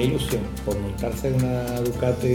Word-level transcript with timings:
Tenía 0.00 0.16
ilusión 0.16 0.40
por 0.64 0.78
montarse 0.78 1.28
en 1.28 1.34
una 1.36 1.80
Ducati 1.80 2.26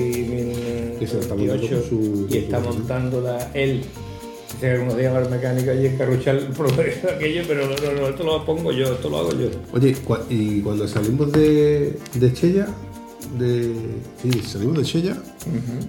Que 0.99 1.07
se 1.07 1.15
la 1.15 1.21
está 1.21 1.35
montando 1.35 1.63
1028 1.63 1.75
con 1.75 1.89
su- 1.89 2.25
y 2.25 2.27
con 2.29 2.37
está 2.37 2.57
su- 2.59 2.63
montándola 2.69 3.51
él. 3.53 3.81
Dice 3.81 4.59
que 4.59 4.71
algunos 4.71 4.97
días 4.97 5.13
va 5.13 5.17
al 5.19 5.29
mecánico 5.29 5.71
allí 5.71 5.85
en 5.87 5.97
Carruchal 5.97 6.37
progreso 6.57 7.07
aquello, 7.09 7.41
pero 7.47 7.65
no, 7.67 7.75
no, 7.75 8.01
no, 8.01 8.07
esto 8.09 8.23
lo 8.23 8.45
pongo 8.45 8.71
yo, 8.71 8.85
esto 8.93 9.09
lo 9.09 9.17
hago 9.19 9.31
yo. 9.31 9.47
Oye, 9.73 9.95
y 10.29 10.61
cuando 10.61 10.87
salimos 10.87 11.31
de, 11.31 11.97
de 12.13 12.33
Chella, 12.33 12.67
de. 13.39 13.71
Sí, 14.21 14.31
salimos 14.45 14.77
de 14.77 14.83
Chella, 14.83 15.17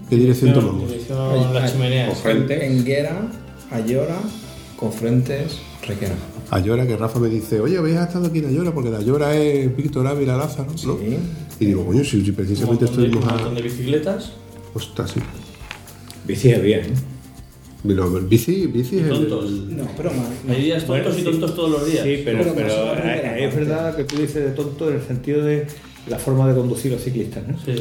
¿qué 0.09 0.16
dirección 0.16 0.55
tomamos? 0.55 0.88
Dirección 0.88 1.53
la 1.55 1.70
chimenea. 1.70 2.11
Frente. 2.14 2.66
Enguera, 2.66 3.31
Ayora, 3.70 4.16
Cofrentes, 4.77 5.59
Requena. 5.86 6.14
Ayora, 6.50 6.86
que 6.86 6.97
Rafa 6.97 7.19
me 7.19 7.28
dice, 7.28 7.61
oye, 7.61 7.78
¿habéis 7.78 7.97
estado 7.97 8.27
aquí 8.27 8.38
en 8.38 8.47
Ayora? 8.47 8.72
Porque 8.72 8.91
la 8.91 8.98
Ayora 8.98 9.34
es 9.36 9.75
Víctor 9.77 10.06
Ávila 10.06 10.36
Lázaro, 10.36 10.70
¿no? 10.72 10.78
Sí. 10.98 11.16
Y 11.60 11.66
digo, 11.66 11.84
coño, 11.86 12.05
si, 12.05 12.20
precisamente 12.33 12.84
montón, 12.86 13.02
de, 13.10 13.16
un 13.19 13.24
montón 13.24 13.55
de 13.55 13.60
a. 13.60 13.64
bicicletas 13.64 14.33
Ostras, 14.74 15.10
sí. 15.12 15.20
Bici 16.27 16.52
había, 16.52 16.78
¿eh? 16.78 16.92
Mira, 17.84 18.05
bici, 18.22 18.66
bici 18.66 18.97
y 18.97 18.98
es 19.00 19.05
el- 19.05 19.10
tontos. 19.28 19.50
No, 19.50 19.86
pero 19.97 20.10
más. 20.12 20.28
Hay 20.48 20.62
días 20.64 20.84
tontos 20.84 21.05
Bueno, 21.05 21.14
y 21.14 21.19
sí. 21.19 21.25
tontos 21.25 21.55
todos 21.55 21.70
los 21.70 21.86
días. 21.86 22.02
Sí, 22.05 22.22
pero, 22.25 22.38
Pero 22.38 22.55
pero, 22.55 22.94
eh, 23.05 23.44
es 23.47 23.55
verdad 23.55 23.94
que 23.97 24.05
tú 24.05 24.16
dices 24.16 24.42
de 24.44 24.50
tonto 24.52 24.88
en 24.91 24.97
el 24.97 25.02
sentido 25.02 25.44
de 25.44 25.66
la 26.08 26.19
forma 26.19 26.48
de 26.48 26.55
conducir 26.55 26.92
los 26.92 27.02
ciclistas, 27.02 27.47
¿no? 27.47 27.56
Sí. 27.64 27.75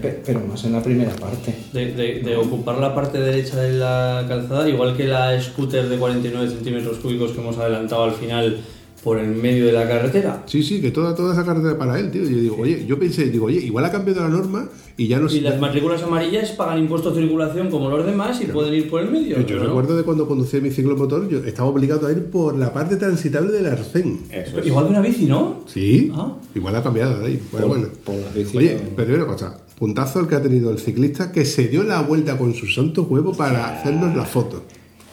Pe- 0.00 0.22
Pero 0.24 0.40
más 0.40 0.64
en 0.64 0.72
la 0.72 0.82
primera 0.82 1.10
parte. 1.16 1.54
De, 1.72 1.92
de- 1.92 2.20
de 2.20 2.36
ocupar 2.36 2.78
la 2.78 2.94
parte 2.94 3.18
derecha 3.18 3.60
de 3.60 3.72
la 3.74 4.24
calzada, 4.28 4.68
igual 4.68 4.96
que 4.96 5.04
la 5.08 5.40
scooter 5.40 5.88
de 5.88 5.98
49 5.98 6.48
centímetros 6.50 6.98
cúbicos 6.98 7.32
que 7.32 7.40
hemos 7.40 7.58
adelantado 7.58 8.04
al 8.04 8.12
final 8.12 8.58
por 9.02 9.18
el 9.18 9.34
medio 9.34 9.66
de 9.66 9.72
la 9.72 9.88
carretera. 9.88 10.44
Sí, 10.46 10.62
sí, 10.62 10.80
que 10.80 10.90
toda, 10.92 11.14
toda 11.14 11.32
esa 11.32 11.44
carretera 11.44 11.76
para 11.76 11.98
él, 11.98 12.10
tío. 12.10 12.22
Yo 12.22 12.38
digo, 12.38 12.56
oye, 12.60 12.84
yo 12.86 12.98
pensé, 12.98 13.24
digo, 13.30 13.46
oye, 13.46 13.58
igual 13.58 13.84
ha 13.84 13.90
cambiado 13.90 14.20
la 14.22 14.28
norma 14.28 14.68
y 14.96 15.08
ya 15.08 15.18
no 15.18 15.28
Y 15.32 15.40
las 15.40 15.58
matrículas 15.60 16.02
amarillas 16.02 16.50
pagan 16.52 16.78
impuesto 16.78 17.10
de 17.10 17.20
circulación 17.22 17.68
como 17.70 17.88
los 17.90 18.06
demás 18.06 18.40
y 18.40 18.46
pueden 18.46 18.74
ir 18.74 18.88
por 18.88 19.00
el 19.02 19.10
medio. 19.10 19.36
Yo, 19.36 19.40
yo 19.40 19.46
pero 19.46 19.58
no. 19.60 19.66
recuerdo 19.66 19.96
de 19.96 20.02
cuando 20.04 20.28
conducía 20.28 20.60
mi 20.60 20.70
ciclomotor, 20.70 21.28
yo 21.28 21.38
estaba 21.44 21.68
obligado 21.68 22.06
a 22.06 22.12
ir 22.12 22.26
por 22.26 22.56
la 22.56 22.72
parte 22.72 22.96
transitable 22.96 23.50
del 23.52 23.66
arcén. 23.66 24.20
Eso 24.30 24.58
es. 24.60 24.66
Igual 24.66 24.84
que 24.86 24.90
una 24.90 25.00
bici, 25.00 25.24
¿no? 25.26 25.64
Sí, 25.66 26.12
Ah. 26.14 26.36
igual 26.54 26.76
ha 26.76 26.82
cambiado 26.82 27.18
de 27.18 27.26
ahí. 27.26 27.40
Bueno, 27.50 27.66
Por- 27.66 27.76
bueno. 27.78 27.92
por 28.04 28.14
las 28.14 28.34
bici, 28.34 28.56
Oye, 28.56 28.74
no. 28.74 28.90
pero 28.94 29.14
una 29.16 29.26
cosa, 29.26 29.58
puntazo 29.78 30.20
el 30.20 30.28
que 30.28 30.36
ha 30.36 30.42
tenido 30.42 30.70
el 30.70 30.78
ciclista 30.78 31.32
que 31.32 31.44
se 31.44 31.66
dio 31.66 31.82
la 31.82 32.02
vuelta 32.02 32.38
con 32.38 32.54
su 32.54 32.66
santo 32.68 33.02
huevo 33.02 33.32
para 33.32 33.80
hacernos 33.80 34.14
la 34.14 34.24
foto. 34.24 34.62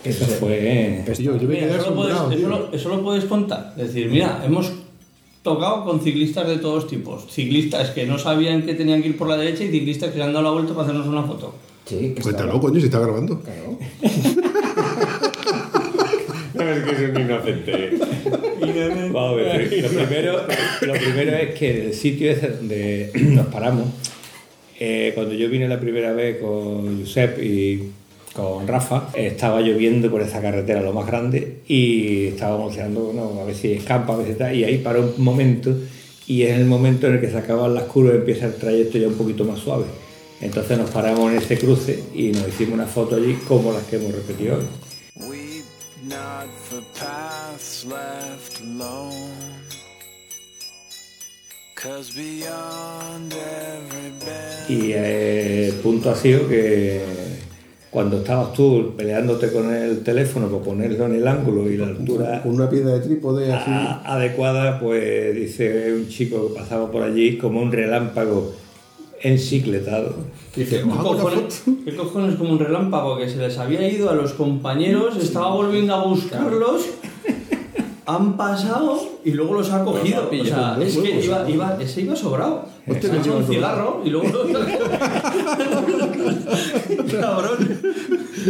Eso 0.03 0.25
fue. 0.25 1.03
Tío, 1.15 1.35
yo 1.37 1.47
me 1.47 1.55
Mira, 1.55 1.67
quedé 1.67 1.77
eso, 1.77 1.89
lo 1.89 1.95
puedes, 1.95 2.13
asombrado, 2.15 2.31
eso, 2.31 2.39
tío. 2.39 2.49
lo, 2.49 2.73
eso 2.73 2.89
lo 2.89 3.03
puedes 3.03 3.25
contar. 3.25 3.73
Es 3.77 3.87
decir, 3.87 4.09
mira, 4.09 4.41
hemos 4.45 4.71
tocado 5.43 5.83
con 5.85 5.99
ciclistas 6.01 6.47
de 6.47 6.57
todos 6.57 6.87
tipos. 6.87 7.25
Ciclistas 7.31 7.89
que 7.91 8.05
no 8.05 8.17
sabían 8.17 8.63
que 8.65 8.75
tenían 8.75 9.01
que 9.01 9.09
ir 9.09 9.17
por 9.17 9.27
la 9.27 9.35
derecha 9.37 9.63
y 9.63 9.69
ciclistas 9.69 10.09
que 10.11 10.17
se 10.17 10.23
han 10.23 10.31
dado 10.33 10.43
la 10.45 10.51
vuelta 10.51 10.73
para 10.73 10.83
hacernos 10.87 11.07
una 11.07 11.23
foto. 11.23 11.53
Sí, 11.85 12.13
que 12.15 12.21
Cuéntalo, 12.21 12.47
estaba- 12.53 12.61
coño, 12.61 12.79
si 12.79 12.85
está 12.85 12.99
grabando. 12.99 13.41
Claro. 13.41 13.77
No, 16.53 16.63
es 16.69 16.83
que 16.83 16.91
es 17.05 17.09
un 17.11 17.21
inocente. 17.21 17.91
Vamos 19.13 19.31
a 19.31 19.35
ver, 19.35 19.83
lo 19.83 19.89
primero, 19.89 20.41
lo 20.81 20.93
primero 20.93 21.35
es 21.37 21.55
que 21.57 21.85
el 21.85 21.93
sitio 21.93 22.31
ese 22.31 22.49
donde 22.49 23.11
nos 23.15 23.45
paramos, 23.47 23.85
eh, 24.79 25.11
cuando 25.15 25.33
yo 25.35 25.49
vine 25.49 25.67
la 25.69 25.79
primera 25.79 26.11
vez 26.11 26.37
con 26.41 26.99
Josep 26.99 27.41
y 27.41 27.91
con 28.39 28.67
Rafa, 28.67 29.09
estaba 29.13 29.61
lloviendo 29.61 30.09
por 30.09 30.21
esa 30.21 30.41
carretera 30.41 30.81
lo 30.81 30.93
más 30.93 31.05
grande 31.05 31.57
y 31.67 32.27
estábamos 32.27 32.75
bueno, 32.75 33.39
a 33.41 33.45
ver 33.45 33.55
si 33.55 33.73
escampa, 33.73 34.13
a 34.13 34.17
ver 34.17 34.27
si 34.27 34.33
tal, 34.33 34.55
y 34.55 34.63
ahí 34.63 34.77
paró 34.77 35.13
un 35.15 35.23
momento 35.23 35.75
y 36.27 36.43
es 36.43 36.57
el 36.57 36.65
momento 36.65 37.07
en 37.07 37.15
el 37.15 37.21
que 37.21 37.29
se 37.29 37.37
acaban 37.37 37.73
las 37.73 37.83
curvas 37.83 38.13
y 38.13 38.17
empieza 38.17 38.45
el 38.45 38.55
trayecto 38.55 38.97
ya 38.97 39.07
un 39.07 39.15
poquito 39.15 39.43
más 39.43 39.59
suave. 39.59 39.85
Entonces 40.41 40.77
nos 40.77 40.89
paramos 40.89 41.31
en 41.31 41.39
ese 41.39 41.57
cruce 41.57 42.01
y 42.13 42.31
nos 42.31 42.47
hicimos 42.47 42.75
una 42.75 42.85
foto 42.85 43.15
allí 43.15 43.33
como 43.47 43.73
las 43.73 43.83
que 43.83 43.97
hemos 43.97 44.13
repetido 44.13 44.57
hoy. 44.57 44.65
Y 54.69 54.91
eh, 54.91 55.67
el 55.69 55.73
punto 55.75 56.11
ha 56.11 56.15
sido 56.15 56.47
que 56.47 57.01
cuando 57.91 58.17
estabas 58.17 58.53
tú 58.53 58.93
peleándote 58.95 59.51
con 59.51 59.73
el 59.73 60.01
teléfono 60.03 60.47
por 60.47 60.61
ponerlo 60.61 61.05
en 61.07 61.15
el 61.15 61.27
ángulo 61.27 61.69
y 61.69 61.75
la 61.77 61.87
altura 61.87 62.41
Con 62.43 62.53
una 62.55 62.69
piedra 62.69 62.93
de 62.93 62.99
trípode 62.99 63.51
así. 63.51 63.71
adecuada, 64.05 64.79
pues 64.79 65.35
dice 65.35 65.91
un 65.93 66.07
chico 66.07 66.49
que 66.49 66.59
pasaba 66.59 66.91
por 66.91 67.01
allí 67.03 67.37
como 67.37 67.61
un 67.61 67.71
relámpago 67.71 68.53
encicletado. 69.21 70.15
Dice, 70.55 70.77
¿qué 70.81 70.83
"Os 70.83 70.97
hago 70.97 71.11
una 71.11 71.23
cojones, 71.23 71.63
¿qué 71.85 71.95
cojones 71.95 72.35
como 72.35 72.51
un 72.53 72.59
relámpago 72.59 73.17
que 73.17 73.29
se 73.29 73.37
les 73.37 73.57
había 73.57 73.87
ido 73.87 74.09
a 74.09 74.15
los 74.15 74.33
compañeros, 74.33 75.17
estaba 75.17 75.51
volviendo 75.53 75.93
a 75.93 76.03
buscarlos, 76.05 76.85
han 78.15 78.35
pasado 78.37 78.99
y 79.23 79.31
luego 79.31 79.53
los 79.55 79.71
ha 79.71 79.83
cogido? 79.83 80.29
O 80.29 80.45
sea, 80.45 80.77
es 80.81 80.97
que 80.97 81.21
iba, 81.25 81.49
iba, 81.49 81.77
ese 81.79 82.01
iba 82.01 82.15
sobrado. 82.15 82.65
Se 82.85 83.11
ha 83.11 83.15
hecho 83.17 83.37
un 83.37 83.45
cigarro 83.45 84.01
y 84.03 84.09
luego 84.09 84.27
Cabrón. 87.11 87.81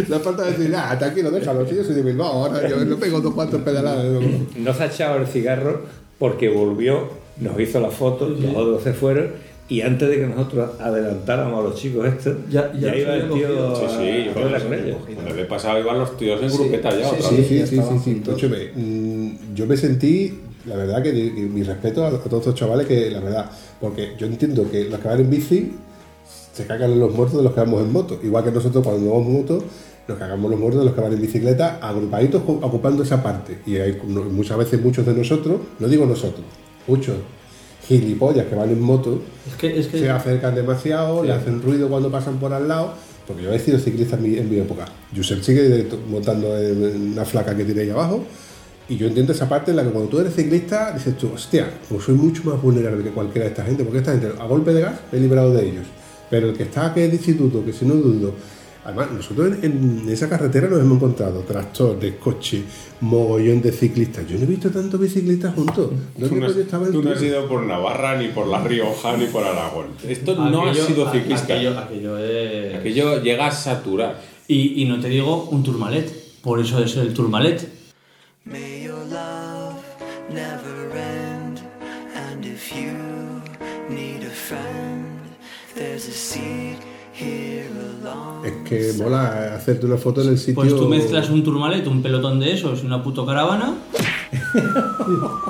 La 0.07 0.19
falta 0.19 0.45
de 0.45 0.51
decir, 0.51 0.73
ah, 0.75 0.97
tranquilo, 0.97 1.29
déjalo, 1.31 1.65
tío, 1.65 1.83
soy 1.83 1.95
de 1.95 2.03
Bilbao, 2.03 2.45
ahora 2.45 2.69
yo 2.69 2.85
no 2.85 2.95
pego 2.97 3.19
dos 3.19 3.33
cuantos 3.33 3.61
pedaladas. 3.61 4.05
No 4.57 4.73
se 4.73 4.83
ha 4.83 4.85
echado 4.85 5.17
el 5.17 5.27
cigarro 5.27 5.81
porque 6.17 6.47
volvió, 6.49 7.09
nos 7.37 7.59
hizo 7.59 7.81
la 7.81 7.89
foto, 7.89 8.29
los 8.29 8.55
otros 8.55 8.83
se 8.83 8.93
fueron 8.93 9.31
y 9.69 9.81
antes 9.81 10.09
de 10.09 10.17
que 10.17 10.25
nosotros 10.27 10.71
adelantáramos 10.79 11.59
a 11.59 11.69
los 11.69 11.75
chicos 11.79 12.07
estos, 12.07 12.35
Ya- 12.49 12.71
ya, 12.73 12.79
ya 12.91 12.95
iba 12.95 13.15
el 13.15 13.29
tío. 13.29 13.75
Sí, 13.75 13.85
sí, 13.87 14.23
yo 14.25 14.31
a 14.31 14.33
creo 14.33 14.45
hablar 14.45 14.61
que 14.61 14.67
con 14.67 14.77
sí. 14.77 14.83
ellos. 14.85 14.97
Cuando 15.15 15.35
le 15.35 15.41
he 15.41 15.45
pasado 15.45 15.79
iban 15.79 15.99
los 15.99 16.17
tíos 16.17 16.41
en 16.41 16.49
grupeta 16.51 16.89
ya. 16.99 17.07
otra 17.07 17.21
Sí, 17.29 17.35
vez. 17.35 17.47
sí, 17.47 17.57
ya 17.59 17.67
sí, 17.67 17.75
sí, 18.03 18.21
sí. 18.25 18.69
mm, 18.75 19.53
yo 19.55 19.65
me 19.67 19.77
sentí, 19.77 20.39
la 20.65 20.75
verdad, 20.75 21.03
que, 21.03 21.11
que 21.13 21.41
mi 21.41 21.63
respeto 21.63 22.03
a, 22.03 22.07
a 22.09 22.11
todos 22.19 22.39
estos 22.39 22.55
chavales, 22.55 22.87
que 22.87 23.11
la 23.11 23.19
verdad, 23.19 23.51
porque 23.79 24.13
yo 24.17 24.25
entiendo 24.25 24.69
que 24.69 24.85
los 24.85 24.99
que 24.99 25.07
van 25.07 25.19
en 25.19 25.29
bici 25.29 25.71
se 26.53 26.65
cagan 26.65 26.91
en 26.91 26.99
los 26.99 27.13
muertos 27.13 27.37
de 27.37 27.43
los 27.43 27.53
que 27.53 27.59
vamos 27.59 27.81
en 27.83 27.91
moto. 27.93 28.19
Igual 28.23 28.43
que 28.43 28.51
nosotros 28.51 28.83
cuando 28.83 29.09
vamos 29.11 29.27
en 29.27 29.33
moto, 29.33 29.63
nos 30.07 30.17
cagamos 30.17 30.49
los 30.49 30.59
muertos 30.59 30.79
de 30.81 30.85
los 30.87 30.95
que 30.95 31.01
van 31.01 31.13
en 31.13 31.21
bicicleta, 31.21 31.77
agrupaditos 31.81 32.41
ocupando 32.45 33.03
esa 33.03 33.21
parte. 33.21 33.59
Y 33.67 33.77
hay 33.77 33.97
muchas 34.31 34.57
veces 34.57 34.81
muchos 34.83 35.05
de 35.05 35.13
nosotros, 35.13 35.57
no 35.77 35.87
digo 35.87 36.05
nosotros, 36.07 36.43
muchos 36.87 37.15
gilipollas 37.97 38.45
que 38.45 38.55
van 38.55 38.69
en 38.69 38.79
moto, 38.79 39.21
Es 39.47 39.55
que, 39.55 39.79
es 39.79 39.87
que 39.87 39.99
se 39.99 40.09
acercan 40.09 40.53
demasiado, 40.53 41.23
le 41.23 41.33
hacen 41.33 41.61
ruido 41.61 41.89
cuando 41.89 42.11
pasan 42.11 42.39
por 42.39 42.53
al 42.53 42.67
lado, 42.67 42.93
porque 43.27 43.43
yo 43.43 43.51
he 43.51 43.59
sido 43.59 43.79
ciclista 43.79 44.15
en 44.15 44.23
mi, 44.23 44.37
en 44.37 44.49
mi 44.49 44.59
época. 44.59 44.85
Yusef 45.11 45.43
sigue 45.43 45.87
montando 46.09 46.57
en, 46.57 46.83
en 46.83 47.11
una 47.13 47.25
flaca 47.25 47.55
que 47.55 47.65
tiene 47.65 47.81
ahí 47.81 47.89
abajo, 47.89 48.23
y 48.87 48.97
yo 48.97 49.07
entiendo 49.07 49.33
esa 49.33 49.47
parte 49.47 49.71
en 49.71 49.77
la 49.77 49.83
que 49.83 49.89
cuando 49.89 50.09
tú 50.09 50.19
eres 50.19 50.33
ciclista 50.33 50.91
dices 50.91 51.15
tú, 51.17 51.31
hostia, 51.33 51.69
pues 51.89 52.03
soy 52.03 52.15
mucho 52.15 52.43
más 52.43 52.61
vulnerable 52.61 53.03
que 53.03 53.11
cualquiera 53.11 53.45
de 53.45 53.51
esta 53.51 53.63
gente, 53.63 53.83
porque 53.83 53.99
esta 53.99 54.11
gente 54.11 54.29
a 54.39 54.45
golpe 54.45 54.73
de 54.73 54.81
gas 54.81 54.99
me 55.11 55.19
he 55.19 55.21
librado 55.21 55.53
de 55.53 55.69
ellos. 55.69 55.85
Pero 56.29 56.49
el 56.49 56.57
que 56.57 56.63
está 56.63 56.93
que 56.93 57.05
es 57.05 57.11
de 57.11 57.17
instituto, 57.17 57.63
que 57.63 57.73
si 57.73 57.85
no 57.85 57.95
dudo, 57.95 58.33
además 58.89 59.11
nosotros 59.11 59.53
en, 59.61 60.03
en 60.03 60.09
esa 60.09 60.27
carretera 60.27 60.67
nos 60.67 60.79
hemos 60.81 60.97
encontrado 60.97 61.41
tractores, 61.41 62.15
coches, 62.15 62.63
mogollón 63.01 63.61
de 63.61 63.71
ciclistas. 63.71 64.27
Yo 64.27 64.37
no 64.37 64.43
he 64.43 64.47
visto 64.47 64.69
tantos 64.69 64.99
biciclistas 64.99 65.53
juntos. 65.53 65.89
Tú 65.89 65.95
¿Dónde 66.21 66.39
no, 66.39 66.45
has, 66.47 66.51
coño 66.53 66.63
estaba 66.63 66.85
el 66.87 66.91
tú 66.91 67.01
no 67.03 67.11
has 67.11 67.17
tuyo? 67.19 67.29
ido 67.29 67.47
por 67.47 67.63
Navarra, 67.63 68.17
ni 68.17 68.27
por 68.29 68.47
La 68.47 68.63
Rioja, 68.63 69.15
ni 69.17 69.25
por 69.27 69.43
Aragón. 69.43 69.87
Esto 70.07 70.35
no 70.35 70.65
ha 70.67 70.73
sido 70.73 71.11
ciclista. 71.11 71.53
Aquello, 71.53 71.77
aquello 71.79 72.17
es- 72.17 72.75
Aquello 72.75 73.21
llega 73.21 73.47
a 73.47 73.51
saturar. 73.51 74.21
Y, 74.47 74.81
y 74.81 74.85
no 74.85 74.99
te 74.99 75.09
digo 75.09 75.43
un 75.51 75.61
turmalet, 75.63 76.11
por 76.41 76.59
eso 76.59 76.83
es 76.83 76.95
el 76.97 77.13
turmalet. 77.13 77.67
May 78.45 78.83
your 78.85 78.97
love 79.11 79.75
never 80.29 80.89
end. 80.97 81.59
And 82.15 82.43
if 82.45 82.71
you 82.75 82.91
need 83.89 84.23
a 84.25 84.31
friend, 84.31 85.05
there's 85.75 86.07
a 86.07 86.39
along. 86.39 86.98
Es 87.19 88.53
que 88.67 88.93
mola 88.97 89.55
hacerte 89.55 89.85
una 89.85 89.97
foto 89.97 90.21
en 90.21 90.29
el 90.29 90.37
sitio. 90.37 90.55
Pues 90.55 90.75
tú 90.75 90.87
mezclas 90.87 91.29
un 91.29 91.43
turmalet, 91.43 91.85
un 91.87 92.01
pelotón 92.01 92.39
de 92.39 92.53
esos 92.53 92.83
y 92.83 92.85
una 92.85 93.03
puto 93.03 93.25
caravana 93.25 93.75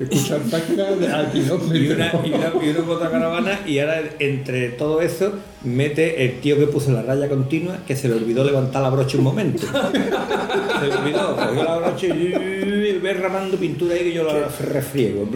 Escuchar 0.00 0.40
al 0.40 1.28
y 1.28 1.40
kilómetro. 1.42 1.66
una, 1.68 2.26
y 2.26 2.32
una, 2.32 2.52
y 2.64 2.68
una 2.70 2.80
motocaravana 2.86 3.60
y 3.66 3.80
ahora 3.80 4.00
entre 4.18 4.70
todo 4.70 5.02
eso 5.02 5.34
mete 5.62 6.24
el 6.24 6.40
tío 6.40 6.56
que 6.56 6.66
puso 6.66 6.90
la 6.90 7.02
raya 7.02 7.28
continua 7.28 7.80
que 7.86 7.94
se 7.94 8.08
le 8.08 8.14
olvidó 8.14 8.42
levantar 8.42 8.80
la 8.80 8.88
brocha 8.88 9.18
un 9.18 9.24
momento 9.24 9.62
se 10.80 10.86
le 10.88 10.94
olvidó 10.94 11.36
cogió 11.36 11.64
la 11.64 11.76
brocha 11.76 12.06
y 12.06 12.59
ve 12.98 13.12
ramando 13.14 13.56
pintura 13.56 13.94
ahí 13.94 14.00
que 14.00 14.12
yo 14.12 14.24
la 14.24 14.48
refriego 14.48 15.26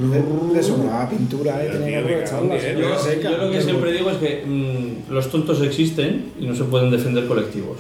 Le 0.52 0.62
sobraba 0.62 1.08
pintura. 1.08 1.58
Tenía 1.60 1.86
que 1.88 1.96
aprovecharla. 1.98 2.56
Yo- 2.58 3.38
lo 3.46 3.50
que 3.52 3.62
siempre 3.62 3.92
digo 3.92 4.10
es 4.10 4.16
que 4.18 4.44
mm, 4.46 5.12
los 5.12 5.30
tontos 5.30 5.62
existen 5.62 6.32
y 6.40 6.46
no 6.46 6.54
se 6.54 6.64
pueden 6.64 6.90
defender 6.90 7.26
colectivos. 7.26 7.78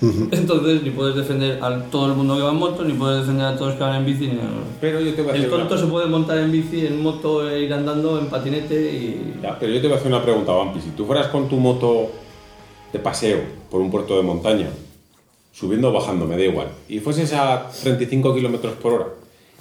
Entonces, 0.00 0.82
ni 0.84 0.90
puedes 0.90 1.16
defender 1.16 1.58
a 1.60 1.76
todo 1.90 2.06
el 2.06 2.12
mundo 2.14 2.36
que 2.36 2.42
va 2.42 2.50
en 2.52 2.56
moto, 2.56 2.84
ni 2.84 2.92
puedes 2.94 3.20
defender 3.22 3.46
a 3.46 3.56
todos 3.56 3.74
que 3.74 3.80
van 3.80 3.96
en 3.96 4.06
bici. 4.06 4.28
Ni 4.28 4.38
Pero 4.80 5.00
yo 5.00 5.12
te 5.12 5.22
voy 5.22 5.32
a 5.32 5.34
El 5.34 5.40
hacer 5.40 5.52
una- 5.52 5.58
tonto 5.68 5.78
se 5.84 5.86
puede 5.90 6.06
montar 6.06 6.38
en 6.38 6.52
bici, 6.52 6.86
en 6.86 7.02
moto, 7.02 7.50
e 7.50 7.62
ir 7.64 7.72
andando, 7.74 8.16
en 8.20 8.26
patinete 8.26 8.80
y. 8.92 9.40
Ya, 9.42 9.58
pero 9.58 9.72
yo 9.72 9.80
te 9.80 9.88
voy 9.88 9.96
a 9.96 9.98
hacer 9.98 10.12
una 10.12 10.22
pregunta, 10.22 10.52
Vampi. 10.52 10.80
Si 10.80 10.90
tú 10.90 11.04
fueras 11.04 11.26
con 11.28 11.48
tu 11.48 11.56
moto 11.56 12.12
de 12.92 12.98
paseo 13.00 13.38
por 13.70 13.80
un 13.80 13.90
puerto 13.90 14.16
de 14.16 14.22
montaña, 14.22 14.68
subiendo 15.58 15.88
o 15.88 15.92
bajando, 15.92 16.24
me 16.24 16.36
da 16.36 16.44
igual, 16.44 16.68
y 16.88 17.00
fueses 17.00 17.32
a 17.32 17.68
35 17.82 18.32
kilómetros 18.32 18.74
por 18.74 18.92
hora 18.92 19.06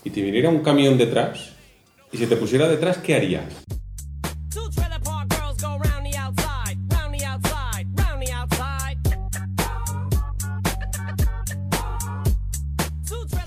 y 0.03 0.11
te 0.11 0.21
viniera 0.21 0.47
un 0.47 0.59
camión 0.59 0.95
detrás 0.95 1.53
y 2.11 2.17
se 2.17 2.27
te 2.27 2.35
pusiera 2.35 2.67
detrás, 2.67 2.99
¿qué 2.99 3.15
harías? 3.15 3.45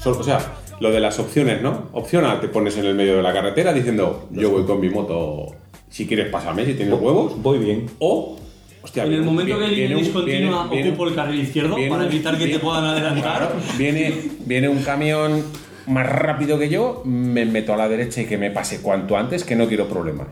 O 0.05 0.25
sea, 0.25 0.41
lo 0.81 0.91
de 0.91 0.99
las 0.99 1.19
opciones, 1.21 1.63
¿no? 1.63 1.89
Opción 1.93 2.25
A, 2.25 2.41
te 2.41 2.49
pones 2.49 2.77
en 2.79 2.87
el 2.87 2.95
medio 2.95 3.17
de 3.17 3.23
la 3.23 3.33
carretera 3.33 3.73
diciendo, 3.73 4.29
yo 4.31 4.51
voy 4.51 4.65
con 4.65 4.81
mi 4.81 4.89
moto, 4.89 5.55
si 5.89 6.07
quieres 6.07 6.31
pásame, 6.31 6.65
si 6.67 6.75
tienes 6.75 6.99
huevos. 6.99 7.41
voy 7.41 7.59
bien 7.59 7.87
O, 8.01 8.37
hostia, 8.83 9.03
En 9.05 9.09
el 9.13 9.15
viene- 9.21 9.27
momento 9.31 9.59
que 9.59 9.65
el 9.65 9.71
línea 9.71 9.87
viene 9.89 9.97
un- 9.97 10.03
discontinua 10.05 10.69
viene- 10.69 10.89
ocupo 10.91 11.09
el 11.09 11.15
carril 11.15 11.41
izquierdo 11.41 11.77
viene 11.77 11.91
para 11.91 12.07
evitar 12.07 12.39
que 12.39 12.47
te 12.49 12.59
puedan 12.59 12.85
adelantar. 12.85 13.23
Claro, 13.39 13.53
viene, 13.79 14.15
viene 14.47 14.69
un 14.69 14.83
camión 14.83 15.43
más 15.87 16.07
rápido 16.09 16.59
que 16.59 16.69
yo, 16.69 17.03
me 17.05 17.45
meto 17.47 17.73
a 17.75 17.77
la 17.77 17.89
derecha 17.89 18.23
y 18.23 18.27
que 18.27 18.39
me 18.39 18.51
pase 18.51 18.81
cuanto 18.81 19.17
antes, 19.17 19.45
que 19.45 19.57
no 19.57 19.67
quiero 19.67 19.89
problemas. 19.89 20.29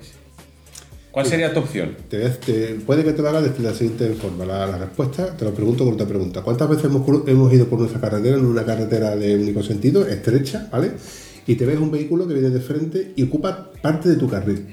¿Cuál 1.10 1.26
sería 1.26 1.52
tu 1.52 1.60
opción? 1.60 1.96
Te- 2.08 2.28
te- 2.28 2.74
puede 2.86 3.02
que 3.02 3.12
te 3.12 3.22
lo 3.22 3.28
haga 3.30 3.40
de 3.40 3.50
la 3.60 3.72
siguiente 3.74 4.08
forma. 4.10 4.44
La, 4.44 4.66
la 4.66 4.78
respuesta 4.78 5.36
te 5.36 5.44
lo 5.44 5.52
pregunto 5.52 5.84
con 5.84 5.94
otra 5.94 6.06
pregunta. 6.06 6.42
¿Cuántas 6.42 6.68
veces 6.68 6.84
hemos, 6.84 7.02
hemos 7.26 7.52
ido 7.52 7.66
por 7.66 7.80
nuestra 7.80 8.00
carretera, 8.00 8.36
en 8.36 8.44
una 8.44 8.64
carretera 8.64 9.16
de 9.16 9.34
único 9.36 9.62
sentido, 9.62 10.06
estrecha, 10.06 10.68
¿vale? 10.70 10.92
Y 11.46 11.54
te 11.56 11.64
ves 11.66 11.78
un 11.78 11.90
vehículo 11.90 12.28
que 12.28 12.34
viene 12.34 12.50
de 12.50 12.60
frente 12.60 13.12
y 13.16 13.22
ocupa 13.24 13.70
parte 13.82 14.10
de 14.10 14.16
tu 14.16 14.28
carril. 14.28 14.66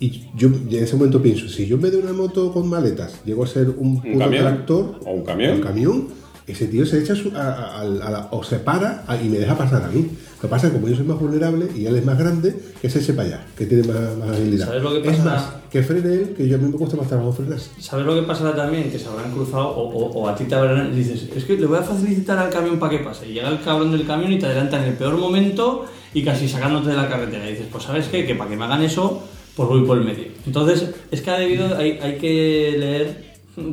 Y 0.00 0.24
yo 0.36 0.48
y 0.68 0.76
en 0.76 0.84
ese 0.84 0.96
momento 0.96 1.22
pienso, 1.22 1.48
si 1.48 1.66
yo 1.66 1.76
en 1.76 1.82
vez 1.82 1.92
de 1.92 1.98
una 1.98 2.12
moto 2.12 2.52
con 2.52 2.68
maletas 2.68 3.20
llego 3.24 3.44
a 3.44 3.46
ser 3.46 3.70
un 3.70 4.00
puto 4.02 4.28
tractor 4.28 5.00
¿O 5.06 5.12
un 5.12 5.24
camión? 5.24 5.54
un 5.54 5.60
camión, 5.62 6.08
ese 6.46 6.66
tío 6.66 6.84
se 6.86 7.00
echa 7.00 7.14
su- 7.16 7.32
a- 7.34 7.40
a- 7.40 7.78
a- 7.78 7.80
a 7.80 8.10
la- 8.10 8.28
o 8.30 8.44
se 8.44 8.58
para 8.58 9.04
a- 9.06 9.16
y 9.20 9.28
me 9.28 9.38
deja 9.38 9.56
pasar 9.56 9.82
a 9.84 9.88
mí. 9.88 10.02
Lo 10.36 10.40
que 10.42 10.48
pasa 10.48 10.66
es 10.66 10.72
que 10.74 10.78
como 10.78 10.88
yo 10.90 10.96
soy 10.96 11.06
más 11.06 11.18
vulnerable 11.18 11.66
y 11.74 11.86
él 11.86 11.96
es 11.96 12.04
más 12.04 12.18
grande, 12.18 12.54
que 12.80 12.90
se 12.90 12.98
eche 13.00 13.14
para 13.14 13.26
allá, 13.28 13.46
que 13.56 13.64
tiene 13.64 13.84
más, 13.88 14.16
más 14.18 14.36
habilidad. 14.36 14.66
¿Sabes 14.66 14.82
lo 14.82 14.90
que 14.92 14.98
Es 15.08 15.16
pasa? 15.16 15.24
más, 15.24 15.44
que 15.70 15.82
frene 15.82 16.12
él, 16.12 16.34
que 16.36 16.46
yo 16.46 16.56
a 16.56 16.58
mí 16.58 16.68
me 16.70 16.76
cuesta 16.76 16.96
más 16.98 17.08
trabajo 17.08 17.32
frenar. 17.32 17.58
¿Sabes 17.80 18.04
lo 18.06 18.14
que 18.14 18.22
pasará 18.22 18.54
también? 18.54 18.90
Que 18.90 18.98
se 18.98 19.08
habrán 19.08 19.32
cruzado 19.32 19.68
o, 19.70 19.88
o- 19.88 20.10
o 20.20 20.28
a 20.28 20.36
ti 20.36 20.44
te 20.44 20.54
habrán... 20.54 20.94
dices, 20.94 21.26
es 21.34 21.44
que 21.44 21.56
le 21.56 21.66
voy 21.66 21.78
a 21.78 21.82
facilitar 21.82 22.38
al 22.38 22.50
camión 22.50 22.78
para 22.78 22.96
que 22.98 23.02
pase. 23.02 23.28
Y 23.28 23.32
llega 23.32 23.48
el 23.48 23.60
cabrón 23.62 23.90
del 23.92 24.06
camión 24.06 24.30
y 24.30 24.38
te 24.38 24.44
adelanta 24.46 24.76
en 24.78 24.90
el 24.90 24.94
peor 24.94 25.16
momento 25.16 25.86
y 26.12 26.22
casi 26.22 26.48
sacándote 26.48 26.90
de 26.90 26.96
la 26.96 27.08
carretera. 27.08 27.48
Y 27.48 27.52
dices, 27.52 27.66
pues 27.72 27.82
¿sabes 27.84 28.06
qué? 28.08 28.24
Que 28.26 28.34
para 28.36 28.50
que 28.50 28.56
me 28.56 28.64
hagan 28.66 28.82
eso, 28.82 29.22
pues 29.56 29.68
voy 29.68 29.84
por 29.86 29.98
el 29.98 30.04
medio. 30.04 30.26
Entonces, 30.46 30.90
es 31.10 31.20
que 31.22 31.30
ha 31.30 31.38
debido, 31.38 31.76
hay, 31.76 31.92
hay 32.02 32.16
que 32.18 32.76
leer 32.78 33.26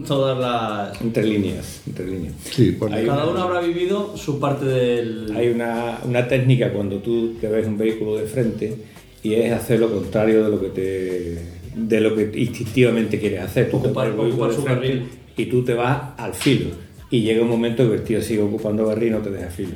todas 0.08 0.40
las... 0.40 1.02
entre 1.02 1.26
líneas 1.26 1.82
entre 1.86 2.08
líneas 2.08 2.34
Sí, 2.50 2.72
por 2.72 2.94
Hay 2.94 3.06
Cada 3.06 3.24
una- 3.26 3.32
uno 3.34 3.44
habrá 3.44 3.60
vivido 3.60 4.16
su 4.16 4.40
parte 4.40 4.64
del... 4.66 5.34
Hay 5.36 5.50
una, 5.50 6.00
una 6.06 6.26
técnica 6.28 6.72
cuando 6.72 6.98
tú 7.00 7.34
te 7.42 7.50
ves 7.50 7.68
un 7.68 7.78
vehículo 7.78 8.16
de 8.18 8.26
frente 8.26 8.76
y 9.24 9.34
es 9.34 9.52
hacer 9.52 9.80
lo 9.82 9.92
contrario 9.92 10.44
de 10.46 10.50
lo 10.50 10.60
que 10.62 10.70
te 10.70 11.64
de 11.76 12.00
lo 12.02 12.16
que 12.16 12.32
instintivamente 12.36 13.20
quieres 13.20 13.42
hacer. 13.42 13.72
Tú 13.72 13.78
Ocupar- 13.80 14.14
ocupar 14.18 14.54
su 14.54 14.64
carril. 14.64 15.04
Y 15.36 15.46
tú 15.48 15.64
te 15.66 15.74
vas 15.74 16.12
al 16.18 16.34
filo. 16.36 16.68
Y 17.10 17.22
llega 17.22 17.42
un 17.42 17.50
momento 17.50 17.90
que 17.90 17.96
el 17.96 18.04
tío 18.04 18.22
sigue 18.22 18.42
ocupando 18.44 18.86
carril 18.88 19.08
y 19.08 19.12
no 19.12 19.20
te 19.20 19.32
deja 19.32 19.48
filo. 19.50 19.72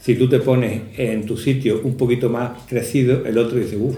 Si 0.00 0.14
tú 0.14 0.28
te 0.28 0.38
pones 0.38 0.80
en 0.96 1.26
tu 1.26 1.36
sitio 1.36 1.80
un 1.84 1.96
poquito 1.96 2.28
más 2.28 2.62
crecido, 2.68 3.24
el 3.26 3.36
otro 3.38 3.58
dice, 3.58 3.76
uff, 3.76 3.96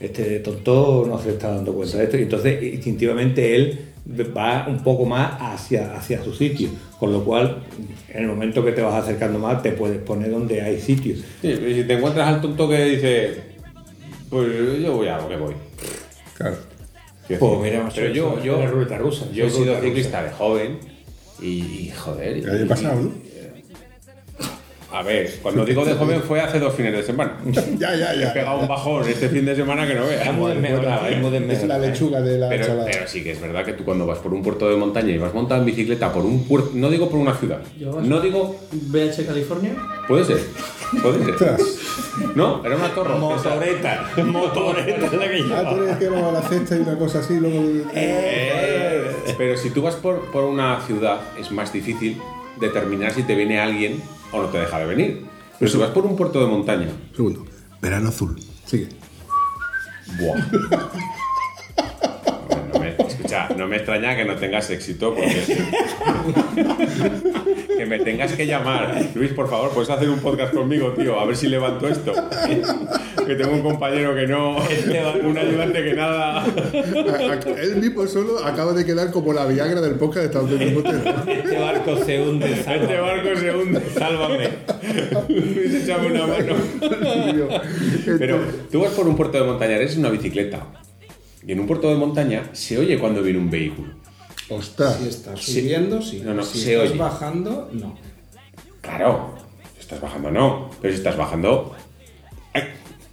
este 0.00 0.40
tonto 0.40 1.04
no 1.08 1.18
se 1.20 1.30
está 1.30 1.54
dando 1.54 1.72
cuenta 1.72 1.98
de 1.98 2.04
esto. 2.04 2.16
Y 2.18 2.22
entonces 2.22 2.62
instintivamente 2.62 3.56
él 3.56 3.78
va 4.36 4.66
un 4.68 4.82
poco 4.82 5.04
más 5.04 5.32
hacia, 5.40 5.96
hacia 5.96 6.22
su 6.22 6.32
sitio. 6.34 6.68
Con 6.98 7.12
lo 7.12 7.24
cual, 7.24 7.62
en 8.08 8.22
el 8.22 8.28
momento 8.28 8.64
que 8.64 8.72
te 8.72 8.80
vas 8.80 9.02
acercando 9.02 9.38
más, 9.38 9.62
te 9.62 9.72
puedes 9.72 9.98
poner 9.98 10.30
donde 10.30 10.62
hay 10.62 10.80
sitios. 10.80 11.20
Sí, 11.42 11.48
y 11.48 11.74
si 11.74 11.84
te 11.84 11.94
encuentras 11.94 12.28
al 12.28 12.40
tonto 12.40 12.68
que 12.68 12.84
dice, 12.84 13.34
pues 14.30 14.48
yo 14.82 14.96
voy 14.96 15.08
a 15.08 15.18
lo 15.18 15.28
que 15.28 15.36
voy. 15.36 15.54
Claro. 16.36 16.56
Pues 17.28 17.60
mira, 17.60 17.82
macho, 17.82 17.96
pero 17.96 18.12
yo, 18.12 18.42
yo, 18.42 18.66
rusa, 18.98 19.26
yo 19.32 19.46
he 19.46 19.50
sido 19.50 19.80
ciclista 19.80 20.22
de 20.22 20.30
joven 20.30 20.78
y, 21.42 21.46
y, 21.48 21.92
joder. 21.96 22.36
El 22.38 22.50
año 22.50 22.64
y- 22.64 22.68
pasado, 22.68 23.00
¿no? 23.00 23.25
A 24.92 25.02
ver, 25.02 25.30
cuando 25.42 25.64
digo 25.64 25.84
de 25.84 25.94
joven 25.94 26.22
fue 26.22 26.40
hace 26.40 26.60
dos 26.60 26.72
fines 26.74 26.92
de 26.92 27.02
semana. 27.02 27.36
ya, 27.78 27.94
ya, 27.96 28.14
He 28.14 28.20
ya. 28.20 28.32
pegado 28.32 28.60
un 28.60 28.68
bajón 28.68 29.06
este 29.08 29.28
fin 29.28 29.44
de 29.44 29.56
semana 29.56 29.86
que 29.86 29.94
no 29.94 30.06
veas. 30.06 30.26
Es 31.50 31.64
la 31.64 31.78
lechuga 31.78 32.20
de 32.20 32.38
la 32.38 32.48
Pero, 32.48 32.84
pero 32.84 33.06
sí 33.08 33.22
que 33.24 33.32
es 33.32 33.40
verdad 33.40 33.64
que 33.64 33.72
tú 33.72 33.84
cuando 33.84 34.06
vas 34.06 34.18
por 34.18 34.32
un 34.32 34.42
puerto 34.42 34.68
de 34.70 34.76
montaña 34.76 35.10
y 35.12 35.18
vas 35.18 35.34
montado 35.34 35.60
en 35.60 35.66
bicicleta 35.66 36.12
por 36.12 36.24
un 36.24 36.44
puerto, 36.44 36.70
no 36.74 36.88
digo 36.88 37.10
por 37.10 37.18
una 37.18 37.34
ciudad, 37.34 37.58
no 38.02 38.20
digo, 38.20 38.56
BH 38.72 39.26
California. 39.26 39.74
puede 40.06 40.24
ser, 40.24 40.38
puede 41.02 41.36
ser. 41.36 41.56
No, 42.34 42.64
era 42.64 42.76
una 42.76 42.88
torre. 42.94 43.18
Motoreta, 43.18 44.10
motoreta 44.24 45.06
es 45.06 45.12
la 45.12 45.28
que 45.28 45.42
Ah, 45.54 45.70
tú 45.74 45.82
eres 45.82 45.96
que 45.96 46.08
va 46.08 46.28
a 46.28 46.32
la 46.32 46.42
cesta 46.42 46.76
y 46.76 46.80
una 46.80 46.96
cosa 46.96 47.18
así, 47.18 47.38
luego. 47.38 47.62
Eh, 47.94 49.10
pero 49.36 49.56
si 49.56 49.70
tú 49.70 49.82
vas 49.82 49.96
por, 49.96 50.30
por 50.30 50.44
una 50.44 50.80
ciudad 50.86 51.20
es 51.38 51.50
más 51.50 51.72
difícil 51.72 52.20
determinar 52.60 53.12
si 53.12 53.22
te 53.24 53.34
viene 53.34 53.60
alguien 53.60 54.00
o 54.36 54.42
no 54.42 54.48
te 54.48 54.58
deja 54.58 54.78
de 54.78 54.86
venir. 54.86 55.26
Pero 55.58 55.70
si 55.70 55.78
vas 55.78 55.90
por 55.90 56.04
un 56.06 56.16
puerto 56.16 56.40
de 56.40 56.46
montaña, 56.46 56.88
Segundo. 57.14 57.46
Verano 57.80 58.08
azul. 58.08 58.36
Sigue. 58.64 58.88
¡buah! 60.18 60.36
No 62.72 62.80
me, 62.80 62.90
escucha, 62.90 63.48
no 63.56 63.66
me 63.66 63.76
extraña 63.76 64.16
que 64.16 64.24
no 64.24 64.36
tengas 64.36 64.70
éxito 64.70 65.14
porque 65.14 65.42
que 67.76 67.86
me 67.86 67.98
tengas 67.98 68.32
que 68.32 68.46
llamar. 68.46 69.10
Luis, 69.14 69.32
por 69.32 69.48
favor, 69.48 69.70
puedes 69.70 69.90
hacer 69.90 70.08
un 70.08 70.20
podcast 70.20 70.54
conmigo, 70.54 70.92
tío, 70.92 71.18
a 71.18 71.24
ver 71.24 71.36
si 71.36 71.48
levanto 71.48 71.88
esto. 71.88 72.12
Que 73.26 73.34
tengo 73.34 73.52
un 73.52 73.62
compañero 73.62 74.14
que 74.14 74.26
no, 74.26 74.56
un 75.24 75.38
ayudante 75.38 75.84
que 75.84 75.94
nada. 75.94 76.44
Él 77.60 77.76
mismo 77.76 78.06
solo 78.06 78.44
acaba 78.44 78.72
de 78.72 78.84
quedar 78.84 79.10
como 79.10 79.32
la 79.32 79.46
Viagra 79.46 79.80
del 79.80 79.94
podcast 79.96 80.18
de 80.18 80.26
Estados 80.26 80.52
Unidos. 80.52 80.84
Este 81.26 81.58
barco 81.58 81.96
se 82.04 82.22
hunde, 82.22 82.52
Este 82.52 83.00
barco 83.00 83.28
se 83.36 83.54
hunde. 83.54 83.80
Sálvame. 83.96 84.48
Luis, 85.28 85.74
échame 85.74 86.06
una 86.12 86.26
mano. 86.26 86.54
Pero 88.18 88.40
tú 88.70 88.80
vas 88.80 88.92
por 88.92 89.06
un 89.08 89.16
puerto 89.16 89.38
de 89.38 89.44
montaña, 89.44 89.76
eres 89.76 89.96
una 89.96 90.10
bicicleta. 90.10 90.66
Y 91.46 91.52
en 91.52 91.60
un 91.60 91.66
puerto 91.66 91.88
de 91.88 91.96
montaña 91.96 92.44
se 92.52 92.78
oye 92.78 92.98
cuando 92.98 93.22
viene 93.22 93.38
un 93.38 93.50
vehículo. 93.50 94.05
Ostras. 94.48 94.98
Si 95.02 95.08
estás 95.08 95.40
subiendo, 95.40 96.00
sí. 96.02 96.22
No, 96.24 96.34
no, 96.34 96.42
si 96.44 96.58
se 96.58 96.74
estás 96.74 96.90
oye. 96.90 96.98
bajando, 96.98 97.68
no. 97.72 97.96
Claro, 98.80 99.34
si 99.74 99.80
estás 99.80 100.00
bajando 100.00 100.30
no, 100.30 100.70
pero 100.80 100.92
si 100.92 100.98
estás 100.98 101.16
bajando... 101.16 101.74
¡ay! 102.54 102.62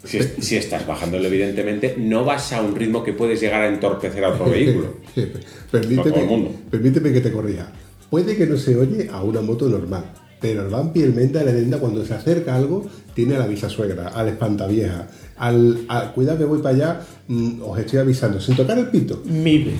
Si, 0.03 0.17
es- 0.17 0.33
si 0.39 0.57
estás 0.57 0.85
bajándolo 0.85 1.25
evidentemente, 1.27 1.95
no 1.97 2.23
vas 2.25 2.51
a 2.53 2.61
un 2.61 2.75
ritmo 2.75 3.03
que 3.03 3.13
puedes 3.13 3.39
llegar 3.41 3.61
a 3.63 3.67
entorpecer 3.67 4.23
a 4.25 4.29
otro 4.29 4.45
vehículo. 4.49 4.95
Todo 5.15 5.23
el 5.25 5.31
permíteme, 5.71 6.23
mundo. 6.25 6.51
permíteme 6.69 7.11
que 7.13 7.21
te 7.21 7.31
corrija. 7.31 7.71
Puede 8.09 8.35
que 8.37 8.45
no 8.45 8.57
se 8.57 8.75
oye 8.75 9.09
a 9.11 9.23
una 9.23 9.41
moto 9.41 9.67
normal, 9.67 10.03
pero 10.39 10.61
el 10.61 10.69
vampi, 10.69 11.01
el 11.01 11.13
menda, 11.15 11.41
el 11.41 11.47
edenda, 11.47 11.79
cuando 11.79 12.05
se 12.05 12.13
acerca 12.13 12.53
a 12.53 12.57
algo, 12.57 12.85
tiene 13.15 13.35
a 13.35 13.39
la 13.39 13.47
bisasuegra, 13.47 14.09
al 14.09 14.27
espantavieja, 14.27 15.07
al, 15.37 15.85
al 15.87 16.13
cuidado 16.13 16.37
que 16.37 16.45
voy 16.45 16.59
para 16.61 16.75
allá, 16.75 17.01
mm, 17.27 17.61
os 17.63 17.79
estoy 17.79 17.97
avisando, 17.99 18.39
sin 18.39 18.55
tocar 18.55 18.77
el 18.77 18.87
pito. 18.89 19.23
Mide. 19.25 19.71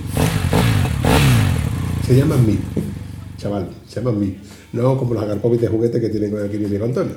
Se 2.05 2.15
llaman 2.15 2.45
MIP, 2.45 2.59
chaval, 3.37 3.69
se 3.87 3.99
llaman 3.99 4.19
MIP. 4.19 4.37
No 4.73 4.97
como 4.97 5.13
los 5.13 5.23
agarpovis 5.23 5.61
de 5.61 5.67
juguete 5.67 6.01
que 6.01 6.09
tienen 6.09 6.35
aquí 6.37 6.57
mi 6.57 6.75
Antonio. 6.75 7.15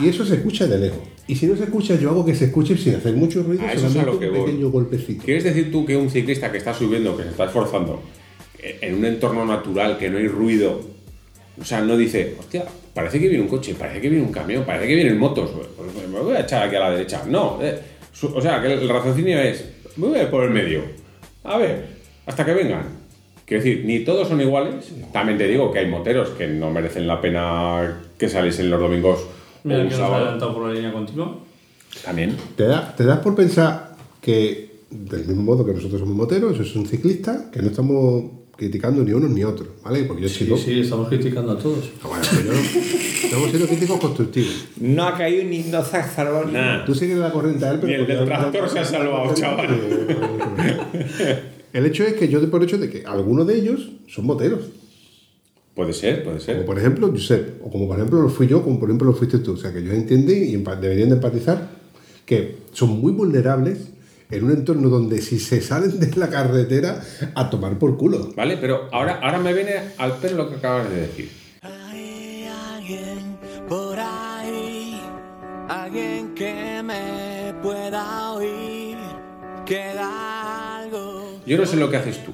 Y 0.00 0.08
eso 0.08 0.24
se 0.24 0.34
escucha 0.36 0.66
de 0.66 0.78
lejos. 0.78 0.98
Y 1.26 1.34
si 1.34 1.46
no 1.46 1.56
se 1.56 1.64
escucha, 1.64 1.96
yo 1.96 2.10
hago 2.10 2.24
que 2.24 2.34
se 2.34 2.46
escuche 2.46 2.76
sin 2.76 2.94
hacer 2.94 3.14
mucho 3.14 3.42
ruido, 3.42 3.62
A 3.64 3.72
eso 3.72 3.88
es 3.88 3.96
a 3.96 4.04
lo 4.04 4.18
que 4.18 4.28
un 4.28 4.36
voy. 4.36 4.44
pequeño 4.46 4.70
golpecito. 4.70 5.24
¿Quieres 5.24 5.44
decir 5.44 5.72
tú 5.72 5.84
que 5.84 5.96
un 5.96 6.08
ciclista 6.08 6.52
que 6.52 6.58
está 6.58 6.72
subiendo, 6.72 7.16
que 7.16 7.24
se 7.24 7.30
está 7.30 7.46
esforzando, 7.46 8.00
eh, 8.62 8.78
en 8.82 8.94
un 8.94 9.04
entorno 9.04 9.44
natural, 9.44 9.98
que 9.98 10.08
no 10.08 10.18
hay 10.18 10.28
ruido, 10.28 10.80
o 11.60 11.64
sea, 11.64 11.80
no 11.80 11.96
dice, 11.96 12.36
hostia, 12.38 12.64
parece 12.94 13.18
que 13.18 13.28
viene 13.28 13.42
un 13.42 13.48
coche, 13.50 13.74
parece 13.76 14.00
que 14.00 14.08
viene 14.08 14.24
un 14.24 14.32
camión, 14.32 14.64
parece 14.64 14.86
que 14.86 14.94
vienen 14.94 15.18
motos, 15.18 15.50
me 16.12 16.20
voy 16.20 16.36
a 16.36 16.40
echar 16.40 16.62
aquí 16.68 16.76
a 16.76 16.80
la 16.80 16.90
derecha? 16.92 17.24
No, 17.28 17.58
eh, 17.60 17.78
Su- 18.12 18.34
O 18.34 18.40
sea, 18.40 18.62
que 18.62 18.72
el 18.72 18.88
raciocinio 18.88 19.38
es, 19.40 19.62
me 19.96 20.06
voy 20.06 20.18
a 20.18 20.22
ir 20.22 20.30
por 20.30 20.44
el 20.44 20.50
medio. 20.50 20.80
A 21.44 21.58
ver, 21.58 21.86
hasta 22.24 22.46
que 22.46 22.54
vengan. 22.54 22.95
Quiero 23.46 23.62
decir, 23.62 23.84
ni 23.84 24.00
todos 24.00 24.28
son 24.28 24.40
iguales. 24.40 24.74
También 25.12 25.38
te 25.38 25.46
digo 25.46 25.72
que 25.72 25.78
hay 25.78 25.86
moteros 25.88 26.30
que 26.30 26.46
no 26.48 26.70
merecen 26.70 27.06
la 27.06 27.20
pena 27.20 28.00
que 28.18 28.28
saliesen 28.28 28.68
los 28.70 28.80
domingos 28.80 29.20
Mira 29.64 29.80
un 29.82 29.88
que 29.88 29.94
sábado. 29.94 30.16
adelantado 30.16 30.54
por 30.54 30.66
la 30.68 30.74
línea 30.74 30.92
continua. 30.92 31.38
También. 32.04 32.36
¿Te, 32.56 32.64
da, 32.64 32.94
te 32.94 33.04
das 33.04 33.20
por 33.20 33.34
pensar 33.36 33.94
que, 34.20 34.80
del 34.90 35.26
mismo 35.26 35.42
modo 35.44 35.64
que 35.64 35.72
nosotros 35.72 36.00
somos 36.00 36.14
moteros, 36.16 36.54
eso 36.54 36.62
es 36.64 36.74
un 36.76 36.86
ciclista, 36.86 37.48
que 37.52 37.62
no 37.62 37.68
estamos 37.68 38.24
criticando 38.56 39.02
ni 39.04 39.12
unos 39.12 39.30
ni 39.30 39.44
otros, 39.44 39.68
¿vale? 39.84 40.04
Porque 40.04 40.22
yo 40.22 40.28
Sí, 40.28 40.44
sido. 40.46 40.56
sí, 40.56 40.80
estamos 40.80 41.08
criticando 41.08 41.52
a 41.52 41.58
todos. 41.58 41.90
Ah, 42.02 42.08
bueno, 42.08 42.24
pero 42.30 42.42
yo 42.42 42.52
no- 42.52 42.58
estamos 43.24 43.50
siendo 43.50 43.68
críticos 43.68 44.00
constructivos. 44.00 44.64
No 44.80 45.04
ha 45.06 45.14
caído 45.16 45.44
ni 45.44 45.58
no 45.64 45.84
se 45.84 45.96
ha 45.98 46.08
salvado 46.08 46.46
Nah. 46.46 46.84
Tú 46.84 46.94
sigues 46.94 47.18
la 47.18 47.30
corriente 47.30 47.64
a 47.64 47.70
él, 47.72 47.78
pero. 47.80 47.88
Ni 47.88 47.94
el 48.00 48.06
del 48.06 48.24
tractor 48.24 48.68
se 48.68 48.78
ha 48.80 48.84
salvado, 48.84 49.32
chaval. 49.34 49.68
El 51.72 51.86
hecho 51.86 52.04
es 52.04 52.14
que 52.14 52.28
yo 52.28 52.40
doy 52.40 52.48
por 52.48 52.62
hecho 52.62 52.78
de 52.78 52.88
que 52.90 53.04
algunos 53.04 53.46
de 53.46 53.56
ellos 53.58 53.90
son 54.08 54.26
moteros. 54.26 54.60
Puede 55.74 55.92
ser, 55.92 56.24
puede 56.24 56.38
Como 56.38 56.40
ser. 56.40 56.64
por 56.64 56.78
ejemplo 56.78 57.08
Josep, 57.08 57.60
o 57.62 57.70
como 57.70 57.86
por 57.86 57.96
ejemplo 57.98 58.22
lo 58.22 58.30
fui 58.30 58.46
yo, 58.46 58.62
como 58.62 58.80
por 58.80 58.88
ejemplo 58.88 59.08
lo 59.08 59.14
fuiste 59.14 59.38
tú. 59.38 59.52
O 59.52 59.56
sea, 59.56 59.72
que 59.72 59.80
ellos 59.80 59.92
entienden 59.94 60.42
y 60.48 60.56
deberían 60.56 61.10
de 61.10 61.16
empatizar 61.16 61.68
que 62.24 62.56
son 62.72 62.98
muy 63.00 63.12
vulnerables 63.12 63.90
en 64.30 64.44
un 64.44 64.52
entorno 64.52 64.88
donde 64.88 65.20
si 65.20 65.38
se 65.38 65.60
salen 65.60 66.00
de 66.00 66.10
la 66.16 66.28
carretera 66.28 67.02
a 67.34 67.50
tomar 67.50 67.78
por 67.78 67.96
culo. 67.96 68.32
¿Vale? 68.34 68.56
Pero 68.56 68.88
ahora, 68.92 69.20
ahora 69.22 69.38
me 69.38 69.52
viene 69.52 69.72
al 69.98 70.16
pelo 70.16 70.38
lo 70.44 70.48
que 70.50 70.56
acabas 70.56 70.90
de 70.90 70.96
decir. 71.02 71.30
Hay 71.62 72.48
alguien 72.74 73.36
por 73.68 73.96
ahí, 73.98 75.00
alguien 75.68 76.34
que 76.34 76.82
me 76.82 77.54
pueda 77.62 78.32
oír, 78.32 78.96
queda 79.64 80.62
algo. 80.62 80.65
Yo 81.46 81.56
no 81.56 81.66
sé 81.66 81.76
lo 81.76 81.90
que 81.90 81.96
haces 81.96 82.22
tú, 82.24 82.32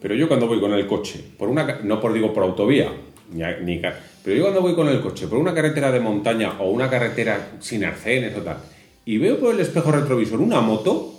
pero 0.00 0.14
yo 0.14 0.28
cuando 0.28 0.46
voy 0.46 0.60
con 0.60 0.72
el 0.72 0.86
coche, 0.86 1.20
por 1.38 1.48
una 1.48 1.80
no 1.82 2.00
por 2.00 2.12
digo 2.12 2.32
por 2.32 2.44
autovía, 2.44 2.92
ni, 3.32 3.42
ni 3.64 3.80
pero 4.24 4.36
yo 4.36 4.42
cuando 4.42 4.60
voy 4.60 4.74
con 4.74 4.88
el 4.88 5.00
coche 5.00 5.26
por 5.26 5.38
una 5.38 5.52
carretera 5.54 5.90
de 5.90 6.00
montaña 6.00 6.54
o 6.60 6.70
una 6.70 6.88
carretera 6.88 7.52
sin 7.60 7.84
arcenes 7.84 8.36
o 8.36 8.40
tal, 8.42 8.58
y 9.04 9.18
veo 9.18 9.38
por 9.40 9.54
el 9.54 9.60
espejo 9.60 9.90
retrovisor 9.90 10.40
una 10.40 10.60
moto, 10.60 11.18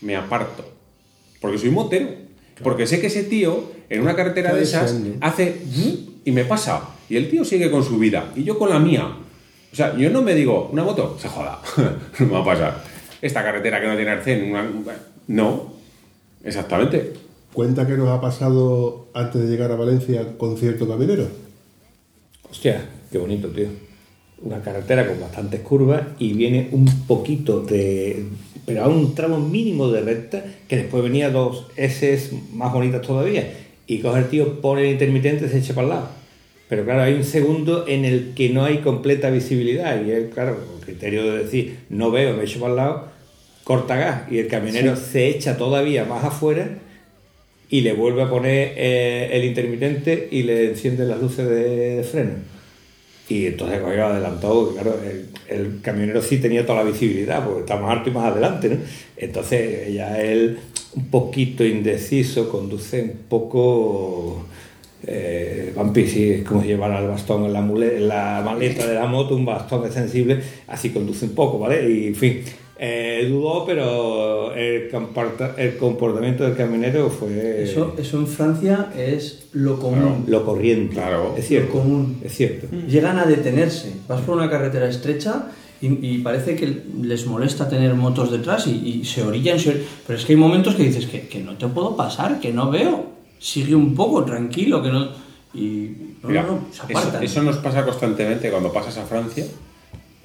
me 0.00 0.16
aparto, 0.16 0.64
porque 1.40 1.58
soy 1.58 1.70
motero, 1.70 2.08
porque 2.62 2.86
sé 2.86 3.00
que 3.00 3.08
ese 3.08 3.24
tío 3.24 3.72
en 3.90 4.00
una 4.00 4.16
carretera 4.16 4.54
de 4.54 4.62
esas 4.62 4.92
hace 5.20 5.60
y 6.24 6.30
me 6.32 6.44
pasa, 6.44 6.88
y 7.08 7.16
el 7.16 7.28
tío 7.30 7.44
sigue 7.44 7.70
con 7.70 7.84
su 7.84 7.98
vida, 7.98 8.32
y 8.34 8.44
yo 8.44 8.58
con 8.58 8.70
la 8.70 8.78
mía. 8.78 9.06
O 9.72 9.76
sea, 9.76 9.94
yo 9.96 10.08
no 10.08 10.22
me 10.22 10.34
digo, 10.34 10.70
una 10.72 10.82
moto, 10.84 11.18
se 11.20 11.28
joda, 11.28 11.60
no 12.18 12.26
me 12.26 12.32
va 12.32 12.40
a 12.40 12.44
pasar. 12.44 12.82
Esta 13.20 13.42
carretera 13.44 13.78
que 13.80 13.86
no 13.88 13.94
tiene 13.94 14.10
arcén, 14.10 14.50
una- 14.50 14.66
no, 15.28 15.75
exactamente. 16.46 17.12
Cuenta 17.52 17.86
que 17.86 17.96
nos 17.96 18.08
ha 18.08 18.20
pasado 18.20 19.08
antes 19.14 19.42
de 19.42 19.48
llegar 19.48 19.72
a 19.72 19.76
Valencia 19.76 20.36
con 20.38 20.56
cierto 20.56 20.88
caminero. 20.88 21.26
Hostia, 22.50 22.84
qué 23.10 23.18
bonito, 23.18 23.48
tío. 23.48 23.68
Una 24.42 24.60
carretera 24.60 25.06
con 25.06 25.20
bastantes 25.20 25.60
curvas 25.60 26.02
y 26.18 26.34
viene 26.34 26.68
un 26.72 26.84
poquito 27.06 27.60
de. 27.60 28.26
Pero 28.66 28.84
a 28.84 28.88
un 28.88 29.14
tramo 29.14 29.38
mínimo 29.38 29.88
de 29.88 30.02
recta, 30.02 30.44
que 30.68 30.76
después 30.76 31.02
venía 31.02 31.30
dos 31.30 31.66
S 31.76 32.30
más 32.52 32.72
bonitas 32.72 33.02
todavía. 33.02 33.52
Y 33.86 34.00
coge 34.00 34.18
el 34.20 34.28
tío, 34.28 34.60
pone 34.60 34.82
el 34.82 34.92
intermitente 34.92 35.46
y 35.46 35.48
se 35.48 35.58
echa 35.58 35.74
para 35.74 35.86
el 35.86 35.94
lado. 35.94 36.08
Pero 36.68 36.84
claro, 36.84 37.02
hay 37.02 37.14
un 37.14 37.24
segundo 37.24 37.86
en 37.86 38.04
el 38.04 38.34
que 38.34 38.50
no 38.50 38.64
hay 38.64 38.78
completa 38.78 39.30
visibilidad. 39.30 40.04
Y 40.04 40.10
él, 40.10 40.30
claro, 40.34 40.56
con 40.66 40.80
criterio 40.80 41.24
de 41.24 41.44
decir, 41.44 41.78
no 41.88 42.10
veo, 42.10 42.36
me 42.36 42.44
echo 42.44 42.58
para 42.60 42.70
el 42.70 42.76
lado, 42.76 43.08
corta 43.66 43.96
gas. 43.96 44.22
Y 44.30 44.38
el 44.38 44.46
camionero 44.46 44.94
se 44.94 45.26
echa 45.26 45.56
todavía 45.56 46.04
más 46.04 46.22
afuera 46.22 46.68
y 47.68 47.80
le 47.80 47.94
vuelve 47.94 48.22
a 48.22 48.30
poner 48.30 48.74
eh, 48.76 49.30
el 49.32 49.44
intermitente 49.44 50.28
y 50.30 50.44
le 50.44 50.68
enciende 50.68 51.04
las 51.04 51.20
luces 51.20 51.48
de, 51.48 51.96
de 51.96 52.04
freno. 52.04 52.30
Y 53.28 53.46
entonces 53.46 53.80
cogió 53.80 54.06
adelantado, 54.06 54.72
claro, 54.72 55.00
el, 55.04 55.26
el 55.48 55.80
camionero 55.82 56.22
sí 56.22 56.38
tenía 56.38 56.64
toda 56.64 56.84
la 56.84 56.90
visibilidad, 56.90 57.44
porque 57.44 57.62
está 57.62 57.76
más 57.76 57.96
alto 57.98 58.08
y 58.08 58.12
más 58.12 58.30
adelante, 58.30 58.68
¿no? 58.68 58.76
Entonces 59.16 59.92
ya 59.92 60.22
él, 60.22 60.60
un 60.94 61.06
poquito 61.10 61.64
indeciso, 61.64 62.48
conduce 62.48 63.02
un 63.02 63.18
poco... 63.28 64.46
Eh, 65.08 65.72
Vampi, 65.74 66.06
sí, 66.06 66.30
es 66.30 66.44
como 66.44 66.62
si 66.62 66.68
llevara 66.68 67.00
el 67.00 67.08
bastón 67.08 67.44
en 67.46 67.52
la, 67.52 67.62
mule- 67.62 67.96
en 67.96 68.06
la 68.08 68.42
maleta 68.44 68.86
de 68.86 68.94
la 68.94 69.06
moto, 69.06 69.34
un 69.34 69.44
bastón 69.44 69.84
extensible, 69.84 70.40
así 70.68 70.90
conduce 70.90 71.24
un 71.26 71.34
poco, 71.34 71.58
¿vale? 71.58 71.90
Y 71.90 72.06
en 72.06 72.14
fin, 72.14 72.42
eh, 72.78 73.26
dudó, 73.30 73.64
pero 73.64 74.54
el, 74.54 74.90
comporta- 74.90 75.54
el 75.56 75.76
comportamiento 75.76 76.44
del 76.44 76.54
camionero 76.56 77.08
fue 77.10 77.62
Eso, 77.62 77.94
eso 77.98 78.18
en 78.18 78.26
Francia 78.26 78.92
es 78.96 79.48
lo 79.52 79.78
común. 79.78 80.24
lo 80.26 80.44
corriente. 80.44 80.94
Claro. 80.94 81.34
es 81.38 81.46
cierto. 81.48 81.74
Lo 81.74 81.80
común. 81.82 82.18
Es 82.22 82.34
cierto. 82.34 82.66
Llegan 82.86 83.18
a 83.18 83.24
detenerse. 83.24 83.92
Vas 84.08 84.20
por 84.20 84.36
una 84.36 84.50
carretera 84.50 84.88
estrecha 84.88 85.46
y, 85.80 85.86
y 86.06 86.18
parece 86.18 86.54
que 86.56 86.82
les 87.02 87.26
molesta 87.26 87.68
tener 87.68 87.94
motos 87.94 88.30
detrás 88.30 88.66
y, 88.66 88.72
y 89.00 89.04
se 89.04 89.22
orillan, 89.22 89.58
se 89.58 89.70
or- 89.70 89.76
Pero 90.06 90.18
es 90.18 90.24
que 90.24 90.32
hay 90.34 90.38
momentos 90.38 90.74
que 90.74 90.82
dices 90.84 91.06
que, 91.06 91.28
que 91.28 91.40
no 91.40 91.56
te 91.56 91.66
puedo 91.68 91.96
pasar, 91.96 92.40
que 92.40 92.52
no 92.52 92.70
veo. 92.70 93.06
Sigue 93.38 93.74
un 93.74 93.94
poco, 93.94 94.24
tranquilo, 94.24 94.82
que 94.82 94.90
no. 94.90 95.08
Y. 95.54 95.90
No, 96.22 96.28
Mira, 96.30 96.42
no, 96.42 96.52
no, 96.52 96.60
se 96.70 96.76
eso, 96.76 96.98
apartan. 96.98 97.22
eso 97.22 97.42
nos 97.42 97.56
pasa 97.58 97.84
constantemente 97.84 98.50
cuando 98.50 98.72
pasas 98.72 98.96
a 98.98 99.04
Francia. 99.04 99.44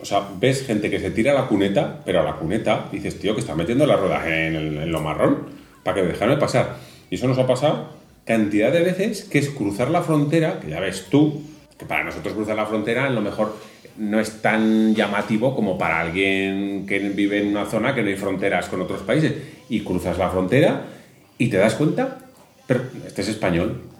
O 0.02 0.06
sea, 0.06 0.28
ves 0.40 0.66
gente 0.66 0.90
que 0.90 1.00
se 1.00 1.12
tira 1.12 1.32
a 1.32 1.36
la 1.36 1.48
cuneta, 1.48 2.02
pero 2.06 2.22
a 2.22 2.24
la 2.24 2.36
cuneta 2.36 2.88
dices, 2.92 3.20
tío, 3.20 3.36
que 3.36 3.42
está 3.42 3.56
metiendo 3.56 3.86
las 3.86 4.00
ruedas 4.00 4.26
en, 4.26 4.92
lo 4.92 5.02
marrón 5.02 5.48
para 5.84 6.02
que 6.02 6.08
dejarme 6.08 6.38
pasar. 6.38 6.78
Y 7.10 7.16
eso 7.16 7.28
nos 7.28 7.38
ha 7.38 7.46
pasado 7.46 7.90
cantidad 8.26 8.72
de 8.72 8.82
veces 8.82 9.24
que 9.24 9.40
es 9.40 9.50
cruzar 9.50 9.90
la 9.90 10.02
frontera, 10.02 10.60
que 10.60 10.70
ya 10.70 10.80
ves 10.80 11.08
tú, 11.10 11.44
que 11.78 11.86
para 11.86 12.04
nosotros 12.04 12.34
cruzar 12.34 12.56
la 12.56 12.66
frontera 12.66 13.06
a 13.06 13.10
lo 13.10 13.22
mejor 13.22 13.56
no 13.98 14.20
es 14.20 14.42
tan 14.42 14.96
llamativo 14.96 15.56
como 15.56 15.78
para 15.78 16.00
alguien 16.00 16.86
que 16.88 17.00
vive 17.00 17.40
en 17.40 17.50
una 17.50 17.66
zona 17.66 17.94
que 17.94 18.02
no 18.02 18.10
hay 18.10 18.16
fronteras 18.16 18.70
con 18.70 18.82
otros 18.82 19.02
países. 19.02 19.34
Y 19.70 19.82
cruzas 19.82 20.18
la 20.18 20.30
frontera 20.30 20.86
y 21.38 21.48
te 21.50 21.58
das 21.58 21.76
cuenta, 21.76 22.20
pero 22.66 22.84
este 23.06 23.22
es 23.22 23.28
español. 23.30 23.91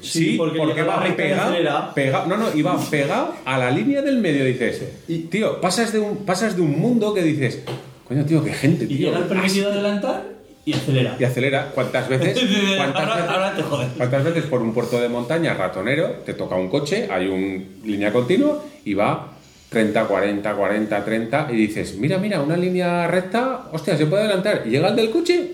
Sí, 0.00 0.36
porque 0.38 0.58
y 0.58 1.12
pegado, 1.12 1.54
pegado- 1.94 2.26
no, 2.26 2.36
no, 2.36 2.54
iba 2.54 2.78
pegado 2.90 3.34
a 3.44 3.58
la 3.58 3.70
línea 3.70 4.02
del 4.02 4.18
medio, 4.18 4.44
dices. 4.44 4.82
Y, 5.08 5.18
tío, 5.20 5.60
pasas 5.60 5.92
de, 5.92 5.98
un, 5.98 6.24
pasas 6.24 6.56
de 6.56 6.62
un 6.62 6.78
mundo 6.78 7.12
que 7.12 7.22
dices, 7.22 7.60
coño, 8.08 8.24
tío, 8.24 8.42
qué 8.42 8.52
gente, 8.52 8.86
Y 8.88 8.96
llega 8.98 9.18
el 9.18 9.24
permitido 9.24 9.70
adelantar 9.70 10.22
y 10.64 10.72
acelera. 10.72 11.16
Y 11.18 11.24
acelera. 11.24 11.70
¿Cuántas 11.74 12.08
veces? 12.08 12.38
¿Cuántas 12.76 13.02
ahora, 13.02 13.14
veces? 13.16 13.30
ahora 13.30 13.54
te 13.54 13.62
jodes. 13.62 13.88
¿Cuántas 13.96 14.24
veces 14.24 14.44
por 14.44 14.62
un 14.62 14.72
puerto 14.72 15.00
de 15.00 15.08
montaña 15.08 15.54
ratonero 15.54 16.08
te 16.24 16.34
toca 16.34 16.54
un 16.56 16.68
coche, 16.68 17.08
hay 17.10 17.26
una 17.26 17.64
línea 17.84 18.12
continua 18.12 18.62
y 18.84 18.94
va 18.94 19.30
30, 19.68 20.04
40, 20.06 20.54
40, 20.54 21.04
30 21.04 21.48
y 21.52 21.56
dices, 21.56 21.96
mira, 21.98 22.16
mira, 22.18 22.40
una 22.40 22.56
línea 22.56 23.06
recta, 23.08 23.68
hostia, 23.72 23.96
se 23.98 24.06
puede 24.06 24.22
adelantar. 24.22 24.62
Y 24.64 24.70
llega 24.70 24.88
el 24.88 24.96
del 24.96 25.10
coche 25.10 25.50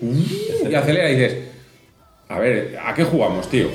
y 0.69 0.73
acelera 0.75 1.09
y 1.09 1.15
dices, 1.15 1.37
a 2.31 2.39
ver, 2.39 2.79
¿a 2.81 2.93
qué 2.93 3.03
jugamos, 3.03 3.49
tío? 3.49 3.67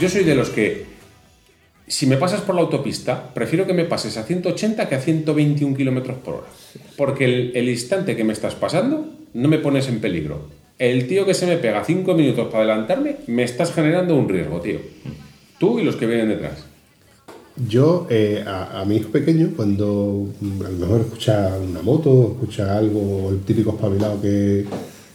Yo 0.00 0.08
soy 0.08 0.24
de 0.24 0.34
los 0.34 0.50
que, 0.50 0.86
si 1.86 2.06
me 2.06 2.16
pasas 2.16 2.40
por 2.40 2.54
la 2.56 2.62
autopista, 2.62 3.32
prefiero 3.32 3.66
que 3.66 3.74
me 3.74 3.84
pases 3.84 4.16
a 4.16 4.24
180 4.24 4.88
que 4.88 4.94
a 4.94 5.00
121 5.00 5.76
kilómetros 5.76 6.18
por 6.18 6.34
hora. 6.34 6.46
Porque 6.96 7.26
el, 7.26 7.52
el 7.54 7.68
instante 7.68 8.16
que 8.16 8.24
me 8.24 8.32
estás 8.32 8.56
pasando, 8.56 9.08
no 9.34 9.48
me 9.48 9.58
pones 9.58 9.88
en 9.88 10.00
peligro. 10.00 10.48
El 10.78 11.06
tío 11.06 11.26
que 11.26 11.34
se 11.34 11.46
me 11.46 11.58
pega 11.58 11.84
5 11.84 12.14
minutos 12.14 12.48
para 12.48 12.64
adelantarme, 12.64 13.16
me 13.28 13.44
estás 13.44 13.72
generando 13.72 14.16
un 14.16 14.28
riesgo, 14.28 14.60
tío. 14.60 14.80
Tú 15.58 15.78
y 15.78 15.84
los 15.84 15.96
que 15.96 16.06
vienen 16.06 16.30
detrás. 16.30 16.69
Yo, 17.68 18.06
eh, 18.08 18.42
a, 18.46 18.84
mi 18.86 18.96
hijo 18.96 19.10
pequeño, 19.10 19.52
cuando 19.54 20.28
mm, 20.40 20.62
a 20.62 20.70
lo 20.70 20.78
mejor 20.78 21.00
escucha 21.02 21.58
una 21.58 21.82
moto, 21.82 22.32
escucha 22.32 22.78
algo, 22.78 23.30
el 23.30 23.40
típico 23.40 23.70
espabilado 23.72 24.20
que, 24.20 24.64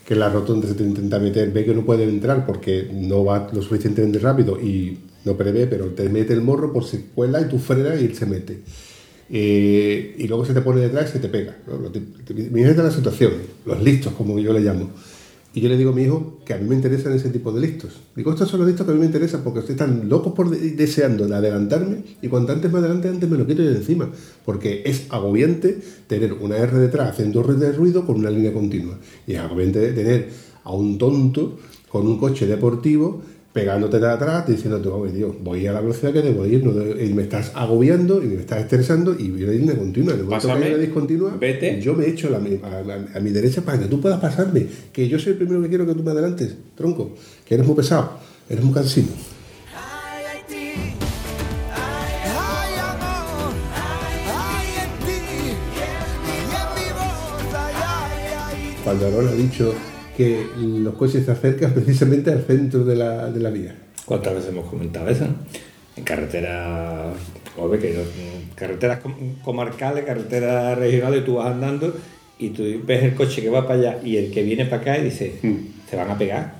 que 0.05 0.15
la 0.15 0.29
rotonda 0.29 0.67
se 0.67 0.75
te 0.75 0.83
intenta 0.83 1.17
meter, 1.17 1.51
ve 1.51 1.65
que 1.65 1.73
no 1.73 1.83
puede 1.85 2.03
entrar 2.03 2.45
porque 2.45 2.89
no 2.93 3.25
va 3.25 3.49
lo 3.51 3.61
suficientemente 3.61 4.19
rápido 4.19 4.59
y 4.61 4.99
no 5.23 5.35
prevé, 5.35 5.65
pero 5.65 5.87
te 5.87 6.07
mete 6.09 6.33
el 6.33 6.41
morro 6.41 6.71
por 6.71 6.83
si 6.85 7.09
cuela 7.15 7.41
y 7.41 7.45
tú 7.45 7.57
frenas 7.57 7.99
y 8.01 8.05
él 8.05 8.15
se 8.15 8.25
mete. 8.27 8.61
Eh, 9.29 10.15
y 10.19 10.27
luego 10.27 10.45
se 10.45 10.53
te 10.53 10.61
pone 10.61 10.81
detrás 10.81 11.09
y 11.09 11.13
se 11.13 11.19
te 11.19 11.29
pega. 11.29 11.57
¿no? 11.67 11.91
Imagínate 12.29 12.83
la 12.83 12.91
situación, 12.91 13.33
los 13.65 13.81
listos, 13.81 14.13
como 14.13 14.37
yo 14.39 14.53
le 14.53 14.59
llamo. 14.59 14.91
Y 15.55 15.61
yo 15.61 15.69
le 15.69 15.77
digo 15.77 15.91
a 15.91 15.93
mi 15.95 16.03
hijo 16.03 16.39
que 16.45 16.53
a 16.53 16.57
mí 16.57 16.67
me 16.67 16.75
interesan 16.75 17.13
ese 17.13 17.29
tipo 17.29 17.49
de 17.53 17.61
listos. 17.61 17.93
Digo, 18.13 18.29
estos 18.31 18.49
son 18.49 18.59
los 18.59 18.67
listos 18.67 18.85
que 18.85 18.91
a 18.91 18.93
mí 18.95 18.99
me 18.99 19.05
interesan 19.05 19.41
porque 19.41 19.59
estoy 19.59 19.75
tan 19.75 20.09
locos 20.09 20.33
por 20.33 20.49
de- 20.49 20.71
deseando 20.71 21.27
de 21.27 21.33
adelantarme 21.35 22.03
y 22.21 22.27
cuanto 22.27 22.51
antes 22.51 22.69
me 22.69 22.79
adelante, 22.79 23.07
antes 23.07 23.29
me 23.29 23.37
lo 23.37 23.47
quito 23.47 23.63
yo 23.63 23.69
de 23.71 23.77
encima. 23.77 24.09
Porque 24.43 24.83
es 24.85 25.05
agobiante 25.09 25.79
tener 26.07 26.33
una 26.33 26.57
R 26.57 26.77
detrás 26.77 27.11
haciendo 27.11 27.41
de 27.41 27.71
ruido 27.71 28.05
con 28.05 28.17
una 28.17 28.29
línea 28.29 28.51
continua. 28.51 28.99
Y 29.25 29.31
es 29.33 29.39
agobiante 29.39 29.93
tener 29.93 30.29
a 30.65 30.73
un 30.73 30.97
tonto 30.97 31.57
con 31.87 32.05
un 32.05 32.17
coche 32.19 32.45
deportivo 32.47 33.21
pegándote 33.55 33.99
de 34.01 34.09
atrás 34.09 34.45
diciéndote, 34.45 34.89
oye, 34.89 35.13
Dios, 35.13 35.33
voy 35.41 35.65
a 35.65 35.71
la 35.71 35.79
velocidad 35.79 36.11
que 36.11 36.21
debo 36.21 36.45
ir, 36.45 36.61
no 36.61 36.73
de- 36.73 37.05
y 37.05 37.13
me 37.13 37.23
estás 37.23 37.53
agobiando 37.55 38.21
y 38.21 38.25
me 38.27 38.35
estás 38.35 38.59
estresando 38.59 39.15
y 39.17 39.31
voy 39.31 39.45
a 39.45 39.77
continua. 39.77 40.13
En 40.13 40.19
el 40.19 40.25
momento 40.25 40.47
que 40.47 40.47
Pásame, 40.49 40.65
haya 40.65 40.77
discontinua, 40.77 41.37
vete. 41.39 41.79
yo 41.79 41.93
me 41.93 42.05
echo 42.05 42.35
a, 42.35 42.39
mi- 42.39 42.59
a- 42.61 42.67
a- 42.67 43.17
a 43.17 43.19
mi 43.21 43.29
derecha 43.29 43.61
para 43.61 43.79
que 43.79 43.85
tú 43.85 44.01
puedas 44.01 44.19
pasarme, 44.19 44.67
que 44.91 45.07
yo 45.07 45.17
soy 45.17 45.31
el 45.31 45.37
primero 45.37 45.61
que 45.61 45.69
quiero 45.69 45.85
que 45.85 45.93
tú 45.93 46.03
me 46.03 46.11
adelantes, 46.11 46.53
tronco, 46.75 47.15
que 47.45 47.53
eres 47.55 47.65
muy 47.65 47.77
pesado, 47.77 48.19
eres 48.49 48.61
muy 48.61 48.73
cansino. 48.73 49.07
Cuando 58.83 59.07
Aaron 59.07 59.27
ha 59.29 59.31
dicho 59.31 59.73
que 60.15 60.45
los 60.57 60.93
coches 60.95 61.25
se 61.25 61.31
acercan 61.31 61.71
precisamente 61.75 62.31
al 62.31 62.43
centro 62.45 62.83
de 62.83 62.95
la, 62.95 63.31
de 63.31 63.39
la 63.39 63.49
vía. 63.49 63.75
¿Cuántas 64.05 64.35
veces 64.35 64.49
hemos 64.49 64.69
comentado 64.69 65.07
eso? 65.09 65.25
En 65.97 66.03
carreteras, 66.03 67.15
que 67.81 67.95
carreteras 68.55 68.99
com- 68.99 69.35
comarcales, 69.43 70.03
carreteras 70.05 70.77
regionales, 70.77 71.23
tú 71.25 71.35
vas 71.35 71.47
andando 71.53 71.95
y 72.37 72.49
tú 72.49 72.63
ves 72.85 73.03
el 73.03 73.13
coche 73.15 73.41
que 73.41 73.49
va 73.49 73.65
para 73.65 73.79
allá 73.79 73.99
y 74.03 74.17
el 74.17 74.31
que 74.31 74.43
viene 74.43 74.65
para 74.65 74.81
acá 74.81 74.97
y 74.97 75.05
dices, 75.05 75.31
se 75.89 75.95
van 75.95 76.09
a 76.11 76.17
pegar, 76.17 76.55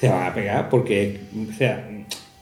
se 0.00 0.08
van 0.08 0.26
a 0.26 0.34
pegar 0.34 0.68
porque, 0.68 1.20
o 1.50 1.56
sea, 1.56 1.88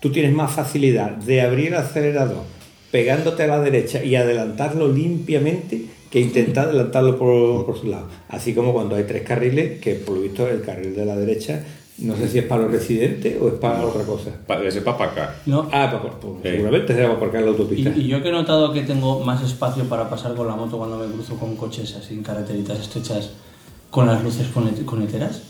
tú 0.00 0.10
tienes 0.10 0.32
más 0.32 0.50
facilidad 0.52 1.10
de 1.10 1.42
abrir 1.42 1.68
el 1.68 1.74
acelerador 1.74 2.44
pegándote 2.90 3.42
a 3.44 3.46
la 3.46 3.60
derecha 3.60 4.02
y 4.02 4.16
adelantarlo 4.16 4.88
limpiamente 4.88 5.82
que 6.12 6.20
intentar 6.20 6.68
adelantarlo 6.68 7.18
por, 7.18 7.64
por 7.64 7.78
su 7.78 7.88
lado. 7.88 8.06
Así 8.28 8.54
como 8.54 8.72
cuando 8.74 8.94
hay 8.96 9.04
tres 9.04 9.22
carriles, 9.22 9.80
que 9.80 9.94
por 9.94 10.14
lo 10.16 10.22
visto 10.22 10.46
el 10.46 10.60
carril 10.60 10.94
de 10.94 11.06
la 11.06 11.16
derecha, 11.16 11.64
no 11.98 12.14
sé 12.16 12.28
si 12.28 12.38
es 12.38 12.44
para 12.44 12.62
los 12.64 12.70
residentes 12.72 13.34
o 13.40 13.48
es 13.48 13.54
para 13.54 13.82
otra 13.84 14.04
cosa. 14.04 14.30
Para 14.46 14.62
ese 14.68 14.82
para 14.82 15.04
acá. 15.10 15.36
No. 15.46 15.68
Ah, 15.72 15.88
pues, 16.02 16.12
pues, 16.20 16.34
Sí. 16.42 16.50
seguramente 16.50 16.94
se 16.94 17.02
va 17.02 17.08
a 17.08 17.12
aparcar 17.16 17.40
en 17.40 17.46
la 17.46 17.50
autopista. 17.52 17.90
y 17.96 18.08
yo 18.08 18.22
que 18.22 18.28
he 18.28 18.32
notado 18.32 18.72
que 18.74 18.82
tengo 18.82 19.20
más 19.20 19.42
espacio 19.42 19.84
para 19.84 20.10
pasar 20.10 20.34
con 20.34 20.46
la 20.46 20.54
moto 20.54 20.76
cuando 20.76 20.98
me 20.98 21.06
cruzo 21.14 21.36
con 21.36 21.56
coches 21.56 21.96
así 21.96 22.12
en 22.14 22.22
carreteritas 22.22 22.78
estrechas 22.78 23.30
con 23.90 24.06
las 24.06 24.22
luces 24.22 24.46
conet- 24.54 24.84
coneteras. 24.84 25.42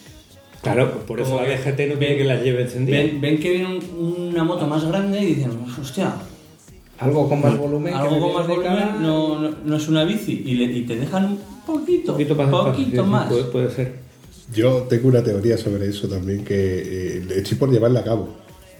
Claro, 0.62 0.92
por 1.09 1.21
eso 1.21 1.31
Como 1.33 1.42
la 1.42 1.49
DGT 1.49 1.88
no 1.88 1.99
quiere 1.99 2.19
que 2.19 2.25
las 2.25 2.40
lleve 2.42 2.63
encendidas. 2.63 3.02
Ven, 3.02 3.21
ven 3.21 3.41
que 3.41 3.50
viene 3.50 3.67
un- 3.67 4.28
una 4.32 4.45
moto 4.45 4.65
más 4.69 4.84
grande 4.86 5.21
y 5.21 5.34
dicen, 5.34 5.50
hostia, 5.80 6.15
Algo 7.04 7.28
con 7.28 7.41
más 7.41 7.56
volumen. 7.58 7.95
algo 7.95 8.21
con 8.21 8.34
más 8.34 8.47
de 8.47 8.54
volumen 8.54 8.78
cara. 8.78 8.97
no, 9.00 9.38
no, 9.41 9.50
no 9.65 9.76
es 9.76 9.88
una 9.88 10.04
bici 10.04 10.43
y, 10.45 10.54
le- 10.54 10.73
y 10.73 10.82
te 10.86 10.97
dejan 10.97 11.25
un 11.25 11.38
poquito, 11.67 12.12
Un 12.12 12.19
poquito 12.19 12.34
más. 12.34 12.50
poquito 12.67 13.04
más. 13.04 13.28
Puede, 13.28 13.45
puede 13.45 13.71
ser. 13.71 13.95
Yo 14.54 14.82
tengo 14.82 15.08
una 15.08 15.23
teoría 15.23 15.56
sobre 15.56 15.88
eso 15.88 16.08
también 16.08 16.45
que 16.45 16.54
eh, 17.19 17.23
estoy 17.36 17.56
por 17.56 17.71
llevarla 17.71 18.00
a 18.00 18.04
cabo. 18.04 18.28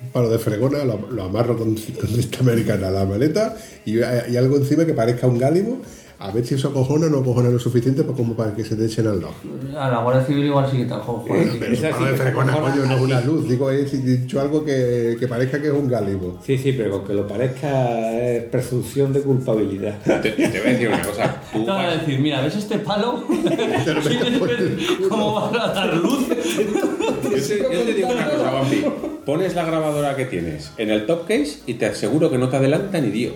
Un 0.05 0.09
palo 0.11 0.29
de 0.29 0.39
fregona, 0.39 0.85
lo, 0.85 1.09
lo 1.11 1.23
amarro 1.23 1.57
con, 1.57 1.75
con 2.01 2.09
cinta 2.09 2.39
americana 2.41 2.89
a 2.89 2.91
la 2.91 3.07
maleta 3.07 3.57
y, 3.87 3.99
y 3.99 4.37
algo 4.37 4.57
encima 4.57 4.85
que 4.85 4.95
parezca 4.95 5.27
un 5.27 5.39
gálibo, 5.39 5.79
a 6.23 6.31
ver 6.31 6.47
si 6.47 6.55
eso 6.55 6.69
acojona 6.69 7.07
o 7.07 7.11
no 7.11 7.19
acojona 7.19 7.51
lo 7.51 7.59
suficiente 7.59 8.05
pues 8.05 8.17
como 8.17 8.35
para 8.35 8.55
que 8.55 8.65
se 8.65 8.77
te 8.77 8.87
echen 8.87 9.09
al 9.09 9.21
lado. 9.21 9.35
A 9.77 9.91
la 9.91 10.03
Guardia 10.03 10.25
Civil 10.25 10.45
igual 10.47 10.71
sí 10.71 10.77
que 10.77 10.85
te 10.85 10.95
joder, 10.95 11.49
Pero 11.59 11.67
un 11.67 11.73
Esa 11.73 11.89
sí 11.89 11.93
palo 11.93 12.05
de 12.05 12.13
que 12.13 12.17
se 12.17 12.23
fregona, 12.23 12.53
acojona 12.53 12.75
coño, 12.75 12.87
no 12.87 12.95
es 12.95 13.03
una 13.03 13.21
luz. 13.23 13.49
Digo, 13.49 13.71
he 13.73 13.85
dicho 13.85 14.41
algo 14.41 14.65
que, 14.65 15.17
que 15.19 15.27
parezca 15.27 15.61
que 15.61 15.67
es 15.67 15.73
un 15.73 15.89
gálibo. 15.89 16.39
Sí, 16.47 16.57
sí, 16.57 16.75
pero 16.75 16.93
con 16.93 17.05
que 17.05 17.15
lo 17.15 17.27
parezca 17.27 18.13
es 18.13 18.45
presunción 18.45 19.13
de 19.13 19.23
culpabilidad. 19.23 19.99
Te, 20.23 20.31
te 20.31 20.47
voy 20.47 20.69
a 20.69 20.73
decir 20.73 20.89
una 20.89 21.03
cosa. 21.03 21.43
Tú 21.53 21.65
Te 21.65 21.71
van 21.71 21.87
a 21.87 21.91
decir, 21.97 22.21
mira, 22.21 22.41
¿ves 22.41 22.55
este 22.55 22.79
palo? 22.79 23.25
¿Quieres 23.29 24.41
ver 24.41 24.79
¿Cómo 25.09 25.35
va 25.35 25.65
a 25.65 25.75
dar 25.75 25.97
luz? 25.97 26.29
yo, 26.29 27.31
te, 27.31 27.59
yo 27.59 27.83
te 27.83 27.95
digo 27.95 28.09
una 28.11 28.31
cosa, 28.31 28.51
Bambi. 28.53 28.85
Pones 29.25 29.55
la 29.55 29.65
grabadora 29.65 30.17
que 30.17 30.25
tienes 30.25 30.73
en 30.79 30.91
el 30.91 31.07
top 31.07 31.29
case 31.29 31.61
y 31.67 31.75
te 31.75 31.87
aseguro 31.87 32.29
que 32.29 32.39
no 32.39 32.49
te 32.49 32.57
adelanta 32.57 33.01
ni 33.01 33.11
Dios. 33.11 33.35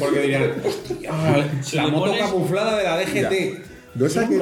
Porque 0.00 0.20
dirían, 0.20 0.52
hostia, 0.64 1.79
la 1.84 1.90
moto 1.90 2.10
pones- 2.12 2.20
camuflada 2.30 2.76
de 2.78 2.84
la 2.84 2.98
DGT. 2.98 3.70
No 3.92 4.06
Es 4.06 4.14
un 4.14 4.22
saque, 4.22 4.38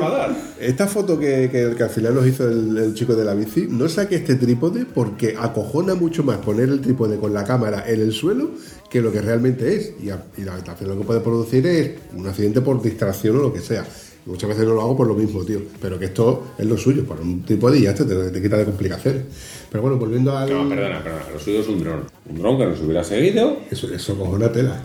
esta 0.61 0.87
foto 0.87 1.19
que, 1.19 1.49
que- 1.51 1.75
que 1.75 1.83
al 1.83 1.89
final 1.89 2.15
nos 2.15 2.27
hizo 2.27 2.47
el, 2.47 2.77
el 2.77 2.93
chico 2.95 3.15
de 3.17 3.25
la 3.25 3.33
bici, 3.33 3.67
no 3.67 3.89
saque 3.89 4.17
este 4.17 4.35
trípode 4.35 4.85
porque 4.85 5.37
acojona 5.39 5.95
mucho 5.95 6.23
más 6.23 6.37
poner 6.37 6.69
el 6.69 6.83
trípode 6.83 7.17
con 7.17 7.33
la 7.33 7.45
cámara 7.45 7.85
en 7.89 8.03
el 8.03 8.13
suelo 8.13 8.51
que 8.91 9.01
lo 9.01 9.11
que 9.11 9.23
realmente 9.23 9.75
es. 9.75 9.93
Y, 10.03 10.11
a- 10.11 10.23
y 10.37 10.43
la, 10.43 10.55
al 10.57 10.63
final 10.77 10.95
lo 10.97 10.99
que 11.01 11.07
puede 11.07 11.21
producir 11.21 11.67
es 11.67 11.93
un 12.15 12.27
accidente 12.27 12.61
por 12.61 12.83
distracción 12.83 13.37
o 13.39 13.41
lo 13.41 13.51
que 13.53 13.61
sea. 13.61 13.87
Y 14.27 14.29
muchas 14.29 14.51
veces 14.51 14.67
no 14.67 14.75
lo 14.75 14.83
hago 14.83 14.95
por 14.99 15.07
lo 15.07 15.15
mismo, 15.15 15.43
tío. 15.43 15.63
Pero 15.81 15.99
que 15.99 16.05
esto 16.07 16.49
es 16.59 16.67
lo 16.67 16.77
suyo, 16.77 17.07
por 17.07 17.19
un 17.19 17.43
trípode 17.43 17.79
y 17.79 17.83
ya 17.85 17.95
te, 17.95 18.05
te, 18.05 18.31
te 18.31 18.43
quita 18.43 18.59
de 18.59 18.67
complicaciones. 18.67 19.23
Pero 19.71 19.81
bueno, 19.81 19.97
volviendo 19.97 20.37
al. 20.37 20.51
No, 20.51 20.69
perdona, 20.69 21.03
perdona. 21.03 21.25
Lo 21.33 21.41
suyo 21.41 21.61
es 21.61 21.69
un 21.69 21.81
dron. 21.83 22.03
Un 22.29 22.39
dron 22.39 22.59
que 22.59 22.67
nos 22.67 22.81
hubiera 22.83 23.03
seguido. 23.03 23.57
Eso, 23.71 23.91
eso 23.95 24.15
cojona 24.19 24.53
tela. 24.53 24.83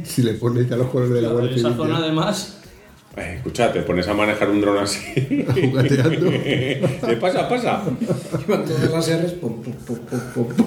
Si 0.04 0.22
le 0.22 0.34
pones 0.34 0.68
ya 0.68 0.76
los 0.76 0.88
colores 0.88 1.14
de 1.14 1.22
la 1.22 1.28
Guardia 1.30 1.56
Esa 1.56 1.74
zona 1.74 1.98
además... 1.98 2.54
Eh, 3.16 3.34
escucha, 3.38 3.72
te 3.72 3.80
pones 3.82 4.06
a 4.06 4.14
manejar 4.14 4.48
un 4.48 4.60
dron 4.60 4.78
así. 4.78 5.00
jugueteando. 5.48 6.30
¿Qué 6.30 7.16
pasa? 7.20 7.48
Pasa. 7.48 7.82
Todas 8.46 8.92
las 8.92 9.22
R's. 9.24 9.32
pum, 9.32 9.60
pum, 9.60 9.72
pum, 9.84 9.96
pum, 9.98 10.20
pum, 10.34 10.46
pum. 10.54 10.66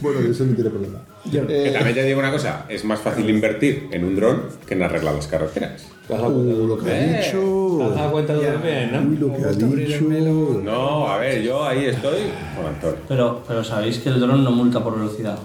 bueno, 0.00 0.20
eso 0.28 0.44
no 0.44 0.54
tiene 0.54 0.70
problema. 0.70 0.98
Eh, 1.32 1.70
también 1.72 1.94
te 1.94 2.02
digo 2.02 2.18
una 2.18 2.32
cosa. 2.32 2.66
Es 2.68 2.84
más 2.84 3.00
fácil 3.00 3.30
invertir 3.30 3.88
en 3.92 4.04
un 4.04 4.16
dron 4.16 4.42
que 4.66 4.74
en 4.74 4.82
arreglar 4.82 5.14
las 5.14 5.28
carreteras. 5.28 5.86
¿Te 6.08 6.14
has 6.14 6.20
uh, 6.20 6.66
lo 6.66 6.78
que 6.78 6.90
ha 6.90 7.00
Eh, 7.00 7.06
¿Te 7.12 7.18
has 7.18 7.26
dicho. 7.26 7.92
dado 7.94 8.12
cuenta 8.12 8.34
de 8.34 8.50
lo 8.50 8.62
que 8.62 8.84
es, 8.84 8.90
Uy, 8.92 9.18
no? 9.18 9.28
lo 9.28 9.36
que 9.36 9.44
ha 9.44 9.52
dicho. 9.76 10.60
No, 10.64 11.08
a 11.08 11.18
ver, 11.18 11.42
yo 11.42 11.64
ahí 11.64 11.84
estoy 11.84 12.22
con 12.56 12.66
Antonio. 12.66 12.98
Pero, 13.06 13.42
pero 13.46 13.62
sabéis 13.62 13.98
que 13.98 14.08
el 14.08 14.18
dron 14.18 14.42
no 14.42 14.50
multa 14.50 14.82
por 14.82 14.98
velocidad. 14.98 15.38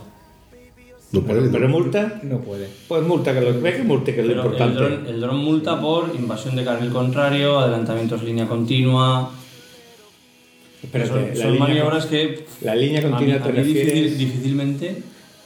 No 1.11 1.21
puede, 1.21 1.39
Pero, 1.39 1.45
¿no? 1.47 1.51
pero 1.51 1.69
multa, 1.69 2.19
No 2.23 2.39
puede. 2.41 2.67
pues 2.87 3.01
multa, 3.03 3.33
que 3.33 3.41
lo 3.41 3.61
que 3.63 3.83
multe, 3.83 4.13
que 4.13 4.21
es 4.21 4.27
lo 4.27 4.33
Pero 4.33 4.41
el 4.41 4.45
importante. 4.53 4.79
dron, 4.79 5.07
el 5.07 5.21
dron 5.21 5.37
multa 5.37 5.81
por 5.81 6.11
invasión 6.15 6.55
de 6.55 6.63
carril 6.63 6.91
contrario, 6.91 7.57
adelantamientos 7.59 8.21
línea 8.23 8.47
continua. 8.47 9.31
Espérate, 10.83 11.09
son 11.09 11.29
la 11.29 11.35
son 11.35 11.51
línea- 11.53 11.59
maniobras 11.67 12.05
que 12.05 12.45
La 12.61 12.75
línea 12.75 13.01
continua 13.01 13.35
a 13.35 13.37
mí- 13.39 13.43
te 13.43 13.49
a 13.49 13.51
mí 13.51 13.57
refieres. 13.73 13.93
difícil- 13.93 14.17
difícilmente. 14.17 14.95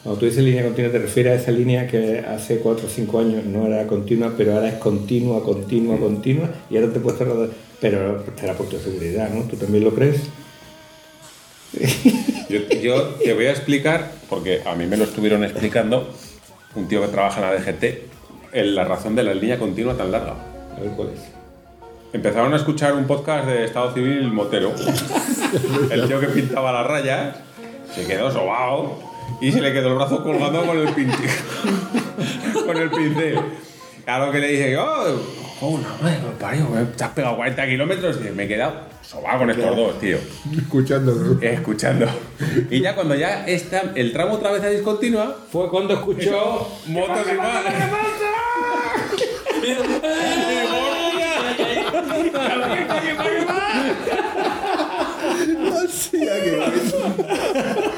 Cuando 0.04 0.20
tú 0.20 0.26
dices 0.26 0.44
línea 0.44 0.64
continua, 0.64 0.92
te 0.92 1.00
refieres 1.00 1.32
a 1.40 1.42
esa 1.44 1.52
línea 1.52 1.88
que 1.88 2.20
hace 2.20 2.58
4 2.58 2.88
o 2.88 2.90
5 2.90 3.20
años 3.20 3.46
no 3.46 3.66
era 3.66 3.88
continua, 3.88 4.34
pero 4.38 4.54
ahora 4.56 4.68
es 4.68 4.76
continua, 4.76 5.42
continua, 5.44 5.98
continua, 5.98 6.50
y 6.70 6.76
ahora 6.76 6.92
te 6.92 7.00
puedes 7.00 7.18
tardar. 7.20 7.50
Pero 7.80 8.22
será 8.38 8.54
por 8.54 8.68
tu 8.68 8.78
seguridad, 8.78 9.30
¿no? 9.34 9.44
¿Tú 9.44 9.56
también 9.56 9.86
lo 9.86 9.94
crees? 9.96 10.18
Yo, 12.50 12.60
yo 12.82 13.04
te 13.24 13.34
voy 13.34 13.48
a 13.48 13.52
explicar, 13.52 14.12
porque 14.30 14.62
a 14.66 14.76
mí 14.76 14.86
me 14.86 14.98
lo 14.98 15.06
estuvieron 15.06 15.44
explicando, 15.44 16.14
un 16.76 16.88
tío 16.88 17.02
que 17.02 17.08
trabaja 17.08 17.40
en 17.40 17.46
la 17.48 17.54
DGT, 17.54 17.84
en 18.52 18.76
la 18.76 18.84
razón 18.84 19.16
de 19.16 19.24
la 19.24 19.34
línea 19.34 19.58
continua 19.58 19.96
tan 19.96 20.12
larga. 20.12 20.36
A 20.78 20.80
ver 20.80 20.92
cuál 20.92 21.10
es. 21.10 21.22
Empezaron 22.14 22.54
a 22.54 22.58
escuchar 22.58 22.94
un 22.94 23.08
podcast 23.08 23.48
de 23.48 23.66
Estado 23.66 23.92
Civil 23.94 24.32
Motero. 24.32 24.72
El 25.90 26.08
tío 26.08 26.20
que 26.20 26.28
pintaba 26.28 26.72
las 26.72 26.86
rayas 26.86 27.38
se 27.94 28.06
quedó 28.06 28.32
sobao 28.32 29.00
y 29.42 29.52
se 29.52 29.62
le 29.62 29.74
quedó 29.74 29.90
el 29.90 29.96
brazo 29.96 30.24
colgando 30.24 30.64
con 30.64 30.78
el 30.78 30.90
pincel. 30.90 31.30
con 32.66 32.78
el 32.78 32.92
pincel. 32.92 33.40
A 34.06 34.20
lo 34.20 34.32
que 34.32 34.40
le 34.40 34.48
dije, 34.48 34.78
oh, 34.78 35.20
oh 35.64 35.80
no, 35.80 35.88
me 36.04 36.18
parió, 36.40 36.68
te 36.96 37.04
has 37.04 37.12
pegado 37.12 37.36
40 37.38 37.66
kilómetros. 37.66 38.20
Y 38.26 38.30
me 38.32 38.44
he 38.44 38.48
quedado 38.48 38.74
sobao 39.02 39.38
con 39.40 39.50
estos 39.50 39.76
dos, 39.76 40.00
tío. 40.00 40.18
Escuchándolo. 40.58 41.40
Escuchando. 41.42 42.08
Y 42.70 42.82
ya 42.82 42.96
cuando 42.96 43.16
ya 43.16 43.46
está 43.48 43.84
el 43.96 44.12
tramo 44.12 44.34
otra 44.34 44.52
vez 44.52 44.64
a 44.64 44.70
discontinua, 44.70 45.38
Fue 45.52 45.70
cuando 45.70 45.94
escuchó. 45.94 46.68
motos 46.88 47.28
y 47.32 47.38
más. 47.38 47.64
Hostia, 55.84 56.34
qué. 56.44 57.93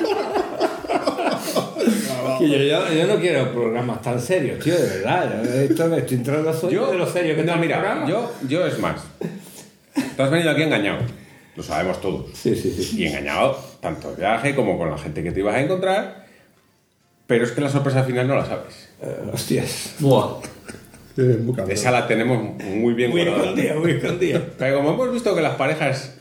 Que 2.40 2.50
yo, 2.50 2.58
yo, 2.58 2.94
yo 2.94 3.08
no 3.08 3.16
quiero 3.20 3.52
programas 3.54 4.02
tan 4.02 4.20
serios, 4.20 4.60
tío, 4.64 4.76
de 4.76 4.88
verdad. 4.98 5.42
Yo 5.44 5.52
Esto 5.52 5.88
me 5.88 5.98
estoy 6.00 6.18
entrando 6.18 6.50
a 6.50 6.54
sueño 6.54 6.88
de 6.88 6.98
lo 6.98 7.08
serio 7.08 7.36
que 7.36 7.44
no, 7.44 7.54
el 7.54 7.60
mira, 7.60 7.80
programa. 7.80 8.08
yo, 8.08 8.32
yo 8.48 8.66
es 8.66 8.78
más. 8.80 9.02
Tú 10.18 10.24
has 10.24 10.30
venido 10.32 10.52
aquí 10.52 10.64
engañado. 10.64 11.00
Lo 11.56 11.64
sabemos 11.64 12.02
todos. 12.02 12.26
Sí, 12.34 12.56
sí, 12.56 12.72
sí. 12.72 13.02
Y 13.04 13.08
engañado 13.08 13.58
tanto 13.80 14.10
de 14.12 14.18
viaje 14.18 14.54
como 14.56 14.78
con 14.78 14.90
la 14.92 14.98
gente 14.98 15.24
que 15.24 15.32
te 15.32 15.40
ibas 15.40 15.56
a 15.56 15.62
encontrar. 15.62 16.26
Pero 17.28 17.46
es 17.46 17.52
que 17.52 17.62
la 17.62 17.70
sorpresa 17.70 18.04
final 18.04 18.28
no 18.28 18.36
la 18.36 18.46
sabes. 18.46 18.90
Eh, 19.02 19.30
hostias. 19.32 19.96
Buah. 20.00 20.40
Esa 21.70 21.92
la 21.92 22.08
tenemos 22.08 22.62
muy 22.62 22.94
bien 22.94 23.12
Muy 23.12 23.22
guardada. 23.24 23.44
escondida, 23.52 23.76
muy 23.76 23.92
escondida. 23.92 24.42
Pero 24.58 24.78
como 24.78 24.92
hemos 24.94 25.14
visto 25.14 25.34
que 25.34 25.42
las 25.42 25.56
parejas... 25.56 26.16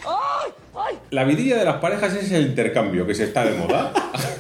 La 1.10 1.24
vidilla 1.24 1.56
de 1.58 1.64
las 1.64 1.76
parejas 1.76 2.14
es 2.14 2.30
el 2.32 2.46
intercambio 2.46 3.06
que 3.06 3.14
se 3.14 3.24
está 3.24 3.44
de 3.44 3.56
moda. 3.58 3.92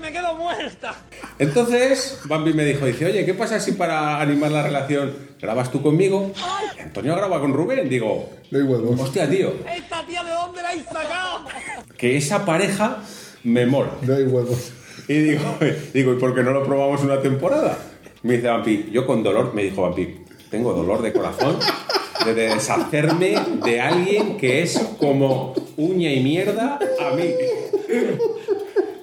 ¡Ay, 0.00 0.02
que 0.02 0.06
me 0.06 0.12
quedo 0.12 0.34
muerta! 0.34 0.94
Entonces, 1.38 2.20
Bambi 2.24 2.52
me 2.52 2.64
dijo, 2.64 2.86
dice, 2.86 3.06
oye, 3.06 3.24
¿qué 3.24 3.34
pasa 3.34 3.60
si 3.60 3.72
para 3.72 4.20
animar 4.20 4.50
la 4.50 4.62
relación 4.62 5.14
grabas 5.40 5.70
tú 5.70 5.82
conmigo? 5.82 6.32
Y 6.76 6.80
Antonio 6.80 7.16
graba 7.16 7.40
con 7.40 7.52
Rubén. 7.52 7.88
Digo, 7.88 8.30
No 8.50 8.58
hay 8.58 8.64
huevos. 8.64 9.00
hostia, 9.00 9.28
tío, 9.28 9.52
¿Esta 9.74 10.04
tía 10.06 10.22
de 10.24 10.30
dónde 10.30 10.62
la 10.62 10.68
habéis 10.70 10.84
sacado? 10.84 11.44
que 11.96 12.16
esa 12.16 12.44
pareja 12.44 12.98
me 13.44 13.66
mola. 13.66 13.90
No 14.02 14.14
hay 14.14 14.24
huevos. 14.24 14.72
Y 15.08 15.14
digo, 15.14 15.42
digo, 15.94 16.12
¿y 16.14 16.16
por 16.18 16.34
qué 16.34 16.42
no 16.42 16.50
lo 16.52 16.64
probamos 16.64 17.02
una 17.02 17.20
temporada? 17.20 17.78
Me 18.22 18.34
dice 18.34 18.48
Vampi, 18.48 18.88
yo 18.92 19.06
con 19.06 19.22
dolor, 19.22 19.54
me 19.54 19.64
dijo 19.64 19.82
Vampi, 19.82 20.20
tengo 20.50 20.72
dolor 20.72 21.00
de 21.02 21.12
corazón 21.12 21.58
de 22.24 22.34
deshacerme 22.34 23.34
de 23.64 23.80
alguien 23.80 24.36
que 24.36 24.62
es 24.62 24.78
como 24.98 25.54
uña 25.78 26.12
y 26.12 26.20
mierda 26.22 26.78
a 27.00 27.14
mí. 27.14 27.24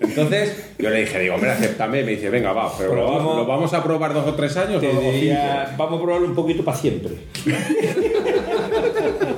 Entonces 0.08 0.56
yo 0.80 0.90
le 0.90 1.02
dije, 1.02 1.20
digo, 1.20 1.36
hombre, 1.36 1.52
acéptame. 1.52 2.04
Me 2.04 2.12
dice, 2.12 2.30
venga, 2.30 2.54
va, 2.54 2.72
pero 2.78 2.96
lo, 2.96 3.04
vamos- 3.12 3.36
lo 3.38 3.46
vamos 3.46 3.74
a 3.74 3.84
probar 3.84 4.14
dos 4.14 4.26
o 4.28 4.34
tres 4.34 4.56
años 4.58 4.80
Te 4.82 4.88
o 4.90 5.00
cinco. 5.12 5.36
vamos 5.78 6.00
a 6.00 6.04
probarlo 6.04 6.28
un 6.28 6.36
poquito 6.36 6.64
para 6.66 6.78
siempre. 6.78 7.14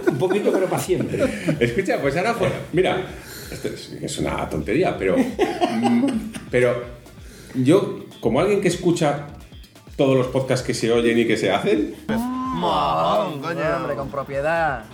un 0.08 0.17
poquito, 0.17 0.51
pero 0.51 0.65
para 0.67 0.82
siempre. 0.82 1.23
Escucha, 1.60 1.97
pues 2.01 2.15
ahora 2.17 2.34
fue. 2.34 2.49
Mira, 2.73 3.03
esto 3.51 3.67
es, 3.69 3.91
es 4.01 4.17
una 4.19 4.47
tontería, 4.49 4.97
pero. 4.97 5.15
pero 6.51 6.84
yo, 7.55 7.99
como 8.19 8.39
alguien 8.39 8.62
que 8.62 8.67
escucha 8.67 9.27
todos 9.97 10.15
los 10.17 10.27
podcasts 10.27 10.65
que 10.65 10.73
se 10.73 10.91
oyen 10.91 11.17
y 11.19 11.25
que 11.25 11.36
se 11.38 11.51
hacen, 11.51 11.95
Hombre, 12.62 13.95
con 13.95 14.10
propiedad. 14.10 14.84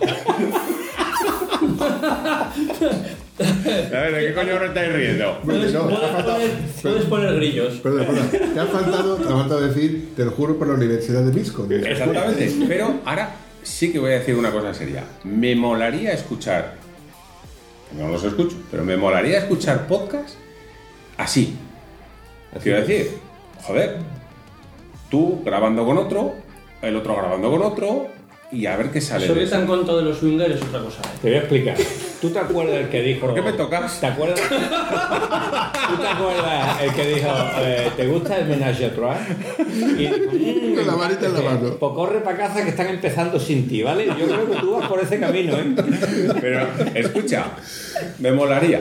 a 3.38 4.00
ver, 4.00 4.14
¿de 4.14 4.26
qué 4.28 4.34
coño 4.34 4.56
os 4.56 4.62
estáis 4.62 4.92
riendo? 4.92 5.40
Puedes, 5.44 5.72
No, 5.72 5.82
puedes 5.82 6.02
ha 6.02 6.08
faltado- 6.08 6.32
poner, 6.38 6.50
puedes 6.82 7.04
poner 7.04 7.36
grillos. 7.36 7.74
Perdón, 7.82 8.06
perdón. 8.06 8.54
Te 8.54 8.60
ha 8.60 8.66
faltado, 8.66 9.16
te 9.16 9.24
ha 9.24 9.36
faltado 9.36 9.60
decir, 9.60 10.12
te 10.16 10.24
lo 10.24 10.30
juro 10.30 10.56
por 10.58 10.68
la 10.68 10.74
Universidad 10.74 11.22
de 11.22 11.32
Misco. 11.32 11.66
Exactamente. 11.70 12.52
Pero 12.66 13.00
ahora 13.04 13.34
sí 13.62 13.92
que 13.92 13.98
voy 13.98 14.12
a 14.12 14.18
decir 14.20 14.34
una 14.36 14.50
cosa 14.50 14.72
seria. 14.72 15.04
Me 15.24 15.54
molaría 15.54 16.12
escuchar. 16.12 16.74
No 17.96 18.08
los 18.08 18.24
escucho, 18.24 18.56
pero 18.70 18.84
me 18.84 18.96
molaría 18.96 19.38
escuchar 19.38 19.86
podcasts 19.86 20.36
así. 21.16 21.56
Quiero 22.62 22.80
decir, 22.80 23.10
joder, 23.62 23.98
tú 25.10 25.42
grabando 25.44 25.84
con 25.84 25.98
otro, 25.98 26.34
el 26.82 26.96
otro 26.96 27.14
grabando 27.16 27.50
con 27.50 27.62
otro, 27.62 28.06
y 28.52 28.66
a 28.66 28.76
ver 28.76 28.90
qué 28.90 29.00
sale. 29.00 29.24
Eso 29.24 29.34
de 29.34 29.40
que 29.40 29.46
te 29.46 29.54
han 29.56 29.66
contado 29.66 29.98
de 29.98 30.04
los 30.04 30.18
swingers 30.18 30.54
es 30.56 30.62
otra 30.62 30.80
cosa. 30.80 31.00
¿eh? 31.02 31.18
Te 31.20 31.28
voy 31.28 31.36
a 31.36 31.40
explicar. 31.40 31.76
¿Tú 32.20 32.30
te 32.30 32.38
acuerdas 32.38 32.76
el 32.76 32.88
que 32.88 33.02
dijo... 33.02 33.26
¿Por 33.26 33.34
qué 33.34 33.42
me 33.42 33.52
tocas? 33.52 34.00
¿Te 34.00 34.06
acuerdas? 34.06 34.40
¿Tú 34.40 35.96
te 36.02 36.08
acuerdas 36.08 36.82
el 36.82 36.92
que 36.94 37.06
dijo, 37.14 37.28
eh, 37.60 37.90
¿te 37.96 38.06
gusta 38.06 38.38
el 38.38 38.46
menage 38.48 38.86
a 38.86 38.94
trois? 38.94 39.18
Y 39.68 39.94
dijo, 40.06 40.14
"Mm, 40.32 40.74
Con 40.76 40.86
la 40.86 40.94
varita 40.94 41.26
en 41.26 41.34
la 41.34 41.40
mano. 41.40 41.76
Pues 41.78 41.92
corre 41.92 42.20
para 42.20 42.36
casa 42.36 42.62
que 42.62 42.70
están 42.70 42.88
empezando 42.88 43.38
sin 43.40 43.68
ti, 43.68 43.82
¿vale? 43.82 44.06
Yo 44.06 44.26
creo 44.26 44.50
que 44.50 44.56
tú 44.60 44.72
vas 44.72 44.88
por 44.88 45.00
ese 45.00 45.18
camino, 45.18 45.54
¿eh? 45.56 45.74
Pero, 46.40 46.68
escucha, 46.94 47.46
me 48.18 48.32
molaría. 48.32 48.80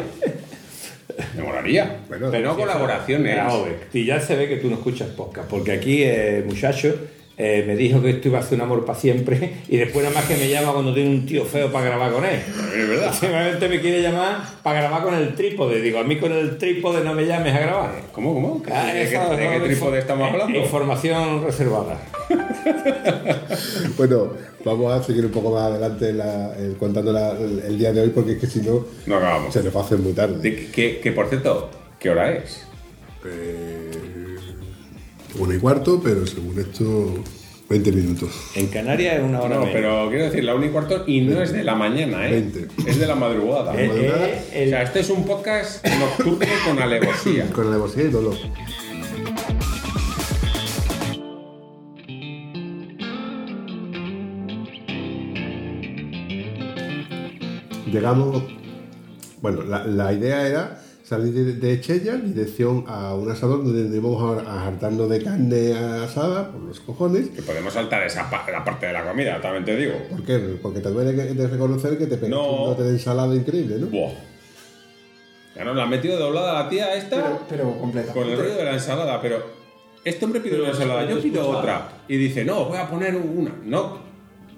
Me 1.35 1.43
molaría. 1.43 1.99
Bueno, 2.09 2.27
pero 2.31 2.49
no 2.49 2.55
colaboraciones. 2.57 3.37
Vamos 3.37 3.61
a 3.61 3.63
ver, 3.69 3.87
Y 3.93 4.05
ya 4.05 4.19
se 4.19 4.35
ve 4.35 4.47
que 4.49 4.57
tú 4.57 4.69
no 4.69 4.75
escuchas 4.75 5.07
podcast, 5.09 5.49
porque 5.49 5.71
aquí 5.71 6.03
el 6.03 6.45
muchacho 6.45 6.93
eh, 7.37 7.63
me 7.67 7.75
dijo 7.75 8.01
que 8.01 8.11
esto 8.11 8.29
iba 8.29 8.39
a 8.39 8.43
ser 8.43 8.55
un 8.55 8.61
amor 8.61 8.85
para 8.85 8.97
siempre 8.97 9.55
y 9.67 9.77
después 9.77 10.03
nada 10.05 10.15
más 10.15 10.25
que 10.25 10.35
me 10.37 10.47
llama 10.49 10.71
cuando 10.73 10.93
tiene 10.93 11.09
un 11.09 11.25
tío 11.25 11.43
feo 11.45 11.71
para 11.71 11.85
grabar 11.85 12.11
con 12.13 12.23
él. 12.25 12.39
Es 12.75 12.89
verdad. 12.89 13.13
Simplemente 13.13 13.69
me 13.69 13.81
quiere 13.81 14.01
llamar 14.01 14.37
para 14.63 14.79
grabar 14.81 15.03
con 15.03 15.13
el 15.15 15.33
trípode. 15.35 15.81
Digo, 15.81 15.99
a 15.99 16.03
mí 16.03 16.17
con 16.17 16.31
el 16.31 16.57
trípode 16.57 17.03
no 17.03 17.13
me 17.13 17.25
llames 17.25 17.53
a 17.55 17.59
grabar. 17.59 17.91
¿Cómo, 18.11 18.33
cómo? 18.33 18.61
¿De, 18.65 18.71
Ah, 18.73 18.85
de 18.93 19.09
qué- 19.09 19.59
de 19.59 19.65
trípode 19.67 19.99
estamos 19.99 20.27
eh, 20.27 20.31
hablando? 20.31 20.57
Información 20.59 21.43
reservada. 21.43 21.99
Bueno, 23.97 24.29
vamos 24.63 24.91
a 24.93 25.03
seguir 25.03 25.25
un 25.25 25.31
poco 25.31 25.51
más 25.51 25.63
adelante 25.63 26.11
la- 26.13 26.55
el- 26.57 26.75
contando 26.77 27.11
la- 27.13 27.31
el, 27.31 27.59
el 27.59 27.77
día 27.77 27.93
de 27.93 28.01
hoy, 28.01 28.09
porque 28.09 28.33
es 28.33 28.39
que 28.39 28.47
si 28.47 28.59
no, 28.61 28.85
No 29.05 29.17
acabamos. 29.17 29.53
se 29.53 29.63
nos 29.63 29.75
va 29.75 29.81
a 29.81 29.83
hacer 29.83 29.97
muy 29.99 30.13
tarde. 30.13 30.37
De- 30.39 30.67
que, 30.71 30.99
que, 30.99 31.11
por 31.11 31.27
cierto, 31.29 31.69
¿qué 31.99 32.09
hora 32.09 32.31
es? 32.31 32.65
Eh, 33.25 33.84
uno 35.39 35.53
y 35.53 35.57
cuarto, 35.59 36.01
pero 36.03 36.25
según 36.25 36.59
esto, 36.59 37.13
20 37.69 37.91
minutos. 37.91 38.29
En 38.55 38.67
Canarias 38.67 39.17
es 39.17 39.23
una 39.23 39.39
hora 39.41 39.55
No, 39.55 39.61
menos. 39.61 39.73
pero 39.73 40.09
quiero 40.09 40.25
decir, 40.25 40.43
la 40.43 40.55
1 40.55 40.65
y 40.65 40.69
cuarto 40.69 41.03
y 41.07 41.21
no 41.21 41.41
es 41.41 41.51
de 41.51 41.63
la 41.63 41.75
mañana, 41.75 42.27
¿eh? 42.27 42.31
20. 42.31 42.67
Es 42.89 42.99
de 42.99 43.07
la 43.07 43.15
madrugada. 43.15 43.73
Eh, 43.79 43.87
madrugada. 43.87 44.27
eh, 44.29 44.43
O 44.51 44.55
el- 44.57 44.69
sea, 44.69 44.83
este 44.83 44.99
es 45.01 45.09
un 45.09 45.25
podcast 45.25 45.85
nocturno 45.87 46.45
con 46.65 46.79
alevosía. 46.81 47.47
Con 47.53 47.67
alevosía 47.67 48.03
y 48.03 48.09
dolor. 48.09 48.35
Llegamos. 57.91 58.43
Bueno, 59.41 59.63
la, 59.63 59.85
la 59.85 60.11
idea 60.13 60.47
era 60.47 60.81
salir 61.07 61.33
de, 61.33 61.53
de 61.53 61.81
Chella, 61.81 62.15
dirección 62.15 62.83
a 62.87 63.13
un 63.13 63.29
asador 63.29 63.63
donde 63.63 63.95
íbamos 63.95 64.43
a, 64.45 64.49
a 64.51 64.67
hartarnos 64.67 65.07
de 65.09 65.23
carne 65.23 65.73
asada 65.73 66.51
por 66.51 66.61
los 66.61 66.79
cojones. 66.79 67.29
Que 67.29 67.41
podemos 67.43 67.73
saltar 67.73 68.01
esa 68.03 68.29
pa- 68.29 68.45
la 68.51 68.63
parte 68.63 68.87
de 68.87 68.93
la 68.93 69.07
comida, 69.07 69.39
también 69.39 69.65
te 69.65 69.75
digo. 69.75 69.93
¿Por 70.09 70.23
qué? 70.23 70.39
Porque 70.61 70.79
te 70.79 70.89
duele 70.89 71.13
que- 71.15 71.33
de 71.35 71.47
reconocer 71.47 71.97
que 71.97 72.07
te 72.07 72.17
pegaste 72.17 72.29
No. 72.35 72.71
un 72.71 72.77
de 72.77 72.89
ensalada 72.89 73.35
increíble, 73.35 73.77
¿no? 73.79 73.87
Buah. 73.87 74.11
Ya 75.55 75.63
nos 75.63 75.75
la 75.75 75.83
ha 75.83 75.87
metido 75.87 76.17
doblada 76.19 76.63
la 76.63 76.69
tía 76.69 76.95
esta 76.95 77.15
Pero, 77.17 77.39
pero 77.47 77.79
completa. 77.79 78.11
con 78.11 78.27
el 78.27 78.37
rollo 78.37 78.55
de 78.55 78.63
la 78.65 78.73
ensalada, 78.73 79.21
pero 79.21 79.37
este 80.03 80.25
hombre 80.25 80.41
pide 80.41 80.59
una 80.59 80.69
ensalada, 80.71 81.05
yo 81.09 81.21
pido 81.21 81.47
otra. 81.47 81.87
Y 82.07 82.17
dice, 82.17 82.43
no, 82.43 82.65
voy 82.65 82.77
a 82.77 82.89
poner 82.89 83.15
una. 83.15 83.51
No, 83.63 83.99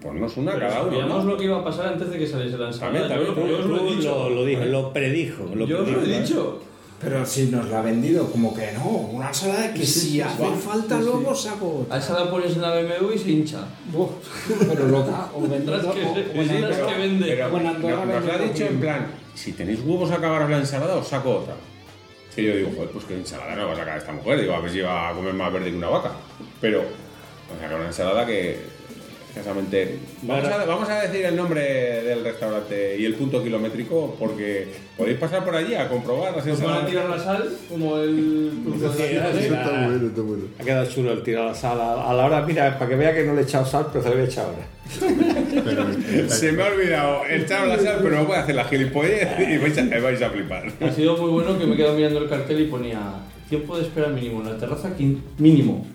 ponnos 0.02 0.38
una 0.38 0.54
Pero 0.54 0.68
cada 0.68 0.82
uno. 0.82 0.92
sabíamos 0.92 1.26
¿no? 1.26 1.32
lo 1.32 1.38
que 1.38 1.44
iba 1.46 1.58
a 1.60 1.64
pasar 1.64 1.88
antes 1.88 2.10
de 2.10 2.18
que 2.20 2.28
saliese 2.28 2.58
la 2.58 2.68
ensalada. 2.68 3.08
También, 3.08 3.28
también, 3.28 3.48
yo, 3.50 3.58
yo 3.58 3.60
os 3.60 3.66
lo 3.66 3.78
he 3.88 3.96
dicho. 3.96 4.16
lo, 4.16 4.30
lo 4.30 4.46
dijo, 4.46 4.66
lo 4.66 4.94
predijo. 4.94 5.44
Lo 5.56 5.66
yo 5.66 5.82
os 5.82 5.88
lo 5.88 5.94
predijo, 5.96 6.12
he 6.14 6.18
¿eh? 6.18 6.22
dicho. 6.22 6.60
Pero 7.00 7.24
si 7.28 7.44
nos 7.52 7.70
la 7.70 7.80
ha 7.80 7.82
vendido, 7.84 8.26
como 8.32 8.56
que 8.56 8.72
no, 8.72 8.86
una 8.90 9.28
ensalada 9.28 9.72
que 9.72 9.86
Sí, 9.86 10.00
si 10.00 10.10
sí, 10.14 10.22
hace 10.22 10.44
sí. 10.44 10.52
falta 10.66 10.98
Sí, 10.98 11.04
sí. 11.04 11.10
luego 11.12 11.36
saco. 11.36 11.86
A 11.92 11.98
esa 12.00 12.24
la 12.24 12.32
pones 12.32 12.56
en 12.56 12.62
la 12.64 12.74
BMW 12.74 13.12
y 13.14 13.18
se 13.20 13.30
hincha. 13.30 13.68
Pero 14.68 14.88
loca, 14.88 15.30
o 15.36 15.42
vendedor, 15.42 15.82
que, 15.94 16.04
o- 16.04 16.12
o 16.12 16.16
sí, 16.16 16.22
en 16.34 16.48
sí, 16.48 16.56
Andorra. 16.56 16.70
tendrás 16.76 16.94
que 16.94 17.00
vende. 17.00 17.26
Pero 17.28 17.50
Bueno, 17.52 17.70
Andorra 17.70 18.06
no- 18.06 18.14
nos 18.16 18.26
lo 18.26 18.34
ha 18.34 18.38
dicho 18.40 18.66
en 18.66 18.80
plan, 18.80 19.08
si 19.36 19.52
tenéis 19.54 19.80
huevos 19.86 20.10
a 20.10 20.16
acabaros 20.16 20.50
la 20.50 20.58
ensalada, 20.58 20.96
os 20.96 21.08
saco 21.08 21.36
otra. 21.38 21.54
Que 22.36 22.44
yo 22.44 22.56
digo, 22.56 22.70
joder, 22.76 22.90
pues 22.90 23.06
qué 23.06 23.16
ensalada 23.16 23.56
no 23.56 23.68
va 23.68 23.74
a 23.74 23.76
sacar 23.76 23.98
esta 24.00 24.12
mujer. 24.14 24.42
Digo, 24.42 24.54
a 24.54 24.60
ver 24.60 24.72
si 24.72 24.80
va 24.82 25.10
a 25.10 25.14
comer 25.14 25.34
más 25.34 25.52
verde 25.54 25.70
que 25.72 25.78
una 25.78 25.90
vaca. 25.90 26.12
Pero, 26.62 26.80
o 26.82 27.60
sea, 27.60 27.70
que 27.70 27.76
una 27.76 27.86
ensalada 27.88 28.26
que. 28.26 28.60
Escasamente. 29.38 30.00
Vamos 30.24 30.46
a, 30.46 30.66
vamos 30.66 30.90
a 30.90 31.02
decir 31.02 31.26
el 31.26 31.36
nombre 31.36 31.62
del 31.62 32.24
restaurante 32.24 32.98
y 32.98 33.06
el 33.06 33.14
punto 33.16 33.44
kilométrico 33.44 34.16
porque 34.20 34.68
podéis 34.98 35.18
pasar 35.18 35.46
por 35.46 35.56
allí 35.56 35.76
a 35.76 35.88
comprobar 35.88 36.36
las 36.36 36.46
Nos 36.46 36.62
van 36.62 36.84
a 36.84 36.88
tirar 36.88 37.10
la 37.10 37.20
sal 37.20 37.50
como 37.70 37.98
el 37.98 38.52
cruce 38.64 39.04
de 39.04 39.14
la 39.16 39.32
Sí, 39.32 39.38
Eso 39.38 39.40
sí. 39.40 39.46
está 39.46 39.86
bueno, 39.86 40.08
está 40.08 40.22
bueno. 40.22 40.44
Ha 40.60 40.64
quedado 40.64 40.86
chulo 40.90 41.14
el 41.14 41.24
tirar 41.24 41.46
la 41.46 41.56
sala. 41.56 42.10
A 42.10 42.14
la 42.14 42.26
hora, 42.26 42.42
mira, 42.46 42.78
para 42.78 42.90
que 42.90 42.96
vea 42.96 43.14
que 43.14 43.24
no 43.24 43.34
le 43.34 43.42
he 43.42 43.44
echado 43.44 43.66
sal, 43.66 43.88
pero 43.92 44.04
se 44.04 44.10
le 44.10 44.16
voy 44.16 44.26
a 44.26 44.28
echar 44.28 44.46
ahora. 44.46 44.68
Pero, 45.64 46.30
Se 46.30 46.52
me 46.52 46.64
ha 46.64 46.68
olvidado 46.68 47.22
echar 47.30 47.68
la 47.68 47.78
sal, 47.78 48.00
pero 48.02 48.16
no 48.16 48.26
voy 48.26 48.36
a 48.38 48.42
hacer 48.42 48.56
la 48.56 48.66
gilipollez 48.66 49.28
y 49.40 49.58
vais 49.58 49.78
a, 49.78 50.00
vais 50.00 50.22
a 50.22 50.30
flipar. 50.30 50.72
Ha 50.82 50.92
sido 50.92 51.18
muy 51.18 51.30
bueno 51.30 51.58
que 51.60 51.66
me 51.66 51.74
he 51.74 51.78
quedado 51.78 51.96
mirando 51.96 52.20
el 52.20 52.30
cartel 52.30 52.62
y 52.62 52.66
ponía 52.66 53.00
tiempo 53.50 53.78
de 53.78 53.84
espera 53.84 54.08
mínimo 54.10 54.42
en 54.42 54.50
la 54.54 54.58
terraza, 54.58 54.90
mínimo 55.38 55.88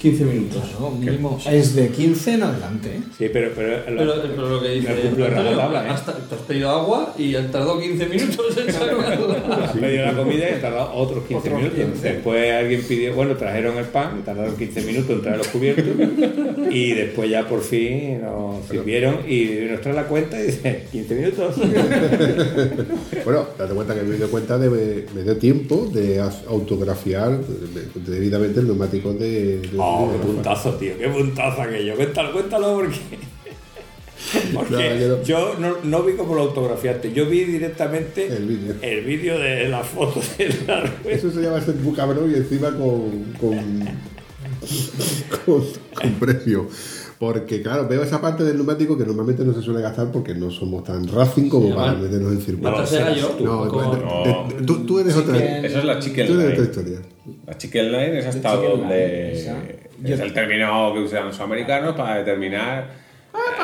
15 0.00 0.24
minutos. 0.26 0.62
No, 0.78 0.90
mínimo. 0.92 1.38
Es 1.50 1.74
de 1.74 1.88
15 1.88 2.34
en 2.34 2.42
adelante. 2.44 2.88
¿eh? 2.88 3.00
Sí, 3.18 3.26
pero. 3.32 3.50
pero, 3.54 3.82
Pero, 3.84 4.14
pero 4.22 4.48
lo 4.48 4.62
que 4.62 4.68
dice 4.68 4.88
Me 4.94 5.02
Antonio, 5.08 5.26
rajatabla, 5.28 5.84
¿eh? 5.86 5.88
hasta- 5.90 6.12
te 6.16 6.34
has 6.36 6.40
pedido 6.42 6.70
agua 6.70 7.14
y 7.18 7.34
han 7.34 7.50
tardado 7.50 7.80
15 7.80 8.06
minutos 8.06 8.56
en 8.58 8.72
sacarla. 8.72 9.70
Me 9.80 9.90
dio 9.90 10.04
la 10.06 10.12
comida 10.16 10.48
y 10.50 10.52
he 10.54 10.56
tardado 10.58 10.92
otros 10.94 11.24
15 11.24 11.48
Otros 11.48 11.62
minutos. 11.62 11.78
15. 11.92 12.12
Después 12.12 12.52
alguien 12.54 12.82
pidió, 12.82 13.14
bueno, 13.14 13.34
trajeron 13.36 13.76
el 13.76 13.86
pan, 13.86 14.22
tardaron 14.24 14.56
15 14.56 14.82
minutos 14.82 15.10
en 15.10 15.22
traer 15.22 15.38
los 15.38 15.48
cubiertos 15.48 15.84
y 16.70 16.92
después 16.92 17.28
ya 17.28 17.48
por 17.48 17.60
fin 17.62 18.20
nos 18.22 18.64
sirvieron 18.66 19.16
y 19.28 19.66
nos 19.68 19.80
trae 19.80 19.94
la 19.94 20.04
cuenta 20.04 20.40
y 20.40 20.46
dice 20.46 20.84
15 20.92 21.14
minutos. 21.16 21.54
Bueno, 23.24 23.46
date 23.58 23.74
cuenta 23.74 23.94
que 23.94 24.02
me 24.02 24.16
dio 24.16 24.30
cuenta 24.30 24.58
de 24.58 24.68
me 25.14 25.22
dio 25.22 25.36
tiempo 25.36 25.86
de 25.92 26.20
autografiar 26.48 27.32
eh, 27.32 27.88
debidamente 28.06 28.60
el 28.60 28.66
neumático 28.66 29.12
de, 29.12 29.58
de- 29.60 29.68
De- 30.12 30.18
qué 30.18 30.24
puntazo, 30.26 30.74
tío, 30.74 30.98
qué 30.98 31.08
puntazo 31.08 31.62
aquello. 31.62 31.94
Cuéntalo, 31.96 32.32
cuéntalo 32.32 32.74
porque. 32.76 32.96
Porque 34.52 34.72
No, 34.74 34.80
yo 34.98 35.08
no- 35.08 35.22
yo 35.22 35.54
no, 35.58 35.76
no 35.84 36.02
vi 36.02 36.12
cómo 36.14 36.34
lo 36.34 36.42
autografiaste, 36.42 37.12
yo 37.12 37.26
vi 37.26 37.44
directamente 37.44 38.26
El 38.26 38.46
vídeo. 38.46 38.74
el 38.82 39.04
vídeo 39.04 39.38
de 39.38 39.68
la 39.68 39.82
foto 39.84 40.20
de 40.36 40.48
la 40.66 40.80
rueda. 40.80 40.92
Eso 41.08 41.30
se 41.30 41.40
llama 41.40 41.60
ser 41.60 41.76
muy 41.76 41.94
cabrón 41.94 42.30
y 42.30 42.34
encima 42.34 42.68
con, 42.70 43.32
con, 43.40 43.58
con, 45.44 45.64
con 45.94 46.12
premio. 46.18 46.68
Porque, 47.18 47.62
claro, 47.62 47.88
veo 47.88 48.02
esa 48.04 48.20
parte 48.20 48.44
del 48.44 48.56
neumático 48.56 48.96
que 48.96 49.04
normalmente 49.04 49.44
no 49.44 49.52
se 49.52 49.60
suele 49.60 49.80
gastar 49.82 50.12
porque 50.12 50.34
no 50.34 50.50
somos 50.52 50.84
tan 50.84 51.08
racing 51.08 51.48
como 51.48 51.68
Sí, 51.68 51.72
para 51.74 51.94
meternos 51.94 52.32
en 52.32 52.40
circuito. 52.40 52.84
Era 52.94 53.12
yo. 53.12 53.36
No, 53.40 53.68
con- 53.68 53.90
de- 54.50 54.54
de- 54.56 54.62
tú, 54.66 54.86
tú 54.86 54.98
eres 55.00 55.16
otra. 55.16 55.36
Eso 55.36 55.78
es 55.78 55.84
la 55.84 55.98
chicken 55.98 56.26
Tú 56.28 56.34
eres 56.34 56.44
otra 56.44 56.54
line. 56.58 56.64
historia. 56.70 56.98
La 57.46 57.58
chicken 57.58 57.92
line 57.92 58.18
es 58.20 58.26
hasta 58.26 58.52
chicken 58.54 58.70
donde 58.80 59.77
es 60.04 60.20
el 60.20 60.32
término 60.32 60.92
que 60.94 61.00
usan 61.00 61.26
los 61.26 61.40
americanos 61.40 61.94
para 61.94 62.16
determinar 62.16 63.08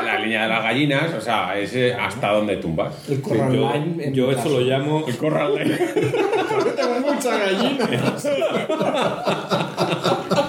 la 0.05 0.19
línea 0.19 0.43
de 0.43 0.49
las 0.49 0.63
gallinas, 0.63 1.13
o 1.13 1.21
sea, 1.21 1.57
es 1.57 1.73
eh, 1.75 1.93
hasta 1.93 2.31
donde 2.31 2.57
tumbas. 2.57 3.09
El 3.09 3.21
corral 3.21 3.53
Yo, 3.53 3.73
line 3.73 4.05
en 4.05 4.13
yo 4.13 4.27
mi 4.27 4.35
eso 4.35 4.49
lo 4.49 4.59
llamo 4.61 5.05
El 5.07 5.17
corral 5.17 5.55
line. 5.55 5.77
Tengo 6.75 6.99
muchas 7.01 7.39
gallinas. 7.39 8.27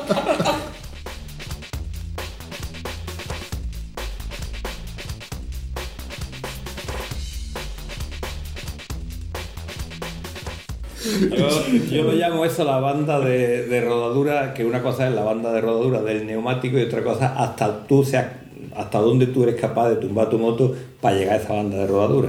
Yo, 11.90 12.02
lo 12.04 12.12
llamo 12.12 12.44
eso 12.44 12.64
la 12.64 12.78
banda 12.78 13.18
de, 13.20 13.66
de 13.66 13.80
rodadura, 13.80 14.54
que 14.54 14.64
una 14.64 14.82
cosa 14.82 15.08
es 15.08 15.14
la 15.14 15.22
banda 15.24 15.52
de 15.52 15.60
rodadura 15.60 16.02
del 16.02 16.26
neumático 16.26 16.78
y 16.78 16.82
otra 16.82 17.02
cosa 17.02 17.34
hasta 17.36 17.86
tú 17.86 18.04
seas, 18.04 18.26
hasta 18.74 18.98
dónde 18.98 19.26
tú 19.26 19.42
eres 19.42 19.56
capaz 19.56 19.88
de 19.90 19.96
tumbar 19.96 20.30
tu 20.30 20.38
moto 20.38 20.74
para 21.00 21.16
llegar 21.16 21.34
a 21.34 21.42
esa 21.42 21.52
banda 21.54 21.76
de 21.78 21.86
rodadura. 21.86 22.28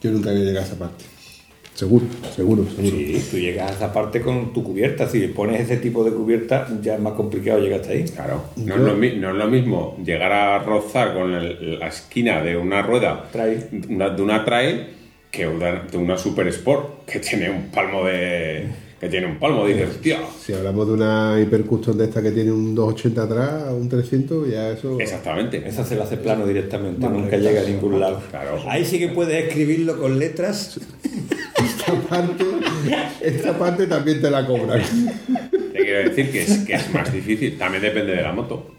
Yo 0.00 0.10
nunca 0.10 0.30
había 0.30 0.42
llegado 0.44 0.64
a 0.64 0.68
esa 0.68 0.78
parte. 0.78 1.04
Seguro, 1.74 2.04
seguro, 2.36 2.64
seguro. 2.64 2.96
Sí, 2.96 3.26
tú 3.30 3.38
llegas 3.38 3.70
a 3.70 3.74
esa 3.74 3.92
parte 3.92 4.20
con 4.20 4.52
tu 4.52 4.62
cubierta. 4.62 5.08
Si 5.08 5.26
pones 5.28 5.60
ese 5.62 5.78
tipo 5.78 6.04
de 6.04 6.10
cubierta, 6.12 6.68
ya 6.82 6.94
es 6.96 7.00
más 7.00 7.14
complicado 7.14 7.60
llegar 7.60 7.80
hasta 7.80 7.92
ahí. 7.94 8.04
Claro, 8.04 8.42
no 8.56 8.74
es, 8.74 8.80
lo, 8.80 8.94
no 8.94 9.30
es 9.30 9.34
lo 9.36 9.48
mismo 9.48 9.96
llegar 10.04 10.32
a 10.32 10.58
rozar 10.58 11.14
con 11.14 11.32
el- 11.32 11.78
la 11.78 11.86
esquina 11.88 12.42
de 12.42 12.56
una 12.58 12.82
rueda 12.82 13.24
Trail. 13.32 13.64
una- 13.88 14.10
de 14.10 14.22
una 14.22 14.44
trail 14.44 14.86
que 15.32 15.46
una, 15.46 15.72
de 15.90 15.96
una 15.96 16.18
Super 16.18 16.46
Sport 16.48 17.06
que 17.06 17.18
tiene 17.18 17.50
un 17.50 17.70
palmo 17.70 18.04
de 18.04 18.66
que 19.00 19.08
tiene 19.08 19.26
un 19.26 19.38
palmo 19.38 19.66
dices 19.66 19.88
hostia 19.88 20.20
Si 20.38 20.52
hablamos 20.52 20.86
de 20.86 20.92
una 20.92 21.40
Hyper 21.40 21.64
Custom 21.64 21.96
de 21.96 22.04
esta 22.04 22.22
que 22.22 22.30
tiene 22.30 22.52
un 22.52 22.74
280 22.74 23.22
atrás, 23.22 23.72
un 23.72 23.88
300, 23.88 24.48
ya 24.48 24.70
eso. 24.70 25.00
exactamente 25.00 25.66
Esa 25.66 25.84
se 25.84 25.96
la 25.96 26.04
hace 26.04 26.18
plano 26.18 26.46
directamente, 26.46 27.08
nunca 27.08 27.38
llega 27.38 27.62
a 27.62 27.64
ningún 27.64 27.98
lado. 27.98 28.22
Claro. 28.30 28.62
Ahí 28.68 28.84
sí 28.84 28.98
que 28.98 29.08
puedes 29.08 29.46
escribirlo 29.46 29.98
con 29.98 30.18
letras. 30.18 30.78
Esta 31.56 31.94
parte, 32.08 32.44
esta 33.22 33.58
parte 33.58 33.86
también 33.86 34.20
te 34.20 34.30
la 34.30 34.46
cobran. 34.46 34.82
te 35.72 35.78
quiero 35.78 36.10
decir 36.10 36.30
que 36.30 36.42
es, 36.42 36.58
que 36.58 36.74
es 36.74 36.92
más 36.92 37.12
difícil 37.12 37.56
también 37.56 37.82
depende 37.82 38.14
de 38.14 38.22
la 38.22 38.32
moto 38.32 38.72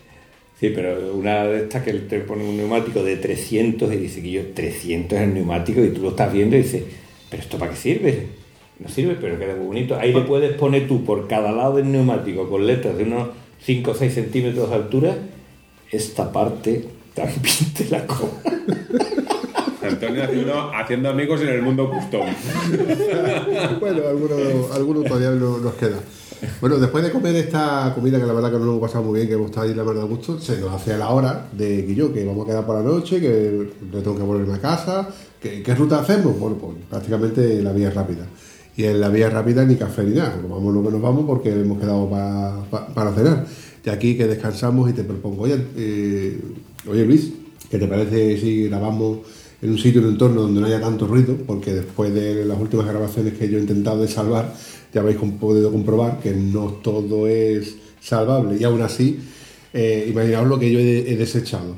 Sí, 0.63 0.71
pero 0.73 1.13
una 1.13 1.43
de 1.43 1.63
estas 1.63 1.83
que 1.83 1.91
te 1.91 2.21
pone 2.21 2.45
un 2.45 2.55
neumático 2.55 3.03
de 3.03 3.17
300 3.17 3.91
y 3.91 3.97
dice 3.97 4.21
que 4.23 4.31
yo 4.31 4.41
300 4.53 5.17
es 5.19 5.23
el 5.25 5.33
neumático 5.33 5.83
y 5.83 5.89
tú 5.89 6.01
lo 6.03 6.09
estás 6.11 6.31
viendo 6.31 6.55
y 6.55 6.59
dices, 6.61 6.83
pero 7.29 7.43
esto 7.43 7.57
para 7.57 7.71
qué 7.71 7.75
sirve? 7.77 8.27
No 8.79 8.87
sirve, 8.87 9.17
pero 9.19 9.37
queda 9.37 9.55
muy 9.57 9.65
bonito. 9.67 9.97
Ahí 9.97 10.13
le 10.13 10.21
puedes 10.21 10.53
poner 10.53 10.87
tú 10.87 11.03
por 11.03 11.27
cada 11.27 11.51
lado 11.51 11.75
del 11.75 11.91
neumático 11.91 12.47
con 12.47 12.65
letras 12.65 12.97
de 12.97 13.03
unos 13.03 13.27
5 13.61 13.91
o 13.91 13.93
6 13.93 14.13
centímetros 14.13 14.69
de 14.69 14.75
altura, 14.75 15.17
esta 15.91 16.31
parte 16.31 16.85
también 17.13 17.73
te 17.77 17.83
la 17.89 18.07
cobra. 18.07 18.31
Antonio 19.85 20.23
haciendo, 20.23 20.71
haciendo 20.73 21.09
amigos 21.09 21.41
en 21.41 21.49
el 21.49 21.61
mundo 21.61 21.91
custom 21.91 22.25
bueno, 23.81 24.07
algunos 24.07 24.71
alguno 24.71 25.03
todavía 25.03 25.31
no- 25.31 25.57
nos 25.57 25.73
queda. 25.73 25.99
Bueno, 26.61 26.77
después 26.77 27.03
de 27.03 27.11
comer 27.11 27.35
esta 27.35 27.91
comida 27.95 28.19
que 28.19 28.25
la 28.25 28.33
verdad 28.33 28.49
que 28.51 28.57
nos 28.57 28.65
lo 28.65 28.71
hemos 28.73 28.81
pasado 28.87 29.03
muy 29.05 29.15
bien, 29.17 29.27
que 29.27 29.33
hemos 29.35 29.47
estado 29.49 29.67
ahí 29.67 29.73
la 29.73 29.83
verdad 29.83 30.03
a 30.03 30.07
gusto, 30.07 30.39
se 30.39 30.57
nos 30.59 30.71
hace 30.73 30.93
a 30.93 30.97
la 30.97 31.09
hora 31.09 31.47
de 31.51 31.85
que 31.85 31.95
yo, 31.95 32.13
que 32.13 32.25
vamos 32.25 32.45
a 32.45 32.49
quedar 32.49 32.65
por 32.65 32.75
la 32.77 32.83
noche, 32.83 33.19
que 33.19 33.69
le 33.91 34.01
tengo 34.01 34.17
que 34.17 34.23
volverme 34.23 34.53
a 34.55 34.59
casa. 34.59 35.09
¿Qué, 35.41 35.75
ruta 35.75 35.99
hacemos? 35.99 36.39
Bueno, 36.39 36.55
pues 36.57 36.77
prácticamente 36.89 37.61
la 37.61 37.73
vía 37.73 37.89
rápida. 37.91 38.25
Y 38.77 38.85
en 38.85 38.99
la 39.01 39.09
vía 39.09 39.29
rápida 39.29 39.63
ni 39.65 39.75
café 39.75 40.03
ni 40.03 40.15
nada, 40.15 40.37
nos 40.41 40.49
vamos 40.49 40.73
lo 40.73 40.81
que 40.83 40.89
nos 40.91 41.01
vamos 41.01 41.25
porque 41.27 41.49
hemos 41.51 41.79
quedado 41.79 42.09
pa- 42.09 42.63
pa- 42.71 42.87
para 42.87 43.13
cenar. 43.13 43.45
De 43.83 43.91
aquí 43.91 44.15
que 44.17 44.25
descansamos 44.27 44.89
y 44.89 44.93
te 44.93 45.03
propongo, 45.03 45.43
oye, 45.43 45.57
eh, 45.75 46.39
oye 46.89 47.05
Luis, 47.05 47.31
¿qué 47.69 47.77
te 47.77 47.87
parece 47.87 48.39
si 48.39 48.67
grabamos 48.69 49.19
en 49.61 49.71
un 49.71 49.77
sitio, 49.77 49.99
en 50.01 50.07
un 50.07 50.13
entorno 50.13 50.41
donde 50.43 50.61
no 50.61 50.67
haya 50.67 50.79
tanto 50.79 51.05
ruido? 51.05 51.35
Porque 51.45 51.73
después 51.73 52.13
de 52.13 52.45
las 52.45 52.57
últimas 52.59 52.87
grabaciones 52.87 53.33
que 53.37 53.49
yo 53.49 53.57
he 53.57 53.61
intentado 53.61 54.01
de 54.01 54.07
salvar, 54.07 54.53
ya 54.93 55.01
habéis 55.01 55.17
podido 55.39 55.71
comprobar 55.71 56.19
que 56.19 56.31
no 56.31 56.65
todo 56.83 57.27
es 57.27 57.75
salvable 58.01 58.57
y 58.59 58.63
aún 58.63 58.81
así, 58.81 59.19
eh, 59.73 60.07
imaginaos 60.09 60.47
lo 60.47 60.59
que 60.59 60.71
yo 60.71 60.79
he, 60.79 61.11
he 61.11 61.17
desechado. 61.17 61.75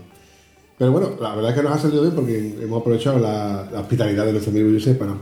Pero 0.77 0.91
bueno, 0.91 1.11
la 1.21 1.33
verdad 1.35 1.51
es 1.51 1.57
que 1.57 1.63
nos 1.63 1.71
ha 1.73 1.79
salido 1.79 2.01
bien 2.01 2.13
porque 2.15 2.55
hemos 2.61 2.81
aprovechado 2.81 3.17
la, 3.19 3.69
la 3.71 3.79
hospitalidad 3.81 4.25
de 4.25 4.31
nuestro 4.33 4.51
amigo 4.51 4.69
Josep 4.73 4.97
para 4.99 5.13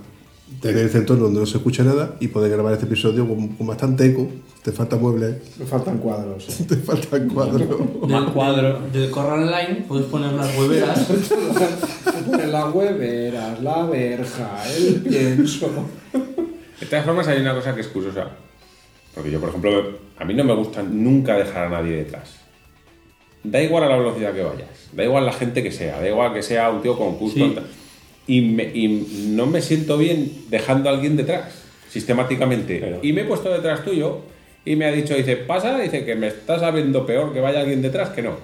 tener 0.62 0.86
este 0.86 0.97
entorno 0.99 1.25
donde 1.25 1.39
no 1.41 1.45
se 1.45 1.58
escucha 1.58 1.84
nada 1.84 2.15
y 2.19 2.27
poder 2.29 2.49
grabar 2.51 2.73
este 2.73 2.86
episodio 2.86 3.27
con, 3.27 3.49
con 3.49 3.67
bastante 3.67 4.06
eco. 4.08 4.27
Te 4.63 4.71
faltan 4.71 5.01
muebles, 5.01 5.36
Me 5.60 5.65
faltan 5.65 5.97
cuadros. 5.97 6.47
eh. 6.62 6.65
te 6.69 6.77
faltan 6.77 7.27
cuadros. 7.29 7.60
Del, 8.08 8.25
cuadro. 8.34 8.79
Del 8.91 9.12
corral 9.12 9.45
line 9.45 9.86
puedes 9.88 10.06
poner 10.08 10.34
las 10.34 10.58
hueveras. 10.58 11.08
Las 12.49 12.73
hueveras, 12.73 13.62
la 13.62 13.86
verja, 13.86 14.63
el 14.77 15.01
pienso. 15.01 15.67
De 16.84 16.89
todas 16.89 17.06
formas 17.06 17.28
hay 17.28 17.39
una 17.41 17.54
cosa 17.54 17.74
que 17.76 17.82
es 17.82 17.88
curiosa. 17.88 18.28
Porque 19.15 19.30
yo 19.32 19.39
por 19.39 19.50
ejemplo 19.50 20.00
a 20.17 20.26
mí 20.26 20.34
no 20.34 20.43
me 20.43 20.54
gusta 20.54 20.82
nunca 20.84 21.36
dejar 21.38 21.65
a 21.65 21.69
nadie 21.69 21.98
detrás. 21.98 22.38
Da 23.43 23.62
igual 23.62 23.84
a 23.84 23.89
la 23.89 23.98
velocidad 23.98 24.34
que 24.34 24.41
vayas 24.41 24.69
da 24.93 25.04
igual 25.04 25.26
la 25.26 25.34
gente 25.34 25.62
que 25.63 25.72
sea 25.72 26.00
da 26.00 26.08
igual 26.08 26.34
que 26.34 26.41
sea 26.43 26.69
un 26.69 26.82
tío 26.82 26.98
con 26.98 27.17
Sí. 27.30 27.56
y, 28.28 28.41
me- 28.41 28.63
y 28.74 29.28
no 29.32 29.46
me 29.48 29.62
siento 29.62 29.98
bien 29.98 30.32
dejando 30.50 30.89
a 30.89 30.93
alguien 30.93 31.17
detrás 31.17 31.63
sistemáticamente. 31.89 32.80
Pero- 32.80 33.00
y 33.02 33.12
me 33.13 33.22
he 33.22 33.26
puesto 33.26 33.50
detrás 33.52 33.84
tuyo 33.84 34.19
y 34.65 34.76
me 34.76 34.86
ha 34.86 34.91
dicho 34.91 35.13
dice 35.15 35.36
pasa 35.36 35.78
dice 35.80 36.06
que 36.06 36.15
me 36.15 36.28
estás 36.28 36.62
sabiendo 36.62 37.06
peor 37.06 37.34
que 37.34 37.41
vaya 37.41 37.60
alguien 37.62 37.82
detrás 37.82 38.10
que 38.10 38.22
no 38.22 38.38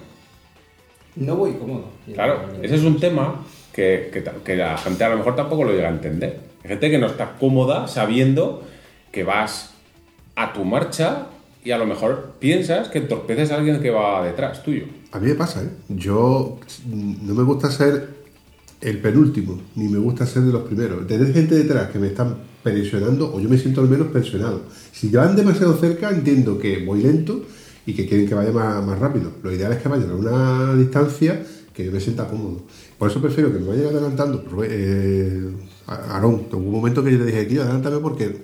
No 1.16 1.36
voy 1.36 1.52
cómodo. 1.54 1.86
Claro, 2.12 2.42
ese 2.62 2.76
es 2.76 2.82
un 2.82 3.00
tema 3.00 3.44
que, 3.72 4.10
que 4.12 4.24
que 4.44 4.56
la 4.56 4.76
gente 4.78 5.04
a 5.04 5.10
lo 5.10 5.18
mejor 5.18 5.36
tampoco 5.36 5.64
lo 5.64 5.72
llega 5.72 5.88
a 5.88 5.92
entender. 5.92 6.40
Hay 6.62 6.68
gente 6.68 6.90
que 6.90 6.98
no 6.98 7.06
está 7.06 7.36
cómoda 7.38 7.88
sabiendo 7.88 8.62
que 9.10 9.24
vas 9.24 9.70
a 10.36 10.52
tu 10.52 10.64
marcha 10.64 11.26
y 11.64 11.72
a 11.72 11.78
lo 11.78 11.86
mejor 11.86 12.34
piensas 12.38 12.88
que 12.88 12.98
entorpeces 12.98 13.50
a 13.50 13.56
alguien 13.56 13.80
que 13.80 13.90
va 13.90 14.24
detrás 14.24 14.62
tuyo. 14.62 14.84
A 15.12 15.18
mí 15.18 15.28
me 15.28 15.34
pasa, 15.34 15.62
¿eh? 15.62 15.68
Yo 15.88 16.58
mm, 16.86 17.26
no 17.26 17.34
me 17.34 17.42
gusta 17.42 17.70
ser 17.70 18.20
el 18.80 18.98
penúltimo, 18.98 19.60
ni 19.74 19.88
me 19.88 19.98
gusta 19.98 20.24
ser 20.24 20.42
de 20.42 20.52
los 20.52 20.62
primeros. 20.62 21.06
Tener 21.06 21.32
gente 21.32 21.54
detrás 21.54 21.90
que 21.90 21.98
me 21.98 22.06
están 22.06 22.36
presionando, 22.62 23.34
o 23.34 23.40
yo 23.40 23.48
me 23.48 23.58
siento 23.58 23.80
al 23.80 23.88
menos 23.88 24.08
presionado. 24.08 24.62
Si 24.92 25.08
van 25.08 25.36
demasiado 25.36 25.76
cerca, 25.76 26.10
entiendo 26.10 26.58
que 26.58 26.84
voy 26.84 27.02
lento 27.02 27.44
y 27.86 27.94
que 27.94 28.06
quieren 28.06 28.28
que 28.28 28.34
vaya 28.34 28.52
más, 28.52 28.84
más 28.84 28.98
rápido. 28.98 29.32
Lo 29.42 29.52
ideal 29.52 29.72
es 29.72 29.78
que 29.78 29.88
vayan 29.88 30.10
a 30.10 30.14
una 30.14 30.74
distancia 30.74 31.44
que 31.72 31.84
yo 31.86 31.92
me 31.92 32.00
sienta 32.00 32.26
cómodo. 32.28 32.62
Por 32.98 33.10
eso 33.10 33.20
prefiero 33.20 33.52
que 33.52 33.58
me 33.58 33.68
vayan 33.68 33.86
adelantando. 33.86 34.44
Eh, 34.64 35.50
Aarón, 35.86 36.46
hubo 36.52 36.58
un 36.58 36.72
momento 36.72 37.02
que 37.02 37.12
yo 37.12 37.18
te 37.18 37.26
dije, 37.26 37.44
tío, 37.46 37.62
adelántame 37.62 37.98
porque 37.98 38.36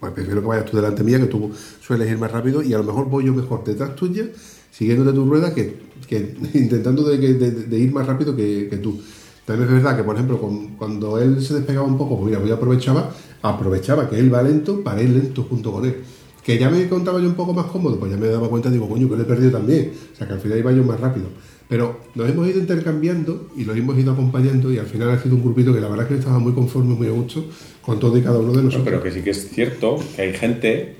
pues 0.00 0.12
prefiero 0.12 0.40
que 0.40 0.46
vayas 0.48 0.64
tú 0.66 0.76
delante 0.76 1.04
mía, 1.04 1.18
que 1.20 1.26
tú 1.26 1.52
sueles 1.80 2.10
ir 2.10 2.18
más 2.18 2.32
rápido 2.32 2.60
y 2.62 2.74
a 2.74 2.78
lo 2.78 2.84
mejor 2.84 3.08
voy 3.08 3.24
yo 3.26 3.32
mejor 3.32 3.62
detrás 3.64 3.94
tuya, 3.94 4.24
siguiéndote 4.72 5.12
tu 5.12 5.24
rueda, 5.26 5.54
que, 5.54 5.76
que 6.08 6.34
intentando 6.54 7.04
de, 7.04 7.18
de- 7.18 7.50
de 7.52 7.78
ir 7.78 7.92
más 7.92 8.06
rápido 8.06 8.34
que, 8.34 8.66
que 8.68 8.78
tú. 8.78 9.00
También 9.46 9.68
es 9.68 9.74
verdad 9.76 9.96
que, 9.96 10.02
por 10.02 10.16
ejemplo, 10.16 10.40
con- 10.40 10.68
cuando 10.76 11.18
él 11.20 11.40
se 11.40 11.54
despegaba 11.54 11.86
un 11.86 11.96
poco, 11.98 12.18
pues 12.18 12.32
mira, 12.32 12.44
yo 12.44 12.54
aprovechaba, 12.54 13.14
aprovechaba 13.42 14.08
que 14.10 14.18
él 14.18 14.32
va 14.32 14.42
lento 14.42 14.82
para 14.82 15.00
ir 15.02 15.10
lento 15.10 15.44
junto 15.48 15.70
con 15.72 15.84
él. 15.84 15.96
Que 16.44 16.58
ya 16.58 16.68
me 16.70 16.88
contaba 16.88 17.20
yo 17.20 17.26
un 17.28 17.34
poco 17.34 17.52
más 17.52 17.66
cómodo, 17.66 17.98
pues 17.98 18.10
ya 18.10 18.16
me 18.18 18.26
daba 18.26 18.48
cuenta, 18.48 18.68
digo, 18.70 18.88
coño, 18.88 19.08
que 19.08 19.16
lo 19.16 19.22
he 19.22 19.26
perdido 19.26 19.52
también. 19.52 19.92
O 20.12 20.16
sea, 20.16 20.26
que 20.26 20.32
al 20.34 20.40
final 20.40 20.58
iba 20.58 20.72
yo 20.72 20.82
más 20.82 20.98
rápido. 20.98 21.26
Pero 21.68 22.00
nos 22.16 22.28
hemos 22.28 22.48
ido 22.48 22.58
intercambiando 22.58 23.48
y 23.56 23.64
los 23.64 23.76
hemos 23.76 23.96
ido 23.98 24.12
acompañando 24.12 24.70
y 24.72 24.78
al 24.78 24.86
final 24.86 25.10
ha 25.10 25.22
sido 25.22 25.36
un 25.36 25.42
grupito 25.42 25.72
que 25.72 25.80
la 25.80 25.88
verdad 25.88 26.04
es 26.06 26.08
que 26.12 26.18
estaba 26.18 26.38
muy 26.38 26.52
conforme, 26.52 26.94
muy 26.94 27.06
a 27.06 27.10
gusto 27.12 27.44
con 27.80 27.98
todo 27.98 28.18
y 28.18 28.22
cada 28.22 28.38
uno 28.38 28.50
de 28.50 28.56
No, 28.58 28.62
nosotros. 28.64 28.84
pero 28.84 29.02
que 29.02 29.10
sí 29.10 29.22
que 29.22 29.30
es 29.30 29.48
cierto 29.50 29.98
que 30.16 30.22
hay 30.22 30.32
gente, 30.34 30.96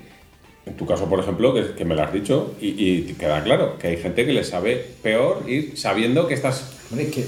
en 0.65 0.75
tu 0.75 0.85
caso 0.87 1.05
por 1.07 1.19
ejemplo, 1.19 1.53
que, 1.53 1.73
que 1.77 1.85
me 1.85 1.93
lo 1.93 2.01
has 2.03 2.11
dicho, 2.13 2.53
y, 2.59 2.69
y 2.69 3.15
queda 3.19 3.43
claro, 3.43 3.77
que 3.77 3.87
hay 3.89 3.97
gente 3.97 4.25
que 4.25 4.33
le 4.33 4.43
sabe 4.43 4.83
peor 5.03 5.43
ir 5.47 5.73
sabiendo 5.77 6.27
que 6.27 6.33
estás 6.33 6.71
Hombre, 6.89 7.07
que 7.09 7.21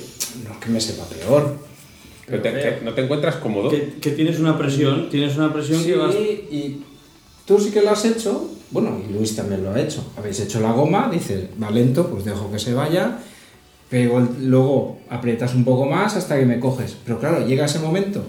no 0.43 0.51
es 0.53 0.57
que 0.57 0.69
me 0.69 0.79
sepa 0.81 1.03
peor. 1.09 1.57
que 2.27 2.37
te- 2.39 2.51
que 2.53 2.77
no 2.83 2.93
te 2.93 3.03
encuentras 3.03 3.35
cómodo. 3.35 3.69
Que, 3.69 3.93
que 4.01 4.11
tienes 4.11 4.39
una 4.39 4.57
presión, 4.57 5.09
tienes 5.09 5.37
una 5.37 5.53
presión 5.53 5.81
Sí, 5.81 5.85
que 5.91 5.95
vas. 5.97 6.15
y 6.15 6.81
tú 7.45 7.59
sí 7.59 7.71
que 7.71 7.81
lo 7.81 7.91
has 7.91 8.05
hecho. 8.05 8.51
Bueno, 8.71 8.99
y 9.07 9.13
Luis 9.13 9.35
también 9.35 9.63
lo 9.63 9.71
ha 9.71 9.79
hecho. 9.79 10.03
Habéis 10.17 10.39
hecho 10.39 10.59
la 10.59 10.71
goma, 10.71 11.09
dices, 11.11 11.45
va 11.61 11.71
lento, 11.71 12.09
pues 12.09 12.25
dejo 12.25 12.51
que 12.51 12.59
se 12.59 12.73
vaya. 12.73 13.19
Pero 13.89 14.27
luego 14.39 14.97
aprietas 15.09 15.53
un 15.53 15.63
poco 15.63 15.85
más 15.85 16.15
hasta 16.15 16.37
que 16.37 16.45
me 16.45 16.59
coges. 16.59 16.97
Pero 17.05 17.19
claro, 17.19 17.45
llega 17.45 17.65
ese 17.65 17.79
momento 17.79 18.23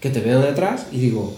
que 0.00 0.10
te 0.10 0.20
veo 0.20 0.40
detrás 0.40 0.86
y 0.92 0.98
digo, 0.98 1.36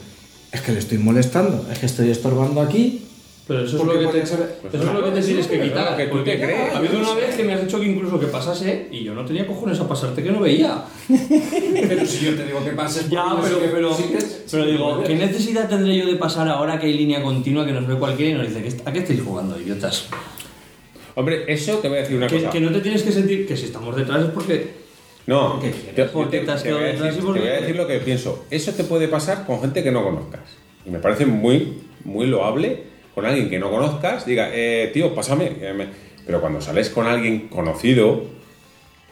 es 0.52 0.60
que 0.60 0.72
le 0.72 0.78
estoy 0.78 0.98
molestando, 0.98 1.66
es 1.70 1.78
que 1.78 1.86
estoy 1.86 2.10
estorbando 2.10 2.60
aquí. 2.60 3.06
Pero 3.50 3.64
eso 3.64 3.76
es 3.78 3.82
Porque 3.82 3.94
lo 3.94 3.98
que 3.98 4.06
te, 4.06 4.12
puede 4.12 4.26
ser- 4.26 4.56
eso 4.72 4.78
es 4.78 4.94
lo 4.94 5.04
que 5.04 5.10
te 5.10 5.22
tienes 5.26 5.46
que 5.48 5.56
Pero 5.56 5.64
quitar. 5.68 5.96
que 5.96 6.04
tú 6.04 6.10
porque 6.10 6.36
te 6.36 6.44
crees. 6.44 6.72
Ha 6.72 6.78
habido 6.78 6.98
una 7.00 7.14
vez 7.14 7.34
que 7.34 7.42
me 7.42 7.52
has 7.54 7.62
dicho 7.62 7.80
que 7.80 7.86
incluso 7.86 8.20
que 8.20 8.26
pasase 8.28 8.86
y 8.92 9.02
yo 9.02 9.12
no 9.12 9.24
tenía 9.24 9.44
cojones 9.44 9.80
a 9.80 9.88
pasarte 9.88 10.22
que 10.22 10.30
no 10.30 10.38
veía. 10.38 10.84
Pero 11.08 12.06
si 12.06 12.26
yo 12.26 12.36
te 12.36 12.46
digo 12.46 12.62
que 12.64 12.70
pases, 12.70 13.08
Ya, 13.10 13.24
porque 13.32 13.48
pero, 13.48 13.60
que- 13.60 13.68
pero, 13.68 13.94
sí 13.94 14.02
que- 14.04 14.24
pero 14.52 14.64
sí 14.64 14.70
digo, 14.70 15.02
¿qué 15.02 15.14
necesidad 15.16 15.68
tendré 15.68 15.96
yo 15.98 16.06
de 16.06 16.14
pasar 16.14 16.46
ahora 16.48 16.78
que 16.78 16.86
hay 16.86 16.92
línea 16.94 17.20
continua 17.24 17.66
que 17.66 17.72
nos 17.72 17.88
ve 17.88 17.96
cualquiera 17.96 18.30
y 18.30 18.34
nos 18.34 18.46
dice, 18.46 18.62
"¿Qué 18.62 18.68
est- 18.68 18.86
¿a 18.86 18.92
qué 18.92 19.00
estáis 19.00 19.20
jugando, 19.20 19.60
idiotas? 19.60 20.06
Hombre, 21.16 21.44
eso 21.52 21.78
te 21.78 21.88
voy 21.88 21.98
a 21.98 22.00
decir 22.02 22.16
una 22.18 22.28
Que, 22.28 22.36
cosa. 22.36 22.50
que 22.50 22.60
no 22.60 22.70
te 22.70 22.80
tienes 22.80 23.02
que 23.02 23.10
sentir 23.10 23.48
que 23.48 23.56
si 23.56 23.64
estamos 23.66 23.96
detrás 23.96 24.22
es 24.22 24.30
porque. 24.30 24.68
No, 25.26 25.54
Porque 25.54 25.70
te, 25.94 26.04
porque 26.04 26.38
te- 26.38 26.46
te 26.46 26.52
has 26.52 26.62
te 26.62 26.72
voy 26.72 26.78
a 26.78 26.80
quedado 26.82 26.92
detrás 26.92 27.08
decir, 27.14 27.22
y 27.22 27.26
porque- 27.26 27.40
te 27.40 27.46
voy 27.48 27.56
a 27.56 27.60
decir 27.60 27.76
lo 27.76 27.86
que 27.88 27.98
pienso. 27.98 28.44
Eso 28.48 28.72
te 28.72 28.84
puede 28.84 29.08
pasar 29.08 29.44
con 29.44 29.60
gente 29.60 29.82
que 29.82 29.90
no 29.90 30.04
conozcas. 30.04 30.40
Y 30.86 30.90
me 30.90 31.00
parece 31.00 31.26
muy, 31.26 31.78
muy 32.04 32.26
loable 32.26 32.89
con 33.14 33.26
alguien 33.26 33.48
que 33.50 33.58
no 33.58 33.70
conozcas, 33.70 34.24
diga, 34.26 34.48
eh, 34.52 34.90
tío, 34.92 35.14
pásame. 35.14 35.50
me- 35.74 35.88
Pero 36.26 36.40
cuando 36.40 36.60
sales 36.60 36.90
con 36.90 37.06
alguien 37.06 37.48
conocido, 37.48 38.22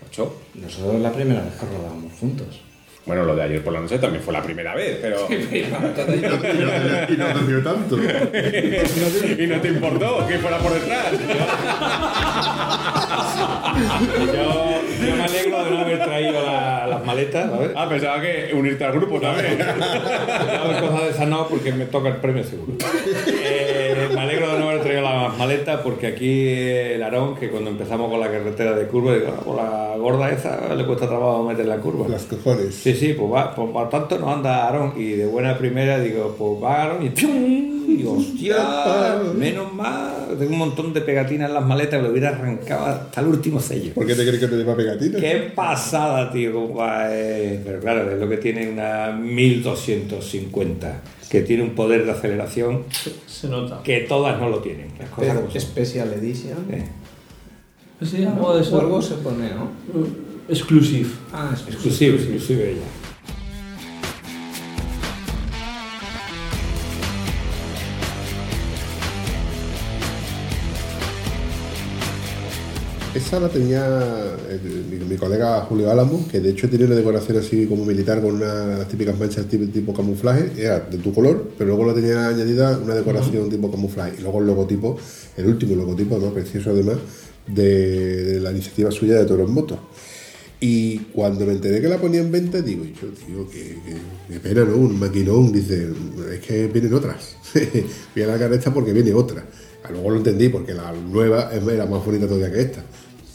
macho, 0.02 0.36
Nosotros 0.54 1.00
la 1.00 1.12
primera 1.12 1.40
vez 1.42 1.54
que 1.54 1.66
rodábamos 1.66 2.12
juntos. 2.20 2.60
bueno, 3.06 3.24
lo 3.24 3.34
de 3.34 3.42
ayer 3.42 3.62
por 3.64 3.72
la 3.72 3.80
noche 3.80 3.98
también 3.98 4.22
fue 4.22 4.32
la 4.34 4.42
primera 4.42 4.74
vez, 4.74 4.98
pero... 5.00 5.26
Y 5.30 5.34
no, 5.62 5.78
y 7.08 7.16
no 7.16 7.40
te 7.40 7.46
dio 7.46 7.62
tanto. 7.62 7.96
y 7.96 9.46
no 9.46 9.60
te 9.60 9.68
importó 9.68 10.26
que 10.26 10.38
fuera 10.38 10.58
por 10.58 10.72
detrás. 10.74 11.06
Yo, 14.34 14.80
yo 15.06 15.16
me 15.16 15.22
alegro 15.24 15.64
de 15.64 15.70
no 15.70 15.78
haber 15.78 16.04
traído 16.04 16.44
la- 16.44 16.86
las 16.86 17.04
maletas, 17.04 17.50
¿sabes? 17.50 17.70
Ah, 17.76 17.88
pensaba 17.88 18.20
que 18.20 18.50
unirte 18.54 18.84
al 18.84 18.92
grupo 18.92 19.20
también. 19.20 19.58
No, 19.58 20.80
cosas 20.80 21.02
de 21.04 21.10
esas 21.10 21.28
no, 21.28 21.46
porque 21.48 21.72
me 21.72 21.86
toca 21.86 22.08
el 22.08 22.16
premio 22.16 22.42
seguro. 22.44 22.74
Eh, 23.26 24.08
me 24.14 24.20
alegro 24.20 24.52
de 24.52 24.58
no 24.58 24.68
haber 24.70 24.82
traído 24.82 25.02
las 25.02 25.27
maletas, 25.38 25.80
porque 25.82 26.06
aquí 26.08 26.48
el 26.48 27.02
Aarón, 27.02 27.36
que 27.36 27.48
cuando 27.50 27.70
empezamos 27.70 28.10
con 28.10 28.20
la 28.20 28.30
carretera 28.30 28.72
de 28.74 28.86
curva, 28.86 29.14
digo, 29.14 29.28
"Ah, 29.36 29.42
por 29.44 29.56
la 29.56 29.96
gorda 29.96 30.30
esa 30.30 30.74
le 30.74 30.84
cuesta 30.84 31.06
trabajo 31.06 31.44
meter 31.44 31.66
la 31.66 31.76
curva. 31.78 32.06
Las 32.08 32.24
cojones. 32.24 32.74
Sí, 32.74 32.94
sí, 32.94 33.14
pues 33.14 33.32
va, 33.32 33.54
pues 33.54 33.70
por 33.70 33.88
tanto 33.88 34.18
no 34.18 34.30
anda 34.32 34.66
Aarón. 34.66 34.92
Y 34.96 35.12
de 35.12 35.26
buena 35.26 35.56
primera 35.56 35.98
digo, 36.00 36.34
pues 36.38 36.62
va 36.62 36.82
Aarón 36.82 37.06
y 37.06 37.10
¡pium! 37.10 37.78
Y 37.88 38.04
hostia, 38.04 38.56
menos 39.36 39.72
mal. 39.72 40.36
Tengo 40.38 40.52
un 40.52 40.58
montón 40.58 40.92
de 40.92 41.00
pegatinas 41.00 41.48
en 41.48 41.54
las 41.54 41.64
maletas, 41.64 42.02
lo 42.02 42.10
hubiera 42.10 42.28
arrancado 42.28 42.84
hasta 42.86 43.20
el 43.22 43.28
último 43.28 43.58
sello. 43.60 43.94
¿Por 43.94 44.06
qué 44.06 44.14
te 44.14 44.22
crees 44.26 44.38
que 44.40 44.46
te 44.46 44.56
lleva 44.56 44.76
pegatina? 44.76 45.18
Qué 45.18 45.50
pasada, 45.54 46.30
tío. 46.30 46.68
eh. 47.10 47.60
Pero 47.64 47.80
claro, 47.80 48.10
es 48.10 48.18
lo 48.18 48.28
que 48.28 48.36
tiene 48.36 48.68
una 48.70 49.10
1250, 49.12 51.00
que 51.30 51.42
tiene 51.42 51.62
un 51.62 51.70
poder 51.74 52.04
de 52.04 52.10
aceleración 52.12 52.84
Se 53.26 53.48
nota. 53.48 53.82
que 53.82 54.00
todas 54.00 54.40
no 54.40 54.48
lo 54.48 54.58
tienen. 54.60 54.88
Las 54.98 55.10
cosas 55.10 55.36
como 55.36 55.50
son. 55.50 55.60
Special 55.60 56.12
Edition. 56.14 56.58
Eh, 56.70 56.84
Sí, 58.00 58.24
algo 58.24 58.54
de 58.54 58.62
eso. 58.62 58.76
O 58.76 58.80
algo 58.80 59.02
se 59.02 59.14
pone, 59.16 59.50
¿no? 59.50 59.70
Exclusive. 60.48 61.08
Ah, 61.32 61.50
es 61.52 61.62
Exclusivo, 61.74 62.14
exclusivo 62.16 62.60
ella. 62.62 62.78
Esa 73.18 73.40
la 73.40 73.48
tenía 73.48 73.84
eh, 74.48 74.60
mi, 74.90 74.96
mi 75.04 75.16
colega 75.16 75.62
Julio 75.62 75.90
Álamo, 75.90 76.26
que 76.30 76.38
de 76.40 76.50
hecho 76.50 76.68
tiene 76.68 76.84
una 76.84 76.94
decoración 76.94 77.38
así 77.38 77.66
como 77.66 77.84
militar 77.84 78.20
con 78.22 78.34
unas 78.36 78.86
típicas 78.86 79.18
manchas 79.18 79.46
tipo, 79.46 79.64
tipo 79.72 79.92
camuflaje, 79.92 80.52
era 80.56 80.78
de 80.80 80.98
tu 80.98 81.12
color, 81.12 81.50
pero 81.58 81.68
luego 81.74 81.86
le 81.92 82.00
tenía 82.00 82.28
añadida 82.28 82.78
una 82.78 82.94
decoración 82.94 83.48
tipo 83.50 83.70
camuflaje. 83.70 84.12
Y 84.18 84.22
luego 84.22 84.40
el 84.40 84.46
logotipo, 84.46 84.96
el 85.36 85.46
último 85.46 85.74
logotipo, 85.74 86.18
¿no? 86.18 86.32
precioso 86.32 86.70
además, 86.70 86.96
de, 87.46 88.24
de 88.34 88.40
la 88.40 88.52
iniciativa 88.52 88.90
suya 88.92 89.16
de 89.16 89.24
Toro 89.24 89.44
en 89.44 89.50
Moto. 89.52 89.78
Y 90.60 90.98
cuando 91.12 91.44
me 91.46 91.52
enteré 91.52 91.80
que 91.80 91.88
la 91.88 91.98
ponía 91.98 92.20
en 92.20 92.30
venta, 92.30 92.60
digo, 92.62 92.84
yo, 92.84 93.08
tío, 93.08 93.48
qué- 93.50 93.78
qué 94.28 94.40
pena, 94.40 94.64
¿no? 94.64 94.76
Un 94.76 94.98
maquinón, 94.98 95.52
dice, 95.52 95.88
es 96.34 96.40
que 96.40 96.66
vienen 96.68 96.94
otras. 96.94 97.36
Voy 98.14 98.22
a 98.22 98.26
largar 98.28 98.52
esta 98.52 98.72
porque 98.72 98.92
viene 98.92 99.12
otra. 99.14 99.44
Luego 99.90 100.10
lo 100.10 100.16
entendí 100.16 100.48
porque 100.50 100.74
la 100.74 100.92
nueva 100.92 101.50
es- 101.54 101.66
era 101.66 101.86
más 101.86 102.04
bonita 102.04 102.26
todavía 102.26 102.52
que 102.52 102.60
esta. 102.60 102.82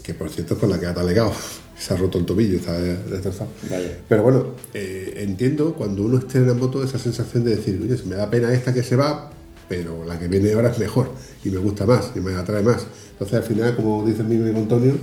Que 0.03 0.13
por 0.13 0.29
cierto 0.29 0.55
es 0.55 0.59
con 0.59 0.69
la 0.69 0.79
que 0.79 0.85
ha 0.85 0.93
talegado. 0.93 1.31
Se 1.77 1.93
ha 1.93 1.97
roto 1.97 2.19
el 2.19 2.25
tobillo, 2.25 2.57
está 2.57 2.73
destrozado. 2.79 3.49
Vaya. 3.69 3.97
Pero 4.07 4.23
bueno, 4.23 4.47
eh, 4.73 5.15
entiendo 5.17 5.73
cuando 5.73 6.03
uno 6.03 6.17
esté 6.19 6.37
en 6.39 6.47
la 6.47 6.53
moto 6.53 6.83
esa 6.83 6.99
sensación 6.99 7.43
de 7.43 7.55
decir, 7.55 7.79
oye, 7.81 7.97
me 8.05 8.15
da 8.15 8.29
pena 8.29 8.53
esta 8.53 8.73
que 8.73 8.83
se 8.83 8.95
va, 8.95 9.31
pero 9.67 10.05
la 10.05 10.19
que 10.19 10.27
viene 10.27 10.51
ahora 10.53 10.69
es 10.69 10.77
mejor 10.79 11.11
y 11.43 11.49
me 11.49 11.57
gusta 11.57 11.85
más 11.85 12.11
y 12.15 12.19
me 12.19 12.35
atrae 12.35 12.61
más. 12.61 12.85
Entonces 13.13 13.37
al 13.37 13.43
final, 13.43 13.75
como 13.75 14.05
dice 14.05 14.23
mi 14.23 14.35
amigo 14.35 14.57
Antonio, 14.59 14.93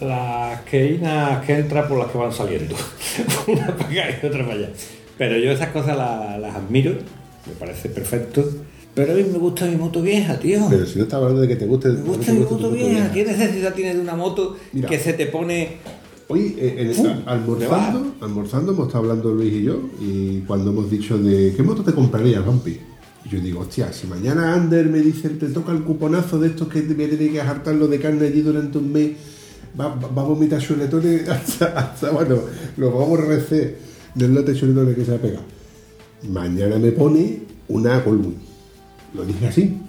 Las 0.00 0.60
que 0.62 0.78
hay 0.82 0.92
unas 0.94 1.44
que 1.46 1.54
entran 1.58 1.86
por 1.88 1.98
las 1.98 2.10
que 2.10 2.18
van 2.18 2.32
saliendo. 2.32 2.74
una 3.46 3.66
para 3.76 3.84
acá 3.88 4.18
y 4.22 4.26
otra 4.26 4.42
para 4.44 4.54
allá. 4.58 4.70
Pero 5.18 5.38
yo 5.38 5.50
esas 5.52 5.68
cosas 5.70 5.96
la- 5.96 6.38
las 6.38 6.56
admiro, 6.56 6.92
me 7.46 7.52
parece 7.58 7.88
perfecto. 7.88 8.46
Pero 8.96 9.12
a 9.12 9.14
mí 9.14 9.22
me 9.30 9.38
gusta 9.38 9.66
mi 9.66 9.76
moto 9.76 10.00
vieja, 10.02 10.36
tío. 10.40 10.66
pero 10.68 10.84
si 10.86 10.96
no 10.98 11.04
estaba 11.04 11.24
hablando 11.26 11.42
de 11.42 11.48
que 11.48 11.56
te 11.56 11.66
guste... 11.66 11.90
Me 11.90 12.00
gusta 12.00 12.32
mi 12.32 12.40
moto 12.40 12.70
vieja. 12.72 13.12
¿Qué 13.12 13.24
necesidad 13.24 13.74
tienes 13.74 13.94
de 13.96 14.00
una 14.00 14.16
moto 14.16 14.56
Mira. 14.72 14.88
que 14.88 14.98
se 14.98 15.12
te 15.12 15.26
pone 15.26 15.76
Hoy, 16.28 16.56
eh, 16.58 16.92
almorzando, 17.26 18.14
almorzando, 18.20 18.72
hemos 18.72 18.86
estado 18.88 19.04
hablando 19.04 19.32
Luis 19.32 19.52
y 19.52 19.62
yo, 19.62 19.78
y 20.00 20.38
cuando 20.40 20.70
hemos 20.72 20.90
dicho 20.90 21.16
de 21.18 21.52
qué 21.56 21.62
moto 21.62 21.84
te 21.84 21.92
comprarías, 21.92 22.44
Vampi. 22.44 22.80
Y 23.24 23.28
yo 23.28 23.38
digo, 23.40 23.60
hostia, 23.60 23.92
si 23.92 24.08
mañana 24.08 24.54
Ander 24.54 24.86
me 24.86 24.98
dice, 24.98 25.28
te 25.28 25.46
toca 25.50 25.70
el 25.70 25.82
cuponazo 25.84 26.40
de 26.40 26.48
estos 26.48 26.66
que 26.66 26.80
te 26.82 26.94
voy 26.94 27.04
a 27.04 27.10
tener 27.10 27.30
que 27.30 27.40
hartarlo 27.40 27.86
de 27.86 28.00
carne 28.00 28.26
allí 28.26 28.40
durante 28.40 28.78
un 28.78 28.92
mes, 28.92 29.10
va, 29.78 29.88
va- 29.94 30.08
va 30.08 30.22
a 30.22 30.24
vomitar 30.24 30.60
chuletones 30.60 31.28
hasta, 31.28 31.66
hasta, 31.66 32.10
bueno, 32.10 32.38
lo 32.76 32.90
vamos 32.90 33.20
a 33.20 33.24
recer 33.26 33.78
del 34.14 34.34
lote 34.34 34.54
chuletones 34.54 34.96
que 34.96 35.04
se 35.04 35.14
ha 35.14 35.18
pegado. 35.18 35.44
Mañana 36.28 36.76
me 36.78 36.90
pone 36.92 37.40
una 37.68 38.00
Goldwing. 38.00 38.45
Lo 39.14 39.24
dije 39.24 39.46
así. 39.48 39.80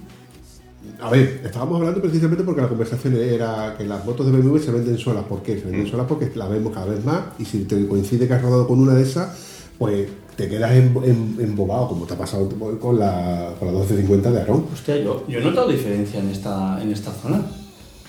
A 1.02 1.10
ver, 1.12 1.42
estábamos 1.44 1.80
hablando 1.80 2.02
precisamente 2.02 2.44
porque 2.44 2.62
la 2.62 2.70
conversación 2.70 3.16
era 3.16 3.76
que 3.78 3.84
las 3.84 4.06
motos 4.06 4.26
de 4.26 4.32
BMW 4.32 4.58
se 4.58 4.72
venden 4.72 4.98
solas. 4.98 5.24
¿Por 5.26 5.42
qué? 5.44 5.60
Se 5.60 5.66
venden 5.66 5.88
solas 5.88 6.06
porque 6.08 6.32
las 6.36 6.50
vemos 6.50 6.74
cada 6.74 6.86
vez 6.88 7.04
más 7.04 7.22
y 7.40 7.46
si 7.46 7.66
te 7.66 7.86
coincide 7.88 8.28
que 8.28 8.34
has 8.34 8.42
rodado 8.42 8.68
con 8.68 8.80
una 8.80 8.94
de 8.96 9.04
esas, 9.04 9.36
pues 9.78 10.08
te 10.36 10.48
quedas 10.48 10.72
em- 10.76 10.96
em- 11.04 11.36
embobado, 11.40 11.90
como 11.90 12.06
te 12.06 12.14
ha 12.14 12.18
pasado 12.18 12.48
con 12.80 12.98
la, 13.00 13.54
con 13.60 13.68
la 13.68 13.74
1250 13.74 14.32
de 14.32 14.40
Aarón. 14.40 14.66
Hostia, 14.74 14.98
yo, 14.98 15.26
yo 15.28 15.40
he 15.40 15.44
notado 15.44 15.68
diferencia 15.68 16.20
en 16.20 16.30
esta, 16.30 16.82
en 16.82 16.92
esta 16.92 17.12
zona. 17.12 17.42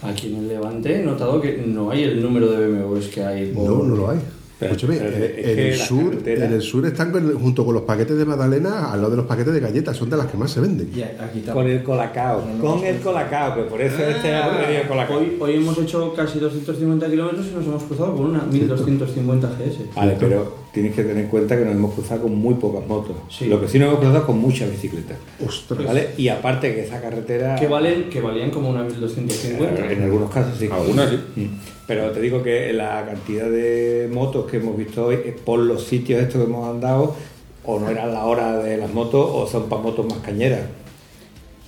Aquí 0.02 0.28
en 0.28 0.36
el 0.36 0.48
Levante 0.48 1.00
he 1.00 1.04
notado 1.04 1.40
que 1.40 1.56
no 1.66 1.90
hay 1.90 2.04
el 2.04 2.22
número 2.22 2.50
de 2.52 2.68
BMWs 2.68 3.08
que 3.08 3.24
hay 3.24 3.52
por... 3.52 3.64
No, 3.64 3.82
no 3.82 3.96
lo 3.96 4.10
hay. 4.10 4.18
Pero- 4.58 4.72
Escúchame, 4.72 4.98
pero 4.98 5.16
en, 5.16 5.22
es 5.22 5.58
el 5.80 5.86
sur, 5.86 6.14
en 6.26 6.52
el 6.52 6.62
sur 6.62 6.84
están 6.86 7.12
con- 7.12 7.32
junto 7.38 7.64
con 7.64 7.74
los 7.74 7.84
paquetes 7.84 8.16
de 8.18 8.24
magdalena 8.24 8.90
al 8.92 8.98
lado 8.98 9.10
de 9.12 9.16
los 9.18 9.26
paquetes 9.26 9.54
de 9.54 9.60
galletas, 9.60 9.96
son 9.96 10.10
de 10.10 10.16
las 10.16 10.26
que 10.26 10.36
más 10.36 10.50
se 10.50 10.60
venden. 10.60 10.90
Aquí 11.20 11.42
con 11.42 11.66
el 11.68 11.82
colacao? 11.84 12.42
Con 12.60 12.84
el 12.84 12.98
colacao, 12.98 13.54
que 13.54 13.62
por 13.62 13.80
eso 13.80 14.02
este 14.02 14.34
ha 14.34 14.48
venido 14.48 14.82
colacao. 14.88 15.18
Hoy, 15.18 15.36
hoy 15.38 15.54
hemos 15.56 15.78
hecho 15.78 16.12
casi 16.14 16.38
250 16.40 17.08
kilómetros 17.08 17.46
y 17.52 17.54
nos 17.54 17.64
hemos 17.66 17.82
cruzado 17.84 18.16
con 18.16 18.26
una 18.26 18.40
1250 18.42 19.48
GS. 19.48 19.94
Vale, 19.94 20.16
pero 20.18 20.54
tienes 20.80 20.94
que 20.94 21.02
tener 21.02 21.24
en 21.24 21.28
cuenta 21.28 21.56
que 21.56 21.64
nos 21.64 21.74
hemos 21.74 21.94
cruzado 21.94 22.22
con 22.22 22.34
muy 22.36 22.54
pocas 22.54 22.86
motos. 22.86 23.16
Sí. 23.28 23.46
Lo 23.46 23.60
que 23.60 23.66
sí 23.66 23.78
nos 23.78 23.88
hemos 23.88 24.00
cruzado 24.00 24.26
con 24.26 24.38
muchas 24.38 24.70
bicicletas. 24.70 25.16
Ostras. 25.44 25.84
¿Vale? 25.84 26.10
Y 26.16 26.28
aparte 26.28 26.74
que 26.74 26.84
esa 26.84 27.00
carretera... 27.00 27.56
Que, 27.56 27.66
valen, 27.66 28.08
que 28.08 28.20
valían 28.20 28.50
como 28.50 28.70
una 28.70 28.84
1250. 28.84 29.92
En 29.92 30.02
algunos 30.04 30.30
casos 30.30 30.56
sí. 30.56 30.68
Algunas 30.70 31.10
sí. 31.10 31.18
Mm. 31.36 31.46
Pero 31.88 32.10
te 32.12 32.20
digo 32.20 32.42
que 32.42 32.72
la 32.72 33.04
cantidad 33.04 33.50
de 33.50 34.08
motos 34.12 34.48
que 34.48 34.58
hemos 34.58 34.76
visto 34.76 35.06
hoy 35.06 35.18
es 35.24 35.34
por 35.40 35.58
los 35.58 35.84
sitios 35.84 36.20
estos 36.20 36.42
que 36.42 36.48
hemos 36.48 36.68
andado, 36.68 37.16
o 37.64 37.80
no 37.80 37.88
era 37.88 38.06
la 38.06 38.24
hora 38.26 38.58
de 38.58 38.76
las 38.76 38.92
motos, 38.92 39.28
o 39.32 39.46
son 39.46 39.68
para 39.68 39.82
motos 39.82 40.06
más 40.06 40.18
cañeras. 40.18 40.60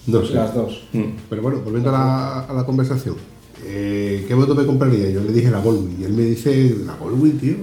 No 0.06 0.24
sé. 0.24 0.34
Las 0.34 0.54
dos. 0.54 0.84
Mm. 0.92 1.04
Pero 1.28 1.42
bueno, 1.42 1.60
volviendo 1.64 1.88
a 1.90 1.92
la, 1.92 2.40
a 2.40 2.52
la 2.52 2.64
conversación. 2.64 3.16
Eh, 3.64 4.24
¿Qué 4.26 4.34
moto 4.34 4.54
me 4.54 4.64
compraría? 4.64 5.10
Yo 5.10 5.22
le 5.22 5.32
dije 5.32 5.50
la 5.50 5.60
Goldwing. 5.60 6.00
Y 6.00 6.04
él 6.04 6.12
me 6.12 6.22
dice, 6.22 6.76
la 6.84 6.94
Goldwing, 6.96 7.38
tío. 7.38 7.56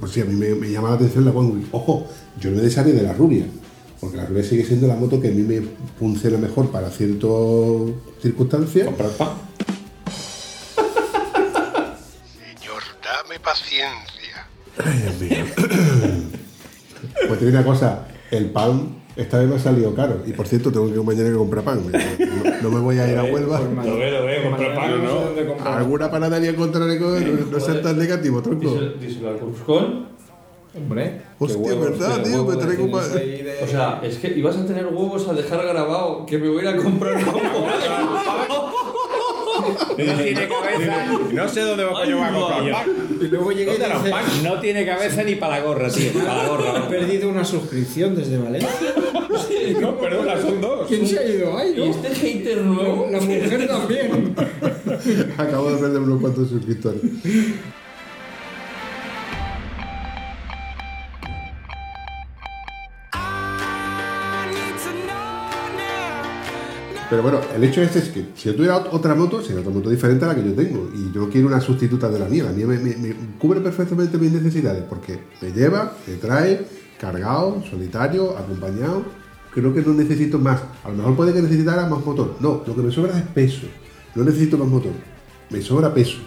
Pues 0.00 0.12
sí, 0.12 0.20
a 0.20 0.24
mí 0.24 0.34
me, 0.34 0.54
me 0.54 0.70
llama 0.70 0.90
la 0.90 0.96
atención 0.96 1.24
la 1.24 1.30
Goldwing. 1.30 1.68
Ojo, 1.72 2.06
yo 2.40 2.50
no 2.50 2.56
me 2.56 2.62
desharé 2.62 2.92
de 2.92 3.02
la 3.02 3.12
rubia. 3.12 3.46
Porque 4.00 4.16
la 4.16 4.26
rubia 4.26 4.44
sigue 4.44 4.64
siendo 4.64 4.86
la 4.86 4.94
moto 4.94 5.20
que 5.20 5.26
a 5.28 5.32
mí 5.32 5.42
me 5.42 5.60
funciona 5.98 6.38
mejor 6.38 6.70
para 6.70 6.88
ciertas 6.90 7.30
circunstancias. 8.22 8.86
Comprar 8.86 9.10
pan. 9.10 9.28
Señor, 12.58 12.82
dame 13.02 13.40
paciencia. 13.40 14.46
Ay, 14.84 15.02
Dios 15.02 15.20
mío. 15.20 15.44
pues 17.28 17.38
te 17.38 17.46
digo 17.46 17.58
una 17.58 17.66
cosa, 17.66 18.06
el 18.30 18.50
pan 18.50 18.97
esta 19.18 19.38
vez 19.38 19.48
me 19.48 19.56
ha 19.56 19.58
salido 19.58 19.94
caro. 19.94 20.22
Y 20.26 20.32
por 20.32 20.46
cierto, 20.46 20.70
tengo 20.72 20.90
que 20.92 21.00
mañana 21.00 21.28
que 21.30 21.36
comprar 21.36 21.64
pan. 21.64 21.80
No, 22.62 22.70
no 22.70 22.76
me 22.76 22.80
voy 22.80 22.98
a 22.98 23.10
ir 23.10 23.16
a 23.18 23.24
Huelva. 23.24 23.60
Lo 23.60 23.96
ve, 23.96 24.10
lo 24.10 24.24
ve, 24.24 24.42
comprar 24.42 24.74
pan. 24.74 25.04
no 25.04 25.08
sé 25.10 25.24
dónde 25.24 25.46
comprar. 25.46 25.78
Alguna 25.78 26.10
panadería 26.10 26.50
encontraré 26.50 26.98
con 26.98 27.40
no, 27.40 27.46
no 27.52 27.60
seas 27.60 27.82
tan 27.82 27.98
negativo, 27.98 28.42
tronco. 28.42 28.68
Díselo 28.70 28.92
díselo 28.94 29.28
al 29.30 29.36
Cruzcón. 29.36 30.06
Hombre. 30.76 31.22
Hostia, 31.38 31.62
qué 31.62 31.68
huevos, 31.72 31.98
¿verdad, 31.98 32.22
tío? 32.22 32.44
Me 32.44 32.56
traigo 32.56 32.98
ahí 32.98 33.42
de- 33.42 33.58
O 33.62 33.66
sea, 33.66 34.00
es 34.02 34.18
que 34.18 34.28
ibas 34.28 34.56
a 34.56 34.66
tener 34.66 34.86
huevos 34.86 35.26
a 35.28 35.32
dejar 35.34 35.66
grabado 35.66 36.26
que 36.26 36.38
me 36.38 36.48
voy 36.48 36.58
a 36.66 36.70
ir 36.70 36.78
a 36.78 36.82
comprar 36.82 37.14
pan. 37.14 37.34
No 39.98 40.14
tiene 40.22 40.48
cabeza. 40.48 41.06
No 41.32 41.48
sé 41.48 41.60
dónde 41.62 41.84
va 41.84 41.90
a 41.90 42.04
comprar 42.04 42.32
pan. 42.32 42.86
Y 43.20 43.24
luego 43.26 43.50
llegué 43.52 43.74
y 43.74 43.78
¿Dónde 43.78 43.94
dice, 43.96 44.10
los 44.10 44.42
No 44.44 44.60
tiene 44.60 44.86
cabeza 44.86 45.22
ni 45.24 45.34
para 45.34 45.58
la 45.58 45.64
gorra, 45.64 45.90
tío. 45.90 46.12
Para 46.12 46.42
la 46.42 46.48
gorra. 46.48 46.78
he 46.86 46.90
perdido 46.90 47.28
una 47.28 47.44
suscripción 47.44 48.14
desde 48.14 48.38
Valencia. 48.38 48.70
No, 49.80 49.98
perdona, 49.98 50.40
son 50.40 50.60
dos. 50.60 50.86
¿Quién 50.88 51.06
se 51.06 51.18
ha 51.18 51.24
ido 51.28 51.56
ahí, 51.56 51.72
¿Y 51.76 51.78
no? 51.78 51.84
este 51.86 52.08
hater 52.14 52.62
nuevo? 52.62 53.08
La 53.10 53.20
mujer 53.20 53.66
también. 53.68 54.34
Acabo 55.38 55.70
de 55.70 55.76
perder 55.78 56.00
unos 56.02 56.20
cuantos 56.20 56.48
suscriptores. 56.48 57.00
Pero 67.10 67.22
bueno, 67.22 67.40
el 67.56 67.64
hecho 67.64 67.80
este 67.80 68.00
es 68.00 68.08
que 68.10 68.26
si 68.34 68.50
yo 68.50 68.54
tuviera 68.54 68.76
ot- 68.84 68.88
otra 68.92 69.14
moto, 69.14 69.40
sería 69.42 69.60
otra 69.62 69.72
moto 69.72 69.88
diferente 69.88 70.26
a 70.26 70.28
la 70.28 70.34
que 70.34 70.44
yo 70.44 70.52
tengo. 70.52 70.90
Y 70.94 71.10
yo 71.10 71.22
no 71.22 71.30
quiero 71.30 71.46
una 71.46 71.60
sustituta 71.60 72.10
de 72.10 72.18
la 72.18 72.26
mía. 72.26 72.44
La 72.44 72.52
mía 72.52 72.66
me, 72.66 72.76
me- 72.78 72.96
me 72.96 73.14
cubre 73.38 73.60
perfectamente 73.60 74.18
mis 74.18 74.30
necesidades 74.30 74.84
porque 74.86 75.18
me 75.40 75.50
lleva, 75.50 75.94
me 76.06 76.14
trae, 76.16 76.66
cargado, 77.00 77.62
solitario, 77.70 78.36
acompañado. 78.36 79.04
Creo 79.60 79.74
que 79.74 79.80
no 79.82 79.94
necesito 79.94 80.38
más. 80.38 80.60
A 80.84 80.88
lo 80.90 80.94
mejor 80.94 81.16
puede 81.16 81.32
que 81.32 81.42
necesitara 81.42 81.86
más 81.86 82.04
motor. 82.04 82.36
No, 82.40 82.62
lo 82.66 82.74
que 82.74 82.82
me 82.82 82.92
sobra 82.92 83.16
es 83.18 83.24
peso. 83.34 83.66
No 84.14 84.24
necesito 84.24 84.56
más 84.58 84.68
motor. 84.68 84.92
Me 85.50 85.60
sobra 85.62 85.92
peso. 85.92 86.18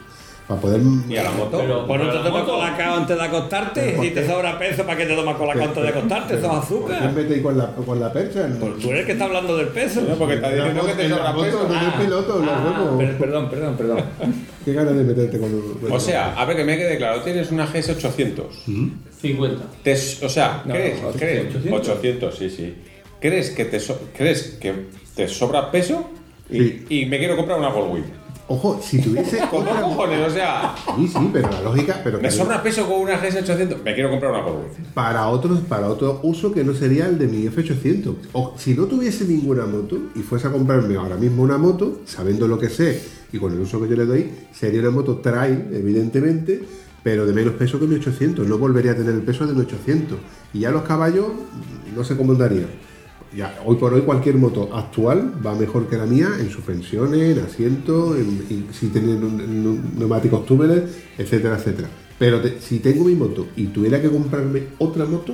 Para 0.47 0.59
poder. 0.59 0.81
¿Y 1.07 1.15
a 1.15 1.23
la 1.23 1.31
moto? 1.31 1.59
Pero- 1.59 1.87
Pues 1.87 2.01
no 2.01 2.11
te 2.11 2.17
tomas 2.19 2.43
colacao 2.43 2.95
antes 2.97 3.15
de 3.17 3.23
acostarte. 3.23 3.91
¿por 3.93 4.03
Si 4.05 4.11
te 4.11 4.27
sobra 4.27 4.59
peso, 4.59 4.83
¿para 4.83 4.97
qué 4.97 5.05
te 5.05 5.15
tomas 5.15 5.35
colacao 5.37 5.63
antes 5.63 5.83
de 5.83 5.89
acostarte? 5.89 6.33
Eso 6.33 6.43
es 6.45 6.49
¿Por 6.51 6.87
qué 6.87 6.95
azúcar. 6.97 7.41
con 7.43 7.57
la, 7.57 7.67
con 7.75 7.99
la 8.01 8.11
percha? 8.11 8.49
Pues 8.59 8.77
tú 8.79 8.87
eres 8.89 8.99
el 9.01 9.05
que 9.05 9.11
está 9.13 9.25
hablando 9.25 9.55
del 9.55 9.67
peso. 9.69 10.01
No, 10.01 10.15
porque 10.15 10.35
está 10.35 10.49
diciendo 10.51 10.85
que 10.85 10.93
te 10.93 11.09
sobra 11.09 11.31
moto 11.31 11.45
peso. 11.45 11.67
no 11.69 12.03
piloto, 12.03 12.39
los 12.39 12.49
Ah, 12.49 12.75
huevos. 12.83 12.97
per- 12.97 13.17
perdón, 13.17 13.49
perdón, 13.49 13.75
perdón. 13.77 13.99
Qué 14.65 14.73
ganas 14.73 14.95
de 14.95 15.03
meterte 15.03 15.39
con. 15.39 15.51
O 15.89 15.99
sea, 15.99 16.33
a 16.33 16.43
ver 16.45 16.57
que 16.57 16.65
me 16.65 16.75
quede 16.77 16.97
claro, 16.97 17.21
tienes 17.21 17.49
una 17.51 17.65
GS800. 17.67 18.43
50. 19.21 19.63
Te- 19.83 19.93
o 20.25 20.29
sea, 20.29 20.63
No, 20.65 20.73
¿crees, 20.73 21.01
no, 21.01 21.11
crees 21.11 21.45
800. 21.55 21.89
800, 21.89 22.35
sí, 22.37 22.49
sí. 22.49 22.75
¿Crees 23.21 23.51
que 23.51 23.65
te, 23.65 23.79
so- 23.79 24.01
¿crees 24.17 24.57
que 24.59 24.73
te 25.15 25.27
sobra 25.27 25.71
peso? 25.71 26.09
Y, 26.49 26.57
Sí. 26.57 26.85
y 26.89 27.05
me 27.05 27.17
quiero 27.19 27.37
comprar 27.37 27.59
una 27.59 27.69
Goldwing. 27.69 28.03
Ojo, 28.47 28.81
si 28.83 28.99
tuviese. 28.99 29.37
¿Con 29.49 29.63
dos 29.63 29.73
cojones? 29.79 30.27
O 30.27 30.29
sea, 30.29 30.75
Sí, 30.97 31.07
sí, 31.07 31.29
pero 31.31 31.49
la 31.49 31.61
lógica. 31.61 32.01
Pero 32.03 32.19
me 32.19 32.29
sobra 32.29 32.61
peso 32.61 32.85
con 32.89 32.99
una 33.01 33.17
GS800. 33.21 33.81
Me 33.83 33.93
quiero 33.93 34.09
comprar 34.09 34.31
una 34.31 34.41
Goldwing. 34.41 34.85
para 34.93 35.27
otros 35.29 35.59
para 35.61 35.87
otro 35.87 36.19
uso 36.23 36.51
que 36.51 36.63
no 36.63 36.73
sería 36.73 37.05
el 37.07 37.17
de 37.17 37.27
mi 37.27 37.45
F800. 37.47 38.15
O 38.33 38.55
si 38.57 38.73
no 38.73 38.85
tuviese 38.85 39.23
ninguna 39.25 39.65
moto 39.65 39.97
y 40.15 40.19
fuese 40.19 40.47
a 40.47 40.51
comprarme 40.51 40.95
ahora 40.95 41.15
mismo 41.15 41.43
una 41.43 41.57
moto, 41.57 42.01
sabiendo 42.05 42.47
lo 42.47 42.59
que 42.59 42.69
sé 42.69 43.01
y 43.31 43.37
con 43.37 43.53
el 43.53 43.59
uso 43.61 43.81
que 43.81 43.87
yo 43.87 43.95
le 43.95 44.05
doy, 44.05 44.29
sería 44.51 44.81
una 44.81 44.89
moto 44.91 45.19
trail, 45.19 45.67
evidentemente, 45.71 46.61
pero 47.03 47.25
de 47.25 47.31
menos 47.33 47.53
peso 47.53 47.79
que 47.79 47.85
mi 47.87 47.95
800. 47.95 48.45
No 48.45 48.57
volvería 48.57 48.91
a 48.91 48.95
tener 48.95 49.13
el 49.13 49.21
peso 49.21 49.45
de 49.47 49.53
mi 49.53 49.61
800. 49.61 50.17
Y 50.53 50.59
ya 50.61 50.71
los 50.71 50.81
caballos, 50.81 51.27
no 51.95 52.03
sé 52.03 52.17
cómo 52.17 52.33
andaría. 52.33 52.65
Ya, 53.35 53.59
hoy 53.65 53.77
por 53.77 53.93
hoy 53.93 54.01
cualquier 54.01 54.35
moto 54.35 54.69
actual 54.73 55.33
va 55.45 55.55
mejor 55.55 55.87
que 55.87 55.95
la 55.95 56.05
mía 56.05 56.27
en 56.39 56.49
suspensiones, 56.49 57.37
en 57.37 57.43
asiento, 57.45 58.15
en, 58.15 58.45
en- 58.49 58.67
si 58.73 58.87
un- 58.87 59.91
neumáticos 59.97 60.45
túneles, 60.45 60.83
etcétera, 61.17 61.55
etcétera. 61.55 61.87
Pero 62.19 62.41
te- 62.41 62.59
si 62.59 62.79
tengo 62.79 63.05
mi 63.05 63.15
moto 63.15 63.47
y 63.55 63.67
tuviera 63.67 64.01
que 64.01 64.09
comprarme 64.09 64.63
otra 64.79 65.05
moto, 65.05 65.33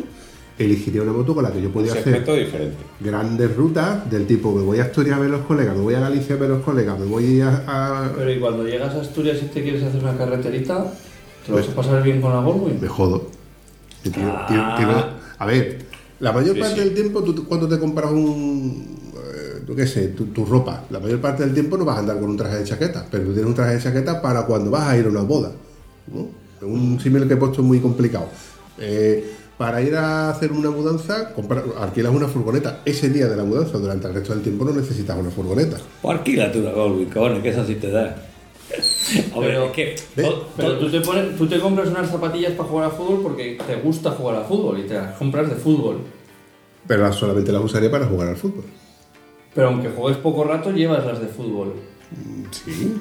elegiría 0.60 1.02
una 1.02 1.12
moto 1.12 1.34
con 1.34 1.44
la 1.44 1.52
que 1.52 1.60
yo 1.62 1.70
podía 1.72 1.94
hacer 1.94 2.20
diferente. 2.24 2.78
grandes 3.00 3.56
rutas 3.56 4.10
del 4.10 4.26
tipo 4.28 4.52
me 4.54 4.62
voy 4.64 4.80
a 4.80 4.84
Asturias 4.84 5.18
a 5.18 5.20
ver 5.20 5.30
los 5.32 5.42
colegas, 5.42 5.76
me 5.76 5.82
voy 5.82 5.96
a 5.96 6.00
Galicia 6.00 6.36
a 6.36 6.38
ver 6.38 6.50
los 6.50 6.64
colegas, 6.64 7.00
me 7.00 7.06
voy 7.08 7.42
a... 7.42 7.64
a- 7.68 8.12
Pero 8.16 8.32
y 8.32 8.40
cuando 8.40 8.64
llegas 8.64 8.94
a 8.94 9.02
Asturias 9.02 9.38
y 9.42 9.48
te 9.48 9.64
quieres 9.64 9.84
hacer 9.84 10.02
una 10.04 10.16
carreterita, 10.16 10.94
¿te 11.46 11.52
lo 11.52 11.58
Pues- 11.58 11.68
vas 11.68 11.74
a 11.74 11.76
pasar 11.76 12.04
bien 12.04 12.22
con 12.22 12.32
la 12.32 12.42
Goldwing? 12.42 12.80
me 12.80 12.88
jodo. 12.88 13.28
Tiro- 14.04 15.08
a 15.40 15.46
ver, 15.46 15.80
la 16.20 16.32
mayor 16.32 16.56
Sí, 16.56 16.62
parte 16.62 16.76
sí. 16.76 16.80
del 16.82 16.94
tiempo, 16.94 17.24
tú, 17.24 17.46
cuando 17.48 17.68
te 17.68 17.78
compras 17.80 18.12
un, 18.12 18.98
eh, 19.16 19.64
yo 19.68 19.76
qué 19.76 19.86
sé, 19.88 20.10
tu, 20.10 20.26
tu 20.28 20.46
ropa, 20.46 20.84
la 20.90 21.00
mayor 21.00 21.20
parte 21.22 21.44
del 21.44 21.54
tiempo 21.54 21.78
no 21.78 21.86
vas 21.86 21.98
a 21.98 22.00
andar 22.00 22.20
con 22.20 22.30
un 22.30 22.38
traje 22.38 22.58
de 22.58 22.64
chaqueta, 22.64 23.06
pero 23.12 23.24
tú 23.26 23.30
tienes 23.34 23.48
un 23.50 23.56
traje 23.56 23.76
de 23.76 23.82
chaqueta 23.82 24.22
para 24.22 24.46
cuando 24.46 24.72
vas 24.72 24.88
a 24.88 24.98
ir 24.98 25.06
a 25.06 25.10
una 25.10 25.22
boda. 25.22 25.52
¿no? 26.14 26.28
Un 26.68 27.00
símil 27.00 27.28
que 27.28 27.36
he 27.36 27.38
puesto 27.38 27.62
muy 27.62 27.80
complicado. 27.80 28.28
Eh, 28.80 29.34
para 29.58 29.82
ir 29.82 29.96
a 29.96 30.30
hacer 30.30 30.52
una 30.52 30.70
mudanza, 30.70 31.32
alquilas 31.80 32.14
una 32.14 32.28
furgoneta. 32.28 32.82
Ese 32.86 33.10
día 33.10 33.28
de 33.28 33.36
la 33.36 33.44
mudanza, 33.44 33.78
durante 33.80 34.08
el 34.08 34.14
resto 34.14 34.34
del 34.34 34.44
tiempo, 34.44 34.64
no 34.66 34.72
necesitas 34.72 35.18
una 35.18 35.32
furgoneta. 35.32 35.78
Pues 36.02 36.18
alquílate 36.18 36.60
una 36.62 36.72
Goldwing, 36.72 37.10
cojones, 37.10 37.42
que 37.42 37.50
esa 37.50 37.66
sí 37.66 37.76
te 37.76 37.90
da. 37.90 38.16
Pero- 39.40 39.66
es 39.66 39.72
que. 39.72 39.96
Pero 40.16 40.78
tú 40.80 40.90
te, 40.90 41.02
pones, 41.02 41.38
tú 41.38 41.48
te 41.48 41.60
compras 41.60 41.90
unas 41.90 42.10
zapatillas 42.10 42.54
para 42.54 42.70
jugar 42.70 42.86
a 42.88 42.90
fútbol 42.90 43.22
porque 43.24 43.58
te 43.66 43.76
gusta 43.76 44.12
jugar 44.12 44.36
a 44.38 44.42
fútbol 44.42 44.80
y 44.80 44.84
te 44.84 44.96
las 44.96 45.16
compras 45.18 45.50
de 45.50 45.56
fútbol. 45.56 46.00
Pero 46.88 47.12
solamente 47.14 47.52
las 47.52 47.64
usaría 47.64 47.92
para 47.92 48.06
jugar 48.06 48.30
al 48.30 48.38
fútbol. 48.38 48.64
Pero 49.54 49.68
aunque 49.70 49.90
juegues 49.90 50.18
poco 50.20 50.44
rato, 50.44 50.72
llevas 50.72 51.06
las 51.06 51.20
de 51.20 51.28
fútbol. 51.28 51.74
Sí. 52.52 52.96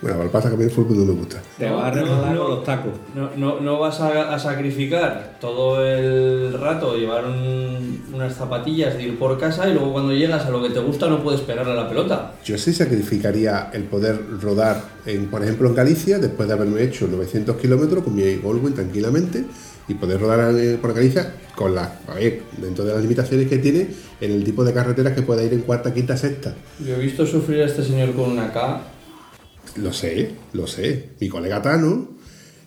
Bueno, 0.00 0.18
lo 0.18 0.22
que 0.24 0.28
pasa 0.30 0.46
es 0.48 0.50
que 0.52 0.54
a 0.54 0.58
mí 0.58 0.64
el 0.64 0.70
fútbol 0.70 0.98
no 0.98 1.04
me 1.06 1.12
gusta. 1.18 1.42
te 1.58 1.68
vas 1.68 1.84
a 1.86 1.88
No, 1.90 1.94
regalar 2.04 2.34
no. 2.34 2.42
con 2.42 2.50
los 2.54 2.64
tacos. 2.64 2.92
No, 3.16 3.30
no, 3.36 3.60
no 3.60 3.80
vas 3.80 3.98
a, 4.00 4.32
a 4.32 4.38
sacrificar 4.38 5.36
todo 5.40 5.84
el 5.84 6.52
rato 6.52 6.96
llevar 6.96 7.24
un- 7.24 8.04
unas 8.14 8.34
zapatillas 8.34 8.96
de 8.96 9.02
ir 9.04 9.18
por 9.18 9.38
casa 9.38 9.68
y 9.68 9.72
luego 9.74 9.92
cuando 9.92 10.12
llegas 10.12 10.46
a 10.46 10.50
lo 10.50 10.62
que 10.62 10.70
te 10.70 10.78
gusta 10.78 11.08
no 11.08 11.22
puedes 11.22 11.40
pegarle 11.40 11.72
a 11.72 11.74
la 11.74 11.88
pelota. 11.88 12.32
Yo 12.44 12.56
sí 12.58 12.72
sacrificaría 12.72 13.70
el 13.72 13.84
poder 13.84 14.20
rodar, 14.40 14.82
en, 15.04 15.26
por 15.26 15.42
ejemplo, 15.42 15.68
en 15.68 15.74
Galicia, 15.74 16.18
después 16.18 16.46
de 16.48 16.54
haberme 16.54 16.82
hecho 16.82 17.08
900 17.08 17.56
kilómetros 17.56 18.04
con 18.04 18.14
mi 18.14 18.36
Goldwing 18.36 18.74
tranquilamente, 18.74 19.44
y 19.88 19.94
poder 19.94 20.20
rodar 20.20 20.54
eh, 20.56 20.78
por 20.80 20.94
Galicia 20.94 21.32
con 21.56 21.74
las, 21.74 21.88
a 22.08 22.14
ver, 22.14 22.42
dentro 22.58 22.84
de 22.84 22.92
las 22.92 23.02
limitaciones 23.02 23.48
que 23.48 23.58
tiene, 23.58 23.88
en 24.20 24.30
el 24.30 24.44
tipo 24.44 24.62
de 24.64 24.72
carreteras 24.72 25.12
que 25.14 25.22
pueda 25.22 25.42
ir 25.42 25.52
en 25.54 25.62
cuarta, 25.62 25.92
quinta, 25.92 26.16
sexta. 26.16 26.54
Yo 26.86 26.94
he 26.94 26.98
visto 27.00 27.26
sufrir 27.26 27.62
a 27.62 27.66
este 27.66 27.82
señor 27.82 28.12
con 28.14 28.30
una 28.30 28.52
K. 28.52 28.80
Lo 29.76 29.92
sé, 29.92 30.30
lo 30.52 30.66
sé. 30.66 31.10
Mi 31.20 31.28
colega 31.28 31.62
Tano 31.62 32.08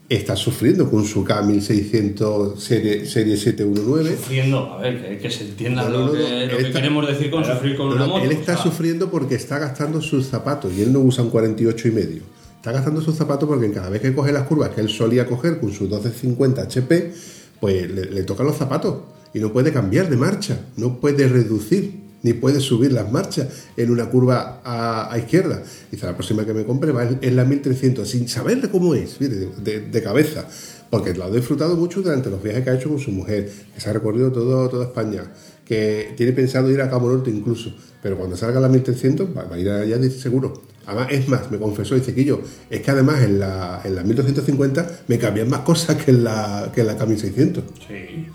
está 0.08 0.36
sufriendo 0.36 0.89
con 0.89 1.06
su 1.06 1.24
K1600 1.26 2.58
serie, 2.58 3.06
serie 3.06 3.38
719. 3.38 4.16
Sufriendo, 4.18 4.74
a 4.74 4.78
ver, 4.82 5.02
que, 5.02 5.18
que 5.20 5.30
se 5.32 5.45
entienda 5.45 5.84
No, 5.84 5.89
no, 5.89 6.06
lo, 6.08 6.12
que, 6.14 6.20
no, 6.20 6.24
lo 6.30 6.36
él 6.36 6.49
que 6.49 6.58
está- 6.68 6.80
queremos 6.80 7.08
decir 7.08 7.32
con 7.32 7.45
sufrir 7.45 7.78
con 7.78 7.88
una 7.89 8.06
moto. 8.08 8.24
él 8.24 8.30
o 8.30 8.34
está 8.34 8.54
sea, 8.56 8.64
sufriendo 8.64 9.10
porque 9.10 9.36
está 9.36 9.60
gastando 9.60 10.02
sus 10.02 10.28
zapatos 10.28 10.72
y 10.78 10.82
él 10.82 10.91
no 10.93 10.99
usa 10.99 11.24
un 11.24 11.30
48 11.30 11.88
y 11.88 11.91
medio. 11.91 12.22
Está 12.58 12.72
gastando 12.72 13.02
sus 13.02 13.16
zapatos 13.16 13.47
porque 13.49 13.66
en 13.66 13.74
cada 13.74 13.89
vez 13.89 14.02
que 14.02 14.14
coge 14.14 14.32
las 14.32 14.43
curvas 14.47 14.70
que 14.70 14.82
él 14.82 14.89
solía 14.89 15.26
coger 15.26 15.60
con 15.60 15.72
sus 15.72 15.82
1250 15.89 16.62
HP, 16.62 17.14
pues 17.60 17.89
le, 17.91 18.06
le 18.12 18.24
tocan 18.24 18.45
los 18.45 18.56
zapatos 18.58 18.97
y 19.34 19.39
no 19.39 19.52
puede 19.52 19.72
cambiar 19.72 20.10
de 20.10 20.18
marcha, 20.18 20.60
no 20.78 20.99
puede 20.99 21.28
reducir 21.28 22.01
ni 22.24 22.34
puede 22.34 22.59
subir 22.59 22.91
las 22.91 23.11
marchas 23.11 23.47
en 23.78 23.91
una 23.91 24.09
curva 24.09 24.61
a, 24.63 25.17
izquierda. 25.17 25.63
Dice, 25.91 26.05
la 26.05 26.13
próxima 26.13 26.45
que 26.45 26.53
me 26.53 26.65
compre 26.65 26.91
va 26.91 27.07
en, 27.22 27.36
la 27.36 27.45
1300, 27.45 28.07
sin 28.07 28.28
saber 28.28 28.69
cómo 28.69 28.95
es, 28.95 29.19
de, 29.19 29.82
de- 29.82 30.03
cabeza. 30.03 30.45
Porque 30.89 31.13
lo 31.13 31.24
ha 31.24 31.32
disfrutado 31.32 31.76
mucho 31.78 32.01
durante 32.01 32.30
los 32.30 32.43
viajes 32.43 32.63
que 32.63 32.69
ha 32.69 32.76
hecho 32.76 32.89
con 32.89 32.99
su 32.99 33.11
mujer, 33.11 33.49
que 33.74 33.80
se 33.80 33.89
ha 33.89 33.93
recorrido 33.93 34.32
todo, 34.32 34.67
toda 34.67 34.86
España, 34.86 35.24
que 35.65 36.13
tiene 36.17 36.34
pensado 36.34 36.69
ir 36.69 36.82
a 36.82 36.89
Cabo 36.89 37.09
Norte 37.09 37.30
incluso, 37.30 37.74
pero 38.03 38.17
cuando 38.17 38.36
salga 38.36 38.59
la 38.59 38.67
1300 38.67 39.30
va, 39.36 39.45
va 39.45 39.55
a 39.55 39.59
ir 39.59 39.69
allá 39.69 39.97
seguro. 40.09 40.61
Además, 40.86 41.07
es 41.11 41.28
más, 41.30 41.49
me 41.51 41.59
confesó, 41.59 41.95
dice 41.95 42.13
Quillo, 42.13 42.41
es 42.69 42.82
que 42.82 42.91
además 42.91 43.22
en 43.24 43.39
la, 43.39 43.82
en 43.86 43.95
la 43.95 44.03
1250 44.03 45.03
me 45.07 45.17
cambian 45.17 45.47
más 45.49 45.61
cosas 45.61 45.95
que 46.03 46.11
en 46.11 46.24
la, 46.24 46.72
que 46.74 46.82
en 46.82 46.88
la 46.88 46.97
K1600. 46.97 47.61
Sí. 47.88 48.28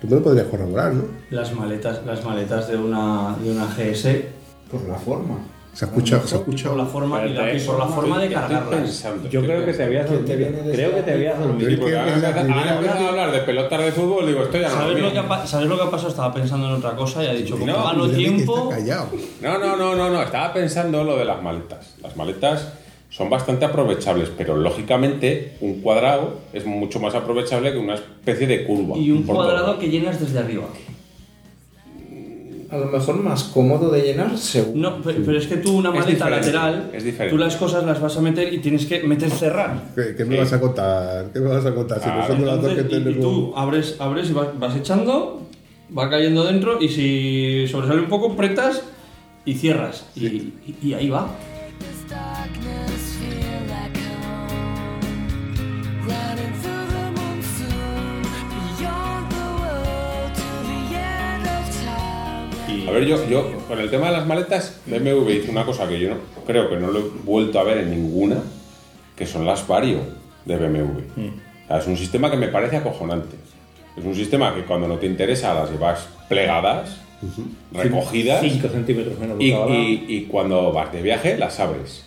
Tú 0.00 0.06
me 0.06 0.16
lo 0.16 0.22
podrías 0.22 0.46
corroborar, 0.46 0.92
¿no? 0.94 1.04
Las 1.30 1.52
maletas, 1.54 2.04
las 2.06 2.24
maletas 2.24 2.68
de 2.68 2.76
una, 2.76 3.36
de 3.42 3.50
una 3.50 3.66
GS 3.66 4.06
Por 4.70 4.88
la 4.88 4.94
forma. 4.96 5.38
Se 5.72 5.84
ha 5.84 5.88
escuchado, 5.88 6.26
se 6.26 6.34
ha 6.34 6.38
por 6.38 6.48
escuchado. 6.48 6.76
la 6.76 6.86
forma 6.86 7.24
y, 7.24 7.34
la- 7.34 7.52
y 7.54 7.60
por 7.60 7.78
la 7.78 7.86
forma 7.86 8.18
de 8.18 8.28
cargarlas. 8.32 8.80
pensando, 8.80 9.28
Yo 9.28 9.42
creo 9.42 9.64
que 9.64 9.72
te 9.72 9.84
habías 9.84 10.10
dormido. 10.10 10.72
Creo 10.72 10.94
que 10.94 11.02
te 11.02 11.12
habías 11.12 11.38
dormido. 11.38 11.86
ahora 11.86 12.92
a 12.94 13.08
hablar 13.08 13.30
de 13.32 13.38
pelotas 13.40 13.80
de 13.84 13.92
fútbol, 13.92 14.26
digo, 14.26 14.42
estoy 14.42 14.62
no 14.62 14.70
¿Sabes 14.70 14.98
lo 15.00 15.12
que 15.12 15.18
ha, 15.18 15.46
¿Sabes 15.46 15.68
lo 15.68 15.76
que 15.76 15.82
ha 15.84 15.90
pasado? 15.90 16.08
Estaba 16.10 16.34
pensando 16.34 16.66
en 16.68 16.72
otra 16.74 16.96
cosa 16.96 17.22
y 17.22 17.26
ha 17.28 17.32
dicho, 17.32 17.54
como 17.58 17.66
No, 17.66 18.08
tiempo... 18.10 18.70
No, 19.40 19.58
no, 19.58 19.76
no, 19.76 19.94
no, 19.94 20.10
no, 20.10 20.22
estaba 20.22 20.52
pensando 20.52 21.04
lo 21.04 21.16
de 21.16 21.24
las 21.24 21.40
maletas. 21.42 21.94
Las 22.02 22.16
maletas 22.16 22.72
son 23.10 23.30
bastante 23.30 23.64
aprovechables, 23.64 24.30
pero 24.36 24.56
lógicamente 24.56 25.56
un 25.60 25.80
cuadrado 25.80 26.40
es 26.52 26.66
mucho 26.66 27.00
más 27.00 27.14
aprovechable 27.14 27.72
que 27.72 27.78
una 27.78 27.94
especie 27.94 28.46
de 28.46 28.64
curva. 28.66 28.96
Y 28.98 29.10
un 29.10 29.22
cuadrado 29.22 29.66
todo. 29.72 29.78
que 29.78 29.88
llenas 29.88 30.20
desde 30.20 30.38
arriba. 30.38 30.66
A 32.70 32.76
lo 32.76 32.84
mejor 32.84 33.16
más 33.22 33.44
cómodo 33.44 33.88
de 33.88 34.02
llenar, 34.02 34.36
seguro. 34.36 34.78
No, 34.78 35.02
pe- 35.02 35.14
pero 35.24 35.38
es 35.38 35.46
que 35.46 35.56
tú 35.56 35.74
una 35.78 35.90
maleta 35.90 36.28
lateral, 36.28 36.90
es 36.92 37.02
diferente. 37.02 37.34
tú 37.34 37.38
las 37.38 37.56
cosas 37.56 37.82
las 37.84 37.98
vas 37.98 38.14
a 38.18 38.20
meter 38.20 38.52
y 38.52 38.58
tienes 38.58 38.84
que 38.84 39.02
meter 39.04 39.30
cerrar. 39.30 39.84
¿Qué, 39.94 40.14
qué 40.14 40.26
me 40.26 40.34
Sí. 40.34 40.40
vas 40.42 40.52
a 40.52 40.60
contar? 40.60 41.30
¿Qué 41.32 41.40
me 41.40 41.48
vas 41.48 41.64
a 41.64 41.74
contar? 41.74 41.98
Si 42.02 42.08
Ah, 42.10 42.16
las 42.28 42.28
dos 42.28 42.74
que 42.74 42.80
Entonces, 42.82 43.06
y, 43.06 43.18
y 43.18 43.20
tú 43.22 43.54
abres, 43.56 43.96
abres 43.98 44.28
y 44.28 44.34
vas, 44.34 44.48
vas 44.58 44.76
echando, 44.76 45.46
va 45.96 46.10
cayendo 46.10 46.44
dentro 46.44 46.78
y 46.78 46.90
si 46.90 47.66
sobresale 47.68 48.02
un 48.02 48.08
poco, 48.10 48.32
apretas 48.32 48.82
y 49.46 49.54
cierras. 49.54 50.04
Y, 50.14 50.26
y- 50.26 50.54
y 50.82 50.92
ahí 50.92 51.08
va. 51.08 51.26
Darkness 52.10 52.87
A 62.88 62.90
ver, 62.92 63.04
yo, 63.06 63.28
yo 63.28 63.52
con 63.68 63.78
el 63.78 63.90
tema 63.90 64.06
de 64.06 64.12
las 64.12 64.26
maletas, 64.26 64.80
BMW 64.86 65.30
hizo 65.30 65.50
una 65.52 65.64
cosa 65.64 65.88
que 65.88 65.98
yo 66.00 66.10
no, 66.10 66.16
creo 66.46 66.68
que 66.70 66.76
no 66.76 66.88
lo 66.90 66.98
he 67.00 67.02
vuelto 67.24 67.58
a 67.60 67.64
ver 67.64 67.78
en 67.78 67.90
ninguna, 67.90 68.36
que 69.16 69.26
son 69.26 69.44
las 69.46 69.66
Vario 69.66 70.00
de 70.44 70.56
BMW. 70.56 70.98
O 71.64 71.68
sea, 71.68 71.78
es 71.78 71.86
un 71.86 71.96
sistema 71.96 72.30
que 72.30 72.36
me 72.36 72.48
parece 72.48 72.76
acojonante. 72.78 73.36
Es 73.96 74.04
un 74.04 74.14
sistema 74.14 74.54
que 74.54 74.62
cuando 74.62 74.86
no 74.88 74.96
te 74.96 75.06
interesa 75.06 75.52
las 75.54 75.70
llevas 75.70 76.08
plegadas, 76.28 76.98
recogidas, 77.72 78.40
5 78.42 78.68
centímetros 78.68 79.18
menos 79.18 79.36
y, 79.40 79.50
y- 79.74 80.06
y 80.08 80.22
cuando 80.26 80.72
vas 80.72 80.92
de 80.92 81.02
viaje 81.02 81.36
las 81.36 81.58
abres. 81.60 82.04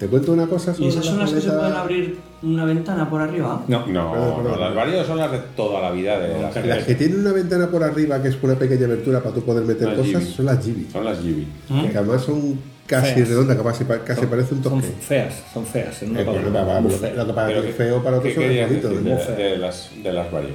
Te 0.00 0.06
cuento 0.06 0.32
una 0.32 0.46
cosa 0.46 0.72
sobre 0.72 0.86
¿Y 0.86 0.88
esas 0.88 1.04
son 1.04 1.18
las 1.18 1.30
que 1.30 1.42
se 1.42 1.50
pueden 1.50 1.74
abrir 1.74 2.16
una 2.42 2.64
ventana 2.64 3.08
por 3.10 3.20
arriba? 3.20 3.62
No, 3.68 3.86
No, 3.86 4.12
Perdón, 4.12 4.34
perdón. 4.36 4.52
no, 4.52 4.58
las 4.58 4.74
Vario 4.74 5.04
son 5.04 5.18
las 5.18 5.30
de 5.30 5.38
toda 5.54 5.82
la 5.82 5.90
vida 5.90 6.18
de 6.18 6.40
las 6.40 6.56
Las 6.66 6.84
que 6.84 6.94
tienen 6.94 7.20
una 7.20 7.32
ventana 7.32 7.68
por 7.70 7.84
arriba 7.84 8.22
que 8.22 8.28
es 8.28 8.36
una 8.42 8.54
pequeña 8.54 8.86
abertura 8.86 9.20
para 9.22 9.34
tú 9.34 9.42
poder 9.42 9.62
meter 9.64 9.88
Las 9.88 9.98
cosas 9.98 10.24
son 10.24 10.46
las 10.46 10.64
Gibi. 10.64 10.86
Son 10.90 11.04
las 11.04 11.18
GB. 11.22 11.90
Que 11.92 11.98
además 11.98 12.22
son 12.22 12.58
casi 12.86 13.12
Feas. 13.12 13.28
redondas, 13.28 13.56
que 13.58 13.62
casi, 13.62 13.84
casi 13.84 14.26
parece 14.26 14.54
un 14.54 14.62
Son 14.64 14.80
toque. 14.80 14.92
feas, 15.00 15.34
son 15.52 15.66
feas. 15.66 16.02
En 16.02 16.10
una 16.12 16.22
Eh, 16.22 16.24
palabra, 16.24 16.50
para- 16.50 16.80
lo- 16.80 16.88
lo 16.88 17.26
que 17.26 17.32
para 17.34 17.58
es 17.68 17.74
feo, 17.76 18.02
para 18.02 18.16
otros 18.16 18.32
¿Qué 18.34 18.40
son 18.40 18.68
bonitos. 18.68 18.92
¿no? 19.28 19.36
de, 19.36 19.42
de 19.44 19.58
las, 19.58 19.90
de 20.02 20.12
las 20.14 20.32
Vario? 20.32 20.50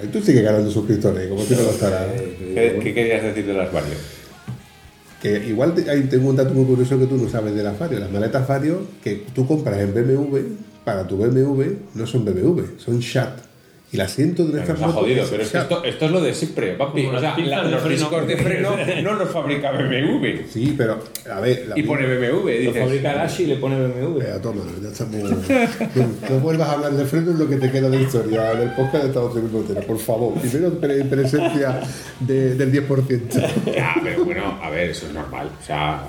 Ahí 0.00 0.08
tú 0.08 0.20
sigues 0.20 0.42
ganando 0.44 0.70
suscriptores, 0.70 1.28
como 1.28 1.42
tú 1.42 1.54
no 1.56 1.62
lo 1.62 1.70
estarás. 1.70 2.06
¿Qué, 2.54 2.80
qué 2.82 2.94
querías 2.94 3.22
decir 3.24 3.46
de 3.46 3.52
las 3.54 3.72
Vario? 3.72 3.94
Que 5.26 5.44
igual 5.48 5.74
tengo 5.74 6.30
un 6.30 6.36
dato 6.36 6.54
muy 6.54 6.64
curioso 6.64 6.96
que 7.00 7.06
tú 7.06 7.16
no 7.16 7.28
sabes 7.28 7.52
de 7.52 7.64
las 7.64 7.76
Vario. 7.76 7.98
Las 7.98 8.12
maletas 8.12 8.46
Vario 8.46 8.86
que 9.02 9.26
tú 9.34 9.44
compras 9.44 9.80
en 9.80 9.92
BMW, 9.92 10.38
para 10.84 11.04
tu 11.04 11.16
BMW, 11.16 11.62
no 11.94 12.06
son 12.06 12.24
BMW, 12.24 12.62
son 12.76 13.00
Shat. 13.00 13.45
El 13.96 14.00
asiento 14.02 14.44
de 14.46 14.60
estas 14.60 14.78
motos 14.78 14.94
jodido, 14.96 15.22
es 15.24 15.30
pero 15.30 15.42
es 15.42 15.50
que 15.50 15.58
esto, 15.58 15.84
esto 15.84 16.04
es 16.04 16.10
lo 16.10 16.20
de 16.20 16.34
siempre, 16.34 16.72
papi. 16.74 17.06
O 17.06 17.18
sea, 17.18 17.36
la- 17.38 17.62
los 17.64 17.80
freno. 17.82 17.96
discos 17.96 18.26
de 18.28 18.36
freno 18.36 18.70
no 19.02 19.12
los 19.14 19.30
fabrica 19.30 19.72
BMW. 19.72 20.42
Sí, 20.52 20.74
pero 20.76 20.98
a 21.30 21.40
ver. 21.40 21.66
la 21.68 21.78
Y 21.78 21.82
pone 21.82 22.06
BMW, 22.06 22.44
Lo 22.44 22.46
dices. 22.46 22.78
fabrica 22.84 23.14
Dashi 23.14 23.42
y 23.44 23.46
le 23.46 23.56
pone 23.56 23.76
BMW. 23.80 24.18
Venga, 24.18 24.40
toma, 24.42 24.62
ya 24.82 24.88
estamos. 24.88 25.14
no, 25.94 26.28
no 26.30 26.40
vuelvas 26.40 26.68
a 26.68 26.72
hablar 26.72 26.92
de 26.92 27.04
freno 27.06 27.30
en 27.30 27.38
lo 27.38 27.48
que 27.48 27.56
te 27.56 27.70
queda 27.70 27.88
de 27.88 28.02
historia 28.02 28.54
del 28.54 28.70
podcast 28.72 29.02
de 29.04 29.08
Estados 29.08 29.34
Unidos, 29.34 29.84
por 29.86 29.98
favor. 29.98 30.34
Primero 30.34 30.70
pre- 30.78 31.04
presencia 31.04 31.80
de- 32.20 32.54
del 32.54 32.70
10%. 32.86 33.74
Ya, 33.74 33.94
pero 34.02 34.24
bueno, 34.24 34.58
a 34.62 34.68
ver, 34.70 34.90
eso 34.90 35.06
es 35.06 35.12
normal. 35.14 35.48
O 35.60 35.64
sea, 35.64 36.02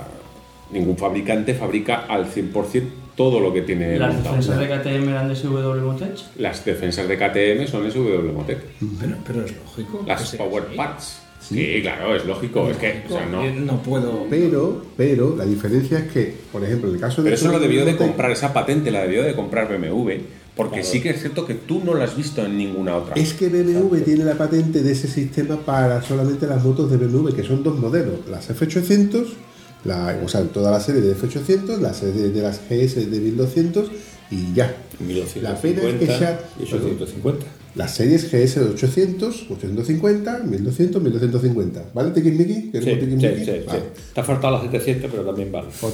ningún 0.70 0.96
fabricante 0.98 1.54
fabrica 1.54 2.04
al 2.08 2.26
100% 2.26 2.82
todo 3.18 3.40
lo 3.40 3.52
que 3.52 3.62
tiene 3.62 3.98
¿Las 3.98 4.14
montado. 4.14 4.36
defensas 4.36 4.60
de 4.60 4.66
KTM 4.68 5.08
eran 5.08 5.28
de 5.28 5.34
SW 5.34 5.84
Motech? 5.84 6.18
Las 6.38 6.64
defensas 6.64 7.08
de 7.08 7.16
KTM 7.16 7.66
son 7.66 7.90
SW 7.90 8.32
Motec. 8.32 8.60
Pero, 9.00 9.16
pero 9.26 9.44
es 9.44 9.56
lógico. 9.56 10.04
Las 10.06 10.36
Power 10.36 10.62
así. 10.68 10.76
Parts. 10.76 11.22
Sí, 11.40 11.80
claro, 11.82 12.14
es 12.14 12.24
lógico. 12.24 12.70
Es 12.70 12.76
que, 12.76 13.02
o 13.08 13.12
sea, 13.12 13.26
no. 13.26 13.42
No 13.50 13.82
puedo. 13.82 14.26
Pero, 14.30 14.84
pero, 14.96 15.34
la 15.36 15.44
diferencia 15.44 15.98
es 15.98 16.12
que, 16.12 16.32
por 16.52 16.62
ejemplo, 16.62 16.88
en 16.90 16.94
el 16.94 17.00
caso 17.00 17.22
de. 17.22 17.30
Pero 17.30 17.34
eso 17.34 17.50
lo 17.50 17.58
debió 17.58 17.84
de 17.84 17.92
Motec, 17.92 18.06
comprar, 18.06 18.30
esa 18.30 18.52
patente 18.52 18.92
la 18.92 19.02
debió 19.02 19.24
de 19.24 19.34
comprar 19.34 19.66
BMW, 19.66 20.12
porque 20.54 20.84
sí 20.84 21.00
que 21.00 21.10
es 21.10 21.20
cierto 21.20 21.44
que 21.44 21.54
tú 21.54 21.82
no 21.84 21.94
la 21.94 22.04
has 22.04 22.16
visto 22.16 22.46
en 22.46 22.56
ninguna 22.56 22.94
otra. 22.94 23.14
Es 23.16 23.32
que 23.32 23.48
BMW 23.48 23.96
tiene 24.04 24.24
la 24.24 24.34
patente 24.34 24.84
de 24.84 24.92
ese 24.92 25.08
sistema 25.08 25.56
para 25.56 26.02
solamente 26.02 26.46
las 26.46 26.62
motos 26.62 26.88
de 26.88 26.96
BMW, 26.98 27.34
que 27.34 27.42
son 27.42 27.64
dos 27.64 27.76
modelos, 27.80 28.28
las 28.30 28.48
F800, 28.48 29.26
la, 29.84 30.20
o 30.24 30.28
sea, 30.28 30.42
toda 30.42 30.70
la 30.70 30.80
serie 30.80 31.00
de 31.00 31.16
F800, 31.16 31.78
la 31.78 31.94
serie 31.94 32.30
de 32.30 32.42
las 32.42 32.60
GS 32.68 33.10
de 33.10 33.20
1200 33.20 33.90
y 34.30 34.54
ya. 34.54 34.74
La 35.40 35.54
pena 35.60 35.82
es 35.82 35.94
que 35.94 36.06
ya... 36.06 36.40
y 36.58 36.62
850. 36.64 37.46
Las 37.74 37.94
series 37.94 38.24
GS 38.24 38.60
de 38.60 38.70
800, 38.70 39.46
850, 39.50 40.38
1200, 40.44 41.02
1250. 41.02 41.84
¿Vale, 41.94 42.10
Tiquismiqui? 42.10 42.54
Sí, 42.54 42.70
¿Queremos 42.72 43.20
sí, 43.20 43.28
sí, 43.36 43.44
sí. 43.44 43.50
Vale. 43.66 43.82
Te 44.14 44.20
ha 44.20 44.24
faltado 44.24 44.54
las 44.54 44.62
700, 44.62 45.10
pero 45.10 45.24
también 45.24 45.52
vale. 45.52 45.68
O 45.80 45.92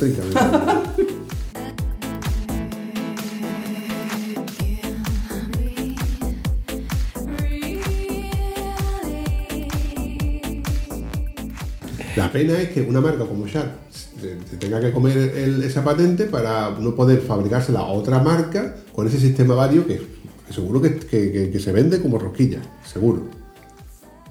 La 12.16 12.30
pena 12.30 12.60
es 12.60 12.68
que 12.70 12.80
una 12.82 13.00
marca 13.00 13.24
como 13.24 13.46
Sharp 13.46 13.70
se, 13.90 14.36
tenga 14.58 14.80
que 14.80 14.92
comer 14.92 15.16
el- 15.36 15.62
esa 15.64 15.82
patente 15.82 16.24
para 16.26 16.70
no 16.78 16.94
poder 16.94 17.20
fabricársela 17.20 17.80
a 17.80 17.86
otra 17.86 18.20
marca 18.20 18.76
con 18.94 19.06
ese 19.06 19.18
sistema 19.18 19.54
vario 19.54 19.86
que, 19.86 20.00
que 20.46 20.52
seguro 20.52 20.80
que, 20.80 20.96
que- 20.98 21.58
se 21.58 21.72
vende 21.72 22.00
como 22.00 22.18
rosquilla, 22.18 22.60
seguro. 22.84 23.22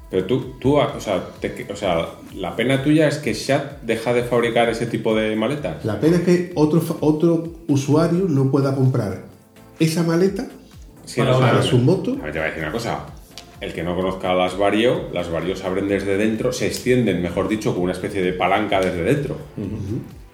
Pero 0.10 0.26
tú, 0.28 0.54
tú 0.60 0.78
o, 0.78 1.00
sea, 1.00 1.26
te- 1.42 1.68
o 1.72 1.76
sea, 1.76 2.08
la 2.36 2.56
pena 2.56 2.84
tuya 2.84 3.08
es 3.08 3.18
que 3.18 3.34
Shat 3.34 3.82
deja 3.82 4.14
de 4.14 4.24
fabricar 4.24 4.70
ese 4.70 4.86
tipo 4.86 5.16
de 5.16 5.36
maletas. 5.36 5.84
La 5.84 6.00
pena 6.00 6.18
es 6.18 6.22
que 6.24 6.52
otro, 6.56 6.82
otro 7.02 7.54
usuario 7.68 8.28
no 8.30 8.50
pueda 8.52 8.76
comprar 8.76 9.24
esa 9.80 10.04
maleta 10.04 10.48
Sí, 11.06 11.20
Para 11.20 11.36
o 11.36 11.40
sea, 11.40 11.50
para 11.52 11.64
su 11.64 11.78
moto. 11.80 12.12
A 12.22 12.24
ver, 12.24 12.32
te 12.32 12.40
voy 12.40 12.46
a 12.48 12.50
decir 12.52 12.64
una 12.64 12.72
cosa. 12.72 13.00
El 13.64 13.72
que 13.72 13.82
no 13.82 13.96
conozca 13.96 14.34
las 14.34 14.58
Vario, 14.58 15.08
las 15.14 15.32
Vario 15.32 15.56
se 15.56 15.66
abren 15.66 15.88
desde 15.88 16.18
dentro, 16.18 16.52
se 16.52 16.68
extienden, 16.68 17.22
mejor 17.22 17.48
dicho, 17.48 17.74
con 17.74 17.84
una 17.84 17.94
especie 17.94 18.22
de 18.22 18.34
palanca 18.34 18.82
desde 18.82 19.04
dentro. 19.04 19.38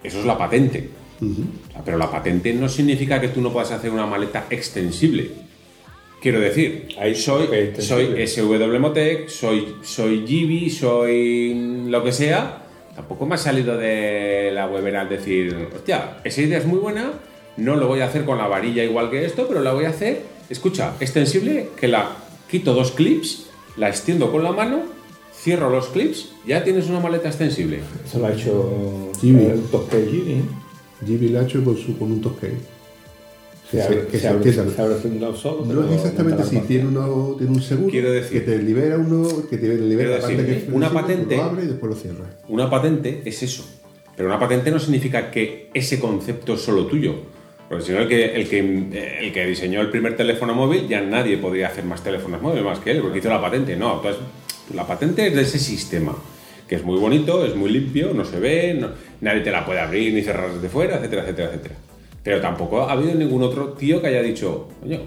Eso 0.02 0.18
es 0.18 0.26
la 0.26 0.36
patente. 0.36 0.88
O 1.20 1.70
sea, 1.70 1.84
pero 1.84 1.96
la 1.96 2.10
patente 2.10 2.52
no 2.54 2.68
significa 2.68 3.20
que 3.20 3.28
tú 3.28 3.40
no 3.40 3.52
puedas 3.52 3.70
hacer 3.70 3.92
una 3.92 4.04
maleta 4.04 4.46
extensible. 4.50 5.30
Quiero 6.20 6.40
decir, 6.40 6.88
Ahí 6.98 7.14
soy, 7.14 7.46
soy. 7.78 8.26
SW 8.26 8.78
Motec, 8.80 9.28
soy, 9.28 9.76
soy 9.82 10.26
Gibi, 10.26 10.68
soy 10.68 11.84
lo 11.86 12.02
que 12.02 12.10
sea. 12.10 12.64
Tampoco 12.96 13.26
me 13.26 13.36
ha 13.36 13.38
salido 13.38 13.76
de 13.76 14.50
la 14.52 14.66
web 14.66 14.92
al 14.96 15.08
decir, 15.08 15.68
hostia, 15.72 16.16
esa 16.24 16.42
idea 16.42 16.58
es 16.58 16.66
muy 16.66 16.80
buena, 16.80 17.12
no 17.56 17.76
lo 17.76 17.86
voy 17.86 18.00
a 18.00 18.06
hacer 18.06 18.24
con 18.24 18.38
la 18.38 18.48
varilla 18.48 18.82
igual 18.82 19.08
que 19.08 19.24
esto, 19.24 19.46
pero 19.46 19.60
la 19.60 19.72
voy 19.72 19.84
a 19.84 19.90
hacer, 19.90 20.22
escucha, 20.50 20.94
extensible, 20.98 21.68
que 21.78 21.86
la 21.86 22.16
quito 22.50 22.74
dos 22.74 22.90
clips, 22.92 23.46
la 23.76 23.88
extiendo 23.88 24.30
con 24.32 24.42
la 24.42 24.52
mano, 24.52 24.82
cierro 25.34 25.70
los 25.70 25.86
clips, 25.88 26.30
ya 26.46 26.62
tienes 26.64 26.88
una 26.88 27.00
maleta 27.00 27.28
extensible. 27.28 27.80
Eso 28.06 28.18
lo 28.18 28.26
ha 28.26 28.32
hecho 28.32 29.10
Jimmy. 29.20 29.44
el 29.44 29.62
toque 29.64 30.06
Jimmy. 30.10 30.42
Jimmy 31.06 31.28
lo 31.28 31.40
ha 31.40 31.42
hecho 31.44 31.62
con, 31.64 31.76
su, 31.76 31.96
con 31.98 32.12
un 32.12 32.20
toque. 32.20 32.52
Se 33.70 33.76
Que 33.76 33.82
abre, 33.84 34.00
se- 34.02 34.06
que 34.08 34.16
se 34.16 34.20
se 34.20 34.28
abre, 34.28 34.96
se 35.00 35.36
solo. 35.40 35.64
No 35.64 35.84
es 35.88 35.92
exactamente 35.96 36.42
así, 36.42 36.58
tiene, 36.66 36.88
uno, 36.88 37.36
tiene 37.38 37.52
un 37.52 37.62
seguro 37.62 37.88
Quiero 37.90 38.10
decir- 38.10 38.32
que 38.32 38.40
te 38.40 38.58
libera 38.62 38.98
uno, 38.98 39.28
que 39.48 39.56
te 39.58 39.68
libera 39.68 39.86
Quiero 39.86 40.10
la 40.10 40.20
parte 40.20 40.36
decir, 40.42 40.46
que 40.64 40.68
es 40.70 40.74
una 40.74 40.92
patente- 40.92 41.36
Lo 41.36 41.42
abre 41.44 41.62
y 41.64 41.66
después 41.68 41.90
lo 41.94 41.96
cierra. 41.96 42.24
Una 42.48 42.68
patente 42.68 43.22
es 43.24 43.42
eso. 43.44 43.64
Pero 44.16 44.28
una 44.28 44.40
patente 44.40 44.70
no 44.72 44.78
significa 44.80 45.30
que 45.30 45.70
ese 45.72 46.00
concepto 46.00 46.54
es 46.54 46.60
solo 46.62 46.86
tuyo. 46.86 47.14
Porque 47.70 47.84
si 47.84 47.92
no, 47.92 48.00
el 48.00 48.08
que, 48.08 48.34
el, 48.34 48.48
que, 48.48 48.58
el 49.20 49.32
que 49.32 49.46
diseñó 49.46 49.80
el 49.80 49.90
primer 49.90 50.16
teléfono 50.16 50.54
móvil, 50.54 50.88
ya 50.88 51.00
nadie 51.02 51.38
podría 51.38 51.68
hacer 51.68 51.84
más 51.84 52.02
teléfonos 52.02 52.42
móviles 52.42 52.64
más 52.64 52.80
que 52.80 52.90
él, 52.90 53.00
porque 53.00 53.20
hizo 53.20 53.28
la 53.28 53.40
patente. 53.40 53.76
No, 53.76 53.94
entonces, 53.98 54.20
la 54.74 54.84
patente 54.88 55.28
es 55.28 55.36
de 55.36 55.42
ese 55.42 55.60
sistema, 55.60 56.16
que 56.68 56.74
es 56.74 56.82
muy 56.84 56.98
bonito, 56.98 57.46
es 57.46 57.54
muy 57.54 57.70
limpio, 57.70 58.12
no 58.12 58.24
se 58.24 58.40
ve, 58.40 58.74
no- 58.74 58.88
nadie 59.20 59.42
te 59.42 59.52
la 59.52 59.64
puede 59.64 59.78
abrir 59.78 60.12
ni 60.12 60.20
cerrar 60.22 60.52
desde 60.52 60.68
fuera, 60.68 60.96
etcétera, 60.96 61.22
etcétera, 61.22 61.48
etcétera. 61.50 61.74
Pero 62.24 62.40
tampoco 62.40 62.82
ha 62.82 62.92
habido 62.92 63.14
ningún 63.14 63.44
otro 63.44 63.68
tío 63.74 64.00
que 64.02 64.08
haya 64.08 64.20
dicho, 64.22 64.68
coño, 64.80 64.98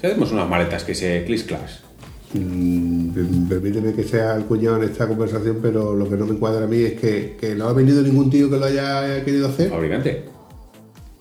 si 0.00 0.06
hacemos 0.08 0.32
unas 0.32 0.48
maletas 0.48 0.82
que 0.82 0.96
se 0.96 1.22
clis 1.24 1.44
clas. 1.44 1.82
Mm, 2.34 3.48
Permíteme 3.48 3.92
que 3.94 4.02
sea 4.02 4.34
el 4.34 4.44
cuñado 4.46 4.78
en 4.82 4.90
esta 4.90 5.06
conversación, 5.06 5.60
pero 5.62 5.94
lo 5.94 6.08
que 6.10 6.16
no 6.16 6.26
me 6.26 6.32
encuadra 6.32 6.64
a 6.64 6.68
mí 6.68 6.82
es 6.82 6.94
que, 6.94 7.36
que 7.40 7.54
no 7.54 7.68
ha 7.68 7.72
venido 7.72 8.02
ningún 8.02 8.28
tío 8.28 8.50
que 8.50 8.56
lo 8.56 8.64
haya 8.64 9.24
querido 9.24 9.46
hacer. 9.48 9.70
Fabricante. 9.70 10.24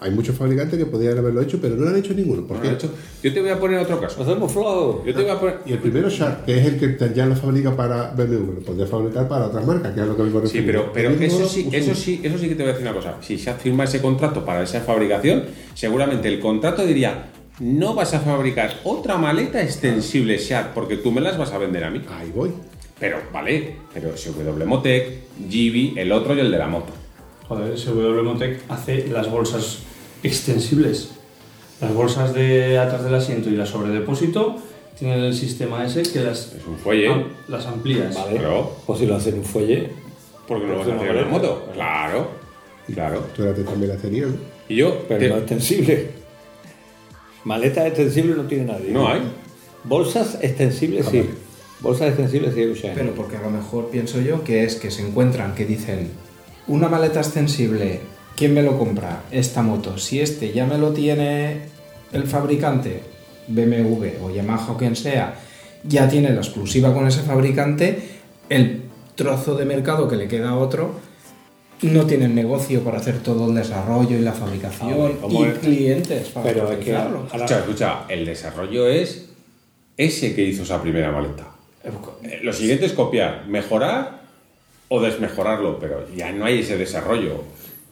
Hay 0.03 0.09
muchos 0.09 0.35
fabricantes 0.35 0.79
que 0.79 0.87
podrían 0.87 1.15
haberlo 1.19 1.41
hecho, 1.41 1.59
pero 1.61 1.75
no 1.75 1.83
lo 1.83 1.89
han 1.91 1.95
hecho 1.97 2.15
ninguno. 2.15 2.47
¿Por 2.47 2.57
¿no 2.57 2.63
qué? 2.63 2.69
lo 2.69 2.73
he 2.73 2.77
hecho? 2.77 2.89
Yo 3.21 3.31
te 3.33 3.39
voy 3.39 3.51
a 3.51 3.59
poner 3.59 3.77
otro 3.77 3.99
caso. 4.01 4.23
Hacemos 4.23 4.51
flow. 4.51 5.03
Yo 5.05 5.13
te 5.13 5.21
voy 5.21 5.29
a 5.29 5.39
poner, 5.39 5.57
Y 5.63 5.73
el 5.73 5.77
primero 5.79 6.09
Sharp, 6.09 6.43
que 6.43 6.57
es 6.59 6.65
el 6.65 6.79
que 6.97 7.13
ya 7.13 7.27
lo 7.27 7.35
fabrica 7.35 7.75
para 7.75 8.09
BMW, 8.09 8.53
lo 8.55 8.59
podría 8.61 8.87
fabricar 8.87 9.27
para 9.27 9.45
otras 9.45 9.63
marcas, 9.63 9.93
que 9.93 10.01
es 10.01 10.07
lo 10.07 10.17
que 10.17 10.23
me 10.23 10.29
Sí, 10.47 10.57
refiero. 10.57 10.91
pero, 10.91 11.11
eso 11.11 11.47
sí, 11.47 11.69
eso 11.71 11.93
sí, 11.93 12.19
eso 12.23 12.35
sí 12.39 12.49
que 12.49 12.55
te 12.55 12.63
voy 12.63 12.71
a 12.71 12.73
decir 12.73 12.87
una 12.89 12.95
cosa. 12.95 13.17
Si 13.21 13.37
se 13.37 13.53
firma 13.53 13.83
ese 13.83 14.01
contrato 14.01 14.43
para 14.43 14.63
esa 14.63 14.81
fabricación, 14.81 15.43
seguramente 15.75 16.27
el 16.29 16.39
contrato 16.39 16.83
diría 16.85 17.27
no 17.59 17.93
vas 17.93 18.11
a 18.15 18.21
fabricar 18.21 18.79
otra 18.85 19.17
maleta 19.17 19.61
extensible 19.61 20.35
Sharp 20.39 20.73
porque 20.73 20.97
tú 20.97 21.11
me 21.11 21.21
las 21.21 21.37
vas 21.37 21.51
a 21.51 21.59
vender 21.59 21.83
a 21.83 21.91
mí. 21.91 22.01
Ahí 22.19 22.31
voy. 22.35 22.49
Pero 22.99 23.17
vale, 23.31 23.75
pero 23.93 24.17
SW 24.17 24.65
Motec, 24.65 25.09
Gibi, 25.47 25.93
el 25.95 26.11
otro 26.11 26.35
y 26.35 26.39
el 26.39 26.49
de 26.49 26.57
la 26.57 26.65
moto. 26.65 26.91
Joder, 27.47 27.77
SW 27.77 28.23
Motec 28.23 28.61
hace 28.69 29.07
las 29.09 29.29
bolsas 29.29 29.83
extensibles. 30.23 31.09
Las 31.79 31.93
bolsas 31.93 32.33
de 32.33 32.77
atrás 32.77 33.03
del 33.03 33.15
asiento 33.15 33.49
y 33.49 33.53
las 33.55 33.69
sobre 33.69 33.91
depósito 33.91 34.57
tienen 34.99 35.19
el 35.23 35.33
sistema 35.33 35.83
ese 35.85 36.03
que 36.03 36.19
las, 36.19 36.53
Es 36.53 36.65
un 36.67 36.77
fuelle. 36.77 37.07
am- 37.07 37.23
las 37.47 37.65
amplías. 37.65 38.13
Vale. 38.15 38.37
Claro. 38.37 38.75
O 38.85 38.95
si 38.95 39.05
lo 39.07 39.15
hacen 39.15 39.35
un 39.39 39.45
fuelle. 39.45 39.89
porque 40.47 40.65
no 40.67 40.73
lo 40.73 40.79
vas 40.79 40.87
a 40.87 40.91
Pues 40.97 41.01
hacer 41.09 41.15
en 41.17 41.21
la 41.23 41.29
moto. 41.29 41.67
Claro, 41.73 42.27
claro. 42.93 43.19
Tú 43.35 43.43
la 43.43 43.53
también 43.53 43.89
la 43.89 43.95
tenías, 43.97 44.27
¿no? 44.29 44.35
Y 44.67 44.75
yo, 44.75 45.05
Pero 45.07 45.19
te- 45.19 45.29
no 45.29 45.37
extensible. 45.37 46.09
Maletas 47.45 47.87
extensibles 47.87 48.37
no 48.37 48.43
tiene 48.43 48.65
nadie. 48.65 48.91
No 48.91 49.07
hay. 49.07 49.21
Bolsas 49.83 50.37
extensibles 50.41 51.07
sí. 51.07 51.27
Bolsas 51.79 52.09
extensibles 52.09 52.53
sí. 52.53 52.87
Pero 52.93 53.13
porque 53.15 53.37
a 53.37 53.41
lo 53.41 53.49
mejor 53.49 53.89
pienso 53.89 54.21
yo 54.21 54.43
que 54.43 54.63
es 54.63 54.75
que 54.75 54.91
se 54.91 55.07
encuentran, 55.07 55.55
que 55.55 55.65
dicen, 55.65 56.09
una 56.67 56.87
maleta 56.89 57.19
extensible, 57.21 58.01
¿quién 58.35 58.53
me 58.53 58.63
lo 58.63 58.77
compra? 58.77 59.23
Esta 59.31 59.61
moto. 59.61 59.97
Si 59.97 60.19
este 60.19 60.51
ya 60.51 60.65
me 60.65 60.77
lo 60.77 60.91
tiene 60.91 61.57
el 62.11 62.23
fabricante, 62.23 63.01
BMW 63.47 64.23
o 64.23 64.29
Yamaha 64.29 64.71
o 64.71 64.77
quien 64.77 64.95
sea, 64.95 65.35
ya 65.83 66.07
tiene 66.07 66.29
la 66.31 66.41
exclusiva 66.41 66.93
con 66.93 67.07
ese 67.07 67.21
fabricante, 67.21 67.99
el 68.49 68.83
trozo 69.15 69.55
de 69.55 69.65
mercado 69.65 70.07
que 70.07 70.15
le 70.15 70.27
queda 70.27 70.49
a 70.51 70.57
otro 70.57 70.99
no 71.81 72.05
tiene 72.05 72.25
el 72.25 72.35
negocio 72.35 72.83
para 72.83 72.97
hacer 72.97 73.19
todo 73.23 73.49
el 73.49 73.55
desarrollo 73.55 74.15
y 74.15 74.21
la 74.21 74.33
fabricación 74.33 75.13
como 75.17 75.43
y 75.45 75.47
es- 75.47 75.57
clientes 75.59 76.29
para 76.29 76.45
Pero 76.45 76.71
es 76.71 76.77
que 76.85 76.91
Escucha, 76.95 77.59
escucha, 77.59 77.99
el 78.07 78.25
desarrollo 78.25 78.87
es 78.87 79.29
ese 79.97 80.35
que 80.35 80.43
hizo 80.43 80.61
esa 80.63 80.81
primera 80.81 81.11
maleta. 81.11 81.47
Eh, 82.23 82.39
Lo 82.43 82.53
siguiente 82.53 82.85
es 82.85 82.93
copiar, 82.93 83.45
mejorar 83.47 84.21
o 84.89 85.01
desmejorarlo, 85.01 85.79
pero 85.79 86.05
ya 86.15 86.31
no 86.31 86.45
hay 86.45 86.59
ese 86.59 86.77
desarrollo. 86.77 87.43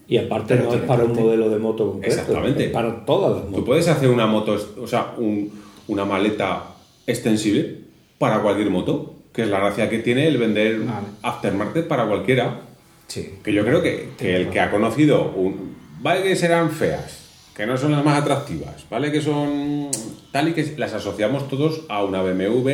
Y 0.10 0.18
aparte 0.18 0.55
Pero 0.55 0.70
no 0.70 0.76
es 0.76 0.82
para 0.82 1.03
un 1.05 1.14
modelo 1.14 1.49
de 1.49 1.60
moto 1.60 1.91
concreto. 1.91 2.16
Exactamente. 2.16 2.66
Es 2.66 2.72
para 2.72 3.05
todas 3.05 3.32
las 3.36 3.45
Tú 3.45 3.49
motos. 3.51 3.66
puedes 3.66 3.88
hacer 3.88 4.10
una 4.10 4.26
moto, 4.26 4.57
o 4.82 4.88
sea, 4.88 5.14
un- 5.18 5.51
una 5.88 6.03
maleta 6.03 6.64
extensible 7.05 7.76
para 8.18 8.41
cualquier 8.41 8.70
moto, 8.72 9.14
que 9.32 9.43
es 9.43 9.47
la 9.49 9.60
gracia 9.60 9.88
que 9.89 9.99
tiene 9.99 10.28
el 10.28 10.38
vender 10.38 10.80
Vale. 10.80 11.07
aftermarket 11.22 11.88
para 11.88 12.07
cualquiera. 12.07 12.62
Sí. 13.07 13.36
Que 13.43 13.53
yo 13.53 13.64
creo 13.64 13.82
que, 13.84 14.10
que 14.18 14.36
el 14.36 14.49
que 14.49 14.60
ha 14.60 14.70
conocido, 14.72 15.32
un, 15.36 15.76
vale 16.01 16.24
que 16.24 16.36
serán 16.36 16.72
feas, 16.72 17.51
que 17.55 17.66
no 17.66 17.78
son 17.78 17.91
las 17.91 18.03
más 18.03 18.20
atractivas, 18.22 18.86
vale 18.89 19.12
que 19.12 19.22
son 19.22 19.89
tal 20.32 20.49
y 20.49 20.53
que 20.53 20.74
las 20.78 20.93
asociamos 20.93 21.47
todos 21.49 21.82
a 21.89 22.03
una 22.03 22.22
BMW 22.22 22.70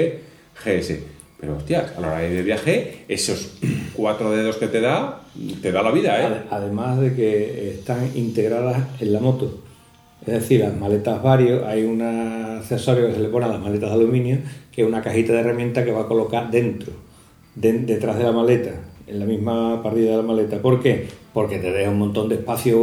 GS. 0.63 0.99
Pero 1.45 1.57
hostias, 1.57 1.93
a 1.95 2.01
la 2.01 2.07
hora 2.07 2.19
de 2.21 2.41
viaje, 2.41 3.03
esos 3.07 3.59
cuatro 3.93 4.31
dedos 4.31 4.55
que 4.57 4.65
te 4.67 4.81
da, 4.81 5.21
te 5.61 5.71
da 5.71 5.83
la 5.83 5.91
vida, 5.91 6.19
¿eh? 6.19 6.25
Ade- 6.25 6.41
Además 6.49 6.99
de 6.99 7.13
que 7.13 7.69
están 7.75 8.09
integradas 8.15 8.81
en 8.99 9.13
la 9.13 9.19
moto. 9.19 9.59
Es 10.25 10.33
decir, 10.33 10.61
las 10.61 10.75
maletas 10.75 11.21
varios, 11.21 11.63
hay 11.67 11.83
un 11.83 12.01
accesorio 12.01 13.05
que 13.07 13.13
se 13.13 13.19
le 13.19 13.29
pone 13.29 13.45
a 13.45 13.49
las 13.49 13.59
maletas 13.59 13.89
de 13.91 13.95
aluminio, 13.95 14.39
que 14.71 14.81
es 14.81 14.87
una 14.87 15.03
cajita 15.03 15.33
de 15.33 15.39
herramientas 15.41 15.85
que 15.85 15.91
va 15.91 16.01
a 16.01 16.07
colocar 16.07 16.49
dentro, 16.49 16.93
de- 17.53 17.73
detrás 17.73 18.17
de 18.17 18.23
la 18.23 18.31
maleta, 18.31 18.71
en 19.05 19.19
la 19.19 19.25
misma 19.25 19.83
partida 19.83 20.11
de 20.11 20.17
la 20.17 20.23
maleta. 20.23 20.57
¿Por 20.63 20.81
qué? 20.81 21.05
Porque 21.31 21.59
te 21.59 21.71
deja 21.71 21.91
un 21.91 21.99
montón 21.99 22.27
de 22.27 22.35
espacio, 22.35 22.81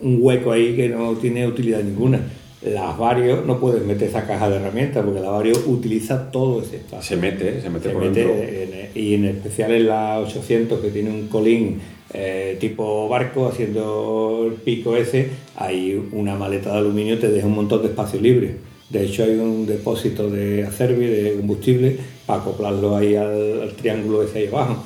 un 0.00 0.18
hueco 0.20 0.52
ahí 0.52 0.76
que 0.76 0.88
no 0.90 1.12
tiene 1.14 1.44
utilidad 1.48 1.80
ninguna. 1.80 2.20
Las 2.62 2.96
varios 2.98 3.44
no 3.46 3.60
puedes 3.60 3.84
meter 3.84 4.08
esa 4.08 4.26
caja 4.26 4.48
de 4.48 4.56
herramientas 4.56 5.04
porque 5.04 5.20
la 5.20 5.30
varios 5.30 5.62
utiliza 5.66 6.30
todo 6.30 6.62
ese 6.62 6.76
espacio. 6.76 7.16
Se 7.16 7.20
mete, 7.20 7.60
se 7.60 7.68
mete 7.70 7.88
Se 7.88 7.94
por 7.94 8.02
mete 8.04 8.24
dentro. 8.24 8.42
en- 8.42 8.76
y 8.94 9.14
en 9.14 9.24
especial 9.26 9.72
en 9.72 9.86
la 9.88 10.18
800 10.20 10.80
que 10.80 10.88
tiene 10.90 11.10
un 11.10 11.28
colín 11.28 11.78
eh, 12.14 12.56
tipo 12.58 13.08
barco 13.08 13.46
haciendo 13.46 14.46
el 14.48 14.54
pico 14.54 14.96
ese, 14.96 15.28
hay 15.56 16.00
una 16.12 16.34
maleta 16.36 16.72
de 16.72 16.78
aluminio 16.78 17.18
te 17.18 17.28
deja 17.28 17.46
un 17.46 17.54
montón 17.56 17.82
de 17.82 17.88
espacio 17.88 18.20
libre. 18.20 18.56
De 18.88 19.04
hecho 19.04 19.24
hay 19.24 19.36
un 19.38 19.66
depósito 19.66 20.30
de 20.30 20.64
acerbi, 20.64 21.04
de 21.06 21.34
combustible, 21.36 21.96
para 22.24 22.40
acoplarlo 22.40 22.96
ahí 22.96 23.16
al, 23.16 23.60
al 23.62 23.72
triángulo 23.76 24.22
ese 24.22 24.38
ahí 24.38 24.46
abajo. 24.46 24.82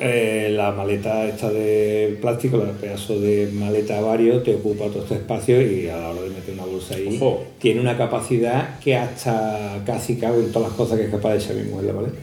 Eh, 0.00 0.50
la 0.52 0.70
maleta 0.70 1.24
esta 1.24 1.50
de 1.50 2.16
plástico, 2.20 2.62
el 2.62 2.70
pedazo 2.70 3.18
de 3.18 3.50
maleta 3.52 4.00
vario, 4.00 4.42
te 4.42 4.54
ocupa 4.54 4.84
todo 4.86 5.02
este 5.02 5.16
espacio 5.16 5.60
y 5.60 5.88
a 5.88 5.96
la 5.96 6.10
hora 6.10 6.20
de 6.22 6.30
meter 6.30 6.54
una 6.54 6.64
bolsa 6.66 6.94
ahí, 6.94 7.16
Ojo. 7.20 7.42
tiene 7.58 7.80
una 7.80 7.96
capacidad 7.96 8.78
que 8.78 8.96
hasta 8.96 9.82
casi 9.84 10.16
cabe 10.16 10.38
en 10.44 10.52
todas 10.52 10.68
las 10.68 10.76
cosas 10.76 10.98
que 10.98 11.06
es 11.06 11.10
capaz 11.10 11.32
de 11.32 11.38
echar 11.38 11.56
mismo 11.56 11.80
en 11.80 11.86
la 11.88 11.92
maleta. 11.94 12.18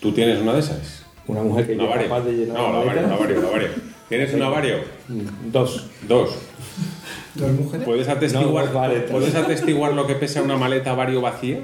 ¿Tú 0.00 0.12
tienes 0.12 0.38
una 0.42 0.52
de 0.52 0.60
esas? 0.60 1.02
Una 1.26 1.42
mujer 1.42 1.66
que 1.66 1.72
Una 1.74 1.84
es 1.84 1.88
vario. 1.90 2.08
capaz 2.08 2.24
de 2.26 2.32
llenar 2.32 2.56
No, 2.58 2.62
la 2.64 2.78
la 2.80 2.84
vario, 2.84 2.88
maleta. 3.02 3.06
una 3.06 3.16
vario, 3.16 3.38
una 3.40 3.50
vario. 3.50 3.68
¿Tienes 4.10 4.34
una 4.34 4.48
vario? 4.50 4.76
Mm, 5.08 5.50
Dos. 5.50 5.86
Dos. 6.06 6.30
Dos 7.36 7.52
mujeres. 7.52 7.86
¿Puedes 7.86 8.08
atestiguar, 8.08 8.66
No, 8.66 8.70
dos 8.70 8.74
maletas. 8.74 9.10
¿Puedes 9.10 9.34
atestiguar 9.34 9.94
lo 9.94 10.06
que 10.06 10.14
pesa 10.14 10.42
una 10.42 10.58
maleta 10.58 10.92
vario 10.92 11.22
vacía? 11.22 11.60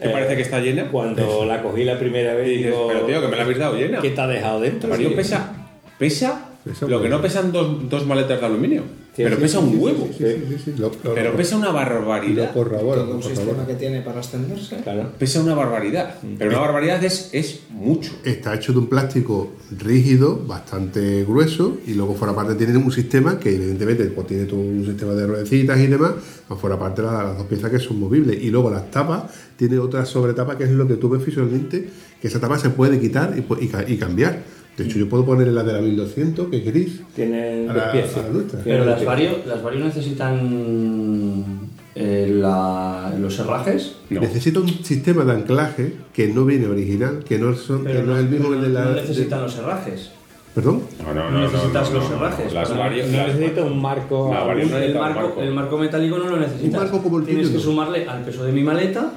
¿Que 0.00 0.08
Eh, 0.08 0.10
parece 0.12 0.36
que 0.36 0.42
está 0.42 0.60
llena? 0.60 0.88
Cuando 0.90 1.44
la 1.44 1.62
cogí 1.62 1.84
la 1.84 1.98
primera 1.98 2.34
vez, 2.34 2.46
dices, 2.48 2.66
digo, 2.66 2.88
pero 2.88 3.00
tío, 3.02 3.20
que 3.20 3.28
me 3.28 3.36
la 3.36 3.42
habéis 3.42 3.58
dado 3.58 3.76
llena. 3.76 4.00
¿Qué 4.00 4.10
te 4.10 4.20
ha 4.20 4.26
dejado 4.26 4.60
dentro? 4.60 4.88
Vario 4.90 5.10
Sí. 5.10 5.14
pesa, 5.14 5.52
pesa, 5.98 6.46
Pesa 6.64 6.86
lo 6.86 7.00
que 7.02 7.08
no 7.08 7.20
pesan 7.22 7.52
dos, 7.52 7.88
dos 7.88 8.06
maletas 8.06 8.40
de 8.40 8.46
aluminio. 8.46 8.82
Sí, 9.16 9.24
pero 9.24 9.36
sí, 9.36 9.42
pesa 9.42 9.58
sí, 9.58 9.64
un 9.64 9.70
sí, 9.72 9.76
huevo. 9.76 10.08
Sí, 10.16 10.24
sí, 10.24 10.34
sí, 10.48 10.62
sí. 10.66 10.74
Lo, 10.78 10.88
lo- 11.02 11.14
Pero 11.14 11.34
pesa 11.36 11.56
una 11.56 11.66
lo 11.66 11.72
barbaridad. 11.72 12.52
corroboro, 12.52 13.02
Todo 13.02 13.14
un 13.16 13.20
lo 13.20 13.26
sistema 13.28 13.66
que 13.66 13.74
tiene 13.74 14.00
para 14.02 14.18
extenderse. 14.20 14.76
Claro. 14.82 15.10
Pesa 15.18 15.40
una 15.40 15.54
barbaridad. 15.54 16.14
Pero 16.38 16.50
una 16.50 16.60
barbaridad 16.60 17.02
es, 17.04 17.28
es 17.32 17.60
mucho. 17.70 18.12
Está 18.24 18.54
hecho 18.54 18.72
de 18.72 18.78
un 18.78 18.86
plástico 18.86 19.52
rígido, 19.76 20.40
bastante 20.46 21.24
grueso, 21.24 21.78
y 21.86 21.94
luego 21.94 22.14
fuera 22.14 22.34
parte 22.34 22.54
tiene 22.54 22.76
un 22.76 22.92
sistema 22.92 23.38
que 23.38 23.54
evidentemente 23.54 24.04
pues, 24.06 24.26
tiene 24.28 24.44
todo 24.44 24.60
un 24.60 24.86
sistema 24.86 25.12
de 25.14 25.26
ruedecitas 25.26 25.78
y 25.80 25.86
demás, 25.88 26.12
más 26.48 26.60
fuera 26.60 26.78
parte 26.78 27.02
la- 27.02 27.24
las 27.24 27.36
dos 27.38 27.46
piezas 27.46 27.70
que 27.70 27.78
son 27.80 27.98
movibles. 27.98 28.40
Y 28.42 28.50
luego 28.50 28.70
las 28.70 28.90
tapas, 28.92 29.24
tiene 29.56 29.78
otra 29.78 30.06
sobretapa 30.06 30.56
que 30.56 30.64
es 30.64 30.70
lo 30.70 30.86
que 30.86 30.94
tú 30.94 31.08
ves 31.08 31.24
visualmente, 31.26 31.88
que 32.22 32.28
esa 32.28 32.38
tapa 32.40 32.58
se 32.58 32.70
puede 32.70 33.00
quitar 33.00 33.34
y, 33.36 33.40
y 33.64 33.92
y 33.94 33.96
cambiar. 33.98 34.59
De 34.76 34.84
hecho, 34.84 34.98
yo 34.98 35.08
puedo 35.08 35.24
poner 35.26 35.48
la 35.48 35.62
de 35.62 35.72
la 35.74 35.80
1200, 35.80 36.48
que 36.48 36.56
es 36.58 36.64
gris, 36.64 37.00
Tiene 37.14 37.68
a 37.68 37.72
dos 37.72 37.76
la, 37.76 37.92
piezas. 37.92 38.16
a 38.18 38.22
la 38.22 38.28
nuestra. 38.30 38.60
Pero 38.64 38.84
las 38.84 38.96
dos 38.96 39.04
vario, 39.06 39.30
las 39.46 39.62
vario 39.62 39.84
necesitan 39.84 41.68
eh, 41.94 42.28
la- 42.32 43.12
los 43.20 43.38
herrajes. 43.38 43.96
No. 44.08 44.20
Necesita 44.20 44.60
un 44.60 44.68
sistema 44.68 45.24
de 45.24 45.32
anclaje 45.32 45.94
que 46.14 46.28
no 46.28 46.44
viene 46.46 46.66
original, 46.66 47.22
que 47.24 47.38
no, 47.38 47.54
son, 47.54 47.84
que 47.84 48.02
no, 48.02 48.14
es 48.14 48.20
el 48.24 48.28
mismo 48.30 48.52
el 48.54 48.62
de 48.62 48.68
la. 48.70 48.84
no 48.86 48.92
necesitan 48.92 49.42
los 49.42 49.56
herrajes. 49.58 50.10
¿Perdón? 50.54 50.82
No, 51.06 51.14
no, 51.14 51.24
No 51.24 51.30
no. 51.30 51.40
no, 51.40 51.52
necesitas 51.52 51.90
no, 51.92 51.98
los 51.98 52.10
no. 52.10 52.16
herrajes 52.16 52.52
No 52.54 53.26
necesita 53.26 53.62
un 53.64 53.80
marco. 53.82 54.32
El 54.50 54.94
marco, 54.94 55.40
el 55.40 55.52
marco 55.54 55.78
metálico 55.78 56.18
no 56.18 56.28
lo 56.28 56.36
necesitas. 56.38 56.74
Un 56.74 56.80
marco 56.80 57.02
como 57.02 57.18
el 57.18 57.24
Tienes 57.26 57.48
que 57.48 57.54
no. 57.54 57.60
sumarle 57.60 58.06
al 58.08 58.22
peso 58.24 58.44
de 58.44 58.52
mi 58.52 58.62
maleta. 58.62 59.12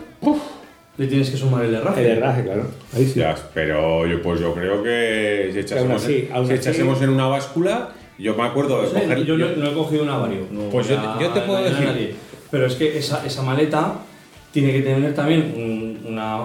Le 0.98 1.08
tienes 1.08 1.30
que 1.32 1.38
sumar 1.38 1.66
el 1.66 1.74
herraje. 1.74 2.02
El 2.12 2.18
herraje, 2.18 2.44
claro. 2.44 2.68
Ahí 2.96 3.06
sí. 3.06 3.20
Ya, 3.20 3.36
pero 3.54 4.06
yo, 4.06 4.22
pues 4.22 4.40
yo 4.40 4.54
creo 4.54 4.84
que 4.84 5.50
si 5.52 5.60
echásemos, 5.60 6.04
así, 6.04 6.30
en, 6.34 6.48
si 6.48 6.54
echásemos 6.54 7.02
en 7.02 7.10
una 7.10 7.26
báscula, 7.28 7.90
yo 8.20 8.36
me 8.36 8.44
acuerdo 8.44 8.78
de 8.78 8.84
No 8.84 8.90
sé, 8.90 9.02
coger. 9.02 9.26
yo, 9.26 9.38
no, 9.38 9.50
yo- 9.50 9.56
no 9.56 9.70
he 9.70 9.74
cogido 9.74 10.04
una 10.04 10.18
vario. 10.18 10.48
no 10.52 10.70
Pues 10.70 10.88
yo 10.88 10.98
yo 11.20 11.30
te 11.30 11.42
puedo 11.42 11.64
decir- 11.64 11.86
nadie. 11.86 12.16
Pero 12.52 12.68
es 12.68 12.76
que 12.76 12.96
esa, 13.00 13.26
esa 13.26 13.42
maleta 13.42 13.96
tiene 14.52 14.72
que 14.72 14.82
tener 14.84 15.16
también 15.16 15.52
un- 15.58 16.12
una, 16.14 16.38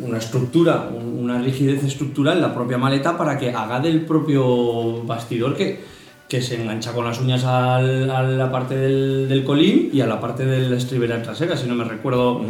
una 0.00 0.16
estructura, 0.16 0.88
un- 0.90 1.24
una 1.24 1.38
rigidez 1.42 1.84
estructural 1.84 2.36
en 2.36 2.42
la 2.42 2.54
propia 2.54 2.78
maleta 2.78 3.18
para 3.18 3.36
que 3.38 3.50
haga 3.50 3.78
del 3.78 4.06
propio 4.06 5.02
bastidor 5.02 5.54
que, 5.54 5.80
que 6.26 6.40
se 6.40 6.54
engancha 6.62 6.92
con 6.94 7.04
las 7.04 7.20
uñas 7.20 7.44
al- 7.44 8.10
a 8.10 8.22
la 8.22 8.50
parte 8.50 8.74
del, 8.74 9.28
del 9.28 9.44
colín 9.44 9.90
y 9.92 10.00
a 10.00 10.06
la 10.06 10.18
parte 10.18 10.46
de 10.46 10.66
la 10.70 10.76
estribera 10.78 11.20
trasera, 11.20 11.58
si 11.58 11.68
no 11.68 11.74
me 11.74 11.84
recuerdo. 11.84 12.40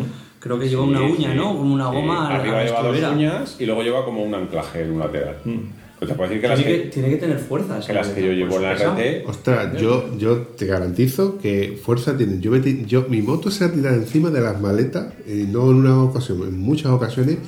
Creo 0.44 0.58
que 0.58 0.68
lleva 0.68 0.82
una 0.84 0.98
Sí, 0.98 1.04
uña, 1.18 1.32
sí, 1.32 1.36
¿no? 1.38 1.56
Como 1.56 1.74
una 1.74 1.88
sí. 1.90 1.94
goma 1.96 2.28
a 2.28 2.36
Arriba 2.36 2.56
la 2.58 2.64
lleva 2.66 2.82
dos 2.82 3.12
uñas 3.16 3.56
y 3.58 3.64
luego 3.66 3.82
lleva 3.82 4.04
como 4.04 4.22
un 4.22 4.34
anclaje 4.34 4.82
en 4.82 4.92
un 4.92 4.98
lateral. 5.00 5.36
Mm. 5.44 5.58
Pues 5.98 6.10
te 6.10 6.16
puedo 6.16 6.28
decir 6.28 6.42
que 6.42 6.48
las 6.48 6.58
Tiene 6.60 6.76
que, 6.76 6.82
que, 6.82 6.88
tiene 6.90 7.08
que 7.08 7.16
tener 7.16 7.38
fuerza. 7.38 7.80
que 7.80 7.92
las 7.94 8.08
que 8.08 8.20
yo 8.26 8.32
llevo 8.32 8.56
en 8.56 8.62
la 8.62 8.74
peso. 8.74 8.92
RT. 8.94 9.26
Ostras, 9.28 9.80
yo, 9.80 10.18
yo 10.18 10.36
te 10.38 10.66
garantizo 10.66 11.38
que 11.38 11.80
fuerza 11.82 12.14
tienen. 12.16 12.42
Yo, 12.42 12.54
yo, 12.56 13.06
mi 13.08 13.22
moto 13.22 13.50
se 13.50 13.64
ha 13.64 13.72
tirado 13.72 13.96
encima 13.96 14.28
de 14.30 14.40
las 14.42 14.60
maletas, 14.60 15.14
y 15.26 15.44
no 15.44 15.70
en 15.70 15.76
una 15.76 16.02
ocasión, 16.02 16.42
en 16.42 16.58
muchas 16.58 16.92
ocasiones, 16.92 17.38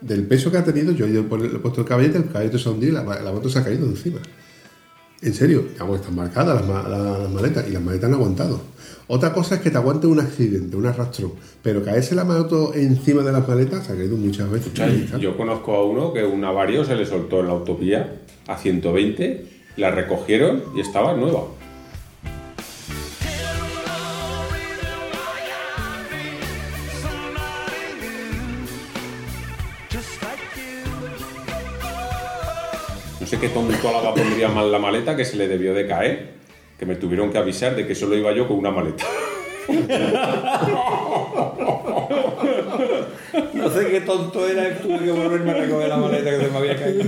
del 0.00 0.24
peso 0.26 0.52
que 0.52 0.58
ha 0.58 0.64
tenido. 0.64 0.92
Yo 0.92 1.06
he 1.06 1.10
ido 1.10 1.24
por- 1.24 1.40
le 1.40 1.46
he 1.48 1.58
puesto 1.58 1.80
el 1.80 1.86
caballete, 1.88 2.18
el 2.18 2.26
caballete 2.28 2.58
se 2.58 2.68
ha 2.68 2.72
hundido 2.72 2.92
y 2.92 2.94
la, 3.04 3.20
la 3.20 3.32
moto 3.32 3.48
se 3.48 3.58
ha 3.58 3.64
caído 3.64 3.84
encima. 3.86 4.18
En 5.22 5.32
serio, 5.34 5.64
están 5.72 6.14
marcadas 6.14 6.60
las, 6.68 6.88
las- 6.88 7.18
las 7.20 7.30
maletas 7.30 7.66
y 7.68 7.72
las 7.72 7.82
maletas 7.82 8.08
han 8.10 8.14
aguantado. 8.14 8.60
Otra 9.06 9.34
cosa 9.34 9.56
es 9.56 9.60
que 9.60 9.70
te 9.70 9.76
aguante 9.76 10.06
un 10.06 10.18
accidente, 10.18 10.76
un 10.76 10.86
arrastrón, 10.86 11.32
pero 11.62 11.84
caerse 11.84 12.14
la 12.14 12.24
moto 12.24 12.72
encima 12.74 13.22
de 13.22 13.32
las 13.32 13.46
maletas 13.46 13.90
ha 13.90 13.94
caído 13.94 14.16
muchas 14.16 14.50
veces. 14.50 14.72
Yo 15.20 15.36
conozco 15.36 15.74
a 15.74 15.84
uno 15.84 16.12
que 16.14 16.24
una 16.24 16.50
vario 16.50 16.86
se 16.86 16.94
le 16.96 17.04
soltó 17.04 17.40
en 17.40 17.48
la 17.48 17.52
autovía 17.52 18.20
a 18.46 18.56
120, 18.56 19.44
la 19.76 19.90
recogieron 19.90 20.62
y 20.74 20.80
estaba 20.80 21.12
nueva. 21.14 21.42
No 33.20 33.26
sé 33.26 33.38
qué 33.38 33.48
tontualada 33.50 34.14
pondría 34.14 34.48
mal 34.48 34.72
la 34.72 34.78
maleta 34.78 35.14
que 35.14 35.26
se 35.26 35.36
le 35.36 35.46
debió 35.48 35.74
de 35.74 35.86
caer, 35.86 36.43
que 36.78 36.86
me 36.86 36.96
tuvieron 36.96 37.30
que 37.30 37.38
avisar 37.38 37.74
de 37.76 37.86
que 37.86 37.94
solo 37.94 38.16
iba 38.16 38.32
yo 38.32 38.46
con 38.48 38.58
una 38.58 38.70
maleta. 38.70 39.04
No 43.54 43.70
sé 43.70 43.86
qué 43.90 44.00
tonto 44.02 44.46
era, 44.48 44.76
tuve 44.78 44.98
que 44.98 45.10
volverme 45.10 45.50
a 45.50 45.54
recoger 45.54 45.88
la 45.88 45.96
maleta 45.96 46.30
que 46.30 46.44
se 46.44 46.50
me 46.50 46.58
había 46.58 46.76
caído. 46.76 47.04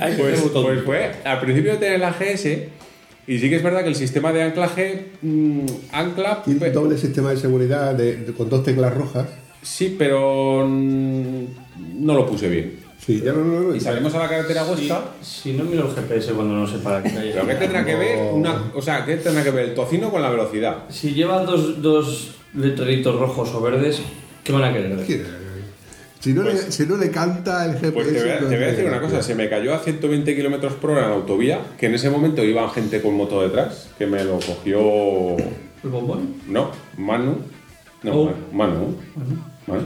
Ay, 0.00 0.14
Pues, 0.18 0.40
tonto. 0.42 0.62
pues 0.62 0.82
fue 0.84 1.12
al 1.24 1.40
principio 1.40 1.72
de 1.72 1.78
tener 1.78 2.00
la 2.00 2.10
GS 2.12 2.46
y 3.26 3.38
sí 3.38 3.50
que 3.50 3.56
es 3.56 3.62
verdad 3.62 3.82
que 3.82 3.88
el 3.90 3.94
sistema 3.94 4.32
de 4.32 4.42
anclaje 4.42 5.08
mm, 5.20 5.66
ancla 5.92 6.42
Tiene 6.44 6.66
un 6.68 6.72
doble 6.72 6.96
sistema 6.96 7.30
de 7.30 7.36
seguridad 7.36 7.94
de- 7.94 8.16
de- 8.16 8.32
con 8.32 8.48
dos 8.48 8.64
teclas 8.64 8.94
rojas. 8.94 9.26
sí 9.62 9.94
pero 9.98 10.66
no 10.66 12.14
lo 12.14 12.26
puse 12.26 12.48
bien. 12.48 12.87
Sí, 13.08 13.22
ya 13.24 13.32
no, 13.32 13.42
no, 13.42 13.60
no. 13.60 13.74
Y 13.74 13.80
salimos 13.80 14.14
a 14.14 14.18
la 14.18 14.28
carretera 14.28 14.64
Huesca. 14.66 15.00
Si 15.22 15.54
no 15.54 15.64
miro 15.64 15.88
el 15.88 15.94
GPS 15.94 16.32
cuando 16.34 16.52
no 16.56 16.66
sé 16.66 16.76
para 16.80 17.02
qué 17.02 17.10
calle. 17.10 17.30
¿Pero 17.34 17.46
qué 17.46 17.54
tendrá 17.54 17.82
que 17.82 17.94
ver 17.94 18.18
una, 18.34 18.70
o 18.74 18.82
sea, 18.82 19.06
qué 19.06 19.16
tendrá 19.16 19.42
que 19.42 19.50
ver 19.50 19.70
el 19.70 19.74
tocino 19.74 20.10
con 20.10 20.20
la 20.20 20.28
velocidad? 20.28 20.84
Si 20.90 21.14
lleva 21.14 21.42
dos, 21.42 21.80
dos 21.80 22.32
letreritos 22.52 23.18
rojos 23.18 23.48
o 23.54 23.62
verdes, 23.62 24.02
¿qué 24.44 24.52
van 24.52 24.64
a 24.64 24.72
querer 24.74 24.94
decir? 24.94 25.26
Si 26.20 26.34
no, 26.34 26.42
le, 26.42 26.54
si 26.58 26.84
no 26.84 26.98
le 26.98 27.10
canta 27.10 27.64
el 27.64 27.76
GPS. 27.78 27.92
Pues 27.92 28.12
te 28.12 28.20
voy, 28.20 28.28
a, 28.28 28.40
no 28.40 28.48
te 28.48 28.56
voy 28.56 28.64
a 28.64 28.68
decir 28.68 28.84
una 28.84 29.00
cosa, 29.00 29.22
se 29.22 29.34
me 29.34 29.48
cayó 29.48 29.72
a 29.72 29.78
120 29.78 30.36
kilómetros 30.36 30.74
por 30.74 30.90
hora 30.90 31.04
en 31.04 31.08
la 31.08 31.14
autovía, 31.16 31.60
que 31.78 31.86
en 31.86 31.94
ese 31.94 32.10
momento 32.10 32.44
iba 32.44 32.68
gente 32.68 33.00
con 33.00 33.14
moto 33.14 33.40
detrás, 33.40 33.88
que 33.96 34.06
me 34.06 34.22
lo 34.22 34.38
cogió, 34.38 35.38
¿El 35.82 35.88
bombón? 35.90 36.34
no, 36.46 36.72
Manu, 36.98 37.38
no, 38.02 38.12
Oh. 38.12 38.32
Manu, 38.52 38.96
Manu, 39.66 39.82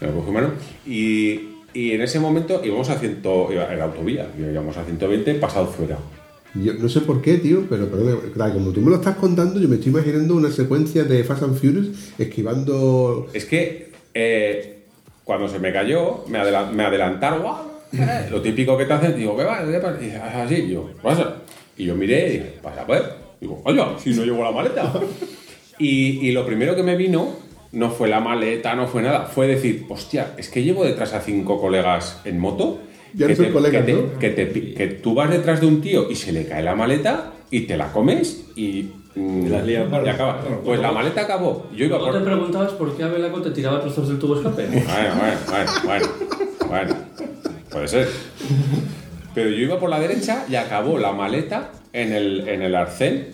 me 0.00 0.06
lo 0.06 0.14
cogió 0.14 0.32
Manu, 0.32 0.48
y, 0.86 1.55
y 1.76 1.92
en 1.92 2.00
ese 2.02 2.18
momento 2.20 2.60
íbamos 2.64 2.88
a 2.90 2.98
100, 2.98 3.20
iba- 3.52 3.72
en 3.72 3.78
la 3.78 3.84
autovía, 3.84 4.26
íbamos 4.38 4.76
a 4.76 4.84
120 4.84 5.34
pasado 5.34 5.66
fuera. 5.66 5.98
Yo 6.54 6.72
no 6.74 6.88
sé 6.88 7.00
por 7.02 7.20
qué, 7.20 7.36
tío, 7.36 7.64
pero 7.68 7.86
perdón, 7.90 8.18
claro, 8.32 8.54
como 8.54 8.70
tú 8.70 8.80
me 8.80 8.88
lo 8.90 8.96
estás 8.96 9.16
contando, 9.16 9.60
yo 9.60 9.68
me 9.68 9.74
estoy 9.76 9.92
imaginando 9.92 10.34
una 10.36 10.50
secuencia 10.50 11.04
de 11.04 11.22
Fast 11.22 11.42
and 11.42 11.58
Furious 11.58 11.88
esquivando. 12.18 13.28
Es 13.34 13.44
que 13.44 13.90
eh, 14.14 14.78
cuando 15.24 15.48
se 15.48 15.58
me 15.58 15.72
cayó, 15.72 16.24
me, 16.28 16.38
adela- 16.38 16.70
me 16.72 16.84
adelantaron. 16.84 17.42
Eh, 17.92 18.28
lo 18.30 18.40
típico 18.40 18.76
que 18.78 18.84
te 18.86 18.92
hacen, 18.94 19.16
digo, 19.16 19.36
¿qué 19.36 19.44
va? 19.44 19.64
¿Qué 19.70 19.78
pasa? 19.78 19.98
Y 20.00 20.04
dice, 20.06 20.16
"Ah, 20.16 20.42
así, 20.44 20.66
yo, 20.68 20.86
¿qué 20.88 20.94
pasa? 21.02 21.36
Y 21.76 21.84
yo 21.84 21.94
miré 21.94 22.26
y 22.26 22.30
dije, 22.32 22.54
pasa 22.62 22.86
pues. 22.86 23.02
Digo, 23.40 23.60
oye, 23.64 23.82
si 24.02 24.14
no 24.14 24.24
llevo 24.24 24.42
la 24.42 24.50
maleta. 24.50 24.92
y, 25.78 26.26
y 26.26 26.32
lo 26.32 26.46
primero 26.46 26.74
que 26.74 26.82
me 26.82 26.96
vino 26.96 27.34
no 27.76 27.90
fue 27.90 28.08
la 28.08 28.20
maleta, 28.20 28.74
no 28.74 28.86
fue 28.86 29.02
nada, 29.02 29.26
fue 29.26 29.46
decir, 29.46 29.84
hostia, 29.88 30.32
es 30.38 30.48
que 30.48 30.62
llevo 30.62 30.84
detrás 30.84 31.12
a 31.12 31.20
cinco 31.20 31.60
colegas 31.60 32.20
en 32.24 32.38
moto. 32.38 32.78
Ya 33.14 33.26
no 33.26 33.28
que 33.28 33.36
son 33.36 33.46
te- 33.46 33.52
colegas, 33.52 33.84
que 33.84 33.92
te- 33.92 33.98
¿no? 34.02 34.18
que, 34.18 34.30
te 34.30 34.74
que 34.74 34.86
tú 34.88 35.14
vas 35.14 35.30
detrás 35.30 35.60
de 35.60 35.66
un 35.66 35.80
tío 35.80 36.10
y 36.10 36.16
se 36.16 36.32
le 36.32 36.46
cae 36.46 36.62
la 36.62 36.74
maleta 36.74 37.32
y 37.50 37.60
te 37.62 37.76
la 37.76 37.92
comes 37.92 38.46
y, 38.56 38.88
mm, 39.14 39.46
la 39.48 39.62
lías 39.62 39.86
y 39.86 39.90
parda. 39.90 40.12
acaba. 40.12 40.40
Pues 40.64 40.80
la 40.80 40.90
maleta 40.92 41.20
acabó. 41.22 41.66
Yo 41.74 41.84
iba 41.84 41.98
¿No 41.98 42.04
por... 42.04 42.18
te 42.18 42.20
preguntabas 42.24 42.72
por 42.72 42.96
qué 42.96 43.04
Abelaco 43.04 43.40
te 43.42 43.50
tiraba 43.50 43.80
trozos 43.80 44.08
del 44.08 44.18
tubo 44.18 44.36
escape? 44.36 44.66
Bueno, 44.66 44.84
bueno, 45.18 45.36
bueno, 45.50 45.70
bueno, 45.84 46.06
bueno. 46.68 46.94
Puede 47.70 47.88
ser. 47.88 48.08
Pero 49.34 49.50
yo 49.50 49.56
iba 49.56 49.78
por 49.78 49.90
la 49.90 50.00
derecha 50.00 50.44
y 50.48 50.54
acabó 50.56 50.98
la 50.98 51.12
maleta 51.12 51.70
en 51.92 52.12
el, 52.12 52.48
en 52.48 52.62
el 52.62 52.74
arcén 52.74 53.28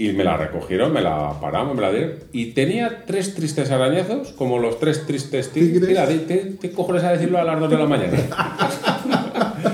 y 0.00 0.12
me 0.12 0.22
la 0.24 0.36
recogieron, 0.36 0.92
me 0.92 1.00
la 1.02 1.34
paramos, 1.40 1.74
me 1.74 1.82
la 1.82 1.90
dieron. 1.90 2.12
Y 2.32 2.52
tenía 2.52 3.02
tres 3.04 3.34
tristes 3.34 3.70
arañazos, 3.72 4.28
como 4.32 4.58
los 4.60 4.78
tres 4.78 5.04
tristes 5.06 5.50
tigres. 5.52 5.88
Mira, 5.88 6.06
¿te, 6.06 6.18
te, 6.20 6.36
te 6.36 6.70
cojones 6.70 7.02
a 7.02 7.10
decirlo 7.12 7.38
a 7.38 7.44
las 7.44 7.58
2 7.58 7.68
de 7.70 7.76
la 7.76 7.86
mañana? 7.86 8.16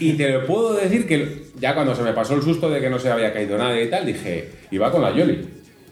y 0.00 0.12
te 0.14 0.28
lo 0.30 0.44
puedo 0.46 0.74
decir 0.74 1.06
que 1.06 1.46
ya 1.60 1.74
cuando 1.74 1.94
se 1.94 2.02
me 2.02 2.12
pasó 2.12 2.34
el 2.34 2.42
susto 2.42 2.68
de 2.68 2.80
que 2.80 2.90
no 2.90 2.98
se 2.98 3.10
había 3.10 3.32
caído 3.32 3.56
nadie 3.58 3.84
y 3.84 3.90
tal, 3.90 4.04
dije, 4.06 4.50
iba 4.70 4.90
con 4.90 5.02
la 5.02 5.14
Yoli, 5.14 5.48